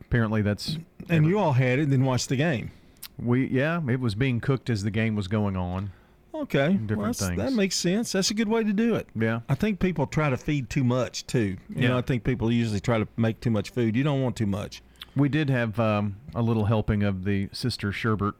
apparently 0.00 0.42
that's 0.42 0.78
And 1.08 1.26
you 1.26 1.38
all 1.38 1.52
had 1.52 1.78
it, 1.78 1.82
and 1.84 1.92
then 1.92 2.04
watched 2.04 2.28
the 2.28 2.36
game. 2.36 2.70
we 3.18 3.46
yeah, 3.48 3.80
it 3.88 4.00
was 4.00 4.14
being 4.14 4.40
cooked 4.40 4.70
as 4.70 4.82
the 4.82 4.90
game 4.90 5.14
was 5.16 5.28
going 5.28 5.56
on. 5.56 5.90
Okay, 6.34 6.72
Different 6.74 6.98
well, 7.00 7.12
things. 7.12 7.36
That 7.38 7.52
makes 7.52 7.76
sense. 7.76 8.12
That's 8.12 8.30
a 8.30 8.34
good 8.34 8.48
way 8.48 8.64
to 8.64 8.72
do 8.72 8.96
it. 8.96 9.06
Yeah. 9.14 9.40
I 9.48 9.54
think 9.54 9.78
people 9.78 10.06
try 10.06 10.30
to 10.30 10.36
feed 10.36 10.68
too 10.68 10.82
much 10.84 11.26
too. 11.26 11.56
You 11.68 11.76
Yeah. 11.82 11.88
know, 11.88 11.98
I 11.98 12.02
think 12.02 12.24
people 12.24 12.50
usually 12.50 12.80
try 12.80 12.98
to 12.98 13.06
make 13.16 13.40
too 13.40 13.50
much 13.50 13.70
food. 13.70 13.94
You 13.94 14.02
don't 14.02 14.20
want 14.22 14.34
too 14.36 14.46
much. 14.46 14.82
We 15.14 15.28
did 15.28 15.48
have 15.48 15.78
um, 15.78 16.16
a 16.34 16.42
little 16.42 16.64
helping 16.64 17.04
of 17.04 17.24
the 17.24 17.48
Sister 17.52 17.92
Schubert 17.92 18.34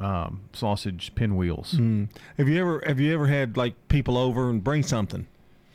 um, 0.00 0.40
sausage 0.52 1.14
pinwheels. 1.14 1.74
Mm. 1.74 2.08
Have 2.36 2.48
you 2.48 2.60
ever 2.60 2.82
have 2.86 2.98
you 3.00 3.14
ever 3.14 3.28
had 3.28 3.56
like 3.56 3.74
people 3.88 4.18
over 4.18 4.50
and 4.50 4.62
bring 4.62 4.82
something? 4.82 5.26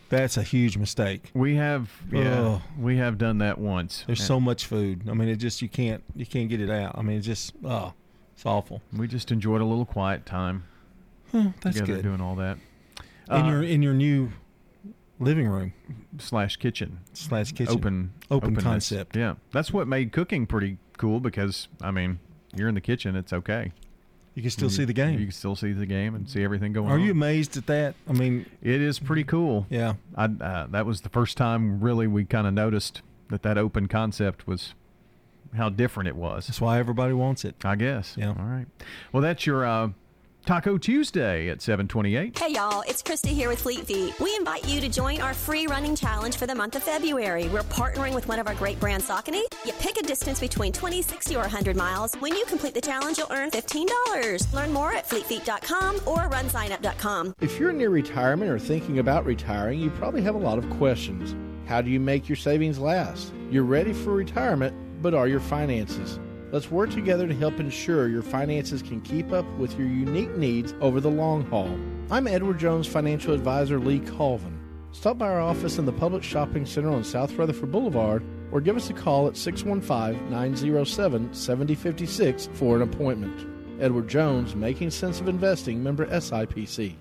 That's 0.10 0.36
a 0.36 0.44
huge 0.44 0.76
mistake. 0.78 1.32
We 1.34 1.56
have 1.56 1.90
yeah, 2.12 2.42
Ugh. 2.42 2.62
we 2.78 2.98
have 2.98 3.18
done 3.18 3.38
that 3.38 3.58
once. 3.58 4.04
There's 4.06 4.22
so 4.24 4.42
much 4.42 4.66
food. 4.66 5.08
I 5.10 5.14
mean, 5.14 5.30
it 5.30 5.38
just 5.38 5.62
you 5.62 5.70
can't 5.70 6.04
you 6.16 6.26
can't 6.26 6.50
get 6.50 6.60
it 6.60 6.70
out. 6.70 6.98
I 6.98 7.02
mean, 7.02 7.18
it's 7.18 7.26
just 7.26 7.54
oh, 7.64 7.94
it's 8.34 8.46
awful. 8.46 8.82
we 8.96 9.08
just 9.08 9.32
enjoyed 9.32 9.62
a 9.62 9.66
little 9.66 9.86
quiet 9.86 10.26
time. 10.26 10.66
Huh, 11.32 11.50
that's 11.62 11.78
together 11.78 11.96
good. 11.98 12.04
doing 12.04 12.22
all 12.22 12.36
that. 12.36 12.58
In 13.30 13.36
Uh, 13.36 13.50
your 13.50 13.64
in 13.64 13.82
your 13.82 13.94
new 13.94 14.32
living 15.20 15.48
room 15.48 15.74
slash 16.18 16.58
kitchen 16.58 17.00
slash 17.14 17.52
kitchen 17.52 17.74
open 17.74 18.14
open 18.30 18.48
openness. 18.54 18.64
concept. 18.64 19.16
Yeah, 19.16 19.36
that's 19.52 19.72
what 19.72 19.88
made 19.88 20.12
cooking 20.12 20.46
pretty 20.48 20.78
cool 20.98 21.20
because 21.20 21.68
I 21.82 21.92
mean 21.92 22.20
you're 22.56 22.68
in 22.68 22.76
the 22.76 22.82
kitchen, 22.82 23.16
it's 23.16 23.32
okay. 23.32 23.72
You 24.36 24.42
can 24.42 24.52
still 24.52 24.70
see 24.70 24.86
the 24.86 24.94
game. 24.94 25.20
You 25.20 25.26
can 25.26 25.32
still 25.34 25.56
see 25.58 25.74
the 25.74 25.86
game 25.86 26.16
and 26.16 26.30
see 26.30 26.42
everything 26.44 26.72
going 26.72 26.88
Are 26.88 26.94
on. 26.94 27.02
Are 27.02 27.04
you 27.04 27.12
amazed 27.12 27.58
at 27.58 27.66
that? 27.68 27.96
I 28.10 28.14
mean, 28.14 28.46
It 28.62 28.82
is 28.82 28.98
pretty 28.98 29.26
cool. 29.26 29.68
Yeah. 29.70 29.96
I, 30.16 30.26
uh, 30.26 30.68
that 30.68 30.86
was 30.86 31.02
the 31.02 31.10
first 31.10 31.36
time 31.36 31.82
really 31.82 32.08
we 32.08 32.24
kind 32.24 32.48
of 32.48 32.54
noticed 32.54 33.02
that 33.30 33.44
that 33.44 33.58
open 33.58 33.88
concept 33.90 34.48
was 34.48 34.74
how 35.58 35.68
different 35.68 36.08
it 36.08 36.16
was. 36.16 36.48
That's 36.48 36.62
why 36.62 36.80
everybody 36.80 37.12
wants 37.14 37.44
it. 37.44 37.56
I 37.66 37.76
guess. 37.76 38.16
Yeah. 38.18 38.30
All 38.30 38.36
right. 38.46 38.68
Well, 39.12 39.22
that's 39.22 39.46
your 39.46 39.66
uh, 39.66 39.90
Taco 40.46 40.78
Tuesday 40.78 41.50
at 41.50 41.62
728. 41.62 42.38
Hey 42.38 42.54
y'all, 42.54 42.82
it's 42.88 43.04
Krista 43.04 43.28
here 43.28 43.48
with 43.48 43.62
Fleet 43.62 43.86
Feet. 43.86 44.20
We 44.20 44.36
invite 44.36 44.68
you 44.68 44.82
to 44.82 44.90
join 44.90 45.22
our 45.22 45.36
free 45.36 45.68
running 45.68 45.96
challenge 45.96 46.36
for 46.36 46.48
the 46.48 46.56
month 46.56 46.76
of 46.76 46.84
February. 46.84 47.48
We're 47.50 47.62
partnering 47.62 48.16
with 48.16 48.28
one 48.28 48.40
of 48.40 48.48
our 48.48 48.56
great 48.56 48.80
brands, 48.80 49.08
Saucony. 49.08 49.44
You 49.66 49.74
pick 49.74 49.98
a 49.98 50.04
distance 50.04 50.40
between 50.40 50.74
20, 50.74 51.04
60, 51.04 51.36
or 51.36 51.42
100 51.42 51.76
miles. 51.76 52.16
When 52.16 52.36
you 52.36 52.44
complete 52.46 52.74
the 52.74 52.82
challenge, 52.82 53.20
you'll 53.20 53.32
earn 53.32 53.52
$15. 53.52 54.54
Learn 54.54 54.74
more 54.74 54.92
at 54.94 55.08
fleetfeet.com 55.08 55.98
or 56.08 56.30
runsignup.com. 56.30 57.36
If 57.40 57.60
you're 57.60 57.72
near 57.72 57.90
retirement 57.90 58.50
or 58.50 58.58
thinking 58.58 58.98
about 58.98 59.26
retiring, 59.26 59.80
you 59.80 59.92
probably 59.92 60.24
have 60.24 60.36
a 60.36 60.40
lot 60.40 60.58
of 60.58 60.68
questions. 60.72 61.36
How 61.68 61.82
do 61.82 61.92
you 61.92 62.00
make 62.00 62.28
your 62.28 62.36
savings 62.36 62.80
last? 62.80 63.32
You're 63.52 63.64
ready 63.64 63.94
for 63.94 64.12
retirement, 64.12 64.76
but 65.04 65.14
are 65.14 65.28
your 65.28 65.40
finances? 65.40 66.20
Let's 66.52 66.70
work 66.70 66.90
together 66.90 67.28
to 67.28 67.34
help 67.34 67.62
ensure 67.62 68.10
your 68.10 68.22
finances 68.22 68.82
can 68.82 69.00
keep 69.00 69.32
up 69.32 69.46
with 69.58 69.80
your 69.80 69.88
unique 69.88 70.36
needs 70.36 70.74
over 70.82 71.00
the 71.00 71.10
long 71.10 71.46
haul. 71.46 71.80
I'm 72.10 72.28
Edward 72.28 72.60
Jones 72.60 72.88
financial 72.88 73.34
advisor 73.34 73.80
Lee 73.80 74.02
Colvin. 74.02 74.60
Stop 74.92 75.18
by 75.18 75.30
our 75.30 75.40
office 75.40 75.78
in 75.78 75.86
the 75.86 75.94
Publix 75.94 76.24
Shopping 76.24 76.66
Center 76.66 76.90
on 76.90 77.06
South 77.06 77.32
Rutherford 77.38 77.72
Boulevard 77.72 78.22
or 78.52 78.60
give 78.60 78.76
us 78.76 78.90
a 78.90 78.94
call 78.94 79.28
at 79.28 79.38
615 79.38 80.30
907 80.30 81.34
7056 81.34 82.50
for 82.52 82.76
an 82.76 82.82
appointment. 82.82 83.48
Edward 83.82 84.10
Jones, 84.10 84.54
Making 84.54 84.92
Sense 84.92 85.22
of 85.22 85.30
Investing, 85.30 85.82
member 85.82 86.06
SIPC. 86.08 86.96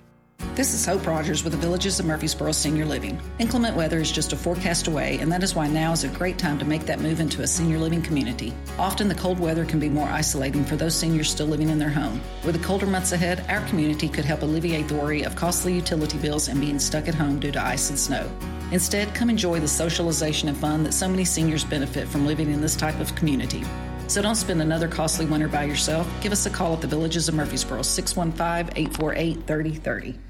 This 0.61 0.75
is 0.75 0.85
Hope 0.85 1.07
Rogers 1.07 1.43
with 1.43 1.55
the 1.55 1.59
Villages 1.59 1.99
of 2.01 2.05
Murfreesboro 2.05 2.53
Senior 2.53 2.85
Living. 2.85 3.19
Inclement 3.39 3.77
weather 3.77 3.99
is 3.99 4.13
just 4.13 4.35
a 4.35 4.37
forecast 4.37 4.89
away, 4.89 5.17
and 5.19 5.33
that 5.33 5.43
is 5.43 5.55
why 5.55 5.67
now 5.69 5.93
is 5.93 6.05
a 6.05 6.09
great 6.09 6.37
time 6.37 6.59
to 6.59 6.67
make 6.67 6.85
that 6.85 7.01
move 7.01 7.19
into 7.19 7.41
a 7.41 7.47
senior 7.47 7.79
living 7.79 8.03
community. 8.03 8.53
Often 8.79 9.09
the 9.09 9.15
cold 9.15 9.41
weather 9.41 9.65
can 9.65 9.81
be 9.81 9.89
more 9.89 10.09
isolating 10.09 10.65
for 10.65 10.77
those 10.77 10.95
seniors 10.95 11.31
still 11.31 11.47
living 11.47 11.71
in 11.71 11.79
their 11.79 11.89
home. 11.89 12.21
With 12.45 12.57
the 12.57 12.63
colder 12.63 12.85
months 12.85 13.13
ahead, 13.13 13.43
our 13.49 13.67
community 13.69 14.07
could 14.07 14.27
help 14.27 14.43
alleviate 14.43 14.89
the 14.89 14.97
worry 14.97 15.23
of 15.23 15.35
costly 15.35 15.73
utility 15.73 16.19
bills 16.19 16.49
and 16.49 16.61
being 16.61 16.79
stuck 16.79 17.09
at 17.09 17.15
home 17.15 17.41
due 17.41 17.53
to 17.53 17.65
ice 17.65 17.89
and 17.89 17.99
snow. 17.99 18.31
Instead, 18.71 19.15
come 19.15 19.31
enjoy 19.31 19.61
the 19.61 19.69
socialization 19.69 20.49
and 20.51 20.59
fun 20.59 20.83
that 20.85 20.93
so 20.93 21.09
many 21.09 21.25
seniors 21.25 21.65
benefit 21.65 22.07
from 22.07 22.27
living 22.27 22.51
in 22.51 22.61
this 22.61 22.77
type 22.77 23.01
of 23.01 23.15
community. 23.15 23.65
So 24.09 24.21
don't 24.21 24.35
spend 24.35 24.61
another 24.61 24.89
costly 24.89 25.25
winter 25.25 25.49
by 25.49 25.65
yourself. 25.65 26.07
Give 26.21 26.33
us 26.33 26.45
a 26.45 26.51
call 26.51 26.75
at 26.75 26.83
the 26.83 26.87
Villages 26.87 27.29
of 27.29 27.35
Murfreesboro, 27.35 27.83
615 27.83 28.77
848 28.77 29.47
3030. 29.47 30.30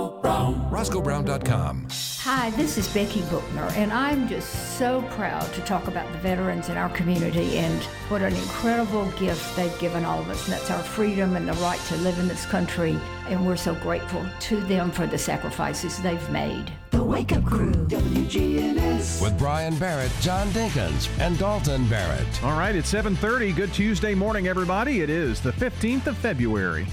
Brown. 0.21 0.69
RoscoeBrown.com. 0.71 1.87
Hi, 2.19 2.51
this 2.51 2.77
is 2.77 2.87
Becky 2.93 3.21
Bookner, 3.23 3.71
and 3.75 3.91
I'm 3.91 4.27
just 4.27 4.77
so 4.77 5.01
proud 5.11 5.51
to 5.53 5.61
talk 5.61 5.87
about 5.87 6.11
the 6.11 6.19
veterans 6.19 6.69
in 6.69 6.77
our 6.77 6.89
community 6.89 7.57
and 7.57 7.83
what 8.09 8.21
an 8.21 8.35
incredible 8.35 9.05
gift 9.13 9.55
they've 9.55 9.77
given 9.79 10.05
all 10.05 10.19
of 10.19 10.29
us. 10.29 10.45
And 10.45 10.53
that's 10.53 10.69
our 10.69 10.83
freedom 10.83 11.35
and 11.35 11.47
the 11.47 11.53
right 11.53 11.79
to 11.87 11.97
live 11.97 12.19
in 12.19 12.27
this 12.27 12.45
country. 12.45 12.95
And 13.27 13.45
we're 13.45 13.55
so 13.55 13.73
grateful 13.75 14.23
to 14.41 14.61
them 14.61 14.91
for 14.91 15.07
the 15.07 15.17
sacrifices 15.17 15.99
they've 16.01 16.29
made. 16.29 16.71
The 16.91 17.03
Wake 17.03 17.31
Up 17.31 17.43
Crew, 17.43 17.71
WGNS. 17.71 19.21
With 19.21 19.37
Brian 19.39 19.75
Barrett, 19.79 20.11
John 20.21 20.47
Dinkins, 20.49 21.09
and 21.19 21.37
Dalton 21.39 21.87
Barrett. 21.87 22.43
All 22.43 22.57
right, 22.57 22.75
it's 22.75 22.93
7:30. 22.93 23.51
Good 23.55 23.73
Tuesday 23.73 24.13
morning, 24.13 24.47
everybody. 24.47 25.01
It 25.01 25.09
is 25.09 25.41
the 25.41 25.51
15th 25.51 26.05
of 26.05 26.17
February. 26.17 26.85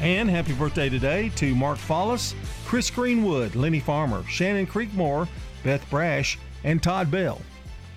And 0.00 0.30
happy 0.30 0.52
birthday 0.52 0.88
today 0.88 1.30
to 1.30 1.56
Mark 1.56 1.76
Follis, 1.76 2.34
Chris 2.64 2.88
Greenwood, 2.88 3.56
Lenny 3.56 3.80
Farmer, 3.80 4.22
Shannon 4.28 4.64
Creekmore, 4.64 5.26
Beth 5.64 5.84
Brash, 5.90 6.38
and 6.62 6.80
Todd 6.80 7.10
Bell. 7.10 7.40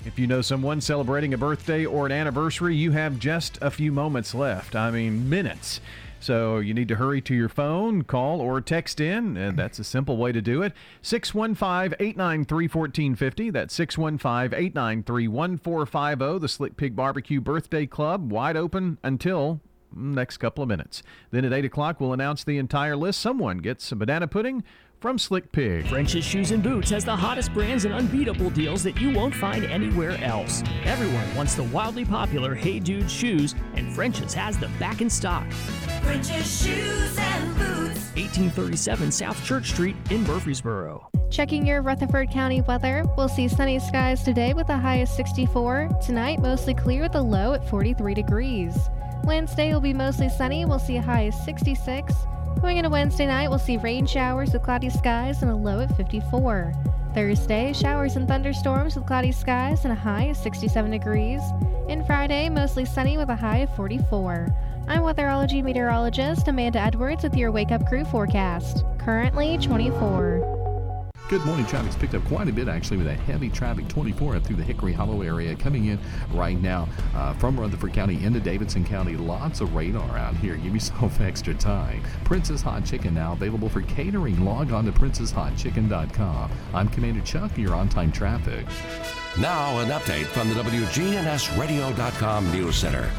If 0.04 0.18
you 0.18 0.26
know 0.26 0.42
someone 0.42 0.82
celebrating 0.82 1.36
a 1.36 1.38
birthday 1.38 1.86
or 1.86 2.08
an 2.08 2.12
anniversary, 2.12 2.76
you 2.76 2.90
have 2.92 3.20
just 3.20 3.60
a 3.62 3.70
few 3.70 3.92
moments 3.92 4.34
left. 4.34 4.76
I 4.76 4.90
mean, 4.90 5.30
minutes. 5.30 5.80
So 6.20 6.58
you 6.58 6.74
need 6.74 6.88
to 6.88 6.96
hurry 6.96 7.22
to 7.22 7.36
your 7.36 7.50
phone, 7.50 8.04
call, 8.04 8.42
or 8.42 8.62
text 8.62 9.00
in, 9.00 9.38
and 9.38 9.56
that's 9.56 9.78
a 9.78 9.84
simple 9.84 10.18
way 10.18 10.32
to 10.32 10.42
do 10.42 10.64
it. 10.64 10.74
615 11.04 11.96
893 12.00 12.68
1450. 12.68 13.50
That's 13.52 13.76
615 13.76 14.58
893 14.58 15.28
1450. 15.28 16.40
The 16.40 16.48
Slick 16.48 16.78
Pig 16.78 16.96
Barbecue 16.96 17.42
Birthday 17.42 17.86
Club, 17.86 18.32
wide 18.32 18.58
open 18.58 18.98
until 19.04 19.62
next 19.96 20.38
couple 20.38 20.62
of 20.62 20.68
minutes. 20.68 21.04
Then 21.32 21.46
at 21.46 21.54
8 21.54 21.66
o'clock, 21.66 22.00
we'll 22.00 22.14
announce 22.14 22.44
the 22.44 22.58
entire 22.58 22.96
list. 22.96 23.20
Someone 23.20 23.60
gets 23.60 23.86
some 23.86 24.00
banana 24.00 24.28
pudding 24.28 24.64
from 25.02 25.18
Slick 25.18 25.52
Pig. 25.52 25.88
French's 25.88 26.24
Shoes 26.24 26.52
and 26.52 26.62
Boots 26.62 26.92
has 26.92 27.04
the 27.04 27.16
hottest 27.16 27.52
brands 27.54 27.86
and 27.86 27.94
unbeatable 27.94 28.52
deals 28.52 28.84
that 28.84 29.02
you 29.02 29.12
won't 29.12 29.34
find 29.34 29.66
anywhere 29.66 30.12
else. 30.24 30.62
Everyone 30.84 31.36
wants 31.36 31.56
the 31.56 31.64
wildly 31.64 32.06
popular 32.06 32.54
Hey 32.54 32.80
Dude 32.80 33.10
shoes, 33.10 33.56
and 33.76 33.92
French's 33.94 34.34
has 34.36 34.60
them 34.60 34.72
back 34.78 35.02
in 35.02 35.10
stock. 35.10 35.52
French's 36.04 36.64
Shoes 36.64 37.18
and 37.18 37.58
Boots. 37.58 38.00
1837 38.16 39.12
South 39.12 39.44
Church 39.44 39.72
Street 39.72 39.96
in 40.12 40.24
Murfreesboro. 40.24 41.10
Checking 41.32 41.66
your 41.66 41.82
Rutherford 41.82 42.30
County 42.30 42.62
weather, 42.62 43.04
we'll 43.18 43.30
see 43.30 43.48
sunny 43.48 43.80
skies 43.80 44.22
today 44.22 44.54
with 44.54 44.70
a 44.70 44.78
high 44.78 44.98
of 44.98 45.08
64. 45.08 45.90
Tonight, 46.06 46.40
mostly 46.40 46.76
clear 46.76 47.02
with 47.02 47.16
a 47.16 47.22
low 47.22 47.54
at 47.54 47.68
43 47.70 48.14
degrees. 48.14 48.76
Wednesday 49.24 49.72
will 49.74 49.82
be 49.82 49.94
mostly 49.94 50.30
sunny, 50.30 50.66
we'll 50.66 50.80
see 50.80 50.98
a 50.98 51.02
high 51.02 51.24
of 51.24 51.34
66. 51.34 52.14
Going 52.60 52.78
into 52.78 52.90
Wednesday 52.90 53.28
night, 53.28 53.50
we'll 53.50 53.60
see 53.60 53.78
rain 53.78 54.06
showers 54.06 54.54
with 54.54 54.64
cloudy 54.64 54.90
skies 54.90 55.42
and 55.42 55.52
a 55.52 55.56
low 55.56 55.80
at 55.80 55.96
54. 55.96 56.74
Thursday, 57.14 57.74
showers 57.74 58.16
and 58.16 58.28
thunderstorms 58.28 58.96
with 58.96 59.06
cloudy 59.06 59.32
skies 59.32 59.84
and 59.84 59.92
a 59.92 59.96
high 59.96 60.26
of 60.26 60.38
67 60.38 60.92
degrees. 60.92 61.42
And 61.90 62.06
Friday, 62.06 62.50
mostly 62.50 62.86
sunny 62.86 63.18
with 63.18 63.30
a 63.30 63.36
high 63.36 63.60
of 63.60 63.76
44. 63.76 64.48
I'm 64.88 65.02
weatherology 65.02 65.64
meteorologist 65.64 66.48
Amanda 66.48 66.80
Edwards 66.80 67.24
with 67.24 67.36
your 67.36 67.52
Wake 67.52 67.72
Up 67.72 67.88
Crew 67.88 68.06
forecast. 68.06 68.84
Currently 68.98 69.58
24. 69.60 70.61
Good 71.32 71.46
morning. 71.46 71.66
Traffic's 71.66 71.96
picked 71.96 72.14
up 72.14 72.26
quite 72.26 72.50
a 72.50 72.52
bit 72.52 72.68
actually 72.68 72.98
with 72.98 73.08
a 73.08 73.14
heavy 73.14 73.50
traffic 73.50 73.88
24 73.88 74.36
up 74.36 74.44
through 74.44 74.58
the 74.58 74.66
Hickory 74.66 74.92
Hollow 74.92 75.22
area 75.22 75.56
coming 75.56 75.86
in 75.86 75.98
right 76.34 76.60
now 76.62 76.90
uh, 77.16 77.32
from 77.36 77.58
Rutherford 77.58 77.94
County 77.94 78.22
into 78.22 78.42
Davidson 78.42 78.84
County. 78.84 79.16
Lots 79.16 79.62
of 79.62 79.74
radar 79.74 80.18
out 80.18 80.36
here. 80.36 80.58
Give 80.58 80.74
yourself 80.74 81.22
extra 81.22 81.54
time. 81.54 82.04
Prince's 82.26 82.62
Hot 82.64 82.84
Chicken 82.84 83.14
now 83.14 83.32
available 83.32 83.70
for 83.70 83.82
catering. 83.84 84.44
Log 84.44 84.74
on 84.74 84.84
to 84.84 84.92
princeshotchicken.com. 84.92 86.52
I'm 86.74 86.90
Commander 86.90 87.22
Chuck, 87.22 87.58
your 87.58 87.76
on 87.76 87.88
time 87.88 88.12
traffic. 88.12 88.66
Now, 89.40 89.80
an 89.80 89.88
update 89.88 90.26
from 90.26 90.50
the 90.50 90.56
WGNSradio.com 90.56 92.52
News 92.52 92.76
Center. 92.76 93.10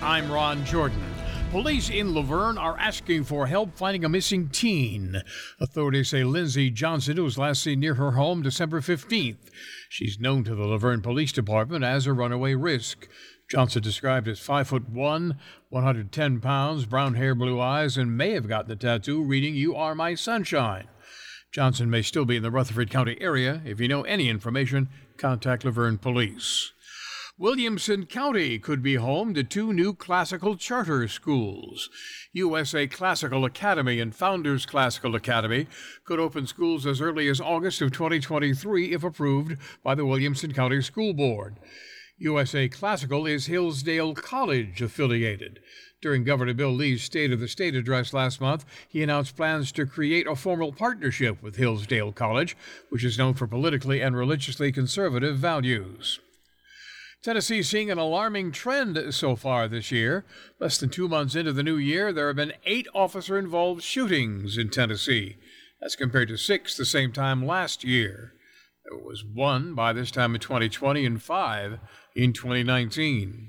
I'm 0.00 0.30
Ron 0.30 0.64
Jordan. 0.64 1.13
Police 1.54 1.88
in 1.88 2.12
La 2.16 2.22
Vergne 2.22 2.58
are 2.58 2.76
asking 2.80 3.22
for 3.22 3.46
help 3.46 3.76
finding 3.76 4.04
a 4.04 4.08
missing 4.08 4.48
teen. 4.48 5.22
Authorities 5.60 6.08
say 6.08 6.24
Lindsay 6.24 6.68
Johnson 6.68 7.22
was 7.22 7.38
last 7.38 7.62
seen 7.62 7.78
near 7.78 7.94
her 7.94 8.10
home 8.10 8.42
December 8.42 8.80
15th. 8.80 9.52
She's 9.88 10.18
known 10.18 10.42
to 10.42 10.56
the 10.56 10.64
La 10.64 10.78
Vergne 10.78 11.00
Police 11.00 11.30
Department 11.30 11.84
as 11.84 12.08
a 12.08 12.12
runaway 12.12 12.54
risk. 12.54 13.06
Johnson 13.48 13.84
described 13.84 14.26
as 14.26 14.40
5 14.40 14.66
foot 14.66 14.88
1, 14.88 15.38
110 15.68 16.40
pounds, 16.40 16.86
brown 16.86 17.14
hair, 17.14 17.36
blue 17.36 17.60
eyes, 17.60 17.96
and 17.96 18.16
may 18.16 18.32
have 18.32 18.48
gotten 18.48 18.68
the 18.68 18.74
tattoo 18.74 19.22
reading 19.22 19.54
You 19.54 19.76
Are 19.76 19.94
My 19.94 20.16
Sunshine. 20.16 20.88
Johnson 21.52 21.88
may 21.88 22.02
still 22.02 22.24
be 22.24 22.34
in 22.34 22.42
the 22.42 22.50
Rutherford 22.50 22.90
County 22.90 23.16
area. 23.20 23.62
If 23.64 23.78
you 23.78 23.86
know 23.86 24.02
any 24.02 24.28
information, 24.28 24.88
contact 25.18 25.64
La 25.64 25.70
Vergne 25.70 25.98
Police. 25.98 26.72
Williamson 27.36 28.06
County 28.06 28.60
could 28.60 28.80
be 28.80 28.94
home 28.94 29.34
to 29.34 29.42
two 29.42 29.72
new 29.72 29.92
classical 29.92 30.56
charter 30.56 31.08
schools. 31.08 31.90
USA 32.32 32.86
Classical 32.86 33.44
Academy 33.44 33.98
and 33.98 34.14
Founders 34.14 34.64
Classical 34.64 35.16
Academy 35.16 35.66
could 36.04 36.20
open 36.20 36.46
schools 36.46 36.86
as 36.86 37.00
early 37.00 37.26
as 37.26 37.40
August 37.40 37.82
of 37.82 37.90
2023 37.90 38.92
if 38.92 39.02
approved 39.02 39.58
by 39.82 39.96
the 39.96 40.06
Williamson 40.06 40.52
County 40.52 40.80
School 40.80 41.12
Board. 41.12 41.56
USA 42.18 42.68
Classical 42.68 43.26
is 43.26 43.46
Hillsdale 43.46 44.14
College 44.14 44.80
affiliated. 44.80 45.58
During 46.00 46.22
Governor 46.22 46.54
Bill 46.54 46.72
Lee's 46.72 47.02
State 47.02 47.32
of 47.32 47.40
the 47.40 47.48
State 47.48 47.74
address 47.74 48.12
last 48.12 48.40
month, 48.40 48.64
he 48.88 49.02
announced 49.02 49.34
plans 49.34 49.72
to 49.72 49.86
create 49.86 50.28
a 50.28 50.36
formal 50.36 50.70
partnership 50.70 51.42
with 51.42 51.56
Hillsdale 51.56 52.12
College, 52.12 52.56
which 52.90 53.02
is 53.02 53.18
known 53.18 53.34
for 53.34 53.48
politically 53.48 54.00
and 54.00 54.16
religiously 54.16 54.70
conservative 54.70 55.36
values. 55.36 56.20
Tennessee 57.24 57.62
seeing 57.62 57.90
an 57.90 57.96
alarming 57.96 58.52
trend 58.52 59.14
so 59.14 59.34
far 59.34 59.66
this 59.66 59.90
year. 59.90 60.26
Less 60.60 60.76
than 60.76 60.90
two 60.90 61.08
months 61.08 61.34
into 61.34 61.54
the 61.54 61.62
new 61.62 61.78
year, 61.78 62.12
there 62.12 62.26
have 62.26 62.36
been 62.36 62.52
eight 62.66 62.86
officer 62.94 63.38
involved 63.38 63.82
shootings 63.82 64.58
in 64.58 64.68
Tennessee. 64.68 65.36
That's 65.80 65.96
compared 65.96 66.28
to 66.28 66.36
six 66.36 66.76
the 66.76 66.84
same 66.84 67.12
time 67.12 67.46
last 67.46 67.82
year. 67.82 68.34
There 68.84 68.98
was 68.98 69.24
one 69.24 69.74
by 69.74 69.94
this 69.94 70.10
time 70.10 70.34
in 70.34 70.40
2020 70.42 71.06
and 71.06 71.22
five 71.22 71.78
in 72.14 72.34
2019. 72.34 73.48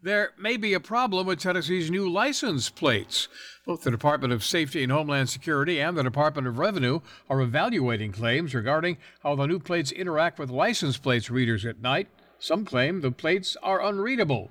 There 0.00 0.30
may 0.38 0.56
be 0.56 0.72
a 0.72 0.80
problem 0.80 1.26
with 1.26 1.40
Tennessee's 1.40 1.90
new 1.90 2.08
license 2.08 2.70
plates. 2.70 3.28
Both 3.66 3.82
the 3.82 3.90
Department 3.90 4.32
of 4.32 4.42
Safety 4.42 4.82
and 4.82 4.90
Homeland 4.90 5.28
Security 5.28 5.78
and 5.78 5.94
the 5.94 6.02
Department 6.02 6.46
of 6.46 6.56
Revenue 6.56 7.00
are 7.28 7.42
evaluating 7.42 8.12
claims 8.12 8.54
regarding 8.54 8.96
how 9.22 9.34
the 9.34 9.44
new 9.44 9.58
plates 9.58 9.92
interact 9.92 10.38
with 10.38 10.48
license 10.48 10.96
plates 10.96 11.28
readers 11.28 11.66
at 11.66 11.82
night 11.82 12.08
some 12.38 12.64
claim 12.64 13.00
the 13.00 13.10
plates 13.10 13.56
are 13.62 13.84
unreadable. 13.84 14.50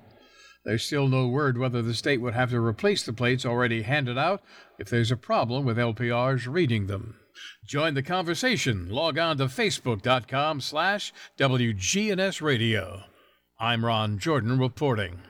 There's 0.64 0.84
still 0.84 1.08
no 1.08 1.28
word 1.28 1.56
whether 1.56 1.80
the 1.80 1.94
state 1.94 2.20
would 2.20 2.34
have 2.34 2.50
to 2.50 2.60
replace 2.60 3.02
the 3.02 3.12
plates 3.12 3.46
already 3.46 3.82
handed 3.82 4.18
out 4.18 4.42
if 4.78 4.90
there's 4.90 5.10
a 5.10 5.16
problem 5.16 5.64
with 5.64 5.78
LPRs 5.78 6.46
reading 6.46 6.86
them. 6.86 7.16
Join 7.64 7.94
the 7.94 8.02
conversation. 8.02 8.90
Log 8.90 9.18
on 9.18 9.38
to 9.38 9.46
facebook.com 9.46 10.60
slash 10.60 11.12
WGNS 11.38 12.42
Radio. 12.42 13.04
I'm 13.58 13.84
Ron 13.84 14.18
Jordan 14.18 14.58
reporting. 14.58 15.20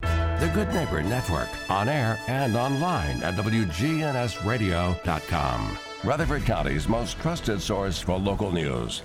The 0.00 0.50
Good 0.52 0.68
Neighbor 0.74 1.02
Network, 1.02 1.48
on 1.70 1.88
air 1.88 2.18
and 2.28 2.54
online 2.56 3.22
at 3.22 3.34
WGNSradio.com. 3.34 5.78
Rutherford 6.04 6.44
County's 6.44 6.88
most 6.88 7.18
trusted 7.20 7.62
source 7.62 7.98
for 7.98 8.18
local 8.18 8.52
news. 8.52 9.02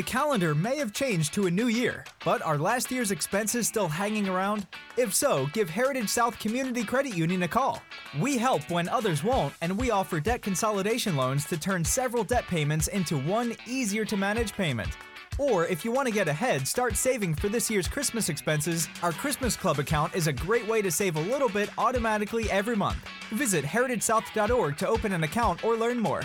The 0.00 0.06
calendar 0.06 0.54
may 0.54 0.78
have 0.78 0.94
changed 0.94 1.34
to 1.34 1.46
a 1.46 1.50
new 1.50 1.66
year, 1.66 2.06
but 2.24 2.40
are 2.40 2.56
last 2.56 2.90
year's 2.90 3.10
expenses 3.10 3.68
still 3.68 3.86
hanging 3.86 4.30
around? 4.30 4.66
If 4.96 5.12
so, 5.12 5.46
give 5.52 5.68
Heritage 5.68 6.08
South 6.08 6.38
Community 6.38 6.84
Credit 6.84 7.14
Union 7.14 7.42
a 7.42 7.48
call. 7.48 7.82
We 8.18 8.38
help 8.38 8.70
when 8.70 8.88
others 8.88 9.22
won't, 9.22 9.52
and 9.60 9.76
we 9.76 9.90
offer 9.90 10.18
debt 10.18 10.40
consolidation 10.40 11.16
loans 11.16 11.44
to 11.48 11.58
turn 11.58 11.84
several 11.84 12.24
debt 12.24 12.46
payments 12.46 12.88
into 12.88 13.18
one 13.18 13.54
easier 13.66 14.06
to 14.06 14.16
manage 14.16 14.54
payment. 14.54 14.88
Or 15.36 15.66
if 15.66 15.84
you 15.84 15.92
want 15.92 16.08
to 16.08 16.14
get 16.14 16.28
ahead, 16.28 16.66
start 16.66 16.96
saving 16.96 17.34
for 17.34 17.50
this 17.50 17.70
year's 17.70 17.86
Christmas 17.86 18.30
expenses, 18.30 18.88
our 19.02 19.12
Christmas 19.12 19.54
Club 19.54 19.78
account 19.78 20.14
is 20.14 20.28
a 20.28 20.32
great 20.32 20.66
way 20.66 20.80
to 20.80 20.90
save 20.90 21.16
a 21.16 21.20
little 21.20 21.50
bit 21.50 21.68
automatically 21.76 22.50
every 22.50 22.74
month. 22.74 23.04
Visit 23.32 23.66
heritagesouth.org 23.66 24.78
to 24.78 24.88
open 24.88 25.12
an 25.12 25.24
account 25.24 25.62
or 25.62 25.76
learn 25.76 26.00
more. 26.00 26.22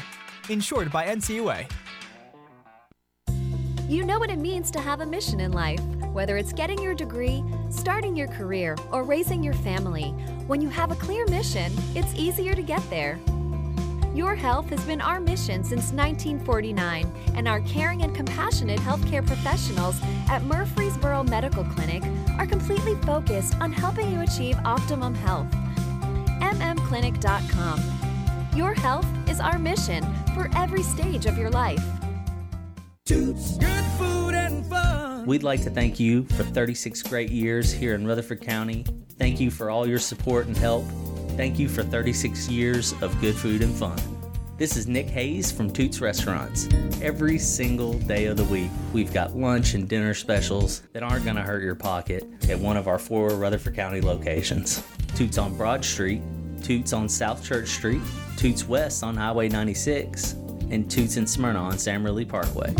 Insured 0.48 0.94
by 0.94 1.08
NCUA. 1.08 1.70
You 3.88 4.04
know 4.04 4.18
what 4.18 4.32
it 4.32 4.40
means 4.40 4.72
to 4.72 4.80
have 4.80 5.02
a 5.02 5.06
mission 5.06 5.40
in 5.40 5.52
life, 5.52 5.80
whether 6.12 6.38
it's 6.38 6.52
getting 6.52 6.82
your 6.82 6.96
degree, 6.96 7.44
starting 7.70 8.16
your 8.16 8.28
career, 8.28 8.76
or 8.92 9.04
raising 9.04 9.44
your 9.44 9.54
family. 9.54 10.10
When 10.48 10.60
you 10.60 10.70
have 10.70 10.92
a 10.92 10.96
clear 10.96 11.28
mission, 11.28 11.72
it's 11.94 12.12
easier 12.16 12.56
to 12.56 12.64
get 12.64 12.82
there. 12.90 13.20
Your 14.16 14.34
health 14.34 14.70
has 14.70 14.84
been 14.86 15.02
our 15.02 15.20
mission 15.20 15.64
since 15.64 15.92
1949, 15.92 17.14
and 17.36 17.48
our 17.48 17.60
caring 17.62 18.02
and 18.02 18.16
compassionate 18.16 18.80
healthcare 18.80 19.26
professionals 19.26 20.00
at 20.30 20.42
Murfreesboro 20.42 21.22
Medical 21.24 21.64
Clinic 21.66 22.02
are 22.40 22.48
completely 22.48 22.96
focused 23.04 23.54
on 23.62 23.72
helping 23.72 24.12
you 24.12 24.22
achieve 24.22 24.58
optimum 24.66 25.14
health. 25.14 25.46
mmclinic.com. 26.42 27.82
Your 28.56 28.74
health 28.74 29.06
is 29.30 29.40
our 29.40 29.60
mission 29.60 30.04
for 30.34 30.50
every 30.56 30.82
stage 30.82 31.28
of 31.28 31.38
your 31.38 31.52
life. 31.52 31.84
Toots. 33.06 33.60
Good 33.60 33.86
food 34.00 34.34
and 34.34 34.66
fun. 34.66 35.28
We'd 35.28 35.44
like 35.44 35.62
to 35.62 35.70
thank 35.70 36.00
you 36.00 36.24
for 36.24 36.44
36 36.44 37.04
great 37.04 37.30
years 37.30 37.72
here 37.72 37.94
in 37.94 38.08
Rutherford 38.08 38.42
County. 38.42 38.84
Thank 39.20 39.40
you 39.40 39.52
for 39.52 39.70
all 39.70 39.88
your 39.88 40.00
support 40.00 40.48
and 40.48 40.58
help. 40.58 40.86
Thank 41.38 41.60
you 41.60 41.70
for 41.70 41.84
36 41.84 42.50
years 42.50 42.94
of 43.04 43.22
good 43.22 43.36
food 43.36 43.62
and 43.62 43.72
fun. 43.76 44.00
This 44.58 44.76
is 44.76 44.88
Nick 44.88 45.06
Hayes 45.08 45.52
from 45.52 45.70
Toots 45.70 46.02
Restaurants. 46.02 46.68
Every 47.00 47.38
single 47.38 47.94
day 47.94 48.26
of 48.26 48.38
the 48.38 48.44
week, 48.46 48.72
we've 48.92 49.14
got 49.14 49.38
lunch 49.38 49.76
and 49.76 49.88
dinner 49.88 50.16
specials 50.16 50.80
that 50.94 51.04
aren't 51.04 51.26
going 51.26 51.36
to 51.36 51.44
hurt 51.44 51.62
your 51.62 51.76
pocket 51.76 52.28
at 52.50 52.58
one 52.58 52.76
of 52.76 52.88
our 52.88 52.98
four 52.98 53.30
Rutherford 53.36 53.76
County 53.76 54.02
locations 54.02 54.84
Toots 55.16 55.38
on 55.38 55.56
Broad 55.56 55.86
Street, 55.86 56.24
Toots 56.64 56.92
on 56.92 57.08
South 57.08 57.46
Church 57.46 57.68
Street, 57.68 58.02
Toots 58.36 58.68
West 58.68 59.04
on 59.04 59.16
Highway 59.16 59.48
96, 59.48 60.34
and 60.72 60.90
Toots 60.90 61.18
and 61.18 61.30
Smyrna 61.30 61.60
on 61.60 61.78
Sam 61.78 62.04
Ridley 62.04 62.26
Parkway. 62.26 62.74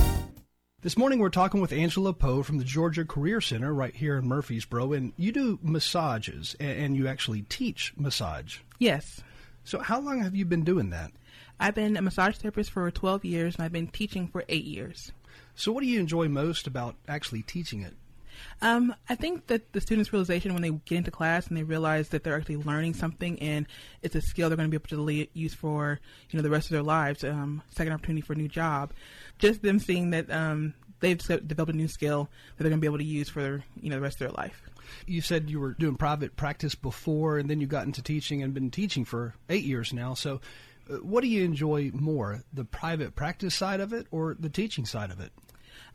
This 0.82 0.98
morning 0.98 1.20
we're 1.20 1.30
talking 1.30 1.62
with 1.62 1.74
Angela 1.74 2.14
Poe 2.14 2.44
from 2.44 2.58
the 2.58 2.64
Georgia 2.64 3.06
Career 3.06 3.42
Center 3.42 3.74
right 3.74 3.96
here 3.96 4.18
in 4.18 4.28
Murfreesboro, 4.28 4.94
and 4.94 5.14
you 5.18 5.32
do 5.32 5.60
massages 5.62 6.56
and 6.60 6.96
you 6.96 7.08
actually 7.08 7.42
teach 7.44 7.94
massage. 7.98 8.60
Yes. 8.78 9.22
So 9.64 9.80
how 9.80 10.00
long 10.00 10.22
have 10.22 10.36
you 10.36 10.46
been 10.46 10.64
doing 10.64 10.92
that? 10.92 11.12
I've 11.60 11.76
been 11.76 11.98
a 11.98 12.02
massage 12.02 12.38
therapist 12.38 12.72
for 12.72 12.90
12 12.92 13.26
years 13.26 13.56
and 13.56 13.66
I've 13.66 13.72
been 13.72 13.88
teaching 13.88 14.28
for 14.28 14.44
eight 14.50 14.66
years. 14.66 15.12
So 15.56 15.72
what 15.72 15.82
do 15.82 15.88
you 15.88 16.00
enjoy 16.00 16.28
most 16.28 16.68
about 16.68 16.96
actually 17.08 17.42
teaching 17.42 17.82
it? 17.82 17.94
Um, 18.62 18.96
I 19.10 19.16
think 19.16 19.48
that 19.48 19.74
the 19.74 19.82
students' 19.82 20.12
realization 20.12 20.54
when 20.54 20.62
they 20.62 20.72
get 20.72 20.98
into 20.98 21.12
class 21.12 21.48
and 21.48 21.58
they 21.58 21.64
realize 21.64 22.10
that 22.10 22.24
they're 22.24 22.36
actually 22.36 22.58
learning 22.58 22.94
something 22.94 23.40
and 23.40 23.68
it's 24.02 24.16
a 24.16 24.22
skill 24.22 24.50
they're 24.50 24.58
going 24.58 24.70
to 24.70 24.80
be 24.80 24.96
able 24.96 25.08
to 25.08 25.28
use 25.34 25.54
for 25.54 26.00
you 26.30 26.38
know 26.38 26.44
the 26.44 26.50
rest 26.50 26.68
of 26.68 26.72
their 26.72 26.84
lives, 26.84 27.24
um, 27.24 27.62
second 27.76 27.94
opportunity 27.94 28.22
for 28.22 28.34
a 28.34 28.38
new 28.38 28.48
job, 28.48 28.94
just 29.40 29.62
them 29.62 29.80
seeing 29.80 30.12
that 30.12 30.30
um, 30.32 30.74
they've 31.00 31.18
developed 31.18 31.74
a 31.74 31.76
new 31.76 31.88
skill 31.88 32.30
that 32.58 32.64
they're 32.64 32.70
going 32.70 32.80
to 32.80 32.82
be 32.82 32.88
able 32.88 32.98
to 32.98 33.04
use 33.04 33.30
for 33.30 33.64
you 33.82 33.90
know 33.90 33.96
the 33.96 34.02
rest 34.02 34.16
of 34.16 34.28
their 34.28 34.32
life. 34.32 34.62
You 35.08 35.22
said 35.22 35.50
you 35.50 35.60
were 35.60 35.74
doing 35.74 35.96
private 35.96 36.36
practice 36.36 36.76
before, 36.76 37.38
and 37.38 37.50
then 37.50 37.60
you 37.60 37.68
got 37.68 37.86
into 37.86 38.02
teaching 38.02 38.44
and 38.44 38.54
been 38.54 38.72
teaching 38.72 39.06
for 39.06 39.34
eight 39.50 39.64
years 39.64 39.94
now. 39.94 40.14
So, 40.14 40.42
uh, 40.90 40.96
what 40.98 41.22
do 41.22 41.28
you 41.28 41.44
enjoy 41.44 41.92
more, 41.94 42.44
the 42.54 42.66
private 42.66 43.16
practice 43.16 43.56
side 43.56 43.80
of 43.80 43.94
it 43.94 44.08
or 44.12 44.36
the 44.40 44.50
teaching 44.50 44.86
side 44.86 45.12
of 45.12 45.20
it? 45.20 45.32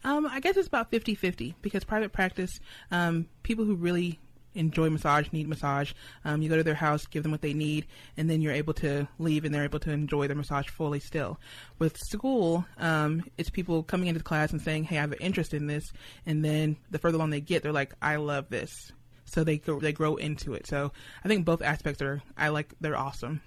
Um, 0.05 0.27
I 0.27 0.41
guess 0.41 0.57
it's 0.57 0.69
about 0.69 0.91
50 0.91 1.15
50 1.15 1.55
because 1.63 1.85
private 1.85 2.13
practice, 2.13 2.59
um, 2.91 3.27
people 3.43 3.65
who 3.65 3.75
really 3.75 4.19
enjoy 4.55 4.91
massage 4.91 5.29
need 5.33 5.49
massage. 5.49 5.93
Um, 6.25 6.43
you 6.43 6.49
go 6.49 6.57
to 6.57 6.63
their 6.63 6.75
house, 6.75 7.07
give 7.07 7.23
them 7.23 7.33
what 7.33 7.41
they 7.41 7.55
need, 7.55 7.87
and 8.17 8.29
then 8.29 8.41
you're 8.41 8.53
able 8.53 8.75
to 8.75 9.09
leave 9.19 9.45
and 9.45 9.55
they're 9.55 9.65
able 9.65 9.79
to 9.81 9.91
enjoy 9.91 10.27
their 10.27 10.37
massage 10.37 10.69
fully 10.69 11.01
still. 11.01 11.39
With 11.79 11.97
school, 11.97 12.65
um, 12.79 13.25
it's 13.39 13.51
people 13.51 13.83
coming 13.83 14.09
into 14.09 14.19
the 14.19 14.25
class 14.25 14.53
and 14.53 14.61
saying, 14.61 14.85
hey, 14.85 14.99
I 14.99 15.03
have 15.03 15.13
an 15.13 15.19
interest 15.21 15.55
in 15.55 15.67
this. 15.67 15.85
And 16.27 16.45
then 16.45 16.77
the 16.91 16.99
further 16.99 17.17
along 17.17 17.31
they 17.31 17.41
get, 17.41 17.63
they're 17.63 17.73
like, 17.73 17.95
I 18.03 18.17
love 18.17 18.49
this. 18.49 18.93
So 19.25 19.45
they, 19.45 19.59
go, 19.59 19.79
they 19.79 19.93
grow 19.93 20.17
into 20.17 20.55
it. 20.55 20.67
So 20.67 20.93
I 21.25 21.29
think 21.29 21.45
both 21.45 21.63
aspects 21.63 22.03
are, 22.03 22.21
I 22.37 22.49
like, 22.49 22.75
they're 22.81 22.97
awesome. 22.97 23.41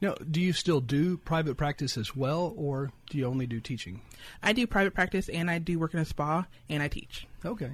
Now, 0.00 0.14
do 0.30 0.40
you 0.40 0.52
still 0.52 0.80
do 0.80 1.16
private 1.16 1.56
practice 1.56 1.96
as 1.96 2.14
well, 2.14 2.54
or 2.56 2.92
do 3.10 3.18
you 3.18 3.26
only 3.26 3.46
do 3.46 3.60
teaching? 3.60 4.00
I 4.42 4.52
do 4.52 4.66
private 4.66 4.94
practice, 4.94 5.28
and 5.28 5.50
I 5.50 5.58
do 5.58 5.78
work 5.78 5.94
in 5.94 6.00
a 6.00 6.04
spa, 6.04 6.46
and 6.68 6.82
I 6.82 6.88
teach. 6.88 7.26
Okay. 7.44 7.70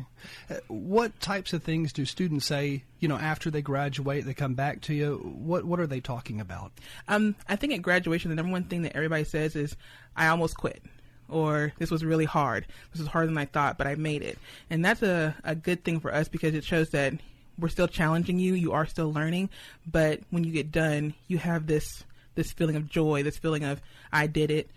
Uh, 0.51 0.57
what 0.69 1.19
types 1.21 1.53
of 1.53 1.63
things 1.63 1.93
do 1.93 2.05
students 2.05 2.47
say? 2.47 2.85
You 3.01 3.09
know, 3.09 3.17
after 3.17 3.51
they 3.51 3.63
graduate, 3.63 4.25
they 4.25 4.35
come 4.35 4.55
back 4.55 4.83
to 4.83 4.95
you. 4.95 5.17
What 5.23 5.65
What 5.65 5.81
are 5.81 5.87
they 5.87 6.01
talking 6.01 6.41
about? 6.41 6.73
Um, 7.09 7.35
I 7.49 7.57
think 7.57 7.73
at 7.73 7.83
graduation, 7.83 8.31
the 8.31 8.37
number 8.37 8.53
one 8.53 8.65
thing 8.65 8.83
that 8.83 8.95
everybody 8.95 9.25
says 9.25 9.57
is, 9.57 9.77
"I 10.17 10.29
almost 10.29 10.57
quit." 10.57 10.83
or 11.29 11.73
this 11.79 11.91
was 11.91 12.05
really 12.05 12.27
hard. 12.27 12.67
This 12.93 13.01
was 13.01 13.09
harder 13.09 13.27
than 13.27 13.39
I 13.39 13.47
thought, 13.47 13.79
but 13.79 13.87
I 13.87 13.95
made 13.95 14.23
it. 14.23 14.39
And 14.71 14.85
that's 14.85 15.03
a, 15.03 15.35
a 15.45 15.55
good 15.55 15.83
thing 15.83 15.99
for 15.99 16.15
us 16.15 16.29
because 16.29 16.55
it 16.55 16.63
shows 16.63 16.91
that 16.91 17.15
we're 17.63 17.69
still 17.69 17.89
challenging 17.89 18.39
you. 18.39 18.55
You 18.55 18.73
are 18.73 18.85
still 18.85 19.13
learning, 19.13 19.49
but 19.87 20.21
when 20.31 20.45
you 20.45 20.53
get 20.53 20.73
done, 20.73 21.15
you 21.29 21.39
have 21.39 21.67
this 21.67 22.05
this 22.35 22.53
feeling 22.53 22.77
of 22.77 22.89
joy, 22.89 23.23
this 23.23 23.39
feeling 23.39 23.65
of 23.65 23.81
I 24.13 24.27
did 24.27 24.51
it. 24.51 24.69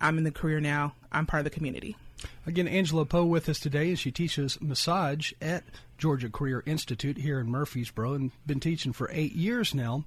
I'm 0.00 0.16
in 0.16 0.24
the 0.24 0.30
career 0.30 0.60
now. 0.60 0.94
I'm 1.12 1.26
part 1.26 1.40
of 1.40 1.44
the 1.44 1.50
community. 1.50 1.96
Again, 2.46 2.68
Angela 2.68 3.06
Poe 3.06 3.24
with 3.24 3.48
us 3.48 3.58
today, 3.58 3.88
and 3.88 3.98
she 3.98 4.10
teaches 4.10 4.60
massage 4.60 5.32
at 5.40 5.64
Georgia 5.96 6.28
Career 6.28 6.62
Institute 6.66 7.16
here 7.16 7.40
in 7.40 7.50
Murfreesboro, 7.50 8.14
and 8.14 8.30
been 8.46 8.60
teaching 8.60 8.92
for 8.92 9.08
eight 9.12 9.32
years 9.32 9.74
now. 9.74 10.04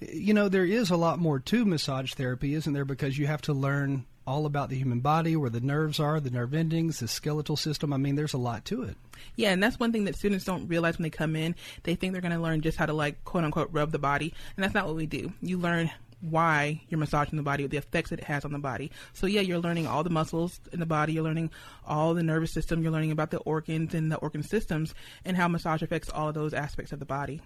You 0.00 0.32
know, 0.34 0.48
there 0.48 0.64
is 0.64 0.90
a 0.90 0.96
lot 0.96 1.18
more 1.18 1.40
to 1.40 1.64
massage 1.64 2.14
therapy, 2.14 2.54
isn't 2.54 2.72
there? 2.72 2.84
Because 2.84 3.18
you 3.18 3.26
have 3.26 3.42
to 3.42 3.52
learn 3.52 4.04
all 4.26 4.46
about 4.46 4.70
the 4.70 4.76
human 4.76 5.00
body, 5.00 5.36
where 5.36 5.50
the 5.50 5.60
nerves 5.60 6.00
are, 6.00 6.20
the 6.20 6.30
nerve 6.30 6.54
endings, 6.54 7.00
the 7.00 7.08
skeletal 7.08 7.56
system. 7.56 7.92
I 7.92 7.96
mean, 7.96 8.16
there's 8.16 8.34
a 8.34 8.38
lot 8.38 8.64
to 8.66 8.82
it. 8.82 8.96
Yeah, 9.36 9.52
and 9.52 9.62
that's 9.62 9.78
one 9.78 9.92
thing 9.92 10.04
that 10.04 10.16
students 10.16 10.44
don't 10.44 10.68
realize 10.68 10.98
when 10.98 11.04
they 11.04 11.10
come 11.10 11.36
in. 11.36 11.54
They 11.84 11.94
think 11.94 12.12
they're 12.12 12.22
going 12.22 12.32
to 12.32 12.40
learn 12.40 12.60
just 12.60 12.78
how 12.78 12.86
to 12.86 12.92
like 12.92 13.24
quote 13.24 13.44
unquote 13.44 13.68
rub 13.72 13.92
the 13.92 13.98
body, 13.98 14.34
and 14.56 14.64
that's 14.64 14.74
not 14.74 14.86
what 14.86 14.96
we 14.96 15.06
do. 15.06 15.32
You 15.40 15.58
learn 15.58 15.90
why 16.20 16.82
you're 16.88 16.98
massaging 16.98 17.36
the 17.36 17.42
body, 17.42 17.66
the 17.66 17.76
effects 17.76 18.10
that 18.10 18.18
it 18.18 18.24
has 18.24 18.44
on 18.44 18.52
the 18.52 18.58
body. 18.58 18.90
So 19.12 19.26
yeah, 19.26 19.42
you're 19.42 19.58
learning 19.58 19.86
all 19.86 20.02
the 20.02 20.10
muscles 20.10 20.60
in 20.72 20.80
the 20.80 20.86
body, 20.86 21.12
you're 21.12 21.24
learning 21.24 21.50
all 21.86 22.14
the 22.14 22.22
nervous 22.22 22.52
system, 22.52 22.82
you're 22.82 22.92
learning 22.92 23.12
about 23.12 23.30
the 23.30 23.38
organs 23.38 23.94
and 23.94 24.10
the 24.10 24.16
organ 24.16 24.42
systems 24.42 24.94
and 25.24 25.36
how 25.36 25.48
massage 25.48 25.82
affects 25.82 26.08
all 26.08 26.28
of 26.28 26.34
those 26.34 26.54
aspects 26.54 26.92
of 26.92 26.98
the 26.98 27.04
body. 27.04 27.42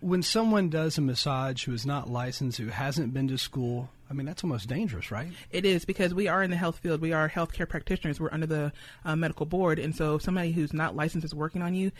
When 0.00 0.22
someone 0.22 0.68
does 0.68 0.98
a 0.98 1.00
massage 1.00 1.64
who 1.64 1.72
is 1.72 1.86
not 1.86 2.10
licensed, 2.10 2.58
who 2.58 2.68
hasn't 2.68 3.14
been 3.14 3.28
to 3.28 3.38
school, 3.38 3.90
I 4.10 4.12
mean, 4.12 4.26
that's 4.26 4.44
almost 4.44 4.68
dangerous, 4.68 5.10
right? 5.10 5.32
It 5.50 5.64
is 5.64 5.84
because 5.84 6.12
we 6.12 6.28
are 6.28 6.42
in 6.42 6.50
the 6.50 6.56
health 6.56 6.78
field. 6.78 7.00
We 7.00 7.12
are 7.12 7.28
healthcare 7.28 7.68
practitioners. 7.68 8.20
We're 8.20 8.32
under 8.32 8.46
the 8.46 8.72
uh, 9.04 9.16
medical 9.16 9.46
board, 9.46 9.78
and 9.78 9.94
so 9.94 10.18
somebody 10.18 10.52
who's 10.52 10.72
not 10.72 10.94
licensed 10.94 11.24
is 11.24 11.34
working 11.34 11.62
on 11.62 11.74
you, 11.74 11.90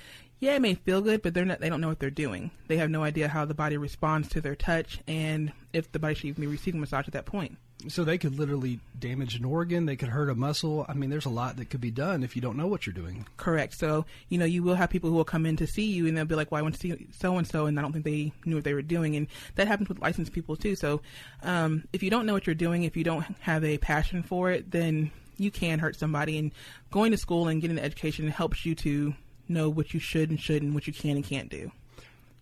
yeah, 0.41 0.57
it 0.57 0.63
may 0.63 0.75
feel 0.75 1.01
good, 1.01 1.23
but 1.23 1.33
they're 1.33 1.45
not. 1.45 1.61
They 1.61 1.71
don't 1.71 1.81
know 1.81 1.89
what 1.89 2.01
they're 2.01 2.11
doing. 2.11 2.51
They 2.69 2.77
have 2.77 2.91
no 2.91 3.03
idea 3.03 3.29
how 3.29 3.45
the 3.47 3.55
body 3.55 3.77
responds 3.77 4.29
to 4.31 4.41
their 4.41 4.55
touch, 4.55 5.01
and 5.07 5.53
if 5.73 5.91
the 5.91 5.99
body 5.99 6.15
should 6.15 6.27
even 6.27 6.43
be 6.43 6.47
receiving 6.47 6.81
massage 6.81 7.07
at 7.07 7.15
that 7.15 7.25
point. 7.25 7.57
So 7.89 8.05
they 8.05 8.19
could 8.19 8.39
literally 8.39 8.81
damage 8.99 9.37
an 9.37 9.45
organ. 9.45 9.87
They 9.87 9.97
could 9.97 10.09
hurt 10.09 10.31
a 10.31 10.35
muscle. 10.35 10.87
I 10.89 10.95
mean, 10.95 11.11
there's 11.11 11.27
a 11.27 11.31
lot 11.31 11.57
that 11.57 11.71
could 11.71 11.81
be 11.81 11.91
done 11.91 12.23
if 12.23 12.37
you 12.37 12.43
don't 12.43 12.57
know 12.57 12.67
what 12.67 12.87
you're 12.87 12.95
doing. 12.95 13.27
Correct. 13.37 13.75
So 13.79 14.07
you 14.29 14.39
know, 14.39 14.45
you 14.45 14.63
will 14.63 14.75
have 14.75 14.91
people 14.91 15.11
who 15.11 15.17
will 15.17 15.25
come 15.25 15.47
in 15.47 15.57
to 15.57 15.67
see 15.67 15.87
you, 15.87 16.07
and 16.07 16.17
they'll 16.17 16.25
be 16.25 16.35
like, 16.35 16.51
"Well, 16.51 16.59
I 16.59 16.63
went 16.63 16.75
to 16.77 16.81
see 16.81 17.07
so 17.19 17.37
and 17.37 17.47
so," 17.47 17.67
and 17.67 17.79
I 17.79 17.83
don't 17.83 17.93
think 17.93 18.05
they 18.05 18.33
knew 18.45 18.57
what 18.57 18.65
they 18.65 18.75
were 18.75 18.83
doing, 18.83 19.17
and 19.17 19.27
that 19.57 19.69
happens 19.69 19.89
with 19.89 20.01
licensed 20.01 20.33
people 20.33 20.57
too. 20.57 20.77
So 20.77 21.01
um, 21.43 21.85
if 21.93 22.03
you 22.03 22.11
don't 22.11 22.27
know 22.27 22.33
what 22.33 22.47
you're 22.47 22.55
doing, 22.55 22.85
if 22.85 22.97
you 22.97 23.05
don't 23.05 23.25
have 23.41 23.65
a 23.65 23.79
passion 23.79 24.23
for 24.23 24.51
it, 24.51 24.71
then 24.71 25.11
you 25.37 25.51
can 25.51 25.79
hurt 25.79 25.97
somebody. 25.97 26.39
And 26.39 26.53
going 26.91 27.11
to 27.13 27.19
school 27.19 27.49
and 27.49 27.61
getting 27.61 27.77
the 27.77 27.85
education 27.85 28.29
helps 28.29 28.65
you 28.65 28.75
to 28.77 29.15
know 29.49 29.69
what 29.69 29.93
you 29.93 30.01
should 30.01 30.31
and 30.31 30.41
shouldn't, 30.41 30.75
what 30.75 30.87
you 30.87 30.93
can 30.93 31.17
and 31.17 31.25
can't 31.25 31.51
do 31.51 31.71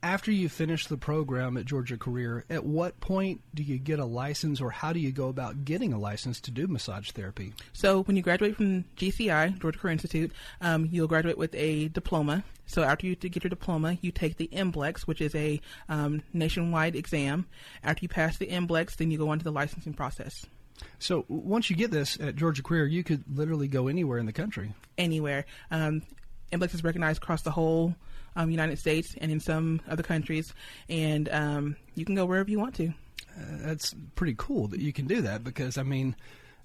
after 0.02 0.32
you 0.32 0.48
finish 0.48 0.86
the 0.86 0.96
program 0.96 1.56
at 1.56 1.64
Georgia 1.64 1.96
Career, 1.96 2.44
at 2.50 2.64
what 2.64 2.98
point 3.00 3.40
do 3.54 3.62
you 3.62 3.78
get 3.78 4.00
a 4.00 4.04
license 4.04 4.60
or 4.60 4.70
how 4.70 4.92
do 4.92 4.98
you 4.98 5.12
go 5.12 5.28
about 5.28 5.64
getting 5.64 5.92
a 5.92 5.98
license 5.98 6.40
to 6.40 6.50
do 6.50 6.66
massage 6.66 7.12
therapy? 7.12 7.52
So, 7.72 8.02
when 8.02 8.16
you 8.16 8.22
graduate 8.22 8.56
from 8.56 8.84
GCI, 8.96 9.60
Georgia 9.60 9.78
Career 9.78 9.92
Institute, 9.92 10.32
um, 10.60 10.88
you'll 10.90 11.06
graduate 11.06 11.38
with 11.38 11.54
a 11.54 11.88
diploma. 11.88 12.42
So, 12.66 12.82
after 12.82 13.06
you 13.06 13.14
get 13.14 13.44
your 13.44 13.50
diploma, 13.50 13.96
you 14.00 14.10
take 14.10 14.38
the 14.38 14.48
MBLEx, 14.52 15.02
which 15.02 15.20
is 15.20 15.34
a 15.34 15.60
um, 15.88 16.22
nationwide 16.32 16.96
exam. 16.96 17.46
After 17.84 18.02
you 18.02 18.08
pass 18.08 18.38
the 18.38 18.46
MBLEx, 18.46 18.96
then 18.96 19.10
you 19.10 19.18
go 19.18 19.28
on 19.28 19.38
to 19.38 19.44
the 19.44 19.52
licensing 19.52 19.94
process. 19.94 20.46
So, 20.98 21.24
once 21.28 21.70
you 21.70 21.76
get 21.76 21.92
this 21.92 22.18
at 22.20 22.34
Georgia 22.34 22.62
Career, 22.62 22.86
you 22.86 23.04
could 23.04 23.22
literally 23.32 23.68
go 23.68 23.86
anywhere 23.86 24.18
in 24.18 24.26
the 24.26 24.32
country. 24.32 24.74
Anywhere. 24.98 25.44
Um, 25.70 26.02
MBLEx 26.52 26.74
is 26.74 26.84
recognized 26.84 27.22
across 27.22 27.42
the 27.42 27.52
whole 27.52 27.94
um, 28.36 28.50
United 28.50 28.78
States 28.78 29.14
and 29.20 29.30
in 29.30 29.40
some 29.40 29.80
other 29.88 30.02
countries, 30.02 30.52
and 30.88 31.28
um, 31.30 31.76
you 31.94 32.04
can 32.04 32.14
go 32.14 32.24
wherever 32.24 32.50
you 32.50 32.58
want 32.58 32.74
to. 32.76 32.88
Uh, 33.36 33.56
that's 33.60 33.94
pretty 34.14 34.34
cool 34.36 34.68
that 34.68 34.80
you 34.80 34.92
can 34.92 35.06
do 35.06 35.22
that 35.22 35.42
because 35.42 35.78
I 35.78 35.82
mean, 35.82 36.16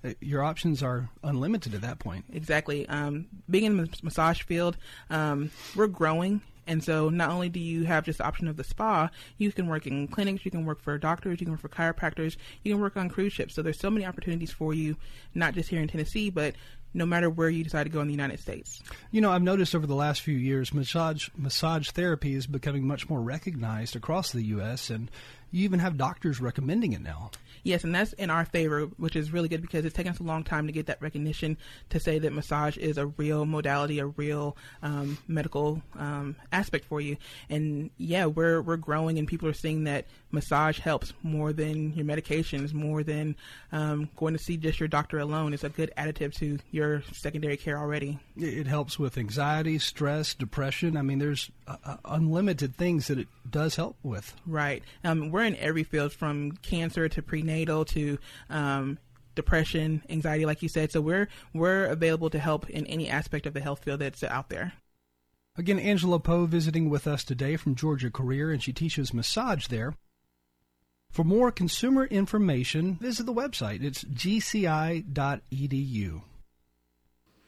uh, 0.03 0.13
your 0.21 0.43
options 0.43 0.83
are 0.83 1.09
unlimited 1.23 1.73
at 1.73 1.81
that 1.81 1.99
point. 1.99 2.25
Exactly. 2.31 2.87
Um, 2.87 3.27
being 3.49 3.65
in 3.65 3.77
the 3.77 3.89
massage 4.03 4.41
field, 4.43 4.77
um, 5.09 5.51
we're 5.75 5.87
growing. 5.87 6.41
And 6.69 6.83
so, 6.83 7.07
not 7.07 7.29
only 7.29 7.47
do 7.47 7.61
you 7.61 7.85
have 7.85 8.03
just 8.03 8.17
the 8.17 8.25
option 8.25 8.49
of 8.49 8.57
the 8.57 8.63
spa, 8.63 9.09
you 9.37 9.53
can 9.53 9.67
work 9.67 9.87
in 9.87 10.09
clinics, 10.09 10.43
you 10.43 10.51
can 10.51 10.65
work 10.65 10.81
for 10.81 10.97
doctors, 10.97 11.39
you 11.39 11.45
can 11.45 11.53
work 11.53 11.61
for 11.61 11.69
chiropractors, 11.69 12.35
you 12.61 12.73
can 12.73 12.81
work 12.81 12.97
on 12.97 13.07
cruise 13.07 13.31
ships. 13.31 13.55
So, 13.55 13.61
there's 13.61 13.79
so 13.79 13.89
many 13.89 14.05
opportunities 14.05 14.51
for 14.51 14.73
you, 14.73 14.97
not 15.33 15.53
just 15.53 15.69
here 15.69 15.81
in 15.81 15.87
Tennessee, 15.87 16.29
but 16.29 16.55
no 16.97 17.05
matter 17.05 17.29
where 17.29 17.49
you 17.49 17.63
decide 17.63 17.83
to 17.83 17.89
go 17.89 18.01
in 18.01 18.07
the 18.07 18.13
United 18.13 18.39
States. 18.39 18.81
You 19.11 19.21
know, 19.21 19.31
I've 19.31 19.43
noticed 19.43 19.75
over 19.75 19.85
the 19.85 19.95
last 19.95 20.21
few 20.21 20.35
years, 20.35 20.73
massage 20.73 21.29
massage 21.37 21.91
therapy 21.91 22.33
is 22.33 22.47
becoming 22.47 22.85
much 22.85 23.07
more 23.09 23.21
recognized 23.21 23.95
across 23.95 24.31
the 24.31 24.43
U.S. 24.43 24.89
and 24.89 25.09
you 25.51 25.63
even 25.63 25.79
have 25.79 25.97
doctors 25.97 26.41
recommending 26.41 26.93
it 26.93 27.01
now. 27.01 27.31
Yes, 27.63 27.83
and 27.83 27.93
that's 27.93 28.13
in 28.13 28.29
our 28.29 28.45
favor, 28.45 28.85
which 28.97 29.15
is 29.15 29.31
really 29.31 29.49
good 29.49 29.61
because 29.61 29.83
it's 29.83 29.95
taken 29.95 30.11
us 30.11 30.19
a 30.19 30.23
long 30.23 30.43
time 30.43 30.67
to 30.67 30.73
get 30.73 30.85
that 30.85 31.01
recognition 31.01 31.57
to 31.89 31.99
say 31.99 32.19
that 32.19 32.31
massage 32.31 32.77
is 32.77 32.97
a 32.97 33.07
real 33.07 33.45
modality, 33.45 33.99
a 33.99 34.07
real 34.07 34.55
um, 34.81 35.17
medical 35.27 35.81
um, 35.95 36.35
aspect 36.51 36.85
for 36.85 37.01
you. 37.01 37.17
And 37.49 37.89
yeah, 37.97 38.25
we're 38.25 38.61
we're 38.61 38.77
growing, 38.77 39.19
and 39.19 39.27
people 39.27 39.49
are 39.49 39.53
seeing 39.53 39.83
that 39.85 40.05
massage 40.31 40.79
helps 40.79 41.13
more 41.23 41.53
than 41.53 41.93
your 41.93 42.05
medications, 42.05 42.73
more 42.73 43.03
than 43.03 43.35
um, 43.71 44.09
going 44.15 44.33
to 44.33 44.43
see 44.43 44.57
just 44.57 44.79
your 44.79 44.87
doctor 44.87 45.19
alone. 45.19 45.53
It's 45.53 45.63
a 45.63 45.69
good 45.69 45.91
additive 45.97 46.33
to 46.35 46.59
your 46.71 47.03
secondary 47.13 47.57
care 47.57 47.77
already. 47.77 48.19
It 48.35 48.67
helps 48.67 48.99
with 48.99 49.17
anxiety, 49.17 49.79
stress, 49.79 50.33
depression. 50.33 50.97
I 50.97 51.01
mean, 51.01 51.19
there's 51.19 51.51
uh, 51.67 51.77
uh, 51.83 51.97
unlimited 52.05 52.75
things 52.75 53.07
that 53.07 53.19
it 53.19 53.27
does 53.49 53.75
help 53.75 53.97
with. 54.03 54.33
Right. 54.45 54.83
Um, 55.03 55.31
we're 55.31 55.43
in 55.43 55.55
every 55.57 55.83
field 55.83 56.13
from 56.13 56.51
cancer 56.51 57.07
to 57.09 57.21
prenatal 57.21 57.85
to 57.85 58.17
um, 58.49 58.97
depression, 59.35 60.03
anxiety, 60.09 60.45
like 60.45 60.61
you 60.61 60.69
said. 60.69 60.91
So 60.91 60.99
we're 60.99 61.29
we're 61.53 61.85
available 61.85 62.29
to 62.31 62.39
help 62.39 62.69
in 62.69 62.85
any 62.87 63.09
aspect 63.09 63.45
of 63.45 63.53
the 63.53 63.61
health 63.61 63.83
field 63.83 64.01
that's 64.01 64.23
out 64.23 64.49
there. 64.49 64.73
Again, 65.57 65.79
Angela 65.79 66.19
Poe 66.19 66.45
visiting 66.45 66.87
with 66.89 67.07
us 67.07 67.23
today 67.23 67.55
from 67.55 67.73
Georgia 67.73 68.11
Career, 68.11 68.51
and 68.51 68.61
she 68.61 68.73
teaches 68.73 69.13
massage 69.13 69.67
there. 69.67 69.95
For 71.17 71.23
more 71.23 71.51
consumer 71.51 72.05
information, 72.05 72.97
visit 73.01 73.25
the 73.25 73.33
website. 73.33 73.83
It's 73.83 74.03
gci.edu. 74.03 75.01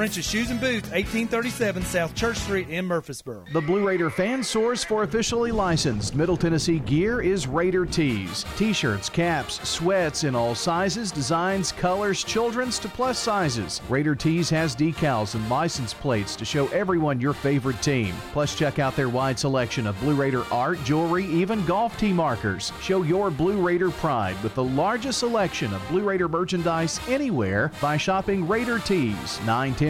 French's 0.00 0.26
Shoes 0.26 0.50
and 0.50 0.58
Boots, 0.58 0.88
1837 0.92 1.82
South 1.82 2.14
Church 2.14 2.38
Street 2.38 2.70
in 2.70 2.86
Murfreesboro. 2.86 3.44
The 3.52 3.60
Blue 3.60 3.86
Raider 3.86 4.08
fan 4.08 4.42
source 4.42 4.82
for 4.82 5.02
officially 5.02 5.52
licensed 5.52 6.14
Middle 6.14 6.38
Tennessee 6.38 6.78
gear 6.78 7.20
is 7.20 7.46
Raider 7.46 7.84
Tees. 7.84 8.46
T 8.56 8.72
shirts, 8.72 9.10
caps, 9.10 9.60
sweats 9.68 10.24
in 10.24 10.34
all 10.34 10.54
sizes, 10.54 11.12
designs, 11.12 11.70
colors, 11.70 12.24
children's 12.24 12.78
to 12.78 12.88
plus 12.88 13.18
sizes. 13.18 13.82
Raider 13.90 14.14
Tees 14.14 14.48
has 14.48 14.74
decals 14.74 15.34
and 15.34 15.46
license 15.50 15.92
plates 15.92 16.34
to 16.36 16.46
show 16.46 16.68
everyone 16.68 17.20
your 17.20 17.34
favorite 17.34 17.82
team. 17.82 18.14
Plus, 18.32 18.56
check 18.56 18.78
out 18.78 18.96
their 18.96 19.10
wide 19.10 19.38
selection 19.38 19.86
of 19.86 20.00
Blue 20.00 20.14
Raider 20.14 20.44
art, 20.50 20.82
jewelry, 20.82 21.26
even 21.26 21.62
golf 21.66 21.98
tee 21.98 22.14
markers. 22.14 22.72
Show 22.80 23.02
your 23.02 23.30
Blue 23.30 23.60
Raider 23.60 23.90
pride 23.90 24.42
with 24.42 24.54
the 24.54 24.64
largest 24.64 25.18
selection 25.18 25.74
of 25.74 25.86
Blue 25.88 26.04
Raider 26.04 26.26
merchandise 26.26 26.98
anywhere 27.06 27.70
by 27.82 27.98
shopping 27.98 28.48
Raider 28.48 28.78
Tees, 28.78 29.38
910 29.40 29.89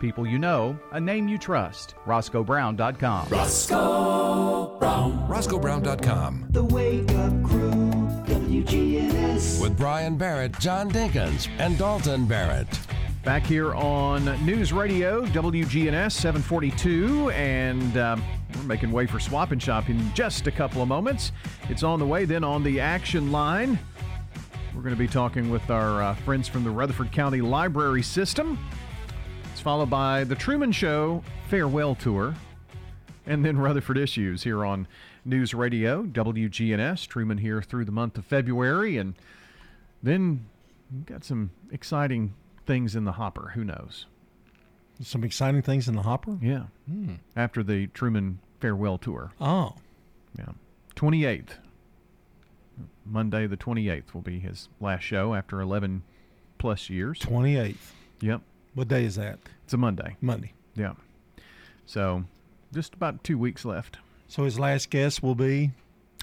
People 0.00 0.26
you 0.26 0.38
know, 0.38 0.78
a 0.92 1.00
name 1.00 1.28
you 1.28 1.36
trust. 1.36 1.94
RoscoeBrown.com. 2.06 3.28
Roscoe 3.28 4.78
Brown. 4.78 5.28
RoscoeBrown.com. 5.28 6.46
The 6.50 6.64
Wake 6.64 7.10
Up 7.12 7.42
Crew, 7.44 7.70
WGNS. 8.24 9.60
With 9.60 9.76
Brian 9.76 10.16
Barrett, 10.16 10.58
John 10.58 10.90
Dinkins, 10.90 11.50
and 11.58 11.76
Dalton 11.76 12.24
Barrett. 12.24 12.66
Back 13.24 13.44
here 13.44 13.74
on 13.74 14.24
News 14.46 14.72
Radio, 14.72 15.26
WGNS 15.26 16.12
742, 16.12 17.28
and 17.32 17.98
um, 17.98 18.22
we're 18.56 18.62
making 18.62 18.90
way 18.90 19.04
for 19.06 19.20
Swap 19.20 19.52
and 19.52 19.62
Shop 19.62 19.90
in 19.90 20.14
just 20.14 20.46
a 20.46 20.50
couple 20.50 20.80
of 20.80 20.88
moments. 20.88 21.32
It's 21.68 21.82
on 21.82 21.98
the 21.98 22.06
way. 22.06 22.24
Then 22.24 22.42
on 22.42 22.62
the 22.62 22.80
action 22.80 23.30
line, 23.30 23.78
we're 24.74 24.80
going 24.80 24.94
to 24.94 24.98
be 24.98 25.06
talking 25.06 25.50
with 25.50 25.68
our 25.68 26.02
uh, 26.02 26.14
friends 26.14 26.48
from 26.48 26.64
the 26.64 26.70
Rutherford 26.70 27.12
County 27.12 27.42
Library 27.42 28.02
System. 28.02 28.58
It's 29.60 29.64
followed 29.66 29.90
by 29.90 30.24
the 30.24 30.34
Truman 30.34 30.72
Show 30.72 31.22
Farewell 31.50 31.94
Tour, 31.94 32.34
and 33.26 33.44
then 33.44 33.58
Rutherford 33.58 33.98
Issues 33.98 34.42
here 34.42 34.64
on 34.64 34.88
News 35.26 35.52
Radio, 35.52 36.04
WGNS. 36.04 37.06
Truman 37.06 37.36
here 37.36 37.60
through 37.60 37.84
the 37.84 37.92
month 37.92 38.16
of 38.16 38.24
February, 38.24 38.96
and 38.96 39.16
then 40.02 40.46
we've 40.90 41.04
got 41.04 41.24
some 41.24 41.50
exciting 41.70 42.32
things 42.64 42.96
in 42.96 43.04
the 43.04 43.12
hopper. 43.12 43.52
Who 43.54 43.62
knows? 43.62 44.06
Some 45.02 45.24
exciting 45.24 45.60
things 45.60 45.88
in 45.88 45.94
the 45.94 46.04
hopper? 46.04 46.38
Yeah. 46.40 46.68
Hmm. 46.88 47.16
After 47.36 47.62
the 47.62 47.88
Truman 47.88 48.38
Farewell 48.60 48.96
Tour. 48.96 49.32
Oh. 49.42 49.74
Yeah. 50.38 50.52
28th. 50.96 51.58
Monday 53.04 53.46
the 53.46 53.58
28th 53.58 54.14
will 54.14 54.22
be 54.22 54.40
his 54.40 54.70
last 54.80 55.02
show 55.02 55.34
after 55.34 55.60
11 55.60 56.02
plus 56.56 56.88
years. 56.88 57.18
28th. 57.18 57.76
Yep. 58.22 58.40
What 58.74 58.88
day 58.88 59.04
is 59.04 59.16
that? 59.16 59.38
It's 59.64 59.72
a 59.74 59.76
Monday. 59.76 60.16
Monday. 60.20 60.52
Yeah. 60.74 60.92
So 61.86 62.24
just 62.72 62.94
about 62.94 63.24
two 63.24 63.38
weeks 63.38 63.64
left. 63.64 63.98
So 64.28 64.44
his 64.44 64.58
last 64.58 64.90
guest 64.90 65.22
will 65.22 65.34
be? 65.34 65.72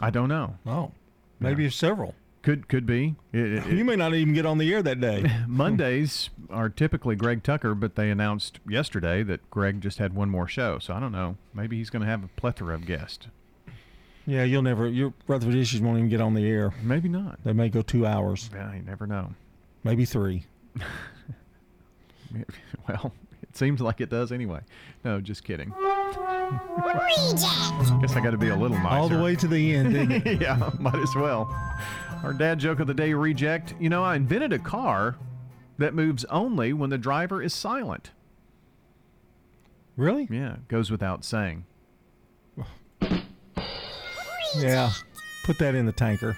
I 0.02 0.10
don't 0.10 0.30
know. 0.30 0.56
Oh. 0.66 0.92
Maybe 1.40 1.64
Yeah. 1.64 1.70
several. 1.70 2.16
Could 2.44 2.70
could 2.70 2.86
be. 2.86 3.16
It- 3.34 3.52
it- 3.54 3.66
you 3.68 3.84
may 3.84 3.98
not 3.98 4.14
even 4.14 4.34
get 4.34 4.46
on 4.46 4.58
the 4.58 4.74
air 4.74 4.82
that 4.82 5.02
day. 5.02 5.30
Mondays 5.48 6.30
are 6.50 6.70
typically 6.70 7.16
Greg 7.18 7.44
Tucker, 7.44 7.76
but 7.76 7.96
they 7.96 8.10
announced 8.10 8.60
yesterday 8.68 9.24
that 9.24 9.50
Greg 9.50 9.82
just 9.82 9.98
had 9.98 10.14
one 10.14 10.30
more 10.30 10.48
show. 10.48 10.80
So 10.80 10.94
I 10.94 11.00
don't 11.02 11.12
know. 11.12 11.36
Maybe 11.54 11.78
he's 11.78 11.90
going 11.90 12.04
to 12.04 12.08
have 12.08 12.24
a 12.24 12.30
plethora 12.38 12.74
of 12.76 12.86
guests. 12.86 13.28
Yeah, 14.26 14.44
you'll 14.44 14.62
never. 14.62 14.88
Your 14.88 15.14
Rutherford 15.28 15.56
issues 15.56 15.82
won't 15.82 15.98
even 15.98 16.10
get 16.10 16.22
on 16.22 16.34
the 16.36 16.46
air. 16.48 16.74
Maybe 16.82 17.10
not. 17.10 17.44
They 17.44 17.54
may 17.54 17.68
go 17.70 17.82
two 17.82 18.06
hours. 18.06 18.50
Yeah, 18.54 18.74
you 18.74 18.82
never 18.84 19.08
know. 19.08 19.34
Maybe 19.84 20.06
three. 20.06 20.46
Well, 22.88 23.12
it 23.44 23.56
seems 23.58 23.82
like 23.82 24.00
it 24.02 24.10
does 24.10 24.32
anyway. 24.32 24.62
No, 25.04 25.20
just 25.20 25.44
kidding. 25.44 25.72
Reject. 25.72 27.42
Guess 28.02 28.16
I 28.16 28.22
got 28.24 28.32
to 28.32 28.38
be 28.38 28.48
a 28.50 28.56
little 28.56 28.78
nicer. 28.78 28.88
All 28.96 29.10
the 29.10 29.22
way 29.22 29.36
to 29.36 29.48
the 29.48 29.76
end, 29.76 29.94
didn't 29.94 30.26
it? 30.26 30.42
yeah, 30.42 30.70
might 30.80 30.96
as 30.96 31.14
well. 31.16 31.54
Our 32.24 32.34
dad 32.34 32.60
joke 32.60 32.80
of 32.80 32.88
the 32.88 32.94
day 32.94 33.14
reject. 33.14 33.74
You 33.80 33.90
know, 33.90 34.04
I 34.04 34.16
invented 34.16 34.54
a 34.54 34.60
car 34.60 35.18
that 35.78 35.94
moves 35.94 36.24
only 36.26 36.72
when 36.74 36.90
the 36.90 36.98
driver 36.98 37.42
is 37.42 37.54
silent. 37.54 38.12
Really? 39.98 40.28
Yeah, 40.32 40.58
goes 40.70 40.90
without 40.90 41.26
saying. 41.26 41.66
Yeah. 44.56 44.92
Put 45.44 45.60
that 45.60 45.76
in 45.76 45.86
the 45.86 45.92
tanker. 45.92 46.38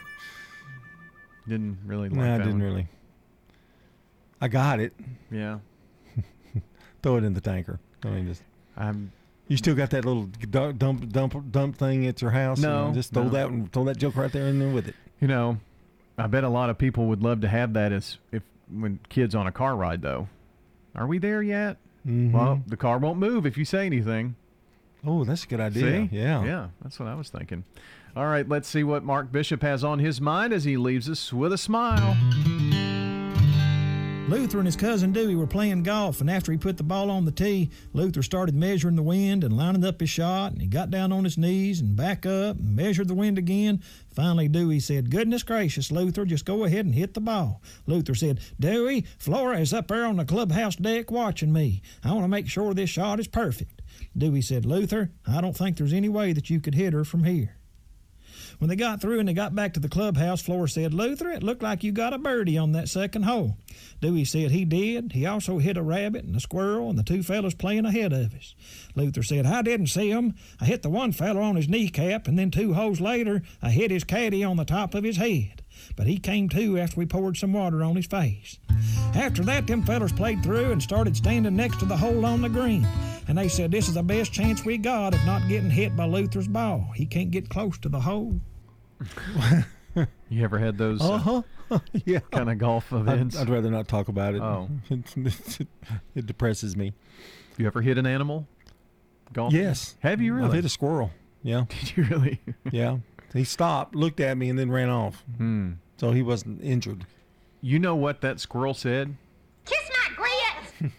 Didn't 1.48 1.78
really 1.86 2.10
like 2.10 2.18
No, 2.18 2.24
I 2.24 2.38
that 2.38 2.38
didn't 2.40 2.54
one. 2.54 2.62
really. 2.64 2.88
I 4.42 4.48
got 4.48 4.80
it. 4.80 4.94
Yeah. 5.32 5.60
Throw 7.02 7.18
it 7.18 7.24
in 7.24 7.34
the 7.34 7.42
tanker. 7.42 7.80
I 8.04 8.10
mean, 8.10 8.28
just. 8.28 8.42
I'm. 8.78 9.12
You 9.48 9.58
still 9.58 9.74
got 9.76 9.90
that 9.92 10.06
little 10.06 10.26
du- 10.26 10.74
dump 10.74 11.10
dump 11.12 11.52
dump 11.52 11.76
thing 11.78 12.06
at 12.06 12.22
your 12.22 12.32
house? 12.32 12.60
No, 12.60 12.86
And 12.86 12.94
just 12.94 13.14
throw 13.14 13.24
no. 13.24 13.30
that 13.30 13.48
and 13.50 13.72
throw 13.74 13.84
that 13.86 13.98
joke 13.98 14.16
right 14.16 14.32
there 14.32 14.48
in 14.48 14.60
there 14.60 14.70
with 14.70 14.88
it. 14.88 14.96
You 15.20 15.28
know, 15.28 15.58
I 16.18 16.28
bet 16.28 16.44
a 16.44 16.50
lot 16.50 16.70
of 16.70 16.78
people 16.78 17.08
would 17.08 17.24
love 17.24 17.42
to 17.42 17.48
have 17.48 17.74
that 17.74 17.92
as 17.92 18.18
if 18.32 18.44
when 18.72 19.00
kids 19.10 19.34
on 19.34 19.48
a 19.48 19.52
car 19.52 19.76
ride 19.76 20.02
though. 20.04 20.28
Are 20.96 21.08
we 21.08 21.18
there 21.18 21.42
yet? 21.42 21.78
Mhm. 22.08 22.32
Well, 22.32 22.62
the 22.68 22.78
car 22.78 23.00
won't 23.00 23.18
move 23.20 23.46
if 23.48 23.58
you 23.58 23.66
say 23.66 23.86
anything. 23.88 24.36
Oh, 25.06 25.24
that's 25.24 25.46
a 25.46 25.48
good 25.48 25.60
idea. 25.60 26.08
See? 26.10 26.16
Yeah. 26.16 26.44
Yeah, 26.44 26.68
that's 26.84 27.00
what 27.00 27.08
I 27.10 27.16
was 27.16 27.30
thinking. 27.30 27.64
All 28.16 28.28
right, 28.28 28.48
let's 28.48 28.68
see 28.68 28.84
what 28.84 29.04
Mark 29.04 29.32
Bishop 29.32 29.62
has 29.64 29.84
on 29.84 30.00
his 30.00 30.20
mind 30.22 30.52
as 30.54 30.64
he 30.64 30.78
leaves 30.78 31.10
us 31.10 31.32
with 31.34 31.54
a 31.54 31.58
smile. 31.58 32.16
Luther 34.30 34.60
and 34.60 34.68
his 34.68 34.76
cousin 34.76 35.12
Dewey 35.12 35.34
were 35.36 35.48
playing 35.48 35.82
golf, 35.82 36.22
and 36.22 36.30
after 36.30 36.52
he 36.52 36.58
put 36.60 36.78
the 36.78 36.84
ball 36.84 37.10
on 37.10 37.26
the 37.26 37.32
tee, 37.32 37.72
Luther 37.94 38.22
started 38.22 38.54
measuring 38.54 38.96
the 38.96 39.02
wind 39.02 39.44
and 39.44 39.58
lining 39.58 39.84
up 39.84 40.00
his 40.00 40.12
shot, 40.12 40.52
and 40.52 40.62
he 40.62 40.68
got 40.68 40.92
down 40.92 41.12
on 41.12 41.24
his 41.24 41.36
knees 41.36 41.80
and 41.80 41.96
back 41.96 42.28
up 42.28 42.58
and 42.60 42.76
measured 42.76 43.08
the 43.08 43.16
wind 43.16 43.40
again. 43.40 43.82
Finally, 44.14 44.48
Dewey 44.48 44.80
said, 44.80 45.10
Goodness 45.10 45.42
gracious, 45.42 45.92
Luther, 45.92 46.26
just 46.26 46.46
go 46.46 46.64
ahead 46.64 46.86
and 46.86 46.94
hit 46.94 47.16
the 47.16 47.22
ball. 47.22 47.60
Luther 47.88 48.14
said, 48.14 48.40
Dewey, 48.60 49.04
Flora 49.18 49.60
is 49.60 49.74
up 49.74 49.88
there 49.88 50.06
on 50.06 50.18
the 50.18 50.26
clubhouse 50.26 50.76
deck 50.76 51.10
watching 51.10 51.52
me. 51.52 51.82
I 52.04 52.12
want 52.12 52.24
to 52.24 52.28
make 52.28 52.48
sure 52.48 52.76
this 52.76 52.92
shot 52.92 53.20
is 53.20 53.28
perfect. 53.28 53.82
Dewey 54.16 54.44
said, 54.44 54.64
Luther, 54.64 55.10
I 55.28 55.42
don't 55.42 55.58
think 55.58 55.78
there's 55.78 55.92
any 55.92 56.08
way 56.08 56.34
that 56.34 56.52
you 56.52 56.60
could 56.60 56.76
hit 56.76 56.94
her 56.94 57.04
from 57.04 57.24
here. 57.24 57.56
When 58.60 58.68
they 58.68 58.76
got 58.76 59.00
through 59.00 59.20
and 59.20 59.28
they 59.30 59.34
got 59.34 59.56
back 59.56 59.74
to 59.74 59.80
the 59.80 59.88
clubhouse, 59.88 60.42
Flora 60.42 60.68
said, 60.68 60.94
Luther, 60.94 61.30
it 61.30 61.44
looked 61.44 61.64
like 61.64 61.82
you 61.82 61.94
got 61.94 62.14
a 62.14 62.18
birdie 62.18 62.58
on 62.58 62.74
that 62.74 62.90
second 62.90 63.24
hole. 63.24 63.56
Dewey 64.02 64.26
said 64.26 64.52
he 64.52 64.66
did. 64.66 65.14
He 65.14 65.26
also 65.26 65.60
hit 65.60 65.78
a 65.78 65.82
rabbit 65.82 66.26
and 66.26 66.36
a 66.36 66.42
squirrel 66.42 66.90
and 66.90 67.00
the 67.00 67.04
two 67.04 67.24
fellas 67.24 67.54
playing 67.54 67.86
ahead 67.86 68.12
of 68.12 68.36
us. 68.36 68.54
Luther 68.96 69.24
said, 69.24 69.46
I 69.46 69.62
didn't 69.62 69.88
see 69.88 70.12
'em. 70.12 70.36
I 70.60 70.66
hit 70.66 70.82
the 70.82 70.90
one 70.90 71.14
fella 71.14 71.42
on 71.42 71.56
his 71.56 71.70
kneecap, 71.70 72.28
and 72.28 72.38
then 72.38 72.52
two 72.52 72.74
holes 72.74 73.00
later, 73.00 73.44
I 73.62 73.72
hit 73.72 73.92
his 73.92 74.04
caddy 74.04 74.44
on 74.44 74.58
the 74.58 74.66
top 74.66 74.94
of 74.94 75.06
his 75.06 75.18
head. 75.18 75.59
But 76.00 76.08
he 76.08 76.18
came 76.18 76.48
to 76.50 76.78
after 76.80 76.96
we 76.98 77.06
poured 77.06 77.36
some 77.36 77.52
water 77.52 77.84
on 77.84 77.98
his 77.98 78.06
face. 78.08 78.58
After 79.16 79.44
that, 79.44 79.68
them 79.68 79.84
fellers 79.84 80.14
played 80.14 80.42
through 80.42 80.72
and 80.72 80.82
started 80.82 81.18
standing 81.18 81.58
next 81.58 81.80
to 81.80 81.86
the 81.86 81.98
hole 81.98 82.26
on 82.26 82.42
the 82.42 82.48
green. 82.48 82.88
And 83.28 83.38
they 83.38 83.50
said, 83.50 83.70
This 83.70 83.90
is 83.90 83.96
the 83.96 84.02
best 84.02 84.32
chance 84.32 84.64
we 84.64 84.78
got 84.78 85.14
of 85.14 85.26
not 85.26 85.46
getting 85.50 85.70
hit 85.70 85.98
by 85.98 86.06
Luther's 86.06 86.48
ball. 86.48 86.90
He 86.96 87.06
can't 87.06 87.32
get 87.32 87.50
close 87.50 87.78
to 87.80 87.90
the 87.90 88.00
hole. 88.00 88.40
You 90.30 90.44
ever 90.46 90.58
had 90.60 90.78
those 90.78 91.02
uh, 91.02 91.16
Uh-huh. 91.16 91.42
yeah. 92.06 92.20
kind 92.32 92.50
of 92.50 92.58
golf 92.60 92.94
events? 92.94 93.36
I'd, 93.36 93.42
I'd 93.42 93.50
rather 93.50 93.70
not 93.70 93.90
talk 93.90 94.08
about 94.08 94.36
it. 94.36 94.42
Oh. 94.42 94.70
it, 94.90 95.68
it 96.16 96.26
depresses 96.26 96.78
me. 96.78 96.94
you 97.58 97.68
ever 97.68 97.82
hit 97.82 97.98
an 97.98 98.06
animal? 98.06 98.48
Golf? 99.34 99.52
Yes. 99.52 99.96
Have 100.00 100.22
you 100.22 100.36
really? 100.36 100.48
I've 100.48 100.54
hit 100.54 100.64
a 100.64 100.70
squirrel. 100.70 101.12
Yeah. 101.44 101.66
Did 101.68 101.98
you 101.98 102.04
really? 102.06 102.40
yeah. 102.72 103.00
He 103.34 103.44
stopped, 103.44 103.96
looked 103.96 104.20
at 104.22 104.38
me, 104.38 104.50
and 104.50 104.58
then 104.58 104.72
ran 104.72 104.90
off. 104.90 105.24
Hmm. 105.38 105.72
So 106.00 106.12
he 106.12 106.22
wasn't 106.22 106.64
injured. 106.64 107.06
You 107.62 107.78
know 107.80 107.96
what 107.96 108.22
that 108.22 108.40
squirrel 108.40 108.74
said? 108.74 109.16
Kiss 109.66 109.90
my 110.10 110.16
grits. 110.16 110.94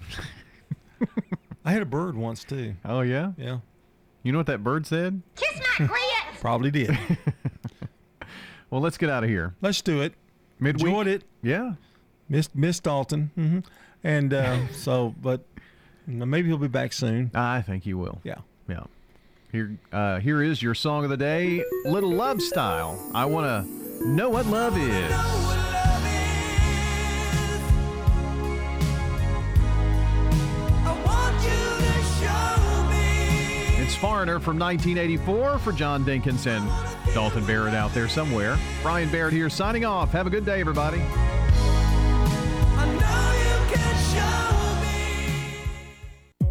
I 1.65 1.73
had 1.73 1.83
a 1.83 1.87
bird 1.87 2.17
once 2.17 2.45
too. 2.45 2.75
Oh 2.85 3.01
yeah. 3.01 3.33
Yeah. 3.39 3.59
You 4.23 4.33
know 4.33 4.39
what 4.39 4.47
that 4.49 4.63
bird 4.63 4.87
said? 4.87 5.23
Kiss 5.37 5.59
my 5.79 5.87
grits. 5.87 6.05
Probably 6.41 6.71
did. 6.71 6.97
Well, 8.71 8.81
let's 8.81 8.97
get 8.99 9.11
out 9.11 9.25
of 9.25 9.29
here. 9.31 9.55
Let's 9.61 9.83
do 9.83 10.01
it. 10.01 10.15
Midweek. 10.61 10.87
Enjoyed 10.87 11.07
it. 11.09 11.25
Yeah. 11.43 11.73
Miss 12.29 12.49
Miss 12.55 12.79
Dalton. 12.79 13.33
hmm 13.35 13.59
And 14.05 14.33
uh, 14.33 14.69
so, 14.69 15.13
but 15.21 15.41
maybe 16.07 16.47
he'll 16.47 16.57
be 16.57 16.69
back 16.69 16.93
soon. 16.93 17.33
I 17.35 17.63
think 17.63 17.83
he 17.83 17.95
will. 17.95 18.21
Yeah. 18.23 18.37
Yeah. 18.69 18.85
Here, 19.51 19.77
uh, 19.93 20.21
here 20.21 20.41
is 20.41 20.63
your 20.63 20.77
song 20.77 21.03
of 21.03 21.11
the 21.11 21.17
day, 21.17 21.65
"Little 21.85 22.13
Love 22.13 22.41
Style." 22.41 22.97
I 23.13 23.25
want 23.25 23.47
to 23.67 23.90
know 24.01 24.31
what 24.31 24.47
love 24.47 24.77
is. 24.77 25.13
It's 33.79 33.95
Foreigner 33.97 34.39
from 34.39 34.59
1984 34.59 35.59
for 35.59 35.73
John 35.73 36.05
Dinkins 36.05 36.47
and 36.47 36.69
Dalton 37.13 37.45
Barrett 37.45 37.75
out 37.75 37.93
there 37.93 38.09
somewhere. 38.09 38.57
Brian 38.83 39.11
Barrett 39.11 39.35
here 39.35 39.51
signing 39.51 39.85
off. 39.85 40.13
Have 40.13 40.27
a 40.27 40.31
good 40.31 40.45
day, 40.45 40.61
everybody. 40.61 41.03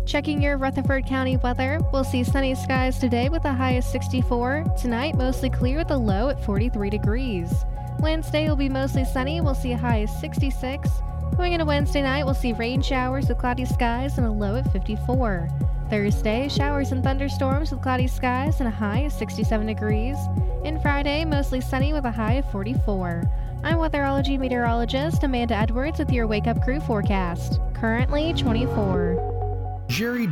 Checking 0.10 0.42
your 0.42 0.58
Rutherford 0.58 1.06
County 1.06 1.38
weather, 1.38 1.80
we'll 1.94 2.04
see 2.04 2.24
sunny 2.24 2.56
skies 2.56 2.98
today 2.98 3.30
with 3.30 3.46
a 3.46 3.54
high 3.54 3.74
of 3.74 3.84
64. 3.84 4.64
Tonight, 4.76 5.14
mostly 5.14 5.52
clear 5.52 5.78
with 5.78 5.92
a 5.92 5.98
low 5.98 6.30
at 6.30 6.44
43 6.44 6.90
degrees. 6.90 7.54
Wednesday 8.00 8.50
will 8.50 8.56
be 8.56 8.70
mostly 8.70 9.06
sunny, 9.06 9.40
we'll 9.40 9.54
see 9.54 9.74
a 9.74 9.78
high 9.78 9.98
of 9.98 10.10
66. 10.10 10.90
Going 11.38 11.54
into 11.54 11.64
Wednesday 11.64 12.02
night, 12.02 12.26
we'll 12.26 12.34
see 12.34 12.54
rain 12.54 12.82
showers 12.82 13.30
with 13.30 13.38
cloudy 13.38 13.66
skies 13.66 14.18
and 14.18 14.26
a 14.26 14.32
low 14.32 14.56
at 14.56 14.72
54. 14.72 15.48
Thursday, 15.92 16.48
showers 16.50 16.92
and 16.92 17.04
thunderstorms 17.04 17.70
with 17.70 17.84
cloudy 17.84 18.08
skies 18.08 18.62
and 18.62 18.68
a 18.68 18.72
high 18.72 19.02
of 19.02 19.12
67 19.12 19.68
degrees. 19.68 20.18
And 20.66 20.82
Friday, 20.82 21.24
mostly 21.24 21.62
sunny 21.62 21.94
with 21.94 22.06
a 22.06 22.12
high 22.12 22.34
of 22.34 22.52
44. 22.52 23.30
I'm 23.64 23.78
weatherology 23.78 24.40
meteorologist 24.40 25.24
Amanda 25.24 25.54
Edwards 25.54 26.00
with 26.00 26.12
your 26.12 26.26
Wake 26.26 26.48
Up 26.48 26.64
Crew 26.64 26.80
forecast. 26.80 27.60
Currently 27.76 28.34
24. 28.34 29.29
Jerry 29.90 30.28